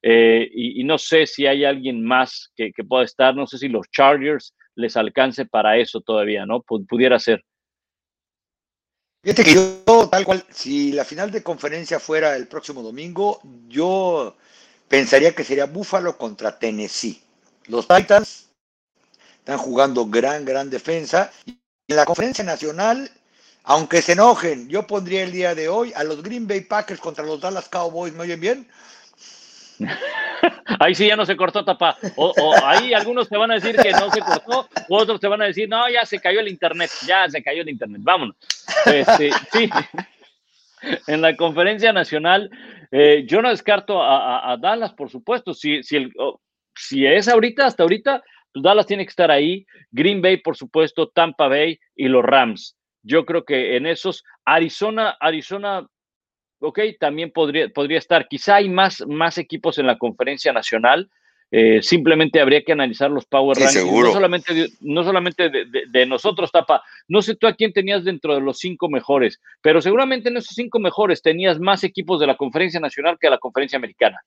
eh, 0.02 0.50
y, 0.54 0.84
no 0.84 0.98
sé 0.98 1.28
si 1.28 1.46
hay 1.46 1.64
alguien 1.64 2.04
más 2.04 2.52
que, 2.56 2.72
pueda 2.88 3.06
estar, 3.06 3.36
no 3.36 3.46
sé 3.46 3.58
si 3.58 3.68
los 3.68 3.88
Chargers, 3.92 4.54
les 4.76 4.98
alcance 4.98 5.46
para 5.46 5.78
eso 5.78 6.02
todavía, 6.02 6.46
¿no? 6.46 6.62
Pudiera 6.62 7.20
ser. 7.20 7.44
Fíjate 9.24 9.44
que 9.44 9.54
yo, 9.54 10.10
tal 10.10 10.26
cual, 10.26 10.44
si 10.50 10.92
la 10.94 11.06
final 11.06 11.30
de 11.30 11.44
conferencia 11.44 12.00
fuera 12.00 12.36
el 12.36 12.48
próximo 12.48 12.82
domingo, 12.82 13.40
yo 13.68 14.36
pensaría 14.88 15.36
que 15.36 15.44
sería 15.44 15.66
Buffalo 15.66 16.18
contra 16.18 16.58
Tennessee. 16.58 17.22
Los 17.68 17.88
Titans 17.88 18.50
están 19.38 19.60
jugando 19.60 20.08
gran, 20.08 20.44
gran 20.44 20.70
defensa. 20.70 21.32
Y 21.46 21.60
en 21.88 21.96
la 21.96 22.06
conferencia 22.06 22.44
nacional, 22.44 23.12
aunque 23.64 24.02
se 24.02 24.14
enojen, 24.14 24.68
yo 24.68 24.88
pondría 24.88 25.24
el 25.24 25.32
día 25.32 25.54
de 25.54 25.70
hoy 25.70 25.94
a 25.96 26.04
los 26.04 26.24
Green 26.24 26.48
Bay 26.48 26.62
Packers 26.62 27.00
contra 27.00 27.24
los 27.24 27.40
Dallas 27.40 27.70
Cowboys. 27.70 28.14
¿Me 28.14 28.24
oyen 28.24 28.40
bien? 28.40 28.68
Ahí 30.80 30.96
sí 30.96 31.08
ya 31.08 31.16
no 31.16 31.26
se 31.26 31.36
cortó 31.36 31.64
tapa. 31.64 31.98
O, 32.16 32.34
ahí 32.64 32.94
algunos 32.94 33.30
te 33.30 33.38
van 33.38 33.52
a 33.52 33.56
decir 33.56 33.76
que 33.76 33.92
no 33.92 34.10
se 34.10 34.22
cortó, 34.22 34.68
o 34.90 34.98
otros 34.98 35.20
te 35.20 35.28
van 35.28 35.42
a 35.42 35.46
decir, 35.46 35.70
no, 35.70 35.90
ya 35.90 36.06
se 36.06 36.20
cayó 36.20 36.40
el 36.40 36.48
internet, 36.48 36.90
ya 37.06 37.30
se 37.30 37.44
cayó 37.44 37.62
el 37.62 37.70
internet, 37.70 38.02
vámonos. 38.04 38.36
Este, 38.86 39.32
sí, 39.52 39.70
en 41.08 41.22
la 41.22 41.36
conferencia 41.36 41.94
nacional, 41.94 42.50
eh, 42.92 43.24
yo 43.28 43.42
no 43.42 43.50
descarto 43.50 44.02
a, 44.02 44.58
Dallas, 44.60 44.94
por 44.94 45.10
supuesto. 45.10 45.54
Si, 45.54 45.84
si, 45.84 46.10
oh, 46.18 46.42
si 46.76 47.06
es 47.06 47.28
ahorita, 47.28 47.66
hasta 47.66 47.84
ahorita, 47.84 48.24
pues 48.54 48.64
Dallas 48.64 48.88
tiene 48.88 49.06
que 49.06 49.10
estar 49.10 49.32
ahí. 49.32 49.66
Green 49.92 50.22
Bay, 50.22 50.38
por 50.38 50.58
supuesto, 50.58 51.10
Tampa 51.10 51.48
Bay 51.48 51.80
y 51.96 52.08
los 52.08 52.24
Rams. 52.24 52.78
Yo 53.04 53.26
creo 53.26 53.44
que 53.44 53.78
en 53.78 53.86
esos, 53.86 54.24
Arizona, 54.46 55.18
Arizona 55.20 55.88
ok, 56.62 56.80
también 57.00 57.32
podría, 57.32 57.68
podría 57.70 57.98
estar. 57.98 58.28
Quizá 58.28 58.56
hay 58.56 58.70
más, 58.70 59.06
más 59.08 59.38
equipos 59.38 59.78
en 59.78 59.88
la 59.88 59.98
conferencia 59.98 60.54
nacional. 60.54 61.10
Eh, 61.54 61.82
simplemente 61.82 62.40
habría 62.40 62.64
que 62.64 62.72
analizar 62.72 63.12
los 63.12 63.26
power 63.26 63.58
sí, 63.58 63.64
rankings. 63.64 63.84
Seguro. 63.84 64.08
No 64.08 64.14
solamente, 64.14 64.54
de, 64.54 64.70
no 64.80 65.04
solamente 65.04 65.50
de, 65.50 65.66
de, 65.66 65.84
de, 65.90 66.06
nosotros, 66.06 66.50
Tapa. 66.50 66.82
No 67.10 67.22
sé 67.22 67.36
tú 67.36 67.46
a 67.46 67.56
quién 67.56 67.74
tenías 67.74 68.06
dentro 68.06 68.34
de 68.34 68.42
los 68.42 68.60
cinco 68.60 68.88
mejores, 68.88 69.42
pero 69.62 69.82
seguramente 69.82 70.30
en 70.30 70.38
esos 70.38 70.56
cinco 70.56 70.80
mejores 70.80 71.22
tenías 71.22 71.60
más 71.60 71.84
equipos 71.84 72.22
de 72.22 72.28
la 72.28 72.38
conferencia 72.38 72.80
nacional 72.80 73.18
que 73.20 73.28
a 73.28 73.32
la 73.32 73.38
conferencia 73.38 73.76
americana. 73.76 74.22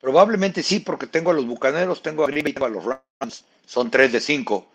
Probablemente 0.00 0.62
sí, 0.62 0.80
porque 0.80 1.06
tengo 1.06 1.32
a 1.32 1.34
los 1.34 1.44
bucaneros, 1.44 2.02
tengo 2.02 2.24
a 2.24 2.28
Green 2.28 2.44
Bay, 2.44 2.52
tengo 2.52 2.66
a 2.66 2.70
los 2.70 2.84
Rams. 2.84 3.44
Son 3.66 3.90
tres 3.90 4.12
de 4.12 4.20
cinco. 4.20 4.70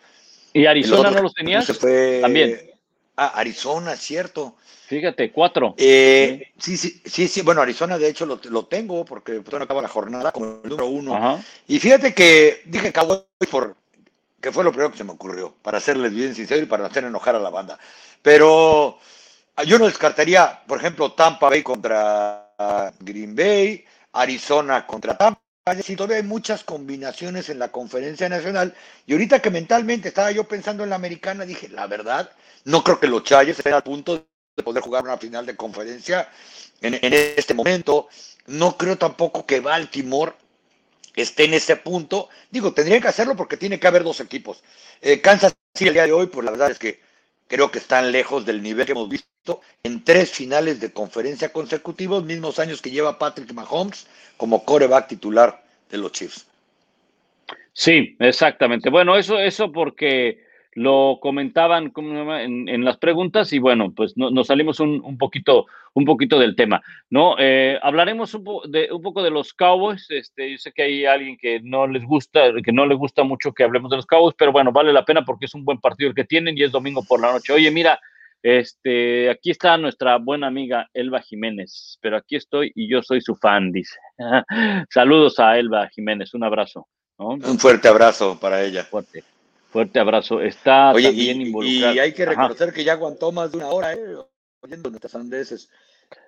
¿Y 0.54 0.66
Arizona 0.66 1.12
no 1.12 1.22
los 1.22 1.34
tenías? 1.34 1.66
Fue... 1.78 2.20
También. 2.22 2.75
Ah, 3.18 3.34
Arizona, 3.36 3.96
cierto. 3.96 4.56
Fíjate, 4.88 5.32
cuatro. 5.32 5.74
Eh, 5.78 6.52
sí, 6.58 6.78
sí, 6.78 7.02
sí, 7.06 7.28
sí, 7.28 7.42
bueno, 7.42 7.62
Arizona 7.62 7.98
de 7.98 8.10
hecho 8.10 8.26
lo, 8.26 8.40
lo 8.44 8.66
tengo 8.66 9.04
porque 9.06 9.42
no 9.52 9.58
acaba 9.58 9.82
la 9.82 9.88
jornada 9.88 10.32
como 10.32 10.60
el 10.64 10.70
número 10.70 10.88
uno. 10.88 11.16
Ajá. 11.16 11.44
Y 11.68 11.80
fíjate 11.80 12.14
que 12.14 12.62
dije 12.66 12.94
Cowboys 12.94 13.26
por 13.50 13.76
que 14.46 14.52
fue 14.52 14.64
lo 14.64 14.72
primero 14.72 14.92
que 14.92 14.98
se 15.00 15.04
me 15.04 15.14
ocurrió, 15.14 15.56
para 15.64 15.80
serles 15.80 16.14
bien 16.14 16.36
sincero 16.36 16.62
y 16.62 16.68
para 16.68 16.86
hacer 16.86 17.04
enojar 17.04 17.36
a 17.36 17.40
la 17.40 17.50
banda. 17.50 17.80
Pero 18.22 19.00
yo 19.66 19.80
no 19.80 19.88
descartaría, 19.88 20.62
por 20.68 20.78
ejemplo, 20.78 21.14
Tampa 21.14 21.50
Bay 21.50 21.64
contra 21.64 22.54
Green 23.00 23.36
Bay, 23.36 23.84
Arizona 24.14 24.86
contra 24.86 25.18
Tampa. 25.18 25.42
Todavía 25.66 26.18
hay 26.18 26.22
muchas 26.22 26.64
combinaciones 26.64 27.50
en 27.50 27.58
la 27.58 27.72
conferencia 27.72 28.30
nacional. 28.30 28.76
Y 29.08 29.14
ahorita 29.14 29.42
que 29.42 29.50
mentalmente 29.50 30.10
estaba 30.10 30.30
yo 30.30 30.44
pensando 30.48 30.84
en 30.84 30.92
la 30.92 30.96
americana, 30.96 31.44
dije, 31.44 31.70
la 31.70 31.88
verdad, 31.88 32.30
no 32.66 32.84
creo 32.84 33.00
que 33.00 33.08
los 33.08 33.24
Chayes 33.24 33.58
estén 33.58 33.74
al 33.74 33.82
punto 33.82 34.28
de 34.56 34.64
poder 34.64 34.84
jugar 34.84 35.04
una 35.04 35.18
final 35.18 35.44
de 35.44 35.56
conferencia 35.56 36.30
en, 36.82 37.00
este 37.02 37.56
momento. 37.56 38.10
No 38.46 38.78
creo 38.78 39.00
tampoco 39.00 39.48
que 39.48 39.60
Baltimore 39.60 40.34
esté 41.16 41.46
en 41.46 41.56
ese 41.56 41.78
punto. 41.78 42.30
Digo, 42.52 42.72
tendrían 42.72 43.02
que 43.02 43.08
hacerlo 43.08 43.36
porque 43.36 43.58
tiene 43.58 43.80
que 43.80 43.88
haber 43.88 44.04
dos 44.04 44.20
equipos. 44.20 44.64
Eh, 45.02 45.20
Kansas 45.20 45.56
City 45.74 45.88
el 45.88 45.96
día 45.96 46.06
de 46.06 46.14
hoy, 46.14 46.28
pues 46.28 46.46
la 46.46 46.52
verdad 46.52 46.70
es 46.70 46.78
que 46.78 47.00
creo 47.48 47.72
que 47.72 47.80
están 47.80 48.12
lejos 48.12 48.46
del 48.46 48.62
nivel 48.62 48.86
que 48.86 48.92
hemos 48.94 49.10
visto 49.10 49.62
en 49.84 50.04
tres 50.04 50.32
finales 50.32 50.80
de 50.80 50.92
conferencia 50.92 51.54
consecutivos, 51.54 52.24
mismos 52.24 52.60
años 52.60 52.82
que 52.82 52.92
lleva 52.92 53.20
Patrick 53.20 53.54
Mahomes 53.54 54.08
como 54.38 54.66
coreback 54.66 55.08
titular 55.08 55.64
de 55.90 55.98
los 55.98 56.12
Chiefs. 56.12 56.48
Sí, 57.74 58.16
exactamente. 58.20 58.90
Bueno, 58.90 59.18
eso, 59.18 59.38
eso 59.38 59.72
porque 59.72 60.45
lo 60.76 61.20
comentaban 61.22 61.94
en, 61.96 62.68
en, 62.68 62.84
las 62.84 62.98
preguntas 62.98 63.54
y 63.54 63.60
bueno, 63.60 63.94
pues 63.96 64.18
no, 64.18 64.30
nos 64.30 64.48
salimos 64.48 64.82
un, 64.82 65.02
un, 65.06 65.18
poquito, 65.18 65.68
un 65.94 66.04
poquito 66.04 66.38
del 66.38 66.58
tema, 66.58 66.82
¿no? 67.10 67.38
Eh, 67.40 67.80
hablaremos 67.82 68.34
un, 68.34 68.44
po 68.44 68.62
de, 68.68 68.90
un, 68.92 69.02
poco 69.02 69.24
de 69.24 69.30
los 69.30 69.54
Cowboys. 69.54 70.06
Este, 70.10 70.52
yo 70.52 70.58
sé 70.58 70.74
que 70.74 70.84
hay 70.84 71.06
alguien 71.06 71.38
que 71.38 71.62
no 71.64 71.88
les 71.88 72.04
gusta, 72.04 72.52
que 72.62 72.74
no 72.74 72.86
le 72.86 72.94
gusta 72.94 73.24
mucho 73.24 73.54
que 73.54 73.64
hablemos 73.64 73.90
de 73.90 73.96
los 73.96 74.06
Cowboys, 74.06 74.36
pero 74.38 74.52
bueno, 74.52 74.74
vale 74.74 74.92
la 74.92 75.06
pena 75.06 75.24
porque 75.24 75.46
es 75.46 75.56
un 75.56 75.64
buen 75.64 75.80
partido 75.80 76.10
el 76.10 76.16
que 76.16 76.26
tienen 76.26 76.58
y 76.58 76.64
es 76.64 76.74
domingo 76.74 77.04
por 77.08 77.22
la 77.22 77.32
noche. 77.32 77.54
Oye, 77.54 77.72
mira, 77.72 77.98
este, 78.44 79.30
aquí 79.30 79.52
está 79.52 79.78
nuestra 79.78 80.18
buena 80.18 80.48
amiga 80.48 80.90
Elba 80.94 81.22
Jiménez, 81.22 81.98
pero 82.02 82.18
aquí 82.18 82.36
estoy 82.36 82.74
y 82.76 82.90
yo 82.90 83.02
soy 83.02 83.22
su 83.22 83.34
fan, 83.38 83.72
dice. 83.72 83.98
Saludos 84.90 85.40
a 85.40 85.58
Elba 85.58 85.88
Jiménez, 85.88 86.34
un 86.34 86.44
abrazo. 86.44 86.90
¿no? 87.18 87.30
Un 87.30 87.60
fuerte 87.60 87.88
abrazo 87.88 88.38
para 88.38 88.62
ella. 88.62 88.84
Fuerte. 88.84 89.24
Fuerte 89.76 90.00
abrazo. 90.00 90.40
Está 90.40 90.94
Oye, 90.94 91.10
también 91.10 91.42
y, 91.42 91.48
involucrado. 91.48 91.96
Y 91.96 92.00
hay 92.00 92.14
que 92.14 92.26
reconocer 92.26 92.70
Ajá. 92.70 92.76
que 92.78 92.86
ya 92.86 92.94
aguantó 92.94 93.34
más 93.34 93.52
de 93.52 93.58
una 93.58 93.68
hora, 93.68 93.92
¿eh? 93.92 94.00
Oyendo 94.62 94.90
nuestras 94.90 95.16
andeses. 95.16 95.70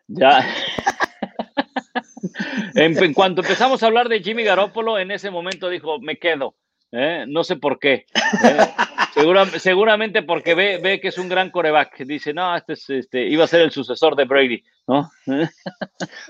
Ya. 0.05 0.45
en, 2.75 3.01
en, 3.01 3.13
cuanto 3.13 3.39
empezamos 3.39 3.81
a 3.81 3.85
hablar 3.85 4.09
de 4.09 4.19
Jimmy 4.19 4.43
Garoppolo, 4.43 4.99
en 4.99 5.11
ese 5.11 5.31
momento 5.31 5.69
dijo, 5.69 5.97
me 6.01 6.19
quedo. 6.19 6.55
¿eh? 6.91 7.23
No 7.25 7.45
sé 7.45 7.55
por 7.55 7.79
qué. 7.79 7.93
¿eh? 7.93 8.05
Segura, 9.13 9.45
seguramente 9.45 10.23
porque 10.23 10.53
ve, 10.53 10.79
ve 10.83 10.99
que 10.99 11.07
es 11.07 11.17
un 11.17 11.29
gran 11.29 11.49
coreback. 11.49 11.99
Dice, 11.99 12.33
no, 12.33 12.53
este, 12.53 12.73
es, 12.73 12.89
este 12.89 13.29
iba 13.29 13.45
a 13.45 13.47
ser 13.47 13.61
el 13.61 13.71
sucesor 13.71 14.17
de 14.17 14.25
Brady, 14.25 14.61
¿no? 14.87 15.09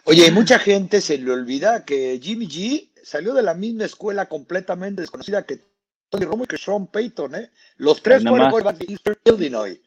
Oye, 0.05 0.31
mucha 0.31 0.59
gente 0.59 1.01
se 1.01 1.17
le 1.17 1.31
olvida 1.31 1.83
que 1.83 2.19
Jimmy 2.21 2.47
G 2.47 2.91
salió 3.01 3.33
de 3.33 3.41
la 3.41 3.55
misma 3.55 3.85
escuela 3.85 4.27
completamente 4.27 5.01
desconocida 5.01 5.47
que 5.47 5.61
Tony 6.09 6.25
Romo 6.25 6.43
y 6.45 6.47
que 6.47 6.57
Sean 6.57 6.87
Payton, 6.87 7.35
¿eh? 7.35 7.51
Los 7.77 8.01
tres 8.01 8.23
fueron 8.23 8.49
corebacks 8.49 8.79
de 8.79 8.85
Eastern 8.89 9.17
Illinois. 9.25 9.79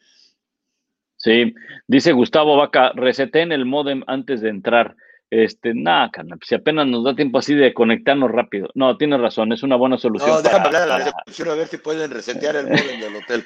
Sí, 1.17 1.53
dice 1.87 2.11
Gustavo 2.13 2.57
Vaca, 2.57 2.91
reseteen 2.95 3.51
el 3.51 3.65
modem 3.65 4.03
antes 4.07 4.41
de 4.41 4.49
entrar. 4.49 4.95
Este, 5.29 5.73
nada, 5.73 6.11
si 6.45 6.55
apenas 6.55 6.87
nos 6.87 7.05
da 7.05 7.15
tiempo 7.15 7.37
así 7.37 7.53
de 7.55 7.73
conectarnos 7.73 8.29
rápido. 8.31 8.67
No, 8.75 8.97
tienes 8.97 9.19
razón, 9.21 9.53
es 9.53 9.63
una 9.63 9.77
buena 9.77 9.97
solución. 9.97 10.29
No, 10.29 10.41
déjame 10.41 10.65
hablar 10.65 10.81
a 10.83 10.85
la 10.87 10.97
recepción 10.97 11.49
a 11.49 11.53
ver 11.55 11.67
si 11.67 11.77
pueden 11.77 12.11
resetear 12.11 12.55
el 12.57 12.67
modem 12.69 12.99
del 12.99 13.15
hotel. 13.15 13.45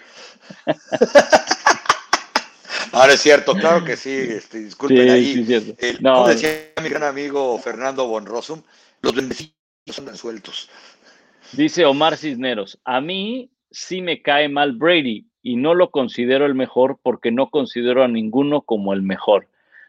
Ahora 2.91 3.13
es 3.13 3.21
cierto, 3.21 3.53
claro 3.55 3.83
que 3.83 3.97
sí, 3.97 4.09
este, 4.11 4.59
disculpen 4.59 4.97
Sí, 5.05 5.09
ahí. 5.09 5.33
sí, 5.33 5.45
cierto. 5.45 5.75
El- 5.79 6.01
No. 6.01 6.13
como 6.15 6.27
decía 6.29 6.49
mi 6.81 6.89
gran 6.89 7.03
amigo 7.03 7.57
Fernando 7.59 8.07
Bonrosum, 8.07 8.61
los 9.01 9.13
bendecidos 9.13 9.53
son 9.91 10.07
resueltos. 10.07 10.69
Dice 11.55 11.85
Omar 11.85 12.17
Cisneros, 12.17 12.79
a 12.83 13.01
mí 13.01 13.49
sí 13.71 14.01
me 14.01 14.21
cae 14.21 14.49
mal 14.49 14.73
Brady 14.73 15.25
y 15.41 15.55
no 15.55 15.73
lo 15.73 15.91
considero 15.91 16.45
el 16.45 16.55
mejor 16.55 16.99
porque 17.01 17.31
no 17.31 17.49
considero 17.49 18.03
a 18.03 18.07
ninguno 18.07 18.61
como 18.61 18.93
el 18.93 19.01
mejor. 19.01 19.47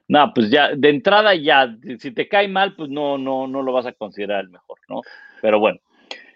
No, 0.09 0.33
pues 0.35 0.51
ya, 0.51 0.75
de 0.77 0.91
entrada 0.91 1.35
ya, 1.35 1.77
si 1.99 2.13
te 2.13 2.29
cae 2.29 2.47
mal, 2.47 2.77
pues 2.77 2.91
no, 2.91 3.19
no, 3.19 3.49
no 3.49 3.63
lo 3.63 3.73
vas 3.73 3.87
a 3.87 3.93
considerar 3.93 4.45
el 4.45 4.51
mejor, 4.51 4.79
¿no? 4.89 5.01
Pero 5.43 5.59
bueno, 5.59 5.81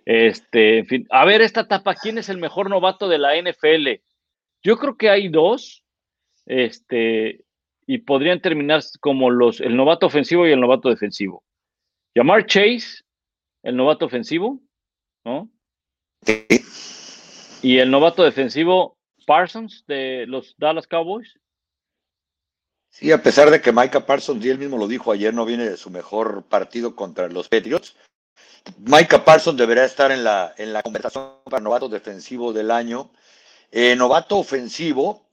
este, 0.05 0.85
fin, 0.85 1.07
a 1.11 1.25
ver 1.25 1.43
esta 1.43 1.61
etapa, 1.61 1.95
¿quién 1.95 2.19
es 2.19 2.29
el 2.29 2.39
mejor 2.39 2.69
novato 2.69 3.09
de 3.09 3.19
la 3.19 3.37
NFL? 3.37 4.01
Yo 4.63 4.77
creo 4.79 4.97
que 4.97 5.11
hay 5.11 5.29
dos, 5.29 5.85
este, 6.47 7.45
y 7.87 7.99
podrían 7.99 8.41
terminar 8.41 8.83
como 9.01 9.31
los, 9.31 9.61
el 9.61 9.77
novato 9.77 10.07
ofensivo 10.07 10.49
y 10.49 10.53
el 10.53 10.61
novato 10.61 10.89
defensivo. 10.89 11.45
Llamar 12.15 12.47
Chase, 12.47 13.05
el 13.63 13.77
novato 13.77 14.07
ofensivo, 14.07 14.61
¿no? 15.25 15.51
Y 17.63 17.79
el 17.79 17.91
novato 17.91 18.25
defensivo 18.25 18.97
Parsons 19.27 19.85
de 19.87 20.27
los 20.27 20.55
Dallas 20.59 20.87
Cowboys. 20.87 21.39
Sí, 22.91 23.13
a 23.13 23.23
pesar 23.23 23.51
de 23.51 23.61
que 23.61 23.73
Micah 23.73 24.05
Parsons, 24.05 24.45
y 24.45 24.51
él 24.51 24.59
mismo 24.59 24.77
lo 24.77 24.89
dijo 24.89 25.13
ayer, 25.13 25.33
no 25.33 25.45
viene 25.45 25.69
de 25.69 25.77
su 25.77 25.91
mejor 25.91 26.45
partido 26.45 26.97
contra 26.97 27.29
los 27.29 27.49
Patriots. 27.49 27.95
Micah 28.79 29.25
Parsons 29.25 29.57
deberá 29.57 29.85
estar 29.85 30.11
en 30.11 30.25
la, 30.25 30.55
en 30.59 30.73
la 30.73 30.83
conversación 30.83 31.35
para 31.45 31.63
novato 31.63 31.89
defensivo 31.89 32.53
del 32.53 32.71
año. 32.71 33.11
Eh, 33.71 33.95
novato 33.95 34.39
ofensivo, 34.39 35.25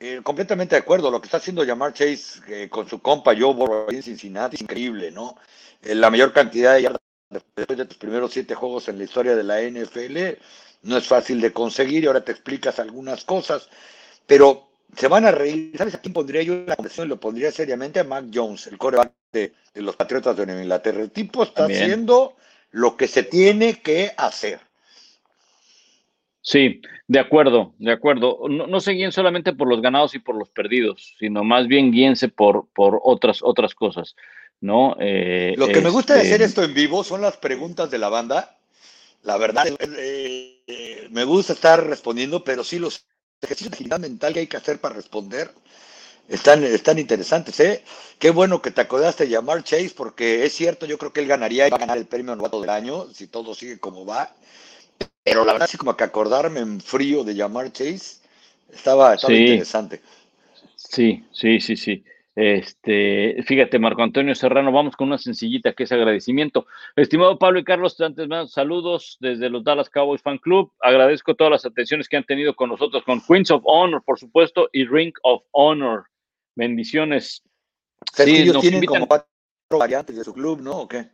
eh, 0.00 0.20
completamente 0.22 0.74
de 0.74 0.80
acuerdo. 0.80 1.10
Lo 1.10 1.20
que 1.20 1.26
está 1.26 1.36
haciendo 1.36 1.66
Jamar 1.66 1.92
Chase 1.92 2.40
eh, 2.48 2.68
con 2.70 2.88
su 2.88 3.00
compa 3.00 3.34
Joe 3.38 3.52
Burrow 3.52 3.90
en 3.90 4.02
Cincinnati 4.02 4.56
es 4.56 4.62
increíble, 4.62 5.10
¿no? 5.10 5.36
La 5.82 6.08
mayor 6.08 6.32
cantidad 6.32 6.74
de 6.74 6.82
yardas 6.82 7.03
después 7.34 7.78
de 7.78 7.84
tus 7.84 7.96
primeros 7.96 8.32
siete 8.32 8.54
juegos 8.54 8.88
en 8.88 8.98
la 8.98 9.04
historia 9.04 9.36
de 9.36 9.44
la 9.44 9.60
NFL 9.60 10.40
no 10.82 10.96
es 10.96 11.06
fácil 11.06 11.40
de 11.40 11.52
conseguir 11.52 12.04
y 12.04 12.06
ahora 12.06 12.24
te 12.24 12.32
explicas 12.32 12.78
algunas 12.78 13.24
cosas, 13.24 13.68
pero 14.26 14.68
se 14.96 15.08
van 15.08 15.24
a 15.24 15.30
reír. 15.30 15.72
¿Sabes 15.76 15.94
a 15.94 16.00
quién 16.00 16.12
pondría 16.12 16.42
yo 16.42 16.64
la 16.66 16.76
conversación? 16.76 17.08
Lo 17.08 17.18
pondría 17.18 17.50
seriamente 17.50 18.00
a 18.00 18.04
Mac 18.04 18.26
Jones, 18.32 18.66
el 18.66 18.78
coreback 18.78 19.12
de, 19.32 19.52
de 19.72 19.82
los 19.82 19.96
Patriotas 19.96 20.36
de 20.36 20.46
Nueva 20.46 20.62
Inglaterra. 20.62 21.00
El 21.00 21.10
tipo 21.10 21.42
está 21.42 21.62
También. 21.62 21.82
haciendo 21.82 22.36
lo 22.70 22.96
que 22.96 23.08
se 23.08 23.22
tiene 23.22 23.80
que 23.80 24.12
hacer. 24.16 24.60
Sí, 26.46 26.82
de 27.08 27.18
acuerdo, 27.18 27.74
de 27.78 27.92
acuerdo. 27.92 28.40
No, 28.50 28.66
no 28.66 28.80
se 28.80 28.92
guíen 28.92 29.12
solamente 29.12 29.54
por 29.54 29.66
los 29.66 29.80
ganados 29.80 30.14
y 30.14 30.18
por 30.18 30.36
los 30.36 30.50
perdidos, 30.50 31.14
sino 31.18 31.42
más 31.42 31.66
bien 31.66 31.90
guíense 31.90 32.28
por, 32.28 32.68
por 32.74 33.00
otras, 33.02 33.40
otras 33.42 33.74
cosas, 33.74 34.14
¿no? 34.60 34.96
Eh, 35.00 35.54
Lo 35.56 35.68
que 35.68 35.80
me 35.80 35.90
gusta 35.90 36.14
de 36.14 36.20
este, 36.22 36.34
hacer 36.34 36.42
esto 36.42 36.62
en 36.62 36.74
vivo 36.74 37.04
son 37.04 37.20
las 37.22 37.36
preguntas 37.36 37.90
de 37.90 37.98
la 37.98 38.08
banda. 38.08 38.56
La 39.22 39.36
verdad, 39.38 39.66
eh, 39.66 40.62
eh, 40.66 41.08
me 41.10 41.24
gusta 41.24 41.54
estar 41.54 41.86
respondiendo, 41.86 42.44
pero 42.44 42.62
sí 42.64 42.78
los 42.78 43.06
ejercicios 43.40 43.70
de 43.70 43.76
agilidad 43.76 44.00
mental 44.00 44.34
que 44.34 44.40
hay 44.40 44.46
que 44.46 44.56
hacer 44.56 44.80
para 44.80 44.94
responder 44.94 45.50
están, 46.28 46.64
están 46.64 46.98
interesantes. 46.98 47.58
¿eh? 47.60 47.82
Qué 48.18 48.30
bueno 48.30 48.62
que 48.62 48.70
te 48.70 48.80
acordaste 48.82 49.24
de 49.24 49.30
llamar 49.30 49.62
Chase, 49.64 49.92
porque 49.96 50.44
es 50.44 50.54
cierto, 50.54 50.86
yo 50.86 50.98
creo 50.98 51.12
que 51.12 51.20
él 51.20 51.26
ganaría 51.26 51.66
y 51.66 51.70
va 51.70 51.76
a 51.76 51.80
ganar 51.80 51.98
el 51.98 52.06
premio 52.06 52.34
novato 52.36 52.60
del 52.60 52.70
año 52.70 53.06
si 53.12 53.26
todo 53.26 53.54
sigue 53.54 53.78
como 53.78 54.04
va. 54.06 54.34
Pero 55.22 55.44
la 55.44 55.52
verdad, 55.54 55.68
sí, 55.68 55.76
como 55.76 55.96
que 55.96 56.04
acordarme 56.04 56.60
en 56.60 56.80
frío 56.80 57.24
de 57.24 57.34
llamar 57.34 57.72
Chase 57.72 58.18
estaba, 58.72 59.14
estaba 59.14 59.32
Sí. 59.32 59.40
interesante. 59.40 60.02
Sí, 60.76 61.24
sí, 61.32 61.60
sí, 61.60 61.76
sí. 61.76 62.04
Este, 62.36 63.42
fíjate, 63.46 63.78
Marco 63.78 64.02
Antonio 64.02 64.34
Serrano, 64.34 64.72
vamos 64.72 64.96
con 64.96 65.06
una 65.08 65.18
sencillita 65.18 65.72
que 65.72 65.84
es 65.84 65.92
agradecimiento. 65.92 66.66
Estimado 66.96 67.38
Pablo 67.38 67.60
y 67.60 67.64
Carlos, 67.64 68.00
antes 68.00 68.26
más, 68.28 68.50
saludos 68.52 69.16
desde 69.20 69.48
los 69.50 69.62
Dallas 69.62 69.88
Cowboys 69.88 70.22
Fan 70.22 70.38
Club. 70.38 70.72
Agradezco 70.80 71.34
todas 71.34 71.50
las 71.52 71.64
atenciones 71.64 72.08
que 72.08 72.16
han 72.16 72.24
tenido 72.24 72.54
con 72.56 72.70
nosotros, 72.70 73.04
con 73.04 73.20
Queens 73.20 73.50
of 73.50 73.62
Honor, 73.64 74.02
por 74.04 74.18
supuesto, 74.18 74.68
y 74.72 74.84
Ring 74.84 75.12
of 75.22 75.44
Honor. 75.52 76.04
Bendiciones. 76.56 77.42
Que 78.16 78.24
Sí, 78.24 78.36
ellos 78.36 78.54
nos 78.54 78.62
tienen 78.62 78.80
invitan- 78.82 78.94
como 78.94 79.06
cuatro 79.08 79.28
variantes 79.78 80.16
de 80.16 80.24
su 80.24 80.34
club, 80.34 80.60
¿no? 80.60 80.72
¿O 80.82 80.88
qué? 80.88 81.06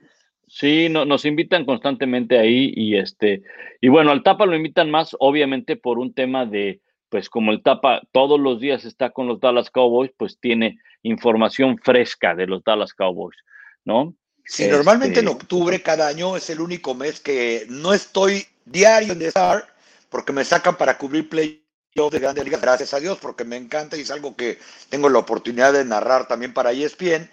Sí, 0.47 0.89
no, 0.89 1.05
nos 1.05 1.25
invitan 1.27 1.65
constantemente 1.65 2.37
ahí 2.39 2.73
y 2.75 2.97
este, 2.97 3.43
y 3.81 3.89
bueno, 3.89 4.11
al 4.11 4.25
Tapa 4.25 4.47
lo 4.47 4.57
invitan 4.57 4.91
más, 4.91 5.15
obviamente, 5.21 5.77
por 5.77 5.99
un 6.01 6.13
tema 6.13 6.45
de, 6.45 6.81
pues 7.11 7.29
como 7.29 7.53
el 7.53 7.63
Tapa 7.63 8.01
todos 8.13 8.41
los 8.41 8.61
días 8.61 8.85
está 8.85 9.11
con 9.11 9.27
los 9.27 9.41
Dallas 9.41 9.71
Cowboys, 9.71 10.13
pues 10.17 10.39
tiene 10.41 10.79
información 11.03 11.77
fresca 11.79 12.35
de 12.35 12.47
los 12.47 12.65
Dallas 12.65 12.95
Cowboys, 12.95 13.37
¿no? 13.85 14.15
Sí, 14.47 14.67
normalmente 14.69 15.21
en 15.21 15.29
Este, 15.29 15.37
octubre 15.37 15.83
cada 15.83 16.09
año 16.09 16.37
es 16.37 16.49
el 16.51 16.61
único 16.61 16.95
mes 16.95 17.21
que 17.21 17.67
no 17.69 17.93
estoy 17.93 18.47
diario 18.65 19.13
en 19.13 19.23
estar 19.23 19.67
porque 20.09 20.33
me 20.33 20.45
sacan 20.45 20.77
para 20.77 20.99
cubrir 20.99 21.29
playoff 21.29 22.13
de 22.13 22.19
grandes 22.19 22.45
ligas, 22.45 22.61
gracias 22.61 22.95
a 22.95 23.01
Dios, 23.01 23.19
porque 23.21 23.45
me 23.45 23.57
encanta 23.57 23.97
y 23.97 24.01
es 24.01 24.11
algo 24.11 24.37
que 24.37 24.59
tengo 24.89 25.09
la 25.09 25.19
oportunidad 25.19 25.73
de 25.73 25.85
narrar 25.85 26.27
también 26.27 26.53
para 26.53 26.73
ESPN. 26.73 27.31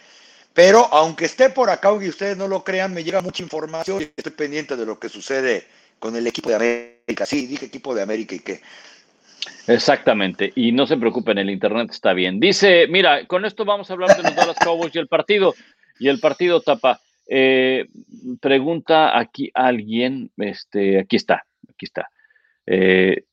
Pero 0.53 0.87
aunque 0.91 1.25
esté 1.25 1.49
por 1.49 1.69
acá, 1.69 1.89
aunque 1.89 2.09
ustedes 2.09 2.37
no 2.37 2.47
lo 2.47 2.63
crean, 2.63 2.93
me 2.93 3.03
llega 3.03 3.21
mucha 3.21 3.43
información 3.43 4.01
y 4.01 4.11
estoy 4.15 4.33
pendiente 4.33 4.75
de 4.75 4.85
lo 4.85 4.99
que 4.99 5.09
sucede 5.09 5.67
con 5.99 6.15
el 6.15 6.25
equipo 6.25 6.49
de 6.49 6.55
América. 6.55 7.25
Sí, 7.25 7.45
dije 7.45 7.65
equipo 7.65 7.93
de 7.93 8.01
América 8.01 8.35
y 8.35 8.39
qué. 8.39 8.61
Exactamente, 9.67 10.53
y 10.55 10.71
no 10.71 10.87
se 10.87 10.97
preocupen, 10.97 11.37
el 11.37 11.49
internet 11.49 11.89
está 11.91 12.13
bien. 12.13 12.39
Dice, 12.39 12.87
mira, 12.87 13.25
con 13.25 13.45
esto 13.45 13.65
vamos 13.65 13.89
a 13.89 13.93
hablar 13.93 14.15
de 14.15 14.23
los 14.23 14.35
Dallas 14.35 14.57
Cowboys 14.63 14.95
y 14.95 14.99
el 14.99 15.07
partido, 15.07 15.53
y 15.99 16.07
el 16.07 16.19
partido 16.19 16.61
tapa. 16.61 16.99
Eh, 17.29 17.87
pregunta 18.39 19.17
aquí 19.17 19.51
alguien, 19.53 20.31
este, 20.37 20.99
aquí 20.99 21.17
está, 21.17 21.43
aquí 21.69 21.85
está. 21.85 22.09
Eh, 22.65 23.23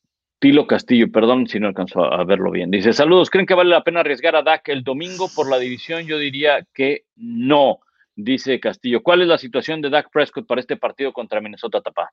Tilo 0.45 0.67
Castillo, 0.67 1.11
perdón 1.11 1.47
si 1.47 1.59
no 1.59 1.69
alcanzó 1.69 2.05
a 2.05 2.23
verlo 2.25 2.51
bien. 2.51 2.71
Dice, 2.71 2.93
saludos, 2.93 3.31
¿creen 3.31 3.47
que 3.47 3.55
vale 3.55 3.71
la 3.71 3.83
pena 3.83 4.01
arriesgar 4.01 4.37
a 4.37 4.43
Dak 4.43 4.69
el 4.69 4.83
domingo 4.83 5.31
por 5.35 5.49
la 5.49 5.59
división? 5.59 6.05
Yo 6.05 6.19
diría 6.19 6.67
que 6.75 7.05
no, 7.17 7.79
dice 8.15 8.61
Castillo. 8.61 9.03
¿Cuál 9.03 9.23
es 9.23 9.29
la 9.29 9.39
situación 9.39 9.81
de 9.81 9.89
Dak 9.91 10.11
Prescott 10.11 10.47
para 10.47 10.61
este 10.61 10.77
partido 10.77 11.13
contra 11.13 11.41
Minnesota 11.41 11.81
Tapa? 11.81 12.11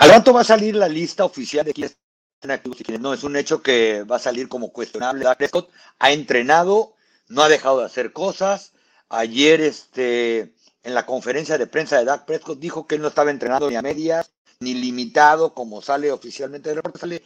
Al 0.00 0.08
rato 0.08 0.32
va 0.32 0.40
a 0.40 0.44
salir 0.44 0.74
la 0.76 0.88
lista 0.88 1.26
oficial 1.26 1.66
de 1.66 1.74
quiénes 1.74 1.98
están 2.36 2.52
activos 2.52 2.80
y 2.80 2.84
quiénes 2.84 3.02
no. 3.02 3.12
Es 3.12 3.22
un 3.22 3.36
hecho 3.36 3.62
que 3.62 4.02
va 4.04 4.16
a 4.16 4.18
salir 4.18 4.48
como 4.48 4.72
cuestionable. 4.72 5.26
Prescott 5.36 5.70
ha 5.98 6.10
entrenado, 6.10 6.94
no 7.28 7.42
ha 7.42 7.50
dejado 7.50 7.80
de 7.80 7.84
hacer 7.84 8.14
cosas. 8.14 8.72
Ayer, 9.10 9.60
este, 9.60 10.54
en 10.84 10.94
la 10.94 11.04
conferencia 11.04 11.58
de 11.58 11.66
prensa 11.66 11.98
de 11.98 12.06
Dak 12.06 12.24
Prescott, 12.24 12.58
dijo 12.58 12.86
que 12.86 12.94
él 12.94 13.02
no 13.02 13.08
estaba 13.08 13.30
entrenando 13.30 13.68
ni 13.68 13.76
a 13.76 13.82
medias 13.82 14.32
ni 14.60 14.72
limitado, 14.72 15.52
como 15.52 15.82
sale 15.82 16.10
oficialmente 16.10 16.70
del 16.70 16.76
reporte, 16.76 17.22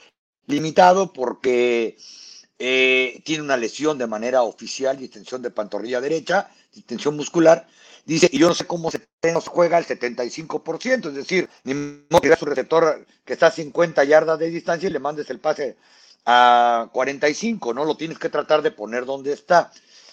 limitado 0.46 1.12
porque 1.12 1.96
eh, 2.59 3.22
tiene 3.24 3.44
una 3.44 3.56
lesión 3.56 3.98
de 3.98 4.09
manera 4.09 4.42
oficial, 4.42 4.98
distensión 4.98 5.42
de 5.42 5.52
pantorrilla 5.52 6.01
derecha, 6.01 6.51
distensión 6.74 7.16
muscular. 7.16 7.66
Dice, 8.05 8.28
y 8.30 8.38
yo 8.38 8.48
no 8.48 8.55
sé 8.55 8.66
cómo 8.66 8.90
se 8.90 9.01
juega 9.46 9.78
el 9.78 9.86
75%, 9.86 11.09
es 11.09 11.14
decir, 11.14 11.48
ni 11.62 11.72
modo 11.72 12.20
que 12.20 12.36
su 12.36 12.44
receptor 12.44 13.06
que 13.24 13.32
está 13.32 13.46
a 13.46 13.51
50 13.51 14.05
yardas 14.05 14.38
de 14.38 14.51
distancia 14.51 14.88
y 14.88 14.92
le 14.92 14.98
mandes 14.98 15.30
el 15.30 15.40
pase 15.40 15.76
a 16.26 16.90
45, 16.92 17.72
¿no? 17.72 17.84
Lo 17.84 17.96
tienes 17.96 18.18
que 18.18 18.28
tratar 18.28 18.60
de 18.60 18.70
poner 18.70 19.06
donde 19.06 19.32
está. 19.32 19.72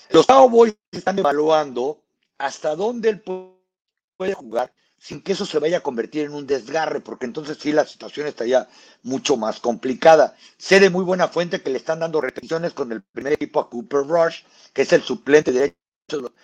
Los 0.09 0.25
Cowboys 0.25 0.75
están 0.91 1.19
evaluando 1.19 2.01
hasta 2.38 2.75
dónde 2.75 3.09
él 3.09 3.21
puede 3.21 4.33
jugar 4.33 4.73
sin 5.01 5.21
que 5.21 5.31
eso 5.31 5.47
se 5.47 5.57
vaya 5.57 5.77
a 5.77 5.81
convertir 5.81 6.25
en 6.25 6.35
un 6.35 6.45
desgarre, 6.45 7.01
porque 7.01 7.25
entonces 7.25 7.57
sí 7.59 7.71
la 7.71 7.88
situación 7.88 8.27
estaría 8.27 8.67
mucho 9.01 9.35
más 9.35 9.59
complicada. 9.59 10.35
Sé 10.59 10.79
de 10.79 10.91
muy 10.91 11.03
buena 11.03 11.27
fuente 11.27 11.63
que 11.63 11.71
le 11.71 11.77
están 11.77 12.01
dando 12.01 12.21
repeticiones 12.21 12.73
con 12.73 12.91
el 12.91 13.01
primer 13.01 13.33
equipo 13.33 13.59
a 13.59 13.67
Cooper 13.67 14.01
Rush, 14.01 14.43
que 14.73 14.83
es 14.83 14.93
el 14.93 15.01
suplente 15.01 15.51
directo, 15.51 15.81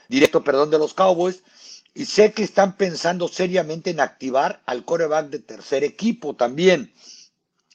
directo 0.07 0.43
perdón, 0.43 0.69
de 0.69 0.79
los 0.79 0.93
Cowboys, 0.93 1.43
y 1.93 2.05
sé 2.05 2.31
que 2.31 2.43
están 2.43 2.77
pensando 2.77 3.27
seriamente 3.27 3.89
en 3.89 3.99
activar 3.99 4.61
al 4.65 4.85
coreback 4.85 5.29
de 5.29 5.39
tercer 5.39 5.83
equipo 5.83 6.35
también. 6.35 6.93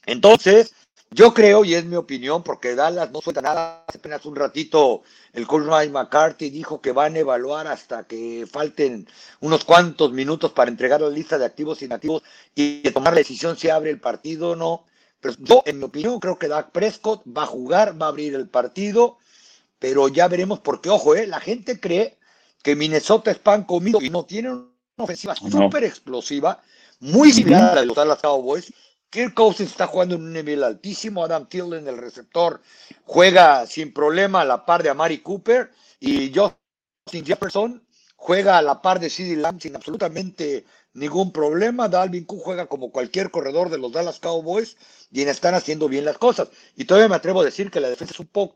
Entonces, 0.05 0.73
yo 1.11 1.33
creo, 1.33 1.63
y 1.63 1.75
es 1.75 1.85
mi 1.85 1.95
opinión, 1.95 2.41
porque 2.41 2.73
Dallas 2.73 3.11
no 3.11 3.21
suelta 3.21 3.41
nada, 3.41 3.83
hace 3.87 3.99
apenas 3.99 4.25
un 4.25 4.35
ratito 4.35 5.03
el 5.33 5.45
coach 5.45 5.63
Mike 5.63 5.91
McCarthy 5.91 6.49
dijo 6.49 6.81
que 6.81 6.91
van 6.91 7.15
a 7.15 7.19
evaluar 7.19 7.67
hasta 7.67 8.05
que 8.05 8.47
falten 8.49 9.07
unos 9.39 9.63
cuantos 9.65 10.11
minutos 10.11 10.53
para 10.53 10.71
entregar 10.71 11.01
la 11.01 11.09
lista 11.09 11.37
de 11.37 11.45
activos 11.45 11.81
y 11.81 11.85
inactivos 11.85 12.23
y 12.55 12.89
tomar 12.91 13.13
la 13.13 13.19
decisión 13.19 13.57
si 13.57 13.69
abre 13.69 13.91
el 13.91 13.99
partido 13.99 14.51
o 14.51 14.55
no. 14.55 14.85
Pero 15.19 15.35
yo, 15.39 15.63
en 15.65 15.79
mi 15.79 15.85
opinión, 15.85 16.19
creo 16.19 16.37
que 16.37 16.47
Dak 16.47 16.71
Prescott 16.71 17.23
va 17.25 17.43
a 17.43 17.47
jugar, 17.47 17.99
va 18.01 18.07
a 18.07 18.09
abrir 18.09 18.35
el 18.35 18.47
partido, 18.47 19.17
pero 19.83 20.07
ya 20.07 20.29
veremos, 20.29 20.61
porque 20.61 20.89
ojo, 20.89 21.13
eh, 21.13 21.27
la 21.27 21.41
gente 21.41 21.77
cree 21.77 22.17
que 22.63 22.73
Minnesota 22.73 23.31
es 23.31 23.37
pan 23.37 23.65
comido 23.65 24.01
y 24.01 24.09
no 24.09 24.23
tiene 24.23 24.49
una 24.49 24.69
ofensiva 24.95 25.35
súper 25.35 25.83
explosiva, 25.83 26.61
muy 27.01 27.33
similar 27.33 27.71
a 27.71 27.75
la 27.75 27.81
de 27.81 27.87
los 27.87 27.97
Dallas 27.97 28.19
Cowboys, 28.21 28.73
Kirk 29.09 29.33
Cousins 29.33 29.71
está 29.71 29.87
jugando 29.87 30.15
en 30.15 30.21
un 30.21 30.31
nivel 30.31 30.63
altísimo. 30.63 31.21
Adam 31.21 31.49
Tilden, 31.49 31.85
el 31.85 31.97
receptor, 31.97 32.61
juega 33.03 33.67
sin 33.67 33.93
problema 33.93 34.39
a 34.39 34.45
la 34.45 34.65
par 34.65 34.83
de 34.83 34.89
Amari 34.89 35.17
Cooper. 35.17 35.69
Y 35.99 36.31
Justin 36.33 37.25
Jefferson 37.25 37.85
juega 38.15 38.57
a 38.57 38.61
la 38.61 38.81
par 38.81 39.01
de 39.01 39.09
CeeDee 39.09 39.35
Lamb 39.35 39.59
sin 39.59 39.75
absolutamente 39.75 40.63
ningún 40.93 41.33
problema. 41.33 41.89
Dalvin 41.89 42.23
Cook 42.23 42.41
juega 42.41 42.67
como 42.67 42.89
cualquier 42.89 43.31
corredor 43.31 43.69
de 43.69 43.79
los 43.79 43.91
Dallas 43.91 44.21
Cowboys 44.21 44.77
y 45.11 45.23
están 45.23 45.55
haciendo 45.55 45.89
bien 45.89 46.05
las 46.05 46.17
cosas. 46.17 46.47
Y 46.77 46.85
todavía 46.85 47.09
me 47.09 47.17
atrevo 47.17 47.41
a 47.41 47.45
decir 47.45 47.69
que 47.69 47.81
la 47.81 47.89
defensa 47.89 48.13
es 48.13 48.19
un 48.21 48.27
poco 48.27 48.55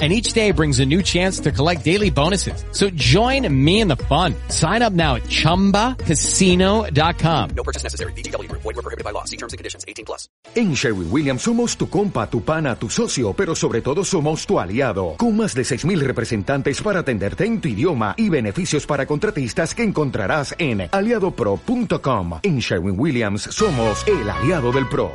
And 0.00 0.12
each 0.12 0.32
day 0.32 0.50
brings 0.50 0.80
a 0.80 0.84
new 0.84 1.02
chance 1.02 1.38
to 1.40 1.52
collect 1.52 1.84
daily 1.84 2.10
bonuses. 2.10 2.64
So 2.72 2.90
join 2.90 3.46
me 3.48 3.80
in 3.80 3.86
the 3.86 3.96
fun. 4.08 4.34
Sign 4.48 4.82
up 4.82 4.92
now 4.92 5.14
at 5.14 5.22
chumbacasino.com. 5.28 7.50
No 7.54 7.62
purchase 7.62 7.84
necessary. 7.84 8.12
BGW. 8.14 8.50
Void 8.50 8.74
were 8.74 8.82
prohibited 8.82 9.04
by 9.04 9.12
law. 9.12 9.22
See 9.24 9.36
terms 9.36 9.52
and 9.52 9.58
conditions. 9.58 9.84
18 9.86 10.04
plus. 10.04 10.28
En 10.56 10.74
Sherwin 10.74 11.12
Williams 11.12 11.42
somos 11.42 11.76
tu 11.76 11.88
compa, 11.88 12.28
tu 12.28 12.42
pana, 12.42 12.76
tu 12.76 12.88
socio, 12.88 13.34
pero 13.34 13.54
sobre 13.54 13.82
todo 13.82 14.04
somos 14.04 14.44
tu 14.46 14.58
aliado. 14.58 15.14
Con 15.16 15.36
más 15.36 15.54
de 15.54 15.62
6.000 15.62 16.00
representantes 16.00 16.82
para 16.82 16.98
atenderte 17.00 17.44
en 17.44 17.60
tu 17.60 17.68
idioma 17.68 18.14
y 18.16 18.30
beneficios 18.30 18.86
para 18.86 19.06
contratistas 19.06 19.74
que 19.74 19.82
encontrarás 19.84 20.56
en 20.58 20.88
aliadopro.com. 20.90 22.40
En 22.42 22.58
Sherwin 22.58 22.98
Williams 22.98 23.42
somos 23.42 24.04
el 24.08 24.28
aliado 24.28 24.72
del 24.72 24.88
pro. 24.88 25.12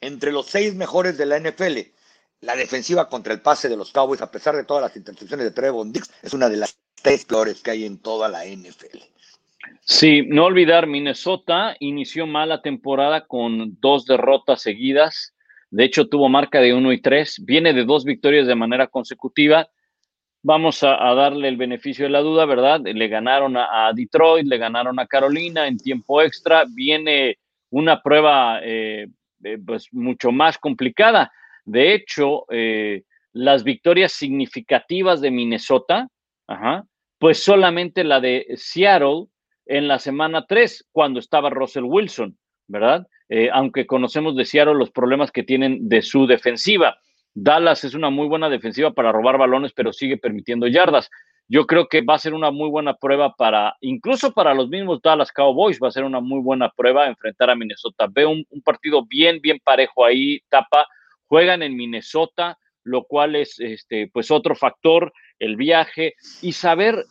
Entre 0.00 0.32
los 0.32 0.46
seis 0.46 0.74
mejores 0.74 1.16
de 1.16 1.26
la 1.26 1.38
NFL, 1.38 1.78
la 2.42 2.56
defensiva 2.56 3.08
contra 3.08 3.32
el 3.32 3.40
pase 3.40 3.68
de 3.68 3.76
los 3.76 3.92
Cowboys, 3.92 4.20
a 4.20 4.30
pesar 4.30 4.54
de 4.54 4.64
todas 4.64 4.82
las 4.82 4.96
intercepciones 4.96 5.44
de 5.44 5.52
Trevon 5.52 5.92
Dix, 5.92 6.12
es 6.22 6.34
una 6.34 6.48
de 6.48 6.58
las 6.58 6.76
tres 7.00 7.24
peores 7.24 7.62
que 7.62 7.70
hay 7.70 7.84
en 7.84 7.98
toda 7.98 8.28
la 8.28 8.44
NFL. 8.44 8.98
Sí, 9.80 10.22
no 10.26 10.44
olvidar, 10.44 10.86
Minnesota 10.86 11.76
inició 11.80 12.26
mal 12.26 12.50
la 12.50 12.62
temporada 12.62 13.26
con 13.26 13.78
dos 13.80 14.06
derrotas 14.06 14.62
seguidas. 14.62 15.34
De 15.70 15.84
hecho, 15.84 16.08
tuvo 16.08 16.28
marca 16.28 16.60
de 16.60 16.74
1 16.74 16.92
y 16.92 17.00
3. 17.00 17.44
Viene 17.44 17.72
de 17.72 17.84
dos 17.84 18.04
victorias 18.04 18.46
de 18.46 18.54
manera 18.54 18.88
consecutiva. 18.88 19.68
Vamos 20.42 20.82
a, 20.82 20.96
darle 21.14 21.48
el 21.48 21.56
beneficio 21.56 22.04
de 22.04 22.10
la 22.10 22.20
duda, 22.20 22.44
¿verdad? 22.44 22.80
Le 22.84 23.08
ganaron 23.08 23.56
a, 23.56 23.86
a, 23.86 23.92
Detroit, 23.92 24.46
le 24.46 24.58
ganaron 24.58 24.98
a 24.98 25.06
Carolina 25.06 25.68
en 25.68 25.78
tiempo 25.78 26.20
extra. 26.20 26.64
Viene 26.68 27.38
una 27.70 28.02
prueba 28.02 28.60
eh, 28.62 29.06
eh, 29.44 29.58
pues 29.64 29.88
mucho 29.92 30.32
más 30.32 30.58
complicada. 30.58 31.32
De 31.64 31.94
hecho, 31.94 32.44
eh, 32.50 33.02
las 33.32 33.64
victorias 33.64 34.12
significativas 34.12 35.20
de 35.20 35.30
Minnesota, 35.30 36.08
ajá, 36.46 36.84
pues 37.18 37.42
solamente 37.42 38.04
la 38.04 38.20
de 38.20 38.46
Seattle 38.56 39.26
en 39.66 39.88
la 39.88 39.98
semana 39.98 40.44
3, 40.46 40.88
cuando 40.92 41.20
estaba 41.20 41.50
Russell 41.50 41.84
Wilson, 41.84 42.36
¿verdad? 42.66 43.06
Eh, 43.28 43.48
aunque 43.52 43.86
conocemos 43.86 44.36
de 44.36 44.44
Seattle 44.44 44.74
los 44.74 44.90
problemas 44.90 45.30
que 45.30 45.42
tienen 45.42 45.88
de 45.88 46.02
su 46.02 46.26
defensiva. 46.26 46.98
Dallas 47.34 47.84
es 47.84 47.94
una 47.94 48.10
muy 48.10 48.28
buena 48.28 48.50
defensiva 48.50 48.92
para 48.92 49.12
robar 49.12 49.38
balones, 49.38 49.72
pero 49.72 49.92
sigue 49.92 50.18
permitiendo 50.18 50.66
yardas. 50.66 51.08
Yo 51.48 51.66
creo 51.66 51.86
que 51.88 52.02
va 52.02 52.14
a 52.14 52.18
ser 52.18 52.34
una 52.34 52.50
muy 52.50 52.68
buena 52.68 52.94
prueba 52.94 53.34
para, 53.34 53.76
incluso 53.80 54.32
para 54.32 54.52
los 54.52 54.68
mismos 54.68 55.00
Dallas 55.00 55.32
Cowboys, 55.32 55.78
va 55.82 55.88
a 55.88 55.92
ser 55.92 56.04
una 56.04 56.20
muy 56.20 56.40
buena 56.40 56.70
prueba 56.70 57.06
enfrentar 57.06 57.50
a 57.50 57.54
Minnesota. 57.54 58.06
Veo 58.10 58.30
un, 58.30 58.44
un 58.50 58.62
partido 58.62 59.04
bien, 59.06 59.40
bien 59.40 59.58
parejo 59.62 60.04
ahí, 60.04 60.40
tapa. 60.48 60.86
Juegan 61.32 61.62
en 61.62 61.76
Minnesota, 61.76 62.58
lo 62.84 63.04
cual 63.04 63.36
es 63.36 63.58
este, 63.58 64.10
pues 64.12 64.30
otro 64.30 64.54
factor, 64.54 65.14
el 65.38 65.56
viaje 65.56 66.12
y 66.42 66.52
saber, 66.52 67.06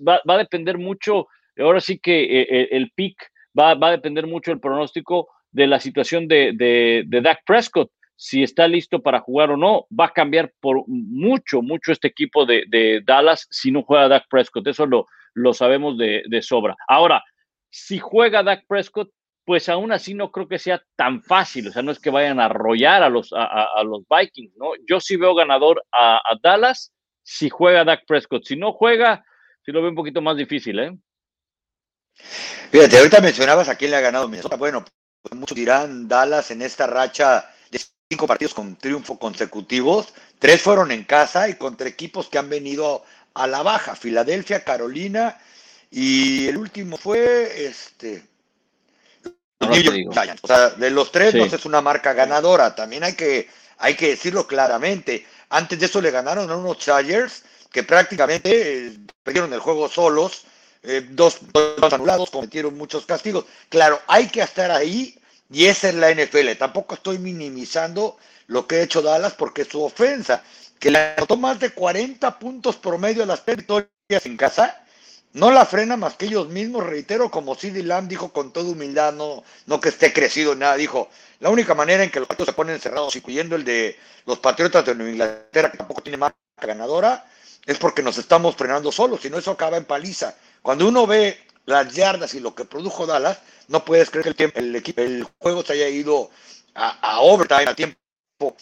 va, 0.00 0.22
va 0.26 0.36
a 0.36 0.38
depender 0.38 0.78
mucho 0.78 1.26
ahora 1.58 1.78
sí 1.78 1.98
que 1.98 2.40
eh, 2.40 2.68
el 2.70 2.92
pick 2.92 3.30
va, 3.58 3.74
va, 3.74 3.88
a 3.88 3.98
depender 3.98 4.26
mucho 4.26 4.52
del 4.52 4.60
pronóstico 4.60 5.28
de 5.50 5.66
la 5.66 5.80
situación 5.80 6.28
de, 6.28 6.52
de, 6.54 7.04
de, 7.06 7.20
Dak 7.20 7.40
Prescott. 7.44 7.90
Si 8.16 8.42
está 8.42 8.66
listo 8.66 9.02
para 9.02 9.20
jugar 9.20 9.50
o 9.50 9.58
no, 9.58 9.86
va 9.92 10.06
a 10.06 10.12
cambiar 10.14 10.50
por 10.60 10.84
mucho, 10.86 11.60
mucho 11.60 11.92
este 11.92 12.08
equipo 12.08 12.46
de, 12.46 12.64
de 12.68 13.02
Dallas 13.04 13.46
si 13.50 13.70
no 13.70 13.82
juega 13.82 14.08
Dak 14.08 14.28
Prescott. 14.30 14.66
Eso 14.66 14.86
lo, 14.86 15.04
lo 15.34 15.52
sabemos 15.52 15.98
de, 15.98 16.40
sobra. 16.40 16.74
Ahora, 16.88 17.22
si 17.68 17.98
juega 17.98 18.42
Dak 18.42 18.64
Prescott, 18.66 19.10
pues 19.48 19.66
aún 19.70 19.92
así 19.92 20.12
no 20.12 20.30
creo 20.30 20.46
que 20.46 20.58
sea 20.58 20.84
tan 20.94 21.22
fácil. 21.22 21.68
O 21.68 21.72
sea, 21.72 21.80
no 21.80 21.90
es 21.90 21.98
que 21.98 22.10
vayan 22.10 22.38
a 22.38 22.44
arrollar 22.44 23.02
a 23.02 23.08
los, 23.08 23.32
a, 23.32 23.66
a 23.74 23.82
los 23.82 24.02
Vikings, 24.06 24.54
¿no? 24.58 24.72
Yo 24.86 25.00
sí 25.00 25.16
veo 25.16 25.34
ganador 25.34 25.82
a, 25.90 26.20
Dallas 26.42 26.92
si 27.22 27.48
juega 27.48 27.82
Dak 27.82 28.04
Prescott. 28.06 28.44
Si 28.44 28.56
no 28.56 28.74
juega, 28.74 29.24
sí 29.64 29.72
lo 29.72 29.80
veo 29.80 29.88
un 29.88 29.96
poquito 29.96 30.20
más 30.20 30.36
difícil, 30.36 30.78
¿eh? 30.80 30.98
Fíjate, 32.70 32.98
ahorita 32.98 33.22
mencionabas 33.22 33.70
a 33.70 33.76
quién 33.76 33.92
le 33.92 33.96
ha 33.96 34.02
ganado 34.02 34.28
Minnesota. 34.28 34.56
Bueno, 34.56 34.84
pues 35.22 35.34
muchos 35.34 35.56
dirán 35.56 36.08
Dallas 36.08 36.50
en 36.50 36.60
esta 36.60 36.86
racha 36.86 37.50
de 37.70 37.80
cinco 38.10 38.26
partidos 38.26 38.52
con 38.52 38.76
triunfo 38.76 39.18
consecutivos. 39.18 40.12
Tres 40.38 40.60
fueron 40.60 40.92
en 40.92 41.04
casa 41.04 41.48
y 41.48 41.54
contra 41.54 41.88
equipos 41.88 42.28
que 42.28 42.36
han 42.36 42.50
venido 42.50 43.02
a 43.32 43.46
la 43.46 43.62
baja. 43.62 43.96
Filadelfia, 43.96 44.62
Carolina 44.62 45.38
y 45.90 46.48
el 46.48 46.58
último 46.58 46.98
fue 46.98 47.64
este. 47.64 48.28
New 49.60 49.82
York 49.82 50.12
Giants. 50.12 50.42
O 50.42 50.46
sea, 50.46 50.70
de 50.70 50.90
los 50.90 51.10
tres 51.10 51.34
no 51.34 51.44
es 51.44 51.64
una 51.64 51.80
marca 51.80 52.12
ganadora. 52.12 52.74
También 52.74 53.04
hay 53.04 53.14
que, 53.14 53.48
hay 53.78 53.94
que 53.94 54.10
decirlo 54.10 54.46
claramente. 54.46 55.26
Antes 55.50 55.80
de 55.80 55.86
eso 55.86 56.00
le 56.00 56.10
ganaron 56.10 56.50
a 56.50 56.56
unos 56.56 56.78
Chargers 56.78 57.42
que 57.70 57.82
prácticamente 57.82 58.86
eh, 58.86 58.98
perdieron 59.22 59.52
el 59.52 59.60
juego 59.60 59.88
solos, 59.88 60.44
eh, 60.82 61.06
dos, 61.10 61.38
dos 61.52 61.92
anulados, 61.92 62.30
cometieron 62.30 62.76
muchos 62.76 63.04
castigos. 63.06 63.44
Claro, 63.68 64.00
hay 64.06 64.28
que 64.28 64.40
estar 64.40 64.70
ahí 64.70 65.18
y 65.50 65.66
esa 65.66 65.88
es 65.88 65.94
la 65.94 66.10
NFL. 66.10 66.52
Tampoco 66.58 66.94
estoy 66.94 67.18
minimizando 67.18 68.16
lo 68.46 68.66
que 68.66 68.76
ha 68.76 68.82
hecho 68.82 69.02
Dallas 69.02 69.34
porque 69.34 69.64
su 69.64 69.82
ofensa, 69.82 70.42
que 70.78 70.90
le 70.90 71.14
anotó 71.16 71.36
más 71.36 71.58
de 71.60 71.70
40 71.70 72.38
puntos 72.38 72.76
promedio 72.76 73.22
a 73.22 73.26
las 73.26 73.44
victorias 73.44 73.88
en 74.08 74.36
casa, 74.36 74.82
no 75.32 75.50
la 75.50 75.66
frena 75.66 75.96
más 75.96 76.14
que 76.14 76.26
ellos 76.26 76.48
mismos, 76.48 76.84
reitero, 76.86 77.30
como 77.30 77.54
CD 77.54 77.82
Lamb 77.82 78.08
dijo 78.08 78.32
con 78.32 78.52
toda 78.52 78.70
humildad, 78.70 79.12
no, 79.12 79.44
no 79.66 79.80
que 79.80 79.90
esté 79.90 80.12
crecido 80.12 80.54
nada, 80.54 80.76
dijo, 80.76 81.08
la 81.40 81.50
única 81.50 81.74
manera 81.74 82.02
en 82.02 82.10
que 82.10 82.18
los 82.18 82.28
partidos 82.28 82.48
se 82.48 82.54
ponen 82.54 82.80
cerrados, 82.80 83.14
incluyendo 83.16 83.54
el 83.54 83.64
de 83.64 83.98
los 84.26 84.38
Patriotas 84.38 84.84
de 84.86 84.94
Nueva 84.94 85.12
Inglaterra, 85.12 85.70
que 85.70 85.78
tampoco 85.78 86.02
tiene 86.02 86.16
marca 86.16 86.36
ganadora, 86.60 87.26
es 87.66 87.78
porque 87.78 88.02
nos 88.02 88.18
estamos 88.18 88.56
frenando 88.56 88.90
solos, 88.90 89.20
si 89.20 89.30
no 89.30 89.38
eso 89.38 89.50
acaba 89.50 89.76
en 89.76 89.84
paliza. 89.84 90.34
Cuando 90.62 90.88
uno 90.88 91.06
ve 91.06 91.38
las 91.66 91.92
yardas 91.94 92.34
y 92.34 92.40
lo 92.40 92.54
que 92.54 92.64
produjo 92.64 93.06
Dallas, 93.06 93.38
no 93.68 93.84
puedes 93.84 94.10
creer 94.10 94.34
que 94.34 94.50
el, 94.54 94.74
equipo, 94.74 95.02
el 95.02 95.26
juego 95.38 95.62
se 95.62 95.74
haya 95.74 95.88
ido 95.88 96.30
a, 96.74 96.98
a 97.00 97.20
overtime, 97.20 97.66
a 97.68 97.74
tiempo, 97.74 98.56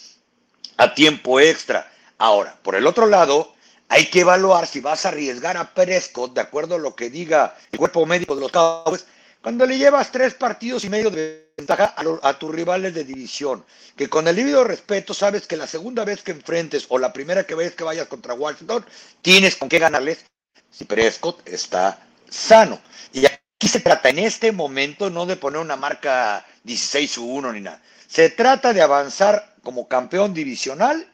a 0.75 0.93
tiempo 0.93 1.39
extra. 1.39 1.89
Ahora, 2.17 2.57
por 2.61 2.75
el 2.75 2.85
otro 2.85 3.07
lado, 3.07 3.53
hay 3.89 4.07
que 4.07 4.21
evaluar 4.21 4.67
si 4.67 4.79
vas 4.79 5.05
a 5.05 5.09
arriesgar 5.09 5.57
a 5.57 5.73
Prescott, 5.73 6.33
de 6.33 6.41
acuerdo 6.41 6.75
a 6.75 6.79
lo 6.79 6.95
que 6.95 7.09
diga 7.09 7.55
el 7.71 7.79
cuerpo 7.79 8.05
médico 8.05 8.35
de 8.35 8.41
los 8.41 8.51
Cowboys, 8.51 9.05
cuando 9.41 9.65
le 9.65 9.77
llevas 9.77 10.11
tres 10.11 10.33
partidos 10.33 10.83
y 10.83 10.89
medio 10.89 11.09
de 11.09 11.51
ventaja 11.55 11.95
a, 11.95 12.33
tus 12.37 12.51
rivales 12.53 12.93
de 12.93 13.03
división, 13.03 13.63
que 13.95 14.09
con 14.09 14.27
el 14.27 14.35
debido 14.35 14.63
respeto 14.63 15.13
sabes 15.13 15.47
que 15.47 15.57
la 15.57 15.67
segunda 15.67 16.03
vez 16.03 16.21
que 16.21 16.31
enfrentes 16.31 16.85
o 16.89 16.99
la 16.99 17.13
primera 17.13 17.45
que 17.45 17.55
vez 17.55 17.73
que 17.73 17.83
vayas 17.83 18.07
contra 18.07 18.33
Washington, 18.33 18.85
tienes 19.21 19.55
con 19.55 19.69
qué 19.69 19.79
ganarles 19.79 20.25
si 20.69 20.85
Prescott 20.85 21.47
está 21.47 21.99
sano. 22.29 22.81
Y 23.13 23.25
aquí 23.25 23.67
se 23.67 23.79
trata 23.79 24.09
en 24.09 24.19
este 24.19 24.51
momento 24.51 25.09
no 25.09 25.25
de 25.25 25.37
poner 25.37 25.61
una 25.61 25.77
marca 25.77 26.45
16-1 26.65 27.53
ni 27.53 27.61
nada. 27.61 27.81
Se 28.07 28.29
trata 28.29 28.73
de 28.73 28.81
avanzar 28.81 29.55
como 29.63 29.87
campeón 29.87 30.33
divisional 30.33 31.09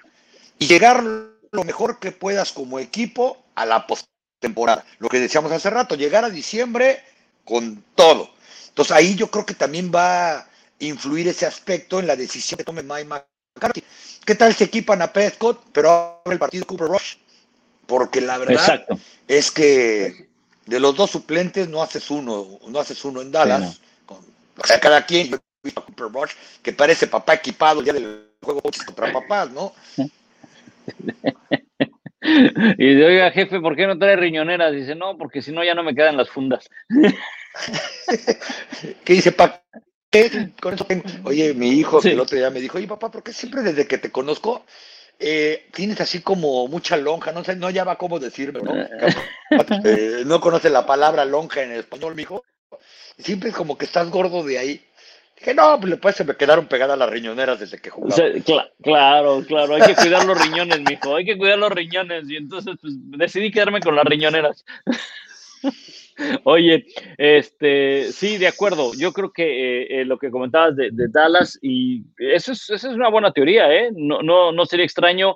y 0.60 0.68
llegar 0.68 1.04
lo 1.54 1.64
mejor 1.64 2.00
que 2.00 2.12
puedas 2.12 2.52
como 2.52 2.80
equipo 2.80 3.46
a 3.56 3.66
la 3.66 3.86
postemporada. 3.88 4.84
Lo 4.98 5.08
que 5.08 5.20
decíamos 5.20 5.52
hace 5.52 5.70
rato, 5.70 5.96
llegar 5.96 6.26
a 6.26 6.30
diciembre 6.30 7.02
con 7.46 7.84
todo. 7.96 8.32
Entonces 8.70 8.92
ahí 8.92 9.16
yo 9.16 9.30
creo 9.30 9.46
que 9.46 9.54
también 9.54 9.92
va 9.94 10.40
a 10.40 10.48
influir 10.80 11.28
ese 11.28 11.46
aspecto 11.46 12.00
en 12.00 12.08
la 12.08 12.16
decisión 12.16 12.58
que 12.58 12.64
tome 12.64 12.82
Mike 12.82 13.08
McCarthy. 13.56 13.84
¿Qué 14.26 14.36
tal 14.36 14.56
si 14.56 14.64
equipan 14.64 15.02
a 15.04 15.14
Prescott, 15.14 15.64
pero 15.72 15.92
abre 15.92 16.34
el 16.34 16.40
partido 16.40 16.66
Cooper 16.66 16.88
Rush? 16.88 17.18
Porque 17.86 18.20
la 18.20 18.40
verdad 18.40 18.86
es 19.28 19.52
que 19.52 20.28
de 20.66 20.80
los 20.80 20.96
dos 20.96 21.12
suplentes 21.12 21.70
no 21.70 21.84
haces 21.84 22.10
uno, 22.10 22.60
no 22.68 22.80
haces 22.80 23.06
uno 23.06 23.22
en 23.22 23.32
Dallas. 23.32 23.80
o 24.08 24.66
sea, 24.66 24.80
cada 24.80 25.06
quien, 25.06 25.30
Cooper 25.30 26.12
Rush, 26.12 26.32
que 26.64 26.74
parece 26.74 27.06
papá 27.06 27.36
equipado 27.36 27.84
ya 27.84 27.94
del 27.94 28.32
juego 28.42 28.62
contra 28.62 29.14
papás, 29.14 29.52
¿no? 29.52 29.74
Y 32.26 32.96
dice, 32.96 33.06
oiga, 33.06 33.32
jefe, 33.32 33.60
¿por 33.60 33.76
qué 33.76 33.86
no 33.86 34.00
trae 34.00 34.16
riñoneras? 34.16 34.72
Dice, 34.72 34.96
no, 34.96 35.18
porque 35.18 35.42
si 35.42 35.52
no 35.52 35.64
ya 35.64 35.76
no 35.76 35.84
me 35.84 35.94
quedan 35.94 36.16
las 36.16 36.30
fundas. 36.30 36.70
¿Qué 39.04 39.14
dice, 39.14 39.34
papá? 39.34 39.62
Con 40.62 40.76
eso 40.76 40.86
Oye, 41.24 41.54
mi 41.54 41.72
hijo 41.72 42.02
el 42.04 42.20
otro 42.20 42.38
día 42.38 42.50
me 42.50 42.62
dijo, 42.62 42.78
oye, 42.78 42.88
papá, 42.88 43.12
¿por 43.12 43.24
qué 43.24 43.34
siempre 43.34 43.62
desde 43.62 43.88
que 43.88 43.98
te 43.98 44.12
conozco 44.12 44.64
eh, 45.20 45.68
tienes 45.74 46.00
así 46.02 46.22
como 46.22 46.68
mucha 46.68 46.98
lonja? 46.98 47.32
No 47.32 47.44
sé, 47.44 47.56
no 47.56 47.70
ya 47.70 47.84
va 47.84 47.98
cómo 47.98 48.20
decirme, 48.20 48.62
¿no? 48.62 48.74
Eh, 49.86 50.24
no 50.26 50.42
conoce 50.42 50.72
la 50.72 50.86
palabra 50.86 51.26
lonja 51.26 51.62
en 51.62 51.74
español, 51.74 52.16
mi 52.16 52.24
hijo. 52.24 52.44
Siempre 53.20 53.50
es 53.50 53.56
como 53.56 53.78
que 53.78 53.86
estás 53.86 54.10
gordo 54.10 54.44
de 54.44 54.58
ahí. 54.58 54.86
Que 55.44 55.54
no, 55.54 55.78
pues 56.02 56.16
se 56.16 56.24
me 56.24 56.36
quedaron 56.36 56.68
pegadas 56.68 56.98
las 56.98 57.10
riñoneras 57.10 57.60
desde 57.60 57.78
que 57.78 57.90
jugaba. 57.90 58.16
claro, 58.82 59.44
claro, 59.46 59.76
hay 59.76 59.82
que 59.82 59.96
cuidar 59.96 60.24
los 60.26 60.42
riñones, 60.42 60.80
mijo, 60.80 61.16
hay 61.18 61.26
que 61.26 61.38
cuidar 61.38 61.60
los 61.60 61.72
riñones. 61.72 62.30
Y 62.30 62.38
entonces, 62.38 62.76
pues, 62.82 62.94
decidí 63.18 63.52
quedarme 63.52 63.82
con 63.82 63.96
las 63.96 64.06
riñoneras. 64.06 64.64
Oye, 66.46 66.86
este, 67.18 68.12
sí, 68.14 68.38
de 68.38 68.48
acuerdo. 68.48 68.92
Yo 68.98 69.12
creo 69.12 69.34
que 69.34 69.44
eh, 69.44 70.02
eh, 70.02 70.06
lo 70.06 70.18
que 70.18 70.32
comentabas 70.32 70.78
de, 70.78 70.92
Dallas, 71.10 71.60
y 71.62 72.04
eso 72.18 72.54
es, 72.54 72.70
eso 72.70 72.90
es 72.90 72.96
una 72.96 73.10
buena 73.10 73.34
teoría, 73.34 73.74
¿eh? 73.74 73.90
No, 73.94 74.22
no, 74.22 74.54
no 74.54 74.66
sería 74.66 74.86
extraño 74.86 75.36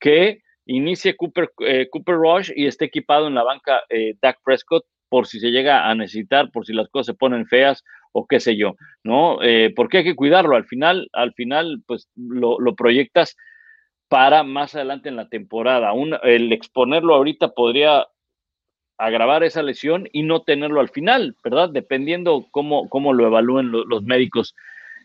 que 0.00 0.42
inicie 0.66 1.14
Cooper, 1.16 1.52
eh, 1.60 1.88
Cooper 1.90 2.16
Rush 2.16 2.50
y 2.56 2.66
esté 2.66 2.86
equipado 2.86 3.28
en 3.28 3.34
la 3.34 3.44
banca 3.44 3.82
Dak 4.20 4.38
Prescott 4.42 4.84
por 5.08 5.28
si 5.28 5.38
se 5.38 5.50
llega 5.50 5.88
a 5.88 5.94
necesitar, 5.94 6.50
por 6.50 6.66
si 6.66 6.72
las 6.72 6.88
cosas 6.88 7.06
se 7.06 7.14
ponen 7.14 7.46
feas 7.46 7.84
o 8.14 8.26
qué 8.26 8.38
sé 8.38 8.56
yo, 8.56 8.76
¿no? 9.02 9.42
Eh, 9.42 9.72
porque 9.74 9.98
hay 9.98 10.04
que 10.04 10.14
cuidarlo. 10.14 10.54
Al 10.54 10.64
final, 10.66 11.08
al 11.12 11.34
final, 11.34 11.82
pues 11.84 12.08
lo, 12.16 12.58
proyectas 12.76 13.36
para 14.08 14.44
más 14.44 14.76
adelante 14.76 15.08
en 15.08 15.16
la 15.16 15.28
temporada. 15.28 15.90
el 16.22 16.52
exponerlo 16.52 17.14
ahorita 17.16 17.48
podría 17.48 18.06
agravar 18.98 19.42
esa 19.42 19.64
lesión 19.64 20.08
y 20.12 20.22
no 20.22 20.42
tenerlo 20.42 20.80
al 20.80 20.90
final, 20.90 21.36
¿verdad? 21.42 21.68
Dependiendo 21.70 22.46
cómo, 22.52 22.88
cómo 22.88 23.12
lo 23.12 23.26
evalúen 23.26 23.72
los 23.72 24.04
médicos 24.04 24.54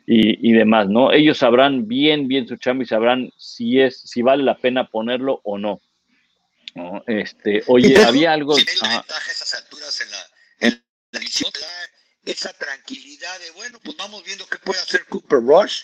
y, 0.06 0.52
demás, 0.54 0.88
¿no? 0.88 1.12
Ellos 1.12 1.40
sabrán 1.40 1.88
bien, 1.88 2.28
bien 2.28 2.48
su 2.48 2.58
chamba 2.58 2.84
y 2.84 2.88
sabrán 2.88 3.32
si 3.38 3.80
es, 3.80 4.02
si 4.02 4.22
vale 4.22 4.44
la 4.44 4.56
pena 4.56 4.88
ponerlo 4.88 5.40
o 5.44 5.58
no. 5.58 5.80
Este, 7.08 7.64
oye, 7.68 7.96
había 8.04 8.34
algo. 8.34 8.54
Si 8.56 8.64
esas 8.64 9.54
alturas 9.56 10.02
en 10.02 10.12
la, 10.12 10.18
en 10.68 10.84
la 11.12 11.20
esa 12.26 12.54
tranquilidad 12.54 13.40
de, 13.40 13.52
bueno, 13.52 13.80
pues 13.84 13.96
vamos 13.98 14.24
viendo 14.24 14.46
qué 14.48 14.58
puede 14.58 14.80
hacer 14.80 15.06
Cooper 15.06 15.40
Rush. 15.40 15.84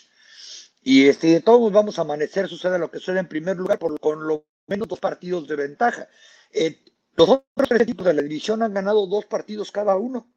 Y 0.82 1.08
este, 1.08 1.28
de 1.28 1.42
todos 1.42 1.72
vamos 1.72 1.98
a 1.98 2.04
amanecer, 2.04 2.48
sucede 2.48 2.78
lo 2.78 2.92
que 2.92 3.00
sucede 3.00 3.20
en 3.20 3.28
primer 3.28 3.58
lugar, 3.58 3.80
por, 3.80 4.00
con 4.00 4.28
lo 4.28 4.46
menos 4.68 4.88
dos 4.88 5.00
partidos 5.00 5.48
de 5.48 5.56
ventaja. 5.56 6.08
Eh, 6.52 6.84
los 7.16 7.30
otros 7.30 7.82
equipos 7.82 8.06
de 8.06 8.14
la 8.14 8.22
división 8.22 8.62
han 8.62 8.74
ganado 8.74 9.08
dos 9.08 9.26
partidos 9.26 9.72
cada 9.72 9.96
uno. 9.96 10.28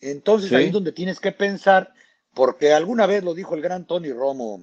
Entonces 0.00 0.52
ahí 0.52 0.66
es 0.66 0.72
donde 0.72 0.92
tienes 0.92 1.18
que 1.18 1.32
pensar, 1.32 1.92
porque 2.34 2.72
alguna 2.72 3.06
vez 3.06 3.24
lo 3.24 3.34
dijo 3.34 3.54
el 3.54 3.62
gran 3.62 3.86
Tony 3.86 4.12
Romo, 4.12 4.60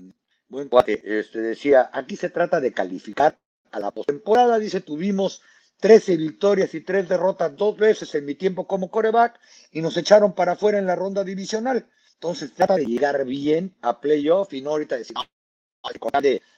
buen 0.47 0.69
cuate, 0.69 1.01
este, 1.03 1.39
decía, 1.39 1.89
aquí 1.91 2.15
se 2.15 2.29
trata 2.29 2.59
de 2.59 2.71
calificar 2.71 3.39
a 3.71 3.79
la 3.79 3.91
postemporada, 3.91 4.59
dice, 4.59 4.81
tuvimos 4.81 5.41
13 5.82 6.16
victorias 6.16 6.74
y 6.76 6.82
3 6.82 7.10
derrotas 7.10 7.58
dos 7.58 7.76
veces 7.76 8.14
en 8.16 8.26
mi 8.26 8.36
tiempo 8.36 8.68
como 8.68 8.90
coreback 8.90 9.40
y 9.72 9.82
nos 9.82 9.98
echaron 9.98 10.34
para 10.34 10.53
afuera 10.53 10.78
en 10.78 10.86
la 10.86 10.95
ronda 10.95 11.24
divisional. 11.24 11.88
Entonces 12.14 12.53
trata 12.53 12.76
de 12.76 12.86
llegar 12.86 13.26
bien 13.26 13.74
a 13.82 13.99
playoff 13.99 14.53
y 14.53 14.62
no 14.62 14.70
ahorita 14.70 14.95
decir, 14.95 15.18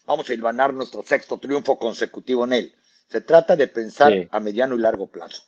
vamos 0.06 0.30
a 0.30 0.34
ilvanar 0.34 0.74
nuestro 0.74 1.04
sexto 1.04 1.38
triunfo 1.38 1.80
consecutivo 1.80 2.44
en 2.44 2.54
él. 2.54 2.76
Se 3.08 3.22
trata 3.22 3.56
de 3.56 3.68
pensar 3.68 4.28
a 4.30 4.40
mediano 4.42 4.76
y 4.76 4.80
largo 4.80 5.08
plazo. 5.08 5.44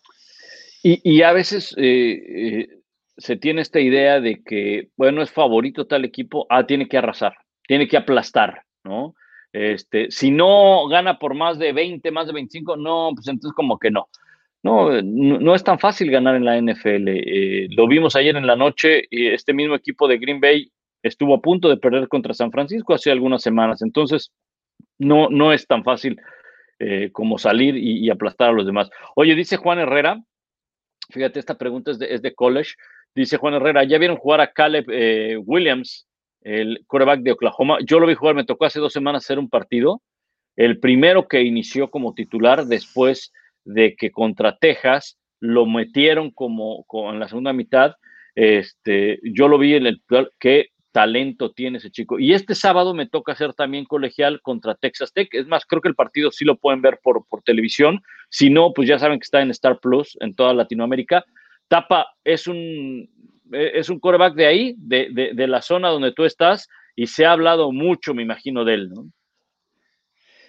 Y, 0.82 1.24
a 1.24 1.34
veces 1.34 1.74
eh, 1.78 2.62
eh, 2.62 2.80
se 3.18 3.36
tiene 3.36 3.62
esta 3.62 3.80
idea 3.80 4.22
de 4.22 4.44
que, 4.44 4.92
bueno, 4.96 5.22
es 5.22 5.32
favorito 5.32 5.88
tal 5.88 6.06
equipo, 6.06 6.46
ah, 6.50 6.66
tiene 6.66 6.88
que 6.88 6.98
arrasar, 6.98 7.34
tiene 7.68 7.88
que 7.88 7.98
aplastar, 7.98 8.64
¿no? 8.84 9.16
Este, 9.56 10.12
si 10.12 10.32
no 10.32 10.86
gana 10.90 11.18
por 11.18 11.34
más 11.34 11.58
de 11.58 11.72
20, 11.72 12.12
más 12.12 12.28
de 12.28 12.34
25, 12.34 12.76
no, 12.76 13.12
pues 13.16 13.26
entonces 13.30 13.56
como 13.56 13.80
que 13.80 13.90
no. 13.90 14.10
No, 14.64 15.02
no, 15.02 15.56
es 15.56 15.64
tan 15.64 15.80
fácil 15.80 16.12
ganar 16.12 16.36
en 16.36 16.44
la 16.44 16.58
NFL. 16.60 17.08
Eh, 17.08 17.68
lo 17.70 17.88
vimos 17.88 18.18
ayer 18.18 18.36
en 18.36 18.48
la 18.48 18.58
noche, 18.58 19.06
y 19.10 19.28
este 19.28 19.54
mismo 19.54 19.76
equipo 19.76 20.10
de 20.10 20.18
Green 20.18 20.42
Bay 20.42 20.72
estuvo 21.04 21.36
a 21.36 21.42
punto 21.42 21.70
de 21.70 21.78
perder 21.78 22.10
contra 22.10 22.34
San 22.34 22.52
Francisco 22.52 22.94
hace 22.94 23.12
algunas 23.12 23.44
semanas. 23.44 23.82
Entonces, 23.82 24.34
no, 24.98 25.30
no 25.30 25.54
es 25.54 25.68
tan 25.68 25.86
fácil 25.86 26.20
eh, 26.80 27.12
como 27.14 27.38
salir 27.38 27.78
y, 27.78 28.10
aplastar 28.10 28.50
a 28.50 28.54
los 28.54 28.66
demás. 28.66 28.90
Oye, 29.16 29.36
dice 29.36 29.56
Juan 29.56 29.80
Herrera, 29.80 30.22
fíjate, 31.12 31.40
esta 31.40 31.58
pregunta 31.58 31.92
es 31.92 32.00
de, 32.00 32.14
es 32.14 32.22
de 32.22 32.34
college. 32.34 32.74
Dice 33.14 33.38
Juan 33.38 33.54
Herrera, 33.54 33.86
¿ya 33.86 34.00
vieron 34.00 34.18
jugar 34.18 34.42
a 34.42 34.52
Caleb 34.52 34.88
eh, 34.90 35.38
Williams 35.38 36.08
el 36.46 36.86
quarterback 36.88 37.22
de 37.22 37.32
Oklahoma. 37.32 37.80
Yo 37.86 38.00
lo 38.00 38.06
vi 38.06 38.14
jugar, 38.14 38.36
me 38.36 38.46
tocó 38.46 38.66
hace 38.66 38.80
dos 38.80 38.94
semanas 38.94 39.26
hacer 39.26 39.40
un 39.40 39.50
partido. 39.50 40.02
El 40.56 40.80
primero 40.80 41.28
que 41.28 41.42
inició 41.44 41.90
como 41.90 42.14
titular 42.14 42.66
después 42.68 43.34
de 43.66 43.96
que 43.96 44.12
contra 44.12 44.56
Texas 44.56 45.18
lo 45.40 45.66
metieron 45.66 46.30
como, 46.32 46.86
en 47.12 47.20
la 47.20 47.28
segunda 47.28 47.52
mitad. 47.52 47.96
Este, 48.36 49.20
yo 49.24 49.48
lo 49.48 49.58
vi 49.58 49.74
en 49.74 49.88
el 49.88 50.02
qué 50.40 50.68
talento 50.92 51.52
tiene 51.52 51.80
ese 51.80 51.90
chico. 51.90 52.20
Y 52.20 52.34
este 52.34 52.54
sábado 52.54 52.94
me 52.94 53.08
toca 53.08 53.32
hacer 53.32 53.54
también 53.54 53.86
colegial 53.86 54.40
contra 54.42 54.76
Texas 54.76 55.14
Tech. 55.14 55.28
Es 55.32 55.48
más, 55.48 55.66
creo 55.66 55.82
que 55.82 55.90
el 55.90 55.96
partido 55.96 56.32
sí 56.32 56.46
lo 56.46 56.58
pueden 56.58 56.82
ver 56.82 57.00
por, 57.04 57.26
por 57.28 57.42
televisión. 57.42 58.02
Si 58.30 58.52
no, 58.52 58.72
pues 58.72 58.88
ya 58.88 59.00
saben 59.00 59.20
que 59.20 59.26
está 59.26 59.42
en 59.42 59.50
Star 59.50 59.80
Plus 59.80 60.16
en 60.22 60.36
toda 60.36 60.54
Latinoamérica. 60.54 61.26
Tapa 61.68 62.08
es 62.24 62.48
un 62.48 63.10
es 63.52 63.90
un 63.90 64.00
coreback 64.00 64.36
de 64.36 64.48
ahí, 64.48 64.76
de, 64.78 65.10
de, 65.12 65.34
de, 65.34 65.48
la 65.48 65.62
zona 65.62 65.90
donde 65.90 66.12
tú 66.12 66.26
estás, 66.26 66.68
y 66.96 67.08
se 67.08 67.26
ha 67.26 67.32
hablado 67.32 67.72
mucho, 67.72 68.14
me 68.14 68.24
imagino, 68.24 68.66
de 68.66 68.74
él, 68.74 68.90
¿no? 68.90 69.10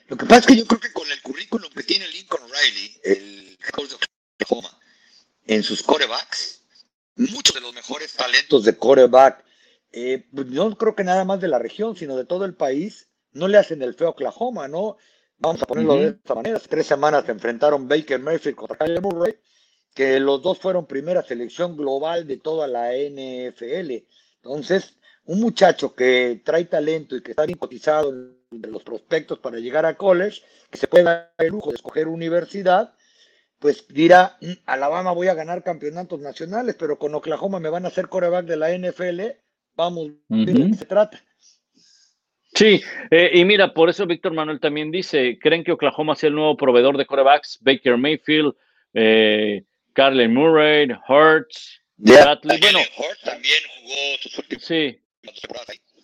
Lo 0.08 0.16
que 0.16 0.26
pasa 0.26 0.40
es 0.40 0.46
que 0.46 0.56
yo 0.56 0.66
creo 0.66 0.80
que 0.80 0.92
con 0.92 1.10
el 1.10 1.20
currículum 1.20 1.70
que 1.72 1.82
tiene 1.82 2.06
Lincoln 2.08 2.42
Riley, 2.42 3.00
el 3.02 3.58
coach 3.72 3.90
de 3.90 3.96
Oklahoma, 4.44 4.78
en 5.46 5.62
sus 5.62 5.82
corebacks, 5.82 6.64
muchos 7.16 7.54
de 7.54 7.60
los 7.60 7.74
mejores 7.74 8.12
talentos 8.14 8.64
de 8.64 8.76
coreback, 8.76 9.44
eh, 9.92 10.26
pues 10.32 10.46
no 10.48 10.76
creo 10.76 10.94
que 10.94 11.04
nada 11.04 11.24
más 11.24 11.40
de 11.40 11.48
la 11.48 11.58
región, 11.58 11.96
sino 11.96 12.16
de 12.16 12.24
todo 12.24 12.44
el 12.44 12.54
país, 12.54 13.08
no 13.32 13.48
le 13.48 13.58
hacen 13.58 13.82
el 13.82 13.94
feo 13.94 14.08
a 14.08 14.10
Oklahoma, 14.10 14.68
¿no? 14.68 14.96
Vamos 15.38 15.62
a 15.62 15.66
ponerlo 15.66 15.94
uh 15.94 15.98
-huh. 15.98 16.00
de 16.02 16.08
esta 16.08 16.34
manera. 16.34 16.60
Tres 16.60 16.86
semanas 16.86 17.26
se 17.26 17.32
enfrentaron 17.32 17.88
Baker 17.88 18.20
Mayfield 18.20 18.56
contra 18.56 18.78
Kyle 18.78 19.00
Murray, 19.00 19.36
que 19.96 20.20
los 20.20 20.42
dos 20.42 20.58
fueron 20.58 20.86
primera 20.86 21.22
selección 21.22 21.74
global 21.74 22.26
de 22.26 22.36
toda 22.36 22.68
la 22.68 22.92
NFL. 22.92 24.04
Entonces, 24.42 24.94
un 25.24 25.40
muchacho 25.40 25.94
que 25.94 26.42
trae 26.44 26.66
talento 26.66 27.16
y 27.16 27.22
que 27.22 27.30
está 27.30 27.46
bien 27.46 27.58
cotizado 27.58 28.12
entre 28.52 28.70
los 28.70 28.84
prospectos 28.84 29.38
para 29.38 29.58
llegar 29.58 29.86
a 29.86 29.96
college, 29.96 30.42
que 30.70 30.76
se 30.76 30.86
puede 30.86 31.04
dar 31.04 31.32
el 31.38 31.48
lujo 31.48 31.70
de 31.70 31.76
escoger 31.76 32.08
universidad, 32.08 32.92
pues 33.58 33.88
dirá, 33.88 34.36
mm, 34.42 34.52
Alabama 34.66 35.12
voy 35.12 35.28
a 35.28 35.34
ganar 35.34 35.64
campeonatos 35.64 36.20
nacionales, 36.20 36.76
pero 36.78 36.98
con 36.98 37.14
Oklahoma 37.14 37.58
me 37.58 37.70
van 37.70 37.86
a 37.86 37.88
hacer 37.88 38.08
coreback 38.08 38.44
de 38.44 38.56
la 38.56 38.72
NFL, 38.72 39.40
vamos, 39.74 40.08
uh 40.08 40.36
-huh. 40.36 40.44
de 40.44 40.52
qué 40.52 40.74
se 40.74 40.84
trata. 40.84 41.24
Sí, 42.54 42.82
eh, 43.10 43.30
y 43.32 43.44
mira, 43.46 43.72
por 43.72 43.88
eso 43.88 44.06
Víctor 44.06 44.34
Manuel 44.34 44.60
también 44.60 44.90
dice, 44.90 45.38
¿creen 45.40 45.64
que 45.64 45.72
Oklahoma 45.72 46.14
sea 46.16 46.28
el 46.28 46.34
nuevo 46.34 46.54
proveedor 46.54 46.98
de 46.98 47.06
corebacks? 47.06 47.58
Baker 47.62 47.96
Mayfield, 47.96 48.54
eh, 48.92 49.64
Carly 49.96 50.28
Murray, 50.28 50.88
Hurts, 51.08 51.80
yeah. 51.96 52.22
Bradley. 52.22 52.60
Bueno, 52.60 52.80
Hurts 52.98 53.22
también 53.24 53.62
jugó 53.80 54.18
sus 54.20 54.38
últimos 54.38 54.64
sí, 54.64 55.00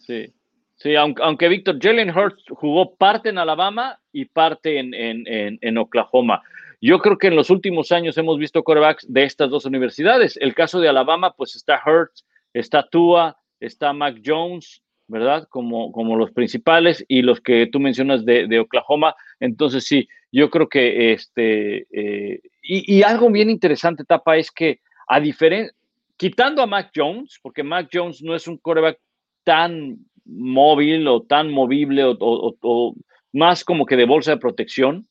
sí, 0.06 0.32
sí, 0.76 0.96
aunque, 0.96 1.22
aunque 1.22 1.48
Víctor, 1.48 1.78
Jalen 1.78 2.10
Hurts 2.10 2.42
jugó 2.48 2.94
parte 2.96 3.28
en 3.28 3.36
Alabama 3.36 4.00
y 4.10 4.24
parte 4.24 4.78
en, 4.78 4.94
en, 4.94 5.26
en, 5.26 5.58
en 5.60 5.78
Oklahoma. 5.78 6.42
Yo 6.80 6.98
creo 7.00 7.18
que 7.18 7.28
en 7.28 7.36
los 7.36 7.50
últimos 7.50 7.92
años 7.92 8.16
hemos 8.16 8.38
visto 8.38 8.64
corebacks 8.64 9.04
de 9.12 9.24
estas 9.24 9.50
dos 9.50 9.66
universidades. 9.66 10.38
El 10.38 10.54
caso 10.54 10.80
de 10.80 10.88
Alabama, 10.88 11.34
pues 11.36 11.54
está 11.54 11.80
Hurts, 11.86 12.24
está 12.54 12.88
Tua, 12.88 13.36
está 13.60 13.92
Mac 13.92 14.16
Jones, 14.24 14.82
¿verdad? 15.06 15.46
Como, 15.50 15.92
como 15.92 16.16
los 16.16 16.30
principales 16.32 17.04
y 17.06 17.22
los 17.22 17.40
que 17.40 17.68
tú 17.70 17.78
mencionas 17.78 18.24
de, 18.24 18.48
de 18.48 18.58
Oklahoma. 18.60 19.14
Entonces, 19.42 19.84
sí, 19.84 20.08
yo 20.30 20.50
creo 20.50 20.68
que 20.68 21.12
este. 21.12 21.86
Eh, 21.90 22.40
y, 22.62 23.02
algo 23.02 23.28
bien 23.28 23.50
interesante, 23.50 24.04
Tapa, 24.04 24.36
es 24.36 24.52
que 24.52 24.80
a 25.08 25.18
diferencia. 25.18 25.74
Quitando 26.16 26.62
a 26.62 26.66
Mac 26.66 26.92
Jones, 26.94 27.40
porque 27.42 27.64
Mac 27.64 27.88
Jones 27.92 28.22
no 28.22 28.36
es 28.36 28.46
un 28.46 28.56
coreback 28.56 28.98
tan 29.42 29.98
móvil 30.24 31.08
o 31.08 31.22
tan 31.22 31.50
movible 31.50 32.04
o, 32.04 32.94
más 33.32 33.64
como 33.64 33.84
que 33.84 33.96
de 33.96 34.04
bolsa 34.04 34.30
de 34.30 34.36
protección. 34.36 35.08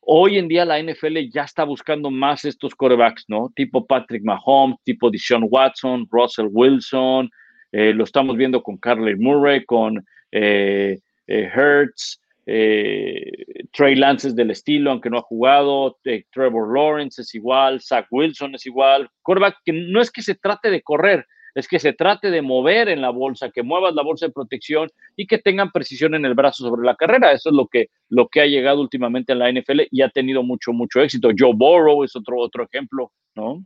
Hoy 0.00 0.38
en 0.38 0.48
día 0.48 0.64
la 0.64 0.80
NFL 0.80 1.28
ya 1.30 1.42
está 1.42 1.64
buscando 1.64 2.10
más 2.10 2.46
estos 2.46 2.74
corebacks, 2.74 3.26
¿no? 3.28 3.52
Tipo 3.54 3.84
Patrick 3.84 4.24
Mahomes, 4.24 4.78
tipo 4.84 5.10
Deshaun 5.10 5.46
Watson, 5.50 6.08
Russell 6.10 6.48
Wilson, 6.50 7.28
eh, 7.72 7.92
lo 7.92 8.04
estamos 8.04 8.38
viendo 8.38 8.62
con 8.62 8.78
Carly 8.78 9.16
Murray, 9.16 9.62
con 9.66 10.02
eh, 10.32 10.98
eh, 11.26 11.50
Hertz, 11.54 12.18
Trey 12.46 13.96
Lance 13.96 14.28
es 14.28 14.36
del 14.36 14.52
estilo, 14.52 14.92
aunque 14.92 15.10
no 15.10 15.18
ha 15.18 15.22
jugado, 15.22 15.98
Trevor 16.32 16.72
Lawrence 16.72 17.22
es 17.22 17.34
igual, 17.34 17.80
Zach 17.82 18.06
Wilson 18.10 18.54
es 18.54 18.66
igual. 18.66 19.10
Quarterback 19.22 19.58
que 19.64 19.72
no 19.72 20.00
es 20.00 20.10
que 20.10 20.22
se 20.22 20.36
trate 20.36 20.70
de 20.70 20.82
correr, 20.82 21.26
es 21.56 21.66
que 21.66 21.78
se 21.78 21.92
trate 21.92 22.30
de 22.30 22.42
mover 22.42 22.88
en 22.88 23.00
la 23.00 23.10
bolsa, 23.10 23.50
que 23.50 23.62
muevas 23.62 23.94
la 23.94 24.02
bolsa 24.02 24.26
de 24.26 24.32
protección 24.32 24.88
y 25.16 25.26
que 25.26 25.38
tengan 25.38 25.72
precisión 25.72 26.14
en 26.14 26.24
el 26.24 26.34
brazo 26.34 26.64
sobre 26.64 26.86
la 26.86 26.94
carrera. 26.94 27.32
Eso 27.32 27.48
es 27.48 27.56
lo 27.56 27.66
que, 27.66 27.88
lo 28.10 28.28
que 28.28 28.42
ha 28.42 28.46
llegado 28.46 28.80
últimamente 28.80 29.32
en 29.32 29.38
la 29.40 29.50
NFL 29.50 29.82
y 29.90 30.02
ha 30.02 30.10
tenido 30.10 30.42
mucho, 30.42 30.72
mucho 30.72 31.00
éxito. 31.00 31.30
Joe 31.36 31.54
Burrow 31.54 32.04
es 32.04 32.14
otro, 32.14 32.38
otro 32.38 32.64
ejemplo, 32.64 33.10
¿no? 33.34 33.64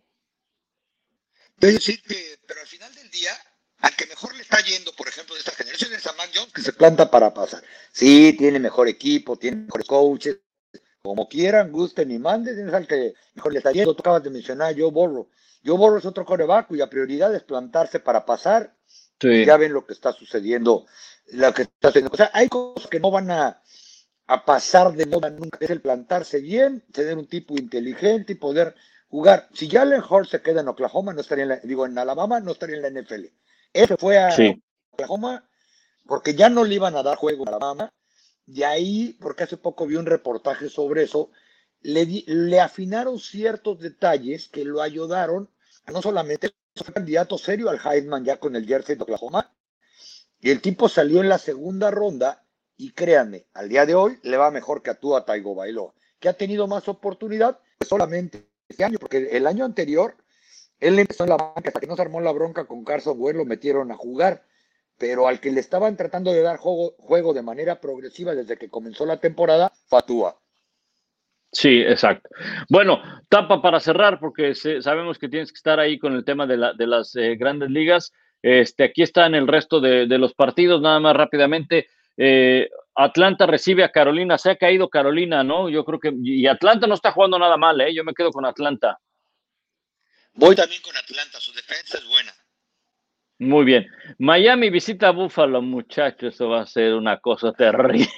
Pero 1.59 1.75
al 1.75 2.67
final 2.67 2.95
del 2.95 3.11
día, 3.11 3.33
al 3.81 3.97
que 3.97 4.07
mejor 4.07 4.35
le 4.35 4.43
está 4.43 4.61
yendo, 4.61 4.93
por 4.93 5.09
ejemplo, 5.09 5.35
de 5.35 5.41
esta 5.41 5.53
generación 5.53 5.93
es 5.93 6.07
a 6.07 6.13
Mac 6.13 6.31
Jones, 6.35 6.53
que 6.53 6.63
se 6.63 6.73
planta 6.73 7.11
para 7.11 7.33
pasar. 7.33 7.63
Sí, 7.93 8.35
tiene 8.37 8.59
mejor 8.59 8.89
equipo, 8.89 9.37
tiene 9.37 9.59
mejores 9.59 9.87
coaches, 9.87 10.39
como 11.03 11.29
quieran, 11.29 11.73
gusten 11.73 12.11
y 12.11 12.19
manden, 12.19 12.69
es 12.69 12.75
al 12.75 12.87
que 12.87 13.15
mejor 13.35 13.53
le 13.53 13.59
está 13.59 13.73
yendo. 13.73 13.95
Tú 13.95 14.01
acabas 14.01 14.23
de 14.23 14.31
mencionar 14.31 14.75
Joe 14.79 14.91
Burrow. 14.91 15.29
Joe 15.65 15.77
Burrow 15.77 15.99
es 15.99 16.05
otro 16.05 16.25
coreback 16.25 16.69
cuya 16.69 16.91
prioridad 16.91 17.35
es 17.35 17.43
plantarse 17.43 18.01
para 18.01 18.25
pasar. 18.27 18.75
Sí. 19.19 19.45
Ya 19.45 19.57
ven 19.57 19.73
lo 19.73 19.87
que 19.87 19.95
está 19.95 20.13
sucediendo. 20.13 20.87
Lo 21.33 21.53
que 21.55 21.63
está 21.63 21.89
sucediendo. 21.89 22.13
O 22.13 22.17
sea, 22.17 22.31
hay 22.35 22.49
cosas 22.49 22.89
que 22.89 23.01
no 23.01 23.11
van 23.11 23.31
a, 23.31 23.63
a 24.27 24.45
pasar 24.45 24.93
de 24.93 25.07
moda 25.07 25.31
nunca. 25.31 25.59
Es 25.61 25.71
el 25.71 25.81
plantarse 25.81 26.41
bien, 26.41 26.85
tener 26.93 27.17
un 27.17 27.27
tipo 27.27 27.57
inteligente 27.57 28.33
y 28.33 28.37
poder 28.37 28.75
jugar. 29.09 29.49
Si 29.55 29.69
Jalen 29.69 30.03
Hurts 30.09 30.31
se 30.31 30.43
queda 30.43 30.61
en 30.61 30.69
Oklahoma, 30.69 31.13
no 31.13 31.21
estaría 31.21 31.45
en 31.45 31.49
la, 31.49 31.57
digo, 31.57 31.87
en 31.87 31.99
Alabama, 31.99 32.41
no 32.41 32.53
estaría 32.53 32.77
en 32.77 32.83
la 32.83 33.01
NFL. 33.01 33.25
Ese 33.73 33.97
fue 33.97 34.19
a 34.19 34.31
sí. 34.31 34.63
Oklahoma 34.93 35.45
porque 36.07 36.35
ya 36.35 36.49
no 36.49 36.65
le 36.65 36.75
iban 36.75 36.97
a 36.97 37.05
dar 37.05 37.17
juego 37.17 37.45
a 37.47 37.51
Alabama. 37.51 37.93
De 38.47 38.65
ahí, 38.65 39.17
porque 39.21 39.45
hace 39.45 39.57
poco 39.57 39.87
vi 39.87 39.95
un 39.95 40.07
reportaje 40.07 40.69
sobre 40.69 41.05
eso, 41.05 41.31
le, 41.83 42.05
di, 42.05 42.25
le 42.27 42.61
afinaron 42.61 43.21
ciertos 43.21 43.79
detalles 43.79 44.49
que 44.49 44.65
lo 44.65 44.83
ayudaron 44.83 45.49
a 45.87 45.93
no 45.93 46.03
solamente 46.03 46.51
fue 46.75 46.93
candidato 46.93 47.39
serio 47.39 47.71
al 47.71 47.81
Heisman 47.85 48.25
ya 48.25 48.39
con 48.39 48.57
el 48.57 48.67
jersey 48.67 48.97
de 48.97 49.03
Oklahoma, 49.03 49.53
y 50.41 50.51
el 50.51 50.61
tipo 50.61 50.89
salió 50.89 51.21
en 51.21 51.29
la 51.29 51.39
segunda 51.39 51.91
ronda, 51.91 52.45
y 52.77 52.93
créanme, 52.93 53.47
al 53.53 53.69
día 53.69 53.87
de 53.87 53.95
hoy 53.95 54.19
le 54.23 54.37
va 54.37 54.51
mejor 54.51 54.83
que 54.83 54.91
a 54.91 54.95
Tua 54.99 55.25
Taigo 55.25 55.55
Bailó, 55.55 55.95
que 56.19 56.29
ha 56.29 56.33
tenido 56.33 56.67
más 56.67 56.89
oportunidad 56.89 57.61
pues 57.79 57.89
solamente 57.89 58.49
este 58.69 58.85
año, 58.85 58.99
porque 58.99 59.29
el 59.33 59.47
año 59.47 59.65
anterior 59.65 60.17
él 60.81 60.99
empezó 60.99 61.25
en 61.25 61.31
la 61.31 61.37
banca 61.37 61.69
hasta 61.69 61.81
que 61.81 61.87
no 61.87 61.97
se 61.97 62.03
armó 62.03 62.21
la 62.21 62.33
bronca 62.33 62.67
con 62.67 62.85
Carson 62.85 63.17
Wentz, 63.19 63.39
lo 63.39 63.45
metieron 63.45 63.91
a 63.93 63.97
jugar. 63.97 64.43
Pero 64.99 65.29
al 65.29 65.41
que 65.41 65.51
le 65.51 65.61
estaban 65.61 65.97
tratando 65.97 66.33
de 66.33 66.43
dar 66.43 66.59
juego, 66.59 66.95
juego 66.99 67.33
de 67.33 67.43
manera 67.43 67.81
progresiva 67.81 68.35
desde 68.35 68.59
que 68.59 68.69
comenzó 68.69 69.07
la 69.07 69.19
temporada, 69.19 69.73
Fatúa. 69.87 70.37
Sí, 71.53 71.81
exacto. 71.81 72.29
Bueno, 72.69 73.01
tapa 73.29 73.61
para 73.61 73.81
cerrar, 73.81 74.21
porque 74.21 74.55
sabemos 74.55 75.19
que 75.19 75.29
tienes 75.29 75.51
que 75.51 75.57
estar 75.57 75.81
ahí 75.81 75.99
con 75.99 76.15
el 76.15 76.25
tema 76.25 76.47
de, 76.47 76.57
la, 76.57 76.75
de 76.75 76.87
las 76.87 77.17
eh, 77.17 77.37
grandes 77.37 77.71
ligas. 77.71 78.13
Este, 78.43 78.85
aquí 78.85 79.03
están 79.03 79.35
el 79.35 79.49
resto 79.49 79.81
de, 79.81 80.07
de, 80.07 80.19
los 80.19 80.35
partidos, 80.35 80.81
nada 80.81 81.01
más 81.01 81.17
rápidamente. 81.17 81.89
Eh, 82.17 82.69
Atlanta 82.95 83.47
recibe 83.47 83.83
a 83.83 83.91
Carolina, 83.91 84.39
se 84.39 84.51
ha 84.51 84.57
caído 84.57 84.89
Carolina, 84.89 85.43
¿no? 85.43 85.69
Yo 85.69 85.85
creo 85.85 85.99
que. 85.99 86.13
Y 86.23 86.47
Atlanta 86.47 86.87
no 86.87 86.95
está 86.95 87.13
jugando 87.13 87.39
nada 87.39 87.57
mal, 87.57 87.81
¿eh? 87.81 87.95
Yo 87.95 88.05
me 88.05 88.15
quedo 88.15 88.31
con 88.31 88.45
Atlanta. 88.45 88.99
Voy 90.35 90.55
también 90.57 90.83
con 90.83 90.97
Atlanta, 90.97 91.41
su 91.41 91.53
defensa 91.53 91.99
es 91.99 92.05
buena. 92.07 92.35
Muy 93.39 93.65
bien. 93.65 93.87
Miami 94.19 94.69
visita 94.71 95.09
a 95.09 95.13
Buffalo, 95.13 95.63
muchachos, 95.63 96.35
eso 96.35 96.49
va 96.49 96.63
a 96.63 96.67
ser 96.67 96.95
una 96.95 97.19
cosa 97.21 97.53
terrible. 97.53 98.09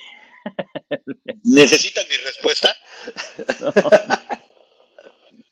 ¿Necesitan 1.44 2.04
mi 2.08 2.16
respuesta? 2.16 2.76
No. 3.60 3.72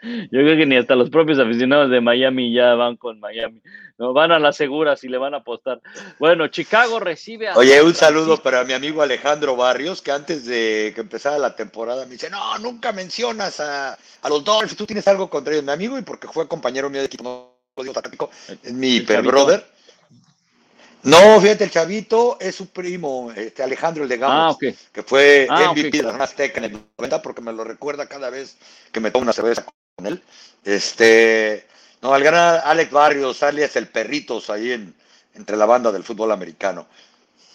Yo 0.03 0.29
creo 0.31 0.57
que 0.57 0.67
ni 0.67 0.77
hasta 0.77 0.95
los 0.95 1.11
propios 1.11 1.39
aficionados 1.39 1.91
de 1.91 2.01
Miami 2.01 2.53
ya 2.53 2.75
van 2.75 2.97
con 2.97 3.21
Miami. 3.21 3.61
No 3.99 4.15
van 4.15 4.33
a 4.33 4.39
la 4.39 4.53
segura 4.53 4.97
si 4.97 5.09
le 5.09 5.19
van 5.19 5.35
a 5.35 5.39
apostar. 5.39 5.81
Bueno, 6.19 6.49
Chicago 6.49 7.01
recibe 7.01 7.49
a. 7.49 7.57
Oye, 7.57 7.83
un 7.83 7.95
saludo 7.95 8.39
para 8.39 8.65
mi 8.65 8.73
amigo 8.73 9.03
Alejandro 9.03 9.57
Barrios, 9.57 10.01
que 10.01 10.11
antes 10.11 10.47
de 10.47 10.93
que 10.95 11.03
empezara 11.03 11.39
la 11.39 11.55
temporada 11.55 12.07
me 12.07 12.13
dice: 12.13 12.31
No, 12.31 12.59
nunca 12.59 12.93
mencionas 12.93 13.61
a, 13.61 13.93
a 13.95 14.29
los 14.29 14.43
Dolphins. 14.43 14.77
Tú 14.77 14.87
tienes 14.87 15.07
algo 15.07 15.29
contra 15.29 15.53
ellos, 15.53 15.65
mi 15.65 15.73
amigo, 15.73 15.99
y 15.99 16.03
porque 16.03 16.29
fue 16.29 16.49
compañero 16.49 16.89
mío 16.89 17.01
de 17.01 17.07
equipo, 17.07 17.61
es 18.63 18.73
mi 18.73 18.97
hiper 18.97 19.23
brother. 19.23 19.65
No, 21.03 21.41
fíjate, 21.41 21.65
el 21.65 21.71
chavito 21.71 22.37
es 22.41 22.55
su 22.55 22.69
primo, 22.69 23.33
este 23.35 23.63
Alejandro 23.63 24.03
el 24.03 24.09
de 24.09 24.19
Gamos, 24.19 24.37
ah, 24.37 24.51
okay. 24.51 24.77
que 24.93 25.03
fue 25.03 25.47
ah, 25.49 25.73
MVP 25.73 25.89
okay, 25.89 26.01
de 26.01 26.03
la 26.03 26.25
Azteca 26.25 26.59
en 26.59 26.65
el 26.65 26.81
90, 26.99 27.23
porque 27.23 27.41
me 27.41 27.53
lo 27.55 27.65
recuerda 27.65 28.07
cada 28.07 28.29
vez 28.29 28.59
que 28.93 29.01
me 29.01 29.11
tomo 29.11 29.23
una 29.23 29.33
cerveza 29.33 29.65
con 29.97 30.07
él. 30.07 30.21
Este, 30.65 31.65
no, 32.03 32.13
al 32.13 32.23
gran 32.23 32.61
Alex 32.65 32.91
Barrios, 32.91 33.43
alias 33.43 33.77
el 33.77 33.89
Perritos, 33.89 34.51
ahí 34.51 34.73
en, 34.73 34.95
entre 35.35 35.57
la 35.57 35.67
banda 35.67 35.93
del 35.93 36.03
fútbol 36.03 36.33
americano. 36.33 36.87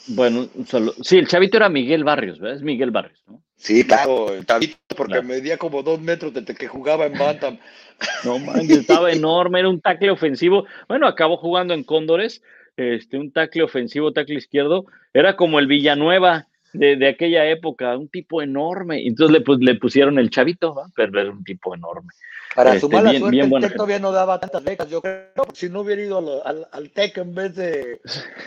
Bueno, 0.08 0.48
solo, 0.68 0.94
sí, 1.02 1.18
el 1.18 1.28
chavito 1.28 1.58
era 1.58 1.70
Miguel 1.70 2.04
Barrios, 2.04 2.40
¿verdad? 2.40 2.58
Es 2.58 2.64
Miguel 2.64 2.92
Barrios, 2.92 3.24
¿no? 3.28 3.42
Sí, 3.58 3.86
claro, 3.86 4.34
el 4.34 4.46
chavito, 4.46 4.78
porque 4.96 5.14
claro. 5.14 5.28
medía 5.28 5.58
como 5.58 5.82
dos 5.82 6.00
metros 6.00 6.34
desde 6.34 6.54
que 6.54 6.68
jugaba 6.68 7.06
en 7.06 7.18
Bantam. 7.18 7.58
No, 8.26 8.38
man, 8.40 8.70
estaba 8.70 9.10
enorme, 9.10 9.60
era 9.60 9.70
un 9.70 9.80
tackle 9.80 10.12
ofensivo. 10.12 10.66
Bueno, 10.90 11.08
acabó 11.08 11.38
jugando 11.38 11.74
en 11.74 11.86
Cóndores, 11.86 12.42
este, 12.76 13.18
un 13.18 13.32
tackle 13.32 13.64
ofensivo, 13.64 14.12
tackle 14.12 14.36
izquierdo, 14.36 14.86
era 15.14 15.38
como 15.38 15.60
el 15.60 15.68
Villanueva 15.68 16.48
de, 16.78 16.96
de 16.96 17.08
aquella 17.08 17.46
época, 17.50 17.98
un 17.98 18.08
tipo 18.10 18.42
enorme. 18.42 19.06
Entonces 19.06 19.34
le, 19.34 19.42
pues, 19.42 19.60
le 19.60 19.76
pusieron 19.76 20.20
el 20.20 20.30
chavito, 20.30 20.74
¿va? 20.76 20.88
pero 20.96 21.20
era 21.20 21.32
un 21.32 21.44
tipo 21.44 21.74
enorme. 21.76 22.10
Para 22.56 22.70
Este, 22.70 22.82
su 22.82 22.90
mala 22.90 23.10
bien- 23.10 23.22
suerte, 23.22 23.36
bien 23.36 23.54
el 23.54 23.62
TEC 23.62 23.76
todavía 23.76 24.00
no 24.00 24.12
daba 24.12 24.40
tantas 24.40 24.64
becas. 24.64 24.90
Yo 24.90 25.02
creo 25.02 25.28
si 25.54 25.70
no 25.70 25.82
hubiera 25.82 26.02
ido 26.02 26.18
al, 26.20 26.42
al, 26.58 26.68
al 26.72 26.90
TEC 26.90 27.18
en 27.18 27.36
vez 27.36 27.56
de 27.56 28.00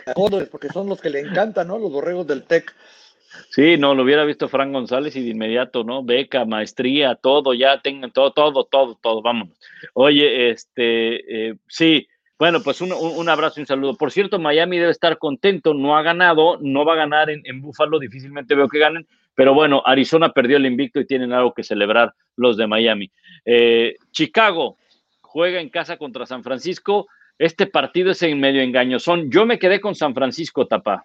a 0.06 0.14
Cóndores, 0.14 0.48
porque 0.48 0.68
son 0.68 0.88
los 0.88 1.00
que 1.00 1.10
le 1.10 1.20
encantan, 1.20 1.68
¿no? 1.68 1.78
Los 1.78 1.92
borregos 1.92 2.26
del 2.26 2.42
TEC. 2.44 2.72
Sí, 3.50 3.76
no, 3.76 3.94
lo 3.94 4.04
hubiera 4.04 4.24
visto 4.24 4.48
Frank 4.48 4.72
González 4.72 5.14
y 5.14 5.22
de 5.22 5.30
inmediato, 5.30 5.84
¿no? 5.84 6.02
Beca, 6.02 6.46
maestría, 6.46 7.14
todo, 7.14 7.52
ya 7.52 7.80
tengan 7.82 8.10
todo, 8.10 8.32
todo, 8.32 8.64
todo, 8.64 8.98
todo, 9.00 9.20
vámonos. 9.20 9.54
Oye, 9.92 10.50
este, 10.50 11.50
eh, 11.50 11.54
sí, 11.68 12.08
bueno, 12.38 12.62
pues 12.62 12.80
un, 12.80 12.92
un- 12.92 13.28
abrazo 13.28 13.58
y 13.58 13.62
un 13.62 13.66
saludo. 13.66 13.96
Por 13.96 14.12
cierto, 14.12 14.38
Miami 14.38 14.78
debe 14.78 14.90
estar 14.92 15.18
contento, 15.18 15.74
no 15.74 15.96
ha 15.96 16.02
ganado, 16.02 16.58
no 16.60 16.84
va 16.84 16.92
a 16.94 16.96
ganar 16.96 17.30
en, 17.30 17.42
en 17.44 17.60
Buffalo, 17.60 17.98
difícilmente 17.98 18.54
veo 18.54 18.68
que 18.68 18.78
ganen, 18.78 19.06
pero 19.34 19.54
bueno, 19.54 19.82
Arizona 19.84 20.32
perdió 20.32 20.56
el 20.56 20.66
invicto 20.66 21.00
y 21.00 21.06
tienen 21.06 21.32
algo 21.32 21.52
que 21.52 21.64
celebrar 21.64 22.14
los 22.36 22.56
de 22.56 22.66
Miami. 22.66 23.10
Eh, 23.44 23.96
Chicago 24.12 24.76
juega 25.20 25.60
en 25.60 25.68
casa 25.68 25.96
contra 25.96 26.26
San 26.26 26.42
Francisco. 26.42 27.08
Este 27.38 27.66
partido 27.66 28.10
es 28.10 28.22
en 28.22 28.40
medio 28.40 28.62
engañosón. 28.62 29.30
Yo 29.30 29.46
me 29.46 29.58
quedé 29.58 29.80
con 29.80 29.94
San 29.94 30.14
Francisco, 30.14 30.66
Tapa. 30.66 31.04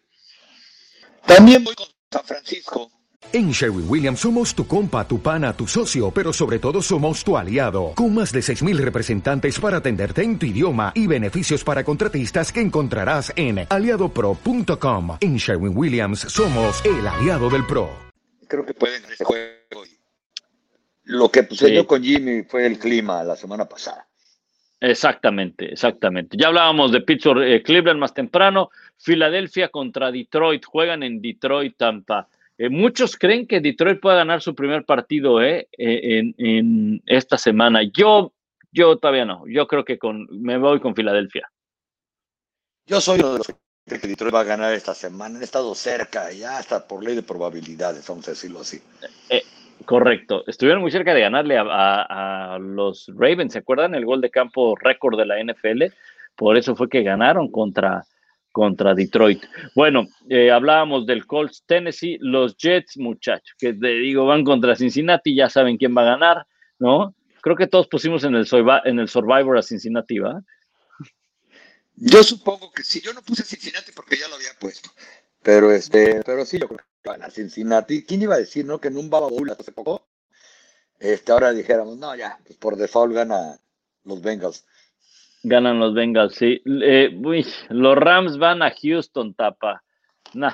También 1.26 1.64
voy 1.64 1.76
con 1.76 1.88
San 2.12 2.24
Francisco. 2.24 2.90
En 3.32 3.50
Sherwin 3.52 3.86
Williams 3.90 4.20
somos 4.20 4.54
tu 4.54 4.68
compa, 4.68 5.08
tu 5.08 5.20
pana, 5.20 5.54
tu 5.54 5.66
socio, 5.66 6.12
pero 6.12 6.32
sobre 6.32 6.60
todo 6.60 6.82
somos 6.84 7.24
tu 7.24 7.36
aliado, 7.36 7.94
con 7.96 8.14
más 8.14 8.32
de 8.32 8.42
6.000 8.42 8.78
representantes 8.78 9.60
para 9.60 9.78
atenderte 9.78 10.22
en 10.22 10.38
tu 10.38 10.46
idioma 10.46 10.92
y 10.94 11.08
beneficios 11.08 11.64
para 11.64 11.84
contratistas 11.84 12.52
que 12.52 12.62
encontrarás 12.62 13.34
en 13.36 13.66
aliadopro.com. 13.70 15.18
En 15.20 15.38
Sherwin 15.38 15.76
Williams 15.76 16.20
somos 16.20 16.84
el 16.86 17.08
aliado 17.08 17.50
del 17.50 17.66
PRO. 17.66 17.90
Creo 18.48 18.66
que 18.66 18.74
pueden 18.76 19.02
este 19.06 19.24
juego. 19.24 19.50
Lo 21.06 21.30
que 21.30 21.44
sucedió 21.48 21.82
Sí. 21.82 21.88
con 21.88 22.04
Jimmy 22.04 22.44
fue 22.44 22.68
el 22.68 22.78
clima 22.78 23.24
la 23.24 23.36
semana 23.36 23.66
pasada. 23.66 24.08
Exactamente, 24.80 25.72
exactamente. 25.74 26.38
Ya 26.40 26.48
hablábamos 26.50 26.92
de 26.92 27.02
Pittsburgh, 27.02 27.42
eh, 27.42 27.64
Cleveland 27.64 28.00
más 28.00 28.14
temprano, 28.14 28.70
Filadelfia 28.98 29.70
contra 29.70 30.12
Detroit, 30.12 30.64
juegan 30.66 31.02
en 31.04 31.20
Detroit, 31.22 31.76
Tampa. 31.78 32.28
Eh, 32.64 32.70
muchos 32.70 33.18
creen 33.18 33.46
que 33.46 33.60
Detroit 33.60 34.00
puede 34.00 34.16
ganar 34.16 34.42
su 34.42 34.56
primer 34.56 34.86
partido 34.86 35.42
eh, 35.42 35.68
eh, 35.78 36.00
en, 36.20 36.34
en 36.38 37.04
esta 37.06 37.38
semana. 37.38 37.82
Yo, 37.94 38.32
yo 38.72 38.98
todavía 38.98 39.26
no. 39.26 39.44
Yo 39.48 39.68
creo 39.68 39.84
que 39.84 39.98
con, 40.00 40.28
me 40.32 40.58
voy 40.58 40.80
con 40.80 40.96
Filadelfia. 40.96 41.52
Yo 42.86 43.02
soy 43.02 43.20
uno 43.20 43.34
de 43.34 43.38
los 43.40 43.48
que 43.48 43.54
cree 43.86 44.00
que 44.00 44.08
Detroit 44.08 44.34
va 44.34 44.40
a 44.40 44.46
ganar 44.46 44.74
esta 44.74 44.94
semana. 44.94 45.36
Han 45.36 45.44
estado 45.44 45.76
cerca, 45.76 46.32
ya 46.32 46.58
hasta 46.58 46.88
por 46.88 47.04
ley 47.04 47.16
de 47.16 47.24
probabilidades, 47.24 48.08
vamos 48.08 48.30
a 48.30 48.32
decirlo 48.32 48.62
así. 48.62 48.80
Eh, 49.30 49.44
correcto. 49.84 50.46
Estuvieron 50.48 50.82
muy 50.82 50.92
cerca 50.92 51.14
de 51.14 51.20
ganarle 51.20 51.58
a, 51.58 51.64
a- 51.64 52.54
a 52.56 52.60
los 52.60 53.12
Ravens. 53.14 53.52
¿Se 53.52 53.60
acuerdan? 53.60 53.94
El 53.94 54.06
gol 54.06 54.22
de 54.22 54.30
campo 54.30 54.76
récord 54.78 55.18
de 55.18 55.26
la 55.26 55.38
NFL. 55.44 55.94
Por 56.38 56.56
eso 56.56 56.78
fue 56.78 56.88
que 56.88 57.04
ganaron 57.04 57.52
contra, 57.52 58.04
contra 58.54 58.94
Detroit. 58.94 59.44
Bueno, 59.76 60.08
eh, 60.30 60.52
hablábamos 60.52 61.06
del 61.06 61.26
Colts 61.26 61.64
Tennessee, 61.66 62.18
los 62.22 62.56
Jets, 62.56 62.98
muchachos, 62.98 63.54
que 63.58 63.74
te 63.74 63.88
digo, 63.88 64.26
van 64.26 64.46
contra 64.46 64.78
Cincinnati, 64.78 65.36
ya 65.36 65.50
saben 65.50 65.76
quién 65.76 65.98
va 65.98 66.04
a 66.04 66.12
ganar, 66.18 66.48
¿no? 66.80 67.14
Creo 67.42 67.58
que 67.58 67.68
todos 67.68 67.88
pusimos 67.88 68.24
en 68.24 68.36
el, 68.36 68.48
en 68.86 69.00
el 69.00 69.10
Survivor 69.10 69.58
a 69.58 69.62
Cincinnati, 69.62 70.20
¿va? 70.20 70.42
Yo 71.96 72.24
supongo 72.24 72.72
que 72.72 72.84
sí. 72.84 73.02
Yo 73.02 73.14
no 73.14 73.22
puse 73.22 73.44
Cincinnati 73.44 73.92
porque 73.92 74.18
ya 74.18 74.28
lo 74.28 74.36
había 74.36 74.54
puesto. 74.60 74.90
Pero 75.42 75.72
este, 75.72 76.22
pero 76.26 76.46
sí, 76.46 76.60
yo 76.60 76.68
creo 76.68 76.80
que 77.04 77.10
a 77.10 77.30
Cincinnati. 77.30 78.06
¿Quién 78.06 78.22
iba 78.22 78.36
a 78.36 78.40
decir, 78.40 78.66
no? 78.66 78.80
Que 78.80 78.88
en 78.88 78.98
un 78.98 79.10
Baba 79.10 79.28
Bowl 79.28 79.50
hace 79.50 79.72
poco, 79.72 80.08
este, 81.00 81.32
ahora 81.34 81.52
dijéramos, 81.52 81.98
no, 81.98 82.16
ya, 82.16 82.40
pues 82.46 82.58
por 82.58 82.78
default 82.78 83.14
gana 83.14 83.60
los 84.06 84.22
Bengals. 84.22 84.66
Ganan 85.44 85.80
los 85.80 85.94
Bengals, 85.94 86.36
sí. 86.36 86.62
Eh, 86.66 87.16
uy, 87.24 87.46
los 87.70 87.98
Rams 87.98 88.38
van 88.38 88.62
a 88.62 88.72
Houston, 88.72 89.34
tapa. 89.34 89.84
Nah, 90.34 90.54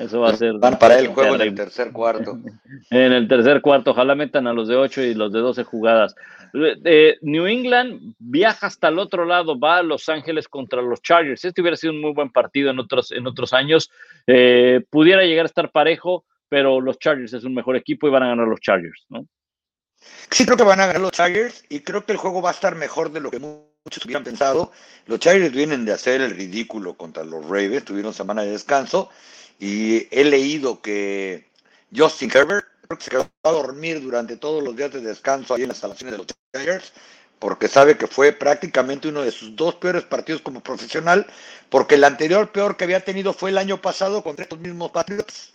eso 0.00 0.20
va 0.20 0.30
a 0.30 0.36
ser. 0.36 0.58
Van 0.58 0.78
para 0.78 0.98
el 0.98 1.08
juego 1.08 1.34
en 1.34 1.34
el 1.34 1.38
terrible. 1.38 1.64
tercer 1.64 1.92
cuarto. 1.92 2.38
En 2.90 3.12
el 3.12 3.28
tercer 3.28 3.60
cuarto, 3.60 3.92
ojalá 3.92 4.14
metan 4.14 4.46
a 4.46 4.52
los 4.52 4.68
de 4.68 4.76
8 4.76 5.02
y 5.02 5.14
los 5.14 5.32
de 5.32 5.40
12 5.40 5.64
jugadas. 5.64 6.14
Eh, 6.52 6.76
eh, 6.84 7.18
New 7.22 7.46
England 7.46 8.14
viaja 8.18 8.66
hasta 8.66 8.88
el 8.88 8.98
otro 8.98 9.24
lado, 9.24 9.58
va 9.58 9.78
a 9.78 9.82
Los 9.82 10.08
Ángeles 10.08 10.48
contra 10.48 10.82
los 10.82 11.00
Chargers. 11.00 11.44
Este 11.44 11.60
hubiera 11.60 11.76
sido 11.76 11.92
un 11.92 12.00
muy 12.00 12.12
buen 12.12 12.30
partido 12.30 12.70
en 12.70 12.78
otros, 12.78 13.12
en 13.12 13.26
otros 13.26 13.52
años. 13.52 13.90
Eh, 14.26 14.84
pudiera 14.90 15.22
llegar 15.22 15.44
a 15.44 15.48
estar 15.48 15.70
parejo, 15.70 16.24
pero 16.48 16.80
los 16.80 16.98
Chargers 16.98 17.32
es 17.32 17.44
un 17.44 17.54
mejor 17.54 17.76
equipo 17.76 18.06
y 18.06 18.10
van 18.10 18.24
a 18.24 18.28
ganar 18.28 18.48
los 18.48 18.60
Chargers, 18.60 19.06
¿no? 19.08 19.26
Sí, 20.30 20.44
creo 20.44 20.56
que 20.56 20.64
van 20.64 20.80
a 20.80 20.86
ganar 20.86 21.02
los 21.02 21.12
Chargers 21.12 21.64
y 21.68 21.80
creo 21.80 22.04
que 22.04 22.12
el 22.12 22.18
juego 22.18 22.42
va 22.42 22.50
a 22.50 22.52
estar 22.52 22.74
mejor 22.74 23.12
de 23.12 23.20
lo 23.20 23.30
que 23.30 23.38
muchos 23.84 24.04
hubieran 24.04 24.24
pensado. 24.24 24.72
Los 25.06 25.20
Chargers 25.20 25.52
vienen 25.52 25.84
de 25.84 25.92
hacer 25.92 26.20
el 26.20 26.32
ridículo 26.32 26.94
contra 26.94 27.24
los 27.24 27.44
Ravens, 27.44 27.84
tuvieron 27.84 28.14
semana 28.14 28.42
de 28.42 28.52
descanso 28.52 29.10
y 29.58 30.08
he 30.10 30.24
leído 30.24 30.80
que 30.80 31.46
Justin 31.94 32.30
Herbert 32.32 32.66
creo 32.86 32.98
que 32.98 33.04
se 33.04 33.10
quedó 33.10 33.30
a 33.42 33.50
dormir 33.50 34.00
durante 34.00 34.36
todos 34.36 34.62
los 34.62 34.76
días 34.76 34.92
de 34.92 35.00
descanso 35.00 35.54
ahí 35.54 35.62
en 35.62 35.68
las 35.68 35.76
instalaciones 35.76 36.12
de 36.12 36.18
los 36.18 36.26
Chargers 36.52 36.92
porque 37.40 37.68
sabe 37.68 37.96
que 37.96 38.06
fue 38.06 38.32
prácticamente 38.32 39.08
uno 39.08 39.22
de 39.22 39.32
sus 39.32 39.56
dos 39.56 39.74
peores 39.76 40.04
partidos 40.04 40.42
como 40.42 40.62
profesional, 40.62 41.26
porque 41.70 41.94
el 41.94 42.04
anterior 42.04 42.52
peor 42.52 42.76
que 42.76 42.84
había 42.84 43.02
tenido 43.02 43.32
fue 43.32 43.48
el 43.48 43.56
año 43.56 43.80
pasado 43.80 44.22
contra 44.22 44.42
estos 44.42 44.58
mismos 44.60 44.90
Patriots. 44.90 45.54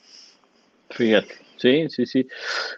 Fíjate, 0.89 1.44
sí, 1.57 1.89
sí, 1.89 2.05
sí. 2.05 2.27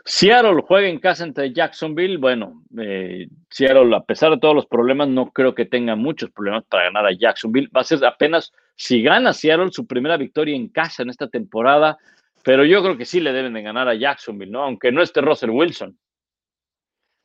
Seattle 0.06 0.62
juega 0.68 0.88
en 0.88 1.00
casa 1.00 1.24
entre 1.24 1.54
Jacksonville. 1.54 2.18
Bueno, 2.18 2.64
eh, 2.80 3.28
Seattle, 3.50 3.96
a 3.96 4.04
pesar 4.04 4.32
de 4.32 4.40
todos 4.40 4.56
los 4.56 4.66
problemas, 4.66 5.08
no 5.08 5.32
creo 5.32 5.56
que 5.56 5.66
tenga 5.66 5.96
muchos 5.96 6.32
problemas 6.32 6.64
para 6.70 6.86
ganar 6.86 7.06
a 7.06 7.12
Jacksonville. 7.12 7.70
Va 7.76 7.82
a 7.82 7.86
ser 7.86 8.04
apenas 8.06 8.52
si 8.76 9.02
gana 9.02 9.34
Seattle 9.34 9.72
su 9.72 9.86
primera 9.88 10.18
victoria 10.18 10.56
en 10.56 10.70
casa 10.70 11.04
en 11.04 11.10
esta 11.10 11.28
temporada, 11.28 11.98
pero 12.44 12.64
yo 12.66 12.82
creo 12.82 12.98
que 12.98 13.06
sí 13.06 13.20
le 13.20 13.34
deben 13.34 13.54
de 13.54 13.62
ganar 13.62 13.88
a 13.88 13.96
Jacksonville, 13.96 14.52
¿no? 14.52 14.64
Aunque 14.64 14.92
no 14.92 15.02
esté 15.02 15.22
Russell 15.22 15.50
Wilson. 15.50 15.98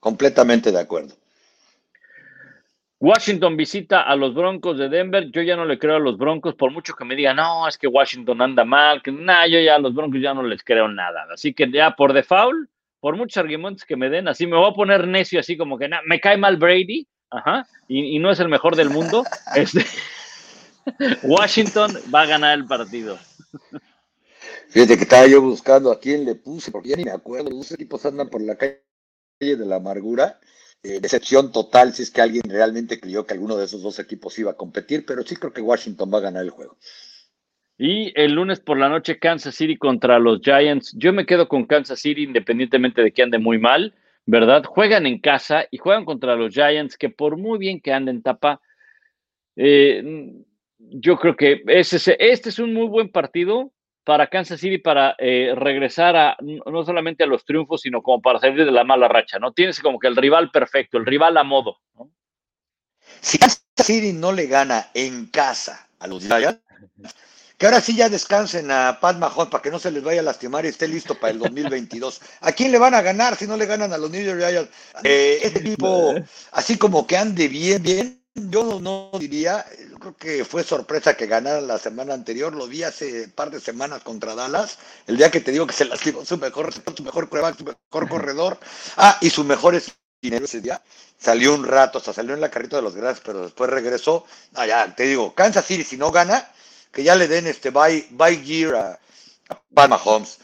Completamente 0.00 0.72
de 0.72 0.80
acuerdo. 0.80 1.14
Washington 3.02 3.56
visita 3.56 4.02
a 4.02 4.14
los 4.14 4.32
Broncos 4.32 4.78
de 4.78 4.88
Denver. 4.88 5.28
Yo 5.32 5.42
ya 5.42 5.56
no 5.56 5.64
le 5.64 5.76
creo 5.76 5.96
a 5.96 5.98
los 5.98 6.16
Broncos, 6.16 6.54
por 6.54 6.70
mucho 6.70 6.94
que 6.94 7.04
me 7.04 7.16
digan, 7.16 7.34
no, 7.34 7.66
es 7.66 7.76
que 7.76 7.88
Washington 7.88 8.40
anda 8.40 8.64
mal, 8.64 9.02
que 9.02 9.10
nada, 9.10 9.48
yo 9.48 9.58
ya 9.58 9.74
a 9.74 9.80
los 9.80 9.92
Broncos 9.92 10.20
ya 10.22 10.32
no 10.32 10.44
les 10.44 10.62
creo 10.62 10.86
nada. 10.86 11.26
Así 11.34 11.52
que 11.52 11.68
ya 11.68 11.96
por 11.96 12.12
default, 12.12 12.70
por 13.00 13.16
muchos 13.16 13.38
argumentos 13.38 13.84
que 13.84 13.96
me 13.96 14.08
den, 14.08 14.28
así 14.28 14.46
me 14.46 14.56
voy 14.56 14.70
a 14.70 14.74
poner 14.74 15.08
necio, 15.08 15.40
así 15.40 15.56
como 15.56 15.76
que 15.78 15.88
"Nah, 15.88 15.98
me 16.06 16.20
cae 16.20 16.36
mal 16.36 16.58
Brady, 16.58 17.08
ajá, 17.28 17.66
y, 17.88 18.14
y 18.14 18.18
no 18.20 18.30
es 18.30 18.38
el 18.38 18.48
mejor 18.48 18.76
del 18.76 18.90
mundo. 18.90 19.24
Este, 19.56 19.84
Washington 21.24 21.92
va 22.14 22.22
a 22.22 22.26
ganar 22.26 22.56
el 22.56 22.66
partido. 22.66 23.18
Fíjate 24.68 24.96
que 24.96 25.02
estaba 25.02 25.26
yo 25.26 25.42
buscando 25.42 25.90
a 25.90 25.98
quién 25.98 26.24
le 26.24 26.36
puse, 26.36 26.70
porque 26.70 26.90
ya 26.90 26.96
ni 26.96 27.04
me 27.04 27.10
acuerdo. 27.10 27.50
Los 27.50 27.58
dos 27.58 27.72
equipos 27.72 28.06
andan 28.06 28.28
por 28.28 28.42
la 28.42 28.56
calle 28.56 28.78
de 29.40 29.66
la 29.66 29.76
amargura. 29.76 30.38
Eh, 30.84 30.98
decepción 31.00 31.52
total 31.52 31.92
si 31.92 32.02
es 32.02 32.10
que 32.10 32.20
alguien 32.20 32.42
realmente 32.48 32.98
creyó 32.98 33.24
que 33.24 33.34
alguno 33.34 33.56
de 33.56 33.66
esos 33.66 33.82
dos 33.82 34.00
equipos 34.00 34.36
iba 34.40 34.50
a 34.50 34.56
competir, 34.56 35.06
pero 35.06 35.22
sí 35.22 35.36
creo 35.36 35.52
que 35.52 35.60
Washington 35.60 36.10
va 36.12 36.18
a 36.18 36.22
ganar 36.22 36.42
el 36.42 36.50
juego. 36.50 36.76
Y 37.78 38.12
el 38.20 38.32
lunes 38.32 38.58
por 38.60 38.78
la 38.78 38.88
noche, 38.88 39.18
Kansas 39.18 39.54
City 39.54 39.76
contra 39.76 40.18
los 40.18 40.40
Giants. 40.40 40.92
Yo 40.98 41.12
me 41.12 41.24
quedo 41.24 41.48
con 41.48 41.66
Kansas 41.66 42.00
City 42.00 42.24
independientemente 42.24 43.02
de 43.02 43.12
que 43.12 43.22
ande 43.22 43.38
muy 43.38 43.58
mal, 43.58 43.94
¿verdad? 44.26 44.64
Juegan 44.64 45.06
en 45.06 45.20
casa 45.20 45.66
y 45.70 45.78
juegan 45.78 46.04
contra 46.04 46.34
los 46.34 46.52
Giants, 46.52 46.96
que 46.96 47.10
por 47.10 47.36
muy 47.36 47.58
bien 47.58 47.80
que 47.80 47.92
anden 47.92 48.22
tapa, 48.22 48.60
eh, 49.56 50.32
yo 50.78 51.16
creo 51.16 51.36
que 51.36 51.62
este 51.66 51.96
es 52.48 52.58
un 52.58 52.74
muy 52.74 52.88
buen 52.88 53.08
partido 53.08 53.72
para 54.04 54.26
Kansas 54.26 54.60
City 54.60 54.78
para 54.78 55.14
eh, 55.18 55.54
regresar 55.56 56.16
a 56.16 56.36
no 56.40 56.84
solamente 56.84 57.24
a 57.24 57.26
los 57.26 57.44
triunfos, 57.44 57.82
sino 57.82 58.02
como 58.02 58.20
para 58.20 58.38
salir 58.38 58.64
de 58.64 58.72
la 58.72 58.84
mala 58.84 59.08
racha, 59.08 59.38
¿no? 59.38 59.52
Tienes 59.52 59.80
como 59.80 59.98
que 59.98 60.08
el 60.08 60.16
rival 60.16 60.50
perfecto, 60.50 60.98
el 60.98 61.06
rival 61.06 61.36
a 61.36 61.44
modo, 61.44 61.78
¿no? 61.94 62.10
Si 63.20 63.38
Kansas 63.38 63.64
City 63.76 64.12
no 64.12 64.32
le 64.32 64.46
gana 64.46 64.90
en 64.94 65.26
casa 65.26 65.88
a 65.98 66.06
los 66.06 66.24
Giants, 66.24 66.60
que 67.56 67.66
ahora 67.66 67.80
sí 67.80 67.94
ya 67.94 68.08
descansen 68.08 68.70
a 68.72 68.98
Pat 69.00 69.18
Mahomes 69.18 69.48
para 69.48 69.62
que 69.62 69.70
no 69.70 69.78
se 69.78 69.92
les 69.92 70.02
vaya 70.02 70.20
a 70.20 70.24
lastimar 70.24 70.64
y 70.64 70.68
esté 70.68 70.88
listo 70.88 71.14
para 71.14 71.32
el 71.32 71.38
2022. 71.38 72.20
¿A 72.40 72.50
quién 72.50 72.72
le 72.72 72.78
van 72.78 72.94
a 72.94 73.02
ganar 73.02 73.36
si 73.36 73.46
no 73.46 73.56
le 73.56 73.66
ganan 73.66 73.92
a 73.92 73.98
los 73.98 74.10
New 74.10 74.24
York 74.24 74.40
Giants? 74.40 74.70
Eh, 75.04 75.38
este 75.42 75.60
equipo, 75.60 76.14
así 76.52 76.76
como 76.76 77.06
que 77.06 77.16
ande 77.16 77.46
bien, 77.46 77.80
bien, 77.82 78.21
yo 78.34 78.64
no, 78.64 78.80
no 78.80 79.18
diría, 79.18 79.64
yo 79.90 79.98
creo 79.98 80.16
que 80.16 80.44
fue 80.44 80.62
sorpresa 80.64 81.16
que 81.16 81.26
ganaran 81.26 81.66
la 81.66 81.78
semana 81.78 82.14
anterior, 82.14 82.54
lo 82.54 82.66
vi 82.66 82.82
hace 82.82 83.28
par 83.28 83.50
de 83.50 83.60
semanas 83.60 84.02
contra 84.02 84.34
Dallas, 84.34 84.78
el 85.06 85.16
día 85.16 85.30
que 85.30 85.40
te 85.40 85.52
digo 85.52 85.66
que 85.66 85.74
se 85.74 85.84
lastimó 85.84 86.24
su 86.24 86.38
mejor, 86.38 86.72
su 86.72 87.02
mejor 87.02 87.28
quarterback, 87.28 87.58
su 87.58 87.64
mejor 87.64 88.08
corredor, 88.08 88.58
ah, 88.96 89.18
y 89.20 89.28
su 89.30 89.44
mejor 89.44 89.80
dinero 90.22 90.44
ese 90.46 90.60
día, 90.60 90.80
salió 91.18 91.54
un 91.54 91.66
rato, 91.66 91.98
hasta 91.98 92.12
salió 92.12 92.32
en 92.32 92.40
la 92.40 92.50
carrita 92.50 92.76
de 92.76 92.82
los 92.82 92.94
grandes, 92.94 93.22
pero 93.24 93.42
después 93.42 93.68
regresó, 93.68 94.24
ah, 94.54 94.66
ya, 94.66 94.94
te 94.94 95.04
digo, 95.04 95.34
Kansas 95.34 95.66
City 95.66 95.84
si 95.84 95.98
no 95.98 96.10
gana, 96.10 96.48
que 96.90 97.02
ya 97.02 97.14
le 97.14 97.28
den 97.28 97.46
este 97.46 97.70
buy, 97.70 98.06
buy 98.10 98.36
gear 98.44 98.74
a, 98.74 98.98
Pat 99.74 99.90
Mahomes. 99.90 100.38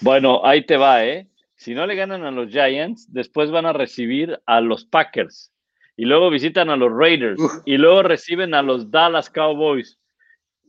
Bueno, 0.00 0.46
ahí 0.46 0.64
te 0.64 0.76
va, 0.76 1.04
¿eh? 1.04 1.26
Si 1.56 1.74
no 1.74 1.86
le 1.86 1.96
ganan 1.96 2.24
a 2.24 2.30
los 2.30 2.50
Giants, 2.50 3.12
después 3.12 3.50
van 3.50 3.66
a 3.66 3.72
recibir 3.72 4.40
a 4.46 4.60
los 4.60 4.84
Packers. 4.84 5.50
Y 5.98 6.04
luego 6.04 6.30
visitan 6.30 6.70
a 6.70 6.76
los 6.76 6.92
Raiders. 6.92 7.40
Y 7.66 7.76
luego 7.76 8.04
reciben 8.04 8.54
a 8.54 8.62
los 8.62 8.88
Dallas 8.92 9.30
Cowboys. 9.30 9.98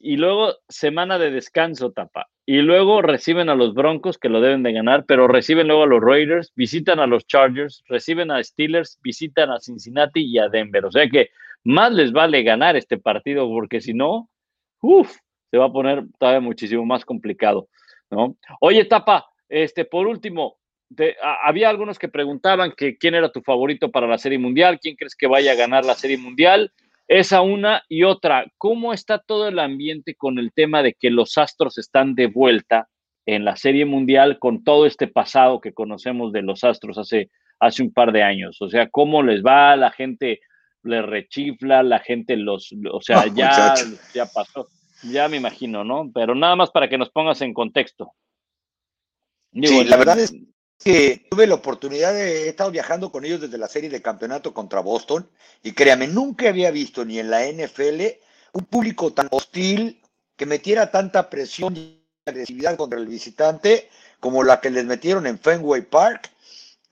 Y 0.01 0.17
luego 0.17 0.55
semana 0.67 1.19
de 1.19 1.29
descanso, 1.29 1.91
tapa. 1.91 2.27
Y 2.47 2.63
luego 2.63 3.03
reciben 3.03 3.47
a 3.47 3.53
los 3.53 3.75
Broncos, 3.75 4.17
que 4.17 4.27
lo 4.27 4.41
deben 4.41 4.63
de 4.63 4.73
ganar, 4.73 5.05
pero 5.05 5.27
reciben 5.27 5.67
luego 5.67 5.83
a 5.83 5.85
los 5.87 6.01
Raiders, 6.01 6.51
visitan 6.55 6.99
a 6.99 7.05
los 7.05 7.27
Chargers, 7.27 7.83
reciben 7.87 8.31
a 8.31 8.43
Steelers, 8.43 8.97
visitan 9.03 9.51
a 9.51 9.59
Cincinnati 9.59 10.21
y 10.25 10.39
a 10.39 10.49
Denver. 10.49 10.83
O 10.85 10.91
sea 10.91 11.07
que 11.07 11.29
más 11.63 11.93
les 11.93 12.11
vale 12.11 12.41
ganar 12.41 12.75
este 12.75 12.97
partido, 12.97 13.47
porque 13.47 13.81
si 13.81 13.93
no, 13.93 14.31
uff, 14.81 15.15
se 15.51 15.57
va 15.59 15.65
a 15.65 15.71
poner 15.71 16.05
todavía 16.17 16.39
muchísimo 16.39 16.83
más 16.87 17.05
complicado. 17.05 17.69
¿no? 18.09 18.35
Oye, 18.61 18.85
Tapa, 18.85 19.27
este, 19.47 19.85
por 19.85 20.07
último, 20.07 20.57
había 21.43 21.69
algunos 21.69 21.99
que 21.99 22.09
preguntaban 22.09 22.73
que 22.75 22.97
quién 22.97 23.15
era 23.15 23.31
tu 23.31 23.41
favorito 23.41 23.91
para 23.91 24.07
la 24.07 24.17
Serie 24.17 24.39
Mundial, 24.39 24.79
quién 24.79 24.95
crees 24.95 25.15
que 25.15 25.27
vaya 25.27 25.51
a 25.51 25.55
ganar 25.55 25.85
la 25.85 25.95
Serie 25.95 26.17
Mundial. 26.17 26.71
Esa 27.07 27.41
una 27.41 27.83
y 27.89 28.03
otra, 28.03 28.45
¿cómo 28.57 28.93
está 28.93 29.19
todo 29.19 29.47
el 29.47 29.59
ambiente 29.59 30.15
con 30.15 30.37
el 30.37 30.51
tema 30.53 30.83
de 30.83 30.93
que 30.93 31.09
los 31.09 31.37
Astros 31.37 31.77
están 31.77 32.15
de 32.15 32.27
vuelta 32.27 32.87
en 33.25 33.45
la 33.45 33.55
Serie 33.55 33.85
Mundial 33.85 34.37
con 34.39 34.63
todo 34.63 34.85
este 34.85 35.07
pasado 35.07 35.59
que 35.59 35.73
conocemos 35.73 36.31
de 36.31 36.43
los 36.43 36.63
Astros 36.63 36.97
hace, 36.97 37.29
hace 37.59 37.81
un 37.81 37.91
par 37.91 38.11
de 38.11 38.23
años? 38.23 38.61
O 38.61 38.69
sea, 38.69 38.89
¿cómo 38.89 39.23
les 39.23 39.43
va? 39.43 39.75
La 39.75 39.91
gente 39.91 40.39
le 40.83 41.01
rechifla, 41.01 41.83
la 41.83 41.99
gente 41.99 42.37
los, 42.37 42.73
o 42.91 43.01
sea, 43.01 43.25
ya, 43.35 43.73
ya 44.13 44.25
pasó, 44.27 44.67
ya 45.03 45.27
me 45.27 45.37
imagino, 45.37 45.83
¿no? 45.83 46.11
Pero 46.13 46.35
nada 46.35 46.55
más 46.55 46.71
para 46.71 46.89
que 46.89 46.97
nos 46.97 47.09
pongas 47.09 47.41
en 47.41 47.53
contexto. 47.53 48.13
sí, 49.51 49.83
la 49.85 49.97
verdad 49.97 50.19
es 50.19 50.33
que 50.79 51.27
tuve 51.29 51.45
la 51.45 51.55
oportunidad 51.55 52.13
de, 52.13 52.45
he 52.45 52.49
estado 52.49 52.71
viajando 52.71 53.11
con 53.11 53.25
ellos 53.25 53.41
desde 53.41 53.57
la 53.57 53.67
serie 53.67 53.89
de 53.89 54.01
campeonato 54.01 54.53
contra 54.53 54.79
Boston 54.79 55.29
y 55.61 55.73
créame, 55.73 56.07
nunca 56.07 56.49
había 56.49 56.71
visto 56.71 57.03
ni 57.03 57.19
en 57.19 57.29
la 57.29 57.45
NFL 57.45 58.01
un 58.53 58.65
público 58.65 59.13
tan 59.13 59.27
hostil 59.31 60.01
que 60.37 60.45
metiera 60.45 60.89
tanta 60.89 61.29
presión 61.29 61.75
y 61.75 62.01
agresividad 62.25 62.77
contra 62.77 62.97
el 62.97 63.07
visitante 63.07 63.89
como 64.19 64.43
la 64.43 64.61
que 64.61 64.69
les 64.69 64.85
metieron 64.85 65.27
en 65.27 65.37
Fenway 65.37 65.81
Park 65.81 66.31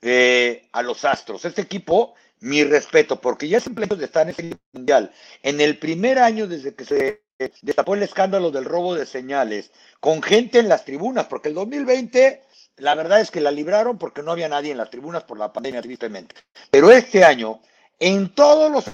eh, 0.02 0.68
a 0.72 0.82
los 0.82 1.04
Astros. 1.04 1.44
Este 1.44 1.62
equipo, 1.62 2.14
mi 2.40 2.64
respeto, 2.64 3.20
porque 3.20 3.48
ya 3.48 3.58
siempre 3.58 3.86
de 3.86 4.04
estar 4.04 4.28
en 4.28 4.34
el 4.38 4.58
mundial. 4.72 5.12
En 5.42 5.60
el 5.60 5.78
primer 5.78 6.18
año 6.18 6.46
desde 6.46 6.74
que 6.74 6.84
se 6.84 7.22
destapó 7.62 7.94
el 7.94 8.02
escándalo 8.02 8.50
del 8.50 8.64
robo 8.64 8.94
de 8.94 9.06
señales, 9.06 9.70
con 10.00 10.22
gente 10.22 10.58
en 10.58 10.68
las 10.68 10.84
tribunas, 10.84 11.26
porque 11.26 11.48
el 11.48 11.54
2020 11.54 12.42
la 12.78 12.94
verdad 12.94 13.20
es 13.20 13.30
que 13.30 13.40
la 13.40 13.50
libraron 13.50 13.98
porque 13.98 14.22
no 14.22 14.32
había 14.32 14.48
nadie 14.48 14.72
en 14.72 14.78
las 14.78 14.90
tribunas 14.90 15.24
por 15.24 15.38
la 15.38 15.52
pandemia, 15.52 15.82
tristemente. 15.82 16.34
Pero 16.70 16.90
este 16.90 17.24
año, 17.24 17.60
en 17.98 18.34
todos 18.34 18.70
los 18.70 18.84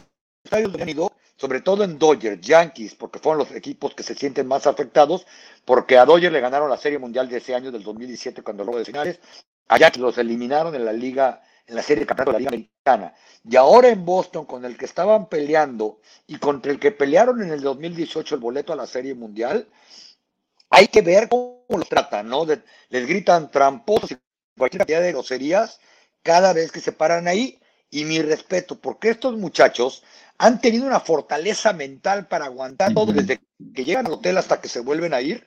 estadios 0.43 0.75
que 0.75 0.83
han 0.83 0.89
ido, 0.89 1.13
sobre 1.37 1.61
todo 1.61 1.85
en 1.85 1.99
Dodgers, 1.99 2.41
Yankees, 2.41 2.95
porque 2.95 3.19
fueron 3.19 3.39
los 3.39 3.51
equipos 3.53 3.95
que 3.95 4.03
se 4.03 4.15
sienten 4.15 4.47
más 4.47 4.67
afectados, 4.67 5.27
porque 5.65 5.99
a 5.99 6.05
Dodgers 6.05 6.33
le 6.33 6.41
ganaron 6.41 6.71
la 6.71 6.77
Serie 6.77 6.99
Mundial 6.99 7.29
de 7.29 7.39
ese 7.39 7.55
año, 7.55 7.73
del 7.73 7.83
2017, 7.83 8.43
cuando 8.43 8.65
robo 8.65 8.79
de 8.79 8.85
señales, 8.85 9.21
a 9.69 9.79
Yankees 9.79 10.03
los 10.03 10.19
eliminaron 10.19 10.75
en 10.75 10.85
la 10.85 10.93
Liga, 10.93 11.43
en 11.67 11.75
la 11.75 11.83
Serie 11.83 12.03
de 12.03 12.07
Campeonato 12.07 12.33
de 12.33 12.45
la 12.45 12.51
Liga 12.51 12.51
Americana, 12.51 13.15
y 13.49 13.57
ahora 13.57 13.89
en 13.89 14.05
Boston, 14.05 14.47
con 14.47 14.65
el 14.65 14.77
que 14.77 14.85
estaban 14.85 15.29
peleando 15.29 16.01
y 16.27 16.37
contra 16.39 16.73
el 16.73 16.79
que 16.79 16.93
pelearon 16.93 17.43
en 17.43 17.51
el 17.51 17.61
2018 17.61 18.37
el 18.37 18.41
boleto 18.41 18.73
a 18.73 18.77
la 18.77 18.87
Serie 18.87 19.15
Mundial, 19.15 19.67
hay 20.75 20.89
que 20.89 21.03
ver 21.03 21.29
cómo 21.29 21.65
los 21.69 21.89
tratan, 21.89 22.29
¿no? 22.29 22.45
les 22.45 23.07
gritan 23.07 23.51
tramposos 23.51 24.11
y 24.11 24.17
cualquier 24.59 24.81
cantidad 24.81 25.01
de 25.03 25.13
groserías 25.13 25.79
cada 26.23 26.53
vez 26.53 26.73
que 26.73 26.81
se 26.81 26.93
paran 26.93 27.29
ahí. 27.29 27.61
Y 27.91 28.05
mi 28.05 28.21
respeto, 28.21 28.81
porque 28.81 29.11
estos 29.11 29.37
muchachos 29.37 30.03
han 30.37 30.61
tenido 30.61 30.85
una 30.85 30.99
fortaleza 30.99 31.73
mental 31.73 32.27
para 32.27 32.47
aguantar 32.47 32.93
todo 32.93 33.13
desde 33.13 33.41
que 33.73 33.85
llegan 33.85 34.07
al 34.07 34.15
hotel 34.15 34.37
hasta 34.37 34.61
que 34.61 34.69
se 34.69 34.81
vuelven 34.81 35.15
a 35.15 35.21
ir. 35.21 35.47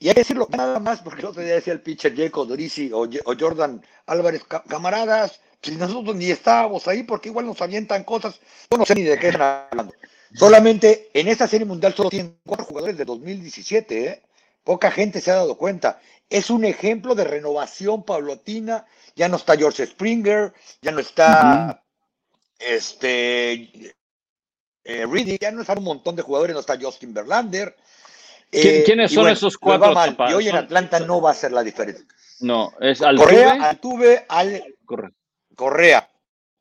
Y 0.00 0.08
hay 0.08 0.14
que 0.14 0.22
decirlo 0.22 0.48
nada 0.50 0.80
más, 0.80 1.02
porque 1.02 1.20
el 1.20 1.26
otro 1.26 1.42
día 1.42 1.54
decía 1.54 1.72
el 1.72 1.82
pitcher 1.82 2.16
Jacob 2.16 2.48
Dorisi 2.48 2.90
o, 2.92 3.08
Jordan 3.38 3.80
Álvarez, 4.06 4.42
camaradas, 4.68 5.38
si 5.62 5.76
nosotros 5.76 6.16
ni 6.16 6.32
estábamos 6.32 6.88
ahí, 6.88 7.04
porque 7.04 7.28
igual 7.28 7.46
nos 7.46 7.62
avientan 7.62 8.02
cosas, 8.02 8.40
yo 8.68 8.76
no 8.76 8.84
sé 8.84 8.96
ni 8.96 9.02
de 9.02 9.16
qué 9.16 9.28
están 9.28 9.68
hablando. 9.70 9.94
Solamente 10.34 11.10
en 11.14 11.28
esta 11.28 11.46
serie 11.46 11.64
mundial 11.64 11.94
solo 11.94 12.10
tienen 12.10 12.36
cuatro 12.44 12.66
jugadores 12.66 12.98
de 12.98 13.04
2017, 13.04 14.04
¿eh? 14.04 14.22
Poca 14.64 14.90
gente 14.90 15.20
se 15.20 15.30
ha 15.30 15.36
dado 15.36 15.56
cuenta. 15.56 16.00
Es 16.30 16.50
un 16.50 16.64
ejemplo 16.64 17.14
de 17.14 17.24
renovación 17.24 18.02
paulatina. 18.02 18.86
Ya 19.14 19.28
no 19.28 19.36
está 19.36 19.56
George 19.56 19.86
Springer, 19.86 20.52
ya 20.80 20.90
no 20.90 21.00
está 21.00 21.82
este 22.58 23.94
eh, 24.84 25.38
ya 25.40 25.50
no 25.50 25.60
está 25.60 25.74
un 25.74 25.84
montón 25.84 26.16
de 26.16 26.22
jugadores, 26.22 26.54
no 26.54 26.60
está 26.60 26.78
Justin 26.80 27.14
Verlander. 27.14 27.76
Eh, 28.50 28.84
¿Quiénes 28.84 29.12
son 29.12 29.28
esos 29.28 29.58
cuatro? 29.58 29.94
y 30.30 30.32
hoy 30.32 30.48
en 30.48 30.56
Atlanta 30.56 31.00
no 31.00 31.20
va 31.20 31.30
a 31.30 31.34
ser 31.34 31.52
la 31.52 31.62
diferencia. 31.62 32.04
No, 32.40 32.72
es 32.80 33.02
Altuve. 33.02 33.26
Correa, 33.26 33.52
Altuve, 33.68 34.26
Ale, 34.28 34.76
Correa, 35.54 36.10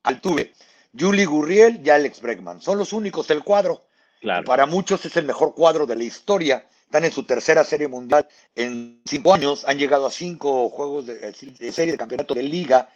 Altuve, 0.03 0.53
Julie 0.97 1.25
Gurriel 1.25 1.81
y 1.83 1.89
Alex 1.89 2.21
Bregman. 2.21 2.61
Son 2.61 2.77
los 2.77 2.93
únicos 2.93 3.27
del 3.27 3.43
cuadro. 3.43 3.85
Claro. 4.21 4.45
Para 4.45 4.65
muchos 4.65 5.05
es 5.05 5.17
el 5.17 5.25
mejor 5.25 5.53
cuadro 5.53 5.85
de 5.85 5.95
la 5.95 6.03
historia 6.03 6.65
están 6.93 7.05
en 7.05 7.11
su 7.11 7.23
tercera 7.23 7.63
serie 7.63 7.87
mundial 7.87 8.27
en 8.53 9.01
cinco 9.03 9.33
años, 9.33 9.65
han 9.65 9.79
llegado 9.79 10.05
a 10.05 10.11
cinco 10.11 10.69
juegos 10.69 11.07
de, 11.07 11.33
serie 11.71 11.93
de 11.93 11.97
campeonato 11.97 12.35
de 12.35 12.43
liga. 12.43 12.87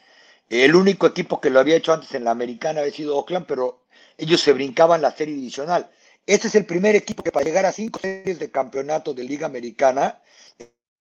El 0.47 0.75
único 0.75 1.07
equipo 1.07 1.41
que 1.41 1.49
lo 1.49 1.59
había 1.59 1.77
hecho 1.77 1.93
antes 1.93 2.13
en 2.13 2.23
la 2.23 2.29
americana 2.29 2.81
había 2.81 2.93
sido 2.93 3.17
Oakland, 3.17 3.47
pero 3.47 3.87
ellos 4.15 4.39
se 4.39 4.53
brincaban 4.53 5.01
la 5.01 5.09
serie 5.09 5.33
divisional. 5.33 5.89
Este 6.27 6.47
es 6.47 6.53
el 6.53 6.67
primer 6.67 6.95
equipo 6.95 7.23
que 7.23 7.31
para 7.31 7.43
llegar 7.43 7.65
a 7.65 7.71
cinco 7.71 7.99
series 7.99 8.37
de 8.37 8.51
campeonato 8.51 9.15
de 9.15 9.23
liga 9.23 9.47
americana, 9.47 10.21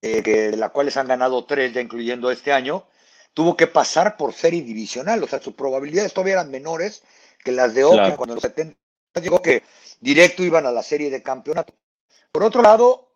eh, 0.01 0.23
de 0.23 0.56
las 0.56 0.70
cuales 0.70 0.97
han 0.97 1.06
ganado 1.06 1.44
tres, 1.44 1.74
ya 1.74 1.82
incluyendo 1.82 2.31
este 2.31 2.51
año, 2.55 2.86
tuvo 3.35 3.59
que 3.59 3.66
pasar 3.66 4.16
por 4.16 4.32
serie 4.32 4.62
divisional. 4.62 5.23
O 5.23 5.28
sea, 5.28 5.43
sus 5.43 5.52
probabilidades 5.52 6.14
todavía 6.14 6.35
eran 6.35 6.51
menores 6.51 7.02
que 7.44 7.52
las 7.52 7.74
de 7.74 7.85
Oakland 7.85 8.16
cuando 8.16 8.32
en 8.32 8.36
los 8.36 8.43
70 8.43 8.74
llegó 9.20 9.43
que 9.43 9.64
directo 10.01 10.43
iban 10.43 10.64
a 10.64 10.73
la 10.73 10.82
serie 10.82 11.10
de 11.10 11.23
campeonato. 11.23 11.74
Por 12.37 12.45
otro 12.45 12.61
lado, 12.61 13.15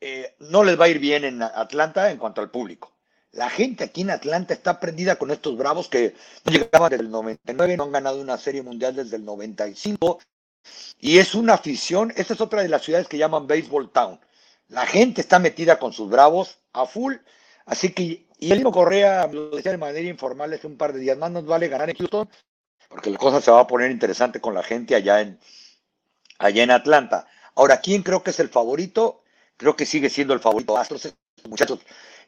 eh, 0.00 0.36
no 0.38 0.62
les 0.62 0.80
va 0.80 0.84
a 0.84 0.88
ir 0.88 1.00
bien 1.00 1.24
en 1.24 1.42
Atlanta 1.42 2.08
en 2.08 2.18
cuanto 2.18 2.40
al 2.40 2.52
público. 2.52 2.92
La 3.32 3.50
gente 3.50 3.82
aquí 3.82 4.02
en 4.02 4.10
Atlanta 4.10 4.54
está 4.54 4.78
prendida 4.78 5.16
con 5.16 5.32
estos 5.32 5.56
bravos 5.56 5.88
que 5.88 6.14
no 6.44 6.52
llegaban 6.52 6.88
desde 6.88 7.02
el 7.02 7.10
99, 7.10 7.76
no 7.76 7.82
han 7.82 7.90
ganado 7.90 8.20
una 8.20 8.38
serie 8.38 8.62
mundial 8.62 8.94
desde 8.94 9.16
el 9.16 9.24
95. 9.24 10.20
Y 11.00 11.18
es 11.18 11.34
una 11.34 11.54
afición, 11.54 12.12
esta 12.14 12.34
es 12.34 12.40
otra 12.40 12.62
de 12.62 12.68
las 12.68 12.82
ciudades 12.82 13.08
que 13.08 13.18
llaman 13.18 13.48
Baseball 13.48 13.90
Town. 13.90 14.20
La 14.68 14.86
gente 14.86 15.20
está 15.20 15.40
metida 15.40 15.80
con 15.80 15.92
sus 15.92 16.08
bravos 16.08 16.60
a 16.72 16.86
full. 16.86 17.16
Así 17.66 17.92
que, 17.92 18.28
y 18.38 18.52
el 18.52 18.58
mismo 18.58 18.70
Correa 18.70 19.26
lo 19.26 19.50
decía 19.50 19.72
de 19.72 19.78
manera 19.78 20.08
informal 20.08 20.52
hace 20.52 20.68
un 20.68 20.76
par 20.76 20.92
de 20.92 21.00
días 21.00 21.18
más, 21.18 21.32
nos 21.32 21.44
vale 21.44 21.66
ganar 21.66 21.90
en 21.90 21.96
Houston, 21.96 22.30
porque 22.88 23.10
la 23.10 23.18
cosa 23.18 23.40
se 23.40 23.50
va 23.50 23.62
a 23.62 23.66
poner 23.66 23.90
interesante 23.90 24.40
con 24.40 24.54
la 24.54 24.62
gente 24.62 24.94
allá 24.94 25.22
en, 25.22 25.40
allá 26.38 26.62
en 26.62 26.70
Atlanta. 26.70 27.26
Ahora, 27.54 27.80
¿quién 27.80 28.02
creo 28.02 28.22
que 28.22 28.30
es 28.30 28.40
el 28.40 28.48
favorito? 28.48 29.22
Creo 29.56 29.76
que 29.76 29.86
sigue 29.86 30.10
siendo 30.10 30.34
el 30.34 30.40
favorito. 30.40 30.76
Astros, 30.76 31.14
muchachos, 31.48 31.80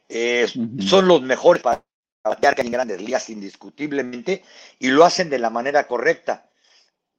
eh, 0.09 0.47
son 0.79 1.07
los 1.07 1.21
mejores 1.21 1.63
para 1.63 1.83
batear 2.23 2.59
en 2.59 2.71
grandes 2.71 3.01
ligas, 3.01 3.29
indiscutiblemente, 3.29 4.43
y 4.79 4.89
lo 4.89 5.03
hacen 5.03 5.29
de 5.29 5.39
la 5.39 5.49
manera 5.49 5.87
correcta, 5.87 6.49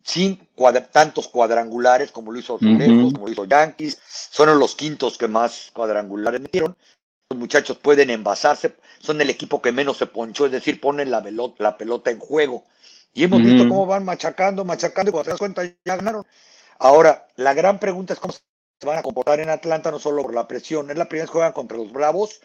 sin 0.02 0.48
tantos 0.92 1.28
cuadrangulares 1.28 2.10
como 2.10 2.32
lo 2.32 2.38
hizo 2.38 2.56
Azulejos, 2.56 3.12
como 3.12 3.26
lo 3.26 3.32
hizo 3.32 3.44
Yankees. 3.44 3.98
Son 4.06 4.58
los 4.58 4.74
quintos 4.74 5.18
que 5.18 5.28
más 5.28 5.70
cuadrangulares 5.72 6.40
metieron. 6.40 6.76
Los 7.30 7.38
muchachos 7.38 7.78
pueden 7.78 8.10
envasarse, 8.10 8.76
son 9.00 9.20
el 9.20 9.30
equipo 9.30 9.60
que 9.60 9.72
menos 9.72 9.96
se 9.96 10.06
ponchó, 10.06 10.46
es 10.46 10.52
decir, 10.52 10.80
ponen 10.80 11.10
la, 11.10 11.22
la 11.58 11.76
pelota 11.76 12.10
en 12.10 12.18
juego. 12.18 12.64
Y 13.14 13.24
hemos 13.24 13.42
visto 13.42 13.66
cómo 13.68 13.86
van 13.86 14.04
machacando, 14.04 14.64
machacando, 14.64 15.08
y 15.08 15.12
cuando 15.12 15.24
te 15.24 15.30
das 15.30 15.38
cuenta 15.38 15.64
ya 15.64 15.96
ganaron. 15.96 16.26
Ahora, 16.78 17.26
la 17.36 17.54
gran 17.54 17.78
pregunta 17.78 18.12
es 18.12 18.20
cómo 18.20 18.32
se 18.32 18.40
van 18.86 18.98
a 18.98 19.02
comportar 19.02 19.40
en 19.40 19.50
Atlanta, 19.50 19.90
no 19.90 19.98
solo 19.98 20.22
por 20.22 20.34
la 20.34 20.48
presión. 20.48 20.90
Es 20.90 20.96
la 20.96 21.06
primera 21.06 21.24
vez 21.24 21.30
que 21.30 21.34
juegan 21.34 21.52
contra 21.52 21.76
los 21.76 21.92
Bravos. 21.92 22.40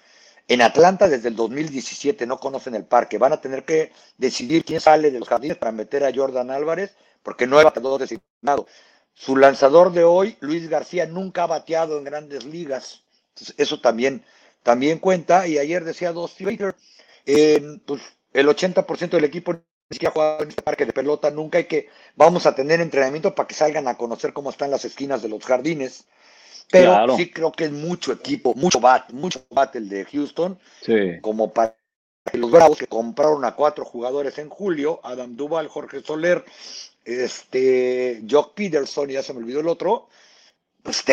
En 0.48 0.62
Atlanta 0.62 1.08
desde 1.08 1.30
el 1.30 1.36
2017 1.36 2.26
no 2.26 2.40
conocen 2.40 2.76
el 2.76 2.86
parque. 2.86 3.18
Van 3.18 3.34
a 3.34 3.42
tener 3.42 3.66
que 3.66 3.92
decidir 4.18 4.66
quién 4.66 4.80
sale 4.80 5.12
de 5.12 5.20
los 5.20 5.30
jardines 5.30 5.58
para 5.58 5.72
meter 5.72 6.04
a 6.04 6.12
Jordan 6.14 6.50
Álvarez, 6.50 6.96
porque 7.24 7.46
no 7.46 7.60
ha 7.60 7.74
quedado 7.74 7.98
designado. 7.98 8.66
Su 9.14 9.36
lanzador 9.36 9.92
de 9.92 10.04
hoy, 10.04 10.38
Luis 10.40 10.70
García, 10.70 11.06
nunca 11.06 11.44
ha 11.44 11.48
bateado 11.48 11.98
en 11.98 12.04
grandes 12.06 12.46
ligas. 12.46 13.04
eso 13.58 13.80
también, 13.82 14.24
también 14.64 15.00
cuenta. 15.00 15.48
Y 15.48 15.58
ayer 15.58 15.84
decía 15.84 16.14
dos 16.14 16.36
eh, 17.26 17.80
pues 17.86 18.02
el 18.34 18.48
80% 18.48 19.10
del 19.10 19.26
equipo 19.26 19.62
ni 19.90 19.96
siquiera 19.96 20.14
jugado 20.14 20.44
en 20.44 20.50
este 20.50 20.62
parque 20.62 20.86
de 20.86 20.94
pelota, 20.94 21.32
nunca 21.32 21.58
hay 21.58 21.66
que, 21.66 21.90
vamos 22.16 22.46
a 22.46 22.54
tener 22.54 22.80
entrenamiento 22.80 23.34
para 23.34 23.48
que 23.48 23.56
salgan 23.56 23.88
a 23.88 23.98
conocer 23.98 24.34
cómo 24.34 24.52
están 24.52 24.70
las 24.70 24.86
esquinas 24.86 25.22
de 25.22 25.30
los 25.30 25.44
jardines. 25.44 26.06
Pero 26.72 27.18
sí 27.18 27.32
creo 27.32 27.52
que 27.52 27.66
es 27.66 27.72
mucho 27.72 28.12
equipo, 28.12 28.54
mucho 28.54 28.80
bat, 28.80 29.12
mucho 29.12 29.44
bat 29.50 29.76
el 29.76 29.90
de 29.90 30.06
Houston, 30.06 30.60
como 31.22 31.52
para 31.52 31.76
los 32.34 32.52
Bravos 32.52 32.78
que 32.78 32.86
compraron 32.86 33.44
a 33.44 33.56
cuatro 33.56 33.84
jugadores 33.86 34.38
en 34.38 34.50
julio, 34.50 35.00
Adam 35.04 35.36
Duval, 35.36 35.68
Jorge 35.68 36.02
Soler, 36.02 36.46
este, 37.06 38.22
Jock 38.30 38.54
Peterson, 38.54 39.10
y 39.10 39.14
ya 39.14 39.24
se 39.24 39.34
me 39.34 39.40
olvidó 39.40 39.62
el 39.62 39.68
otro, 39.68 40.10
pues 40.84 41.04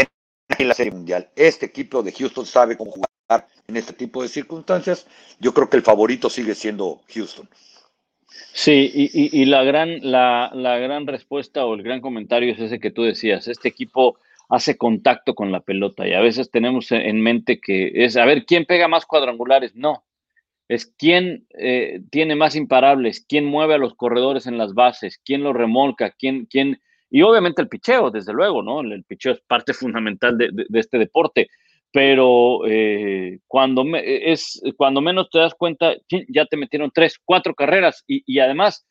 en 0.59 0.69
la 0.69 0.75
Serie 0.75 0.93
Mundial. 0.93 1.31
Este 1.37 1.65
equipo 1.65 2.03
de 2.03 2.13
Houston 2.13 2.45
sabe 2.45 2.77
cómo 2.77 2.93
jugar 2.93 3.49
en 3.67 3.77
este 3.77 3.95
tipo 3.95 4.23
de 4.23 4.29
circunstancias. 4.29 5.07
Yo 5.41 5.55
creo 5.55 5.71
que 5.71 5.79
el 5.79 5.83
favorito 5.83 6.29
sigue 6.29 6.55
siendo 6.55 7.01
Houston. 7.15 7.49
Sí, 8.53 8.91
y, 9.13 9.45
la, 9.45 9.63
gran, 9.63 10.01
la, 10.03 10.51
la, 10.53 10.79
gran 10.79 11.07
respuesta 11.07 11.65
o 11.65 11.75
el 11.75 11.83
gran 11.83 12.01
comentario 12.01 12.53
es 12.53 12.59
ese 12.59 12.81
que 12.81 12.91
tú 12.91 13.03
decías. 13.03 13.49
Este 13.49 13.69
equipo 13.69 14.19
hace 14.49 14.77
contacto 14.77 15.35
con 15.35 15.53
la 15.53 15.61
pelota 15.61 16.07
y 16.07 16.13
a 16.13 16.21
veces 16.21 16.51
tenemos 16.51 16.91
en 16.93 17.21
mente 17.21 17.61
que 17.61 17.93
es, 17.95 18.17
a 18.17 18.25
ver, 18.25 18.45
¿quién 18.45 18.65
pega 18.65 18.89
más 18.89 19.07
cuadrangulares? 19.07 19.75
No, 19.75 20.05
es 20.69 20.87
quién 20.87 21.47
eh, 21.51 22.01
tiene 22.11 22.35
más 22.35 22.57
imparables, 22.57 23.25
quién 23.27 23.45
mueve 23.45 23.75
a 23.75 23.79
los 23.79 23.95
corredores 23.95 24.47
en 24.47 24.59
las 24.59 24.75
bases, 24.75 25.21
quién 25.25 25.43
los 25.43 25.55
remolca, 25.55 26.11
quién, 26.11 26.47
quién, 26.47 26.81
y 27.11 27.23
obviamente 27.23 27.63
el 27.63 27.69
picheo, 27.69 28.11
desde 28.11 28.33
luego, 28.33 28.63
¿no? 28.63 28.81
El, 28.81 29.05
picheo 29.05 29.33
es 29.33 29.41
parte 29.41 29.73
fundamental 29.75 30.37
de, 30.37 30.51
este 30.75 30.99
deporte, 30.99 31.49
pero 31.97 32.61
eh, 32.67 33.39
cuando, 33.47 33.83
es, 33.95 34.61
cuando 34.77 35.01
menos 35.01 35.31
te 35.31 35.39
das 35.39 35.55
cuenta, 35.55 35.95
ya 36.29 36.45
te 36.45 36.59
metieron 36.59 36.91
tres, 36.93 37.19
cuatro 37.25 37.55
carreras 37.55 38.05
y, 38.07 38.23
y 38.27 38.39
además 38.39 38.87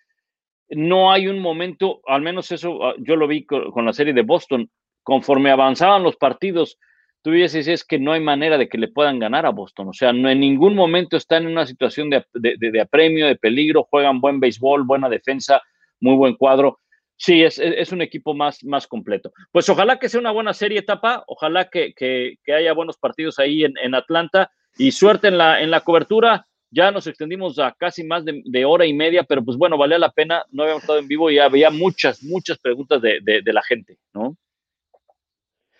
no 0.69 1.11
hay 1.11 1.27
un 1.27 1.37
momento, 1.37 2.01
al 2.07 2.23
menos 2.23 2.51
eso 2.51 2.83
ah, 2.83 2.95
yo 2.97 3.15
lo 3.15 3.27
vi 3.27 3.45
con 3.45 3.85
la 3.85 3.93
serie 3.93 4.11
de 4.11 4.23
Boston, 4.23 4.71
conforme 5.03 5.51
avanzaban 5.51 6.01
los 6.01 6.15
partidos, 6.15 6.79
tú 7.21 7.29
dices 7.29 7.67
es 7.67 7.83
que 7.83 7.99
no 7.99 8.11
hay 8.11 8.21
manera 8.21 8.57
de 8.57 8.67
que 8.67 8.79
le 8.79 8.87
puedan 8.87 9.19
ganar 9.19 9.45
a 9.45 9.51
Boston. 9.51 9.89
O 9.89 9.93
sea, 9.93 10.11
no 10.11 10.27
en 10.27 10.39
ningún 10.39 10.73
momento 10.73 11.15
están 11.15 11.43
en 11.43 11.51
una 11.51 11.67
situación 11.67 12.09
de, 12.09 12.25
de, 12.33 12.81
apremio, 12.81 13.27
de 13.27 13.35
peligro, 13.35 13.83
juegan 13.87 14.19
buen 14.19 14.39
béisbol, 14.39 14.83
buena 14.83 15.09
defensa, 15.09 15.61
muy 15.99 16.15
buen 16.15 16.33
cuadro. 16.33 16.79
Sí, 17.17 17.43
es, 17.43 17.59
es, 17.59 17.91
un 17.91 18.01
equipo 18.01 18.33
más, 18.33 18.63
más 18.63 18.87
completo. 18.87 19.31
Pues 19.51 19.69
ojalá 19.69 19.97
que 19.99 20.09
sea 20.09 20.19
una 20.19 20.31
buena 20.31 20.53
serie 20.53 20.79
etapa, 20.79 21.23
ojalá 21.27 21.69
que, 21.69 21.93
que, 21.93 22.37
haya 22.53 22.73
buenos 22.73 22.97
partidos 22.97 23.39
ahí 23.39 23.63
en, 23.63 23.73
en, 23.81 23.95
Atlanta 23.95 24.51
y 24.77 24.91
suerte 24.91 25.29
en 25.29 25.37
la, 25.37 25.61
en 25.61 25.71
la 25.71 25.81
cobertura. 25.81 26.45
Ya 26.71 26.91
nos 26.91 27.07
extendimos 27.07 27.57
a 27.57 27.71
casi 27.71 28.03
más 28.03 28.25
de, 28.25 28.41
de, 28.43 28.65
hora 28.65 28.85
y 28.85 28.93
media, 28.93 29.23
pero 29.23 29.45
pues 29.45 29.57
bueno, 29.57 29.77
valía 29.77 29.97
la 29.97 30.11
pena. 30.11 30.43
No 30.51 30.63
habíamos 30.63 30.83
estado 30.83 30.99
en 30.99 31.07
vivo 31.07 31.31
y 31.31 31.39
había 31.39 31.69
muchas, 31.69 32.21
muchas 32.21 32.57
preguntas 32.57 33.01
de, 33.01 33.21
de 33.21 33.53
la 33.53 33.63
gente, 33.63 33.97
¿no? 34.13 34.35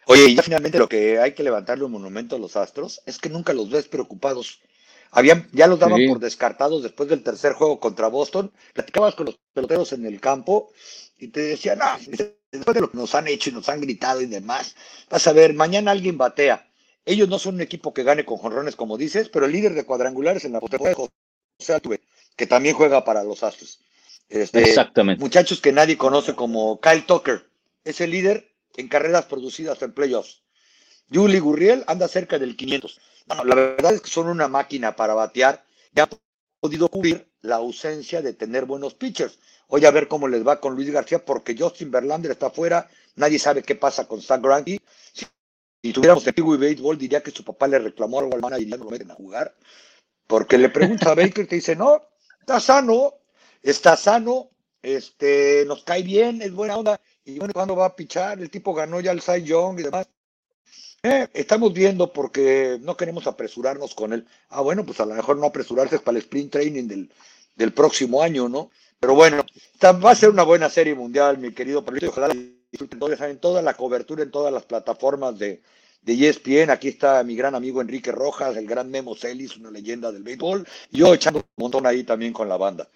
Oye, 0.08 0.30
y 0.30 0.36
ya 0.36 0.44
finalmente 0.44 0.78
lo 0.78 0.88
que 0.88 1.20
hay 1.20 1.34
que 1.34 1.44
levantarle 1.44 1.84
un 1.84 1.92
monumento 1.92 2.36
a 2.36 2.40
los 2.40 2.56
Astros 2.56 3.02
es 3.06 3.18
que 3.18 3.30
nunca 3.30 3.54
los 3.54 3.70
ves 3.70 3.88
preocupados. 3.88 4.62
Habían, 5.16 5.48
ya 5.54 5.68
los 5.68 5.80
daban 5.80 6.02
por 6.10 6.20
descartados 6.20 6.84
después 6.84 7.08
del 7.08 7.24
tercer 7.24 7.54
juego 7.54 7.80
contra 7.80 8.10
Boston. 8.10 8.52
Platicabas 8.74 9.16
con 9.16 9.28
los 9.28 9.40
peloteros 9.54 9.94
en 9.94 10.06
el 10.06 10.20
campo 10.20 10.74
y 11.18 11.30
te 11.30 11.40
decían, 11.40 11.80
no, 11.80 11.86
después 12.52 12.76
de 12.76 12.82
lo 12.82 12.92
que 12.92 12.98
nos 12.98 13.16
han 13.16 13.30
hecho 13.30 13.50
y 13.50 13.54
nos 13.54 13.70
han 13.70 13.80
gritado 13.80 14.22
y 14.22 14.26
demás, 14.26 14.76
vas 15.10 15.26
a 15.26 15.32
ver, 15.32 15.54
mañana 15.54 15.92
alguien 15.92 16.18
batea. 16.18 16.70
Ellos 17.06 17.30
no 17.30 17.40
son 17.40 17.56
un 17.56 17.62
equipo 17.62 17.94
que 17.94 18.04
gane 18.04 18.26
con 18.26 18.38
jonrones, 18.38 18.76
como 18.76 18.98
dices, 18.98 19.30
pero 19.30 19.46
el 19.46 19.54
líder 19.54 19.74
de 19.74 19.86
cuadrangulares 19.86 20.44
en 20.44 20.52
la 20.52 20.60
postemporada 20.60 21.10
que 22.36 22.48
también 22.48 22.76
juega 22.76 23.06
para 23.06 23.24
los 23.24 23.42
Astros. 23.42 23.80
Este, 24.28 24.64
Exactamente. 24.64 25.22
Muchachos 25.22 25.62
que 25.62 25.72
nadie 25.72 25.98
conoce 25.98 26.36
como 26.36 26.82
Kyle 26.82 27.06
Tucker, 27.06 27.50
es 27.86 28.02
el 28.02 28.12
líder 28.12 28.52
en 28.76 28.90
carreras 28.90 29.26
producidas 29.26 29.82
en 29.82 29.94
playoffs. 29.94 30.42
Julie 31.14 31.40
Gurriel 31.40 31.86
anda 31.88 32.10
cerca 32.10 32.38
del 32.38 32.58
500. 32.58 33.00
La 33.28 33.56
verdad 33.56 33.94
es 33.94 34.02
que 34.02 34.10
son 34.10 34.28
una 34.28 34.48
máquina 34.48 34.96
para 34.96 35.14
batear 35.14 35.66
y 35.94 36.00
han 36.00 36.10
podido 36.60 36.90
cubrir 36.90 37.28
la 37.42 37.56
ausencia 37.56 38.22
de 38.22 38.34
tener 38.34 38.66
buenos 38.66 38.94
pitchers. 38.94 39.40
Hoy 39.68 39.86
a 39.86 39.92
ver 39.92 40.08
cómo 40.08 40.28
les 40.28 40.46
va 40.46 40.60
con 40.60 40.76
Luis 40.76 40.92
García, 40.92 41.24
porque 41.24 41.56
Justin 41.58 41.92
Verlander 41.92 42.32
está 42.32 42.48
afuera, 42.48 42.90
nadie 43.16 43.40
sabe 43.40 43.64
qué 43.64 43.76
pasa 43.76 44.08
con 44.08 44.22
Zach 44.22 44.42
Greinke. 44.42 44.80
Si, 45.14 45.94
tuviéramos 45.94 46.24
testigo 46.24 46.54
y 46.56 46.58
béisbol, 46.58 46.98
diría 46.98 47.22
que 47.22 47.32
su 47.32 47.44
papá 47.44 47.68
le 47.68 47.80
reclamó 47.80 48.20
algo 48.20 48.34
al 48.34 48.42
manager 48.42 48.68
y 48.68 48.70
ya 48.70 48.78
no 48.78 48.86
lo 48.86 48.92
meten 48.92 49.12
a 49.12 49.16
jugar. 49.16 49.56
Porque 50.28 50.58
le 50.58 50.70
pregunta 50.70 51.12
a 51.12 51.16
Baker, 51.16 51.48
te 51.48 51.56
dice, 51.56 51.76
no, 51.76 52.02
está 52.40 52.60
sano, 52.60 53.14
está 53.62 53.96
sano, 53.96 54.50
este, 54.82 55.64
nos 55.68 55.84
cae 55.84 56.02
bien, 56.02 56.42
es 56.42 56.52
buena 56.54 56.78
onda. 56.78 57.00
Y 57.24 57.38
bueno, 57.38 57.54
¿cuándo 57.54 57.76
va 57.76 57.86
a 57.86 57.96
pichar? 57.96 58.40
El 58.40 58.50
tipo 58.50 58.74
ganó 58.74 59.00
ya 59.00 59.12
el 59.12 59.22
Cy 59.22 59.44
Young 59.44 59.80
y 59.80 59.84
demás. 59.84 60.08
Eh, 61.08 61.28
estamos 61.36 61.72
viendo 61.72 62.12
porque 62.12 62.80
no 62.82 62.98
queremos 62.98 63.28
apresurarnos 63.28 63.94
con 63.94 64.12
él. 64.12 64.26
Ah, 64.50 64.62
bueno, 64.62 64.84
pues 64.84 65.00
a 65.00 65.06
lo 65.06 65.14
mejor 65.14 65.38
no 65.38 65.46
apresurarse 65.46 65.98
es 65.98 66.02
para 66.02 66.18
el 66.18 66.24
sprint 66.24 66.54
training 66.54 66.88
del, 66.88 67.12
del 67.56 67.74
próximo 67.74 68.24
año, 68.24 68.50
¿no? 68.50 68.72
Pero 69.00 69.14
bueno, 69.14 69.46
va 69.84 70.10
a 70.10 70.16
ser 70.16 70.32
una 70.32 70.42
buena 70.42 70.68
serie 70.68 70.96
mundial, 70.96 71.38
mi 71.38 71.54
querido 71.54 71.86
Pablito. 71.86 72.10
Ojalá 72.10 72.34
disfruten 72.72 73.00
en 73.22 73.38
toda 73.40 73.62
la 73.62 73.76
cobertura 73.76 74.24
en 74.24 74.32
todas 74.32 74.52
las 74.52 74.64
plataformas 74.64 75.38
de, 75.38 75.62
de 76.02 76.28
ESPN. 76.28 76.72
Aquí 76.72 76.88
está 76.88 77.24
mi 77.24 77.36
gran 77.36 77.54
amigo 77.54 77.82
Enrique 77.82 78.12
Rojas, 78.12 78.58
el 78.58 78.66
gran 78.66 78.90
Memo 78.90 79.16
Celis, 79.16 79.58
una 79.58 79.70
leyenda 79.70 80.12
del 80.12 80.24
béisbol. 80.24 80.68
Yo 80.90 81.14
echando 81.14 81.42
un 81.42 81.64
montón 81.64 81.86
ahí 81.86 82.04
también 82.04 82.34
con 82.34 82.50
la 82.50 82.58
banda. 82.58 82.90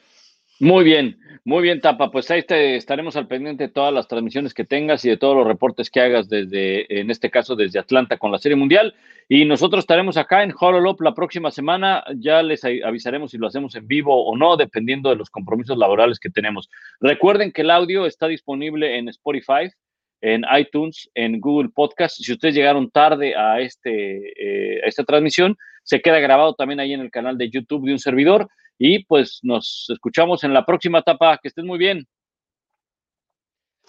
Muy 0.60 0.84
bien, 0.84 1.18
muy 1.45 1.64
bien, 1.64 1.80
Tapa. 1.80 2.11
Pues 2.11 2.30
ahí 2.31 2.44
te, 2.44 2.76
estaremos 2.76 3.15
al 3.15 3.27
pendiente 3.27 3.64
de 3.64 3.73
todas 3.73 3.94
las 3.94 4.10
transmisiones 4.10 4.53
que 4.53 4.65
tengas 4.65 5.06
y 5.06 5.10
de 5.10 5.15
todos 5.15 5.38
los 5.38 5.48
reportes 5.48 5.90
que 5.90 6.02
hagas 6.02 6.27
desde, 6.27 6.99
en 6.99 7.10
este 7.10 7.31
caso, 7.31 7.56
desde 7.56 7.80
Atlanta 7.80 8.18
con 8.18 8.30
la 8.30 8.40
Serie 8.40 8.57
Mundial. 8.57 8.94
Y 9.30 9.45
nosotros 9.45 9.84
estaremos 9.84 10.18
acá 10.18 10.44
en 10.44 10.53
Hololop 10.60 10.99
la 10.99 11.14
próxima 11.14 11.49
semana. 11.49 12.03
Ya 12.18 12.44
les 12.44 12.65
avisaremos 12.65 13.31
si 13.31 13.38
lo 13.38 13.48
hacemos 13.48 13.73
en 13.76 13.88
vivo 13.88 14.26
o 14.26 14.36
no, 14.36 14.57
dependiendo 14.57 15.10
de 15.10 15.15
los 15.15 15.30
compromisos 15.30 15.77
laborales 15.77 16.19
que 16.19 16.30
tenemos. 16.30 16.69
Recuerden 16.99 17.53
que 17.53 17.61
el 17.61 17.72
audio 17.72 18.06
está 18.06 18.27
disponible 18.27 18.98
en 18.98 19.07
Spotify, 19.07 19.72
en 20.19 20.44
iTunes, 20.57 21.10
en 21.14 21.40
Google 21.40 21.69
Podcast. 21.73 22.18
Si 22.18 22.34
ustedes 22.34 22.53
llegaron 22.53 22.91
tarde 22.91 23.34
a, 23.38 23.61
este, 23.61 24.34
eh, 24.36 24.81
a 24.84 24.88
esta 24.88 25.06
transmisión, 25.06 25.56
se 25.84 26.02
queda 26.02 26.19
grabado 26.19 26.53
también 26.53 26.81
ahí 26.81 26.91
en 26.91 26.99
el 26.99 27.11
canal 27.11 27.38
de 27.38 27.49
YouTube 27.49 27.86
de 27.86 27.94
un 27.94 27.99
servidor. 27.99 28.49
Y 28.80 29.03
pues 29.03 29.39
nos 29.43 29.85
escuchamos 29.89 30.43
en 30.43 30.53
la 30.53 30.65
próxima 30.65 30.99
etapa. 30.99 31.38
Que 31.38 31.49
estén 31.49 31.68
muy 31.68 31.77
bien. 31.77 32.07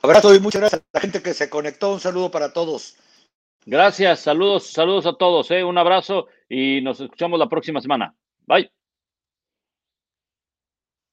Abrazo 0.03 0.35
y 0.35 0.41
muchas 0.41 0.61
gracias 0.61 0.83
a 0.83 0.87
la 0.93 1.01
gente 1.01 1.23
que 1.23 1.33
se 1.33 1.49
conectó. 1.49 1.93
Un 1.93 2.01
saludo 2.01 2.31
para 2.31 2.53
todos. 2.53 2.97
Gracias, 3.67 4.21
saludos, 4.21 4.67
saludos 4.67 5.07
a 5.07 5.13
todos. 5.13 5.51
¿eh? 5.51 5.63
Un 5.63 5.79
abrazo 5.79 6.27
y 6.49 6.81
nos 6.81 7.01
escuchamos 7.01 7.39
la 7.39 7.49
próxima 7.49 7.81
semana. 7.81 8.15
Bye. 8.47 8.71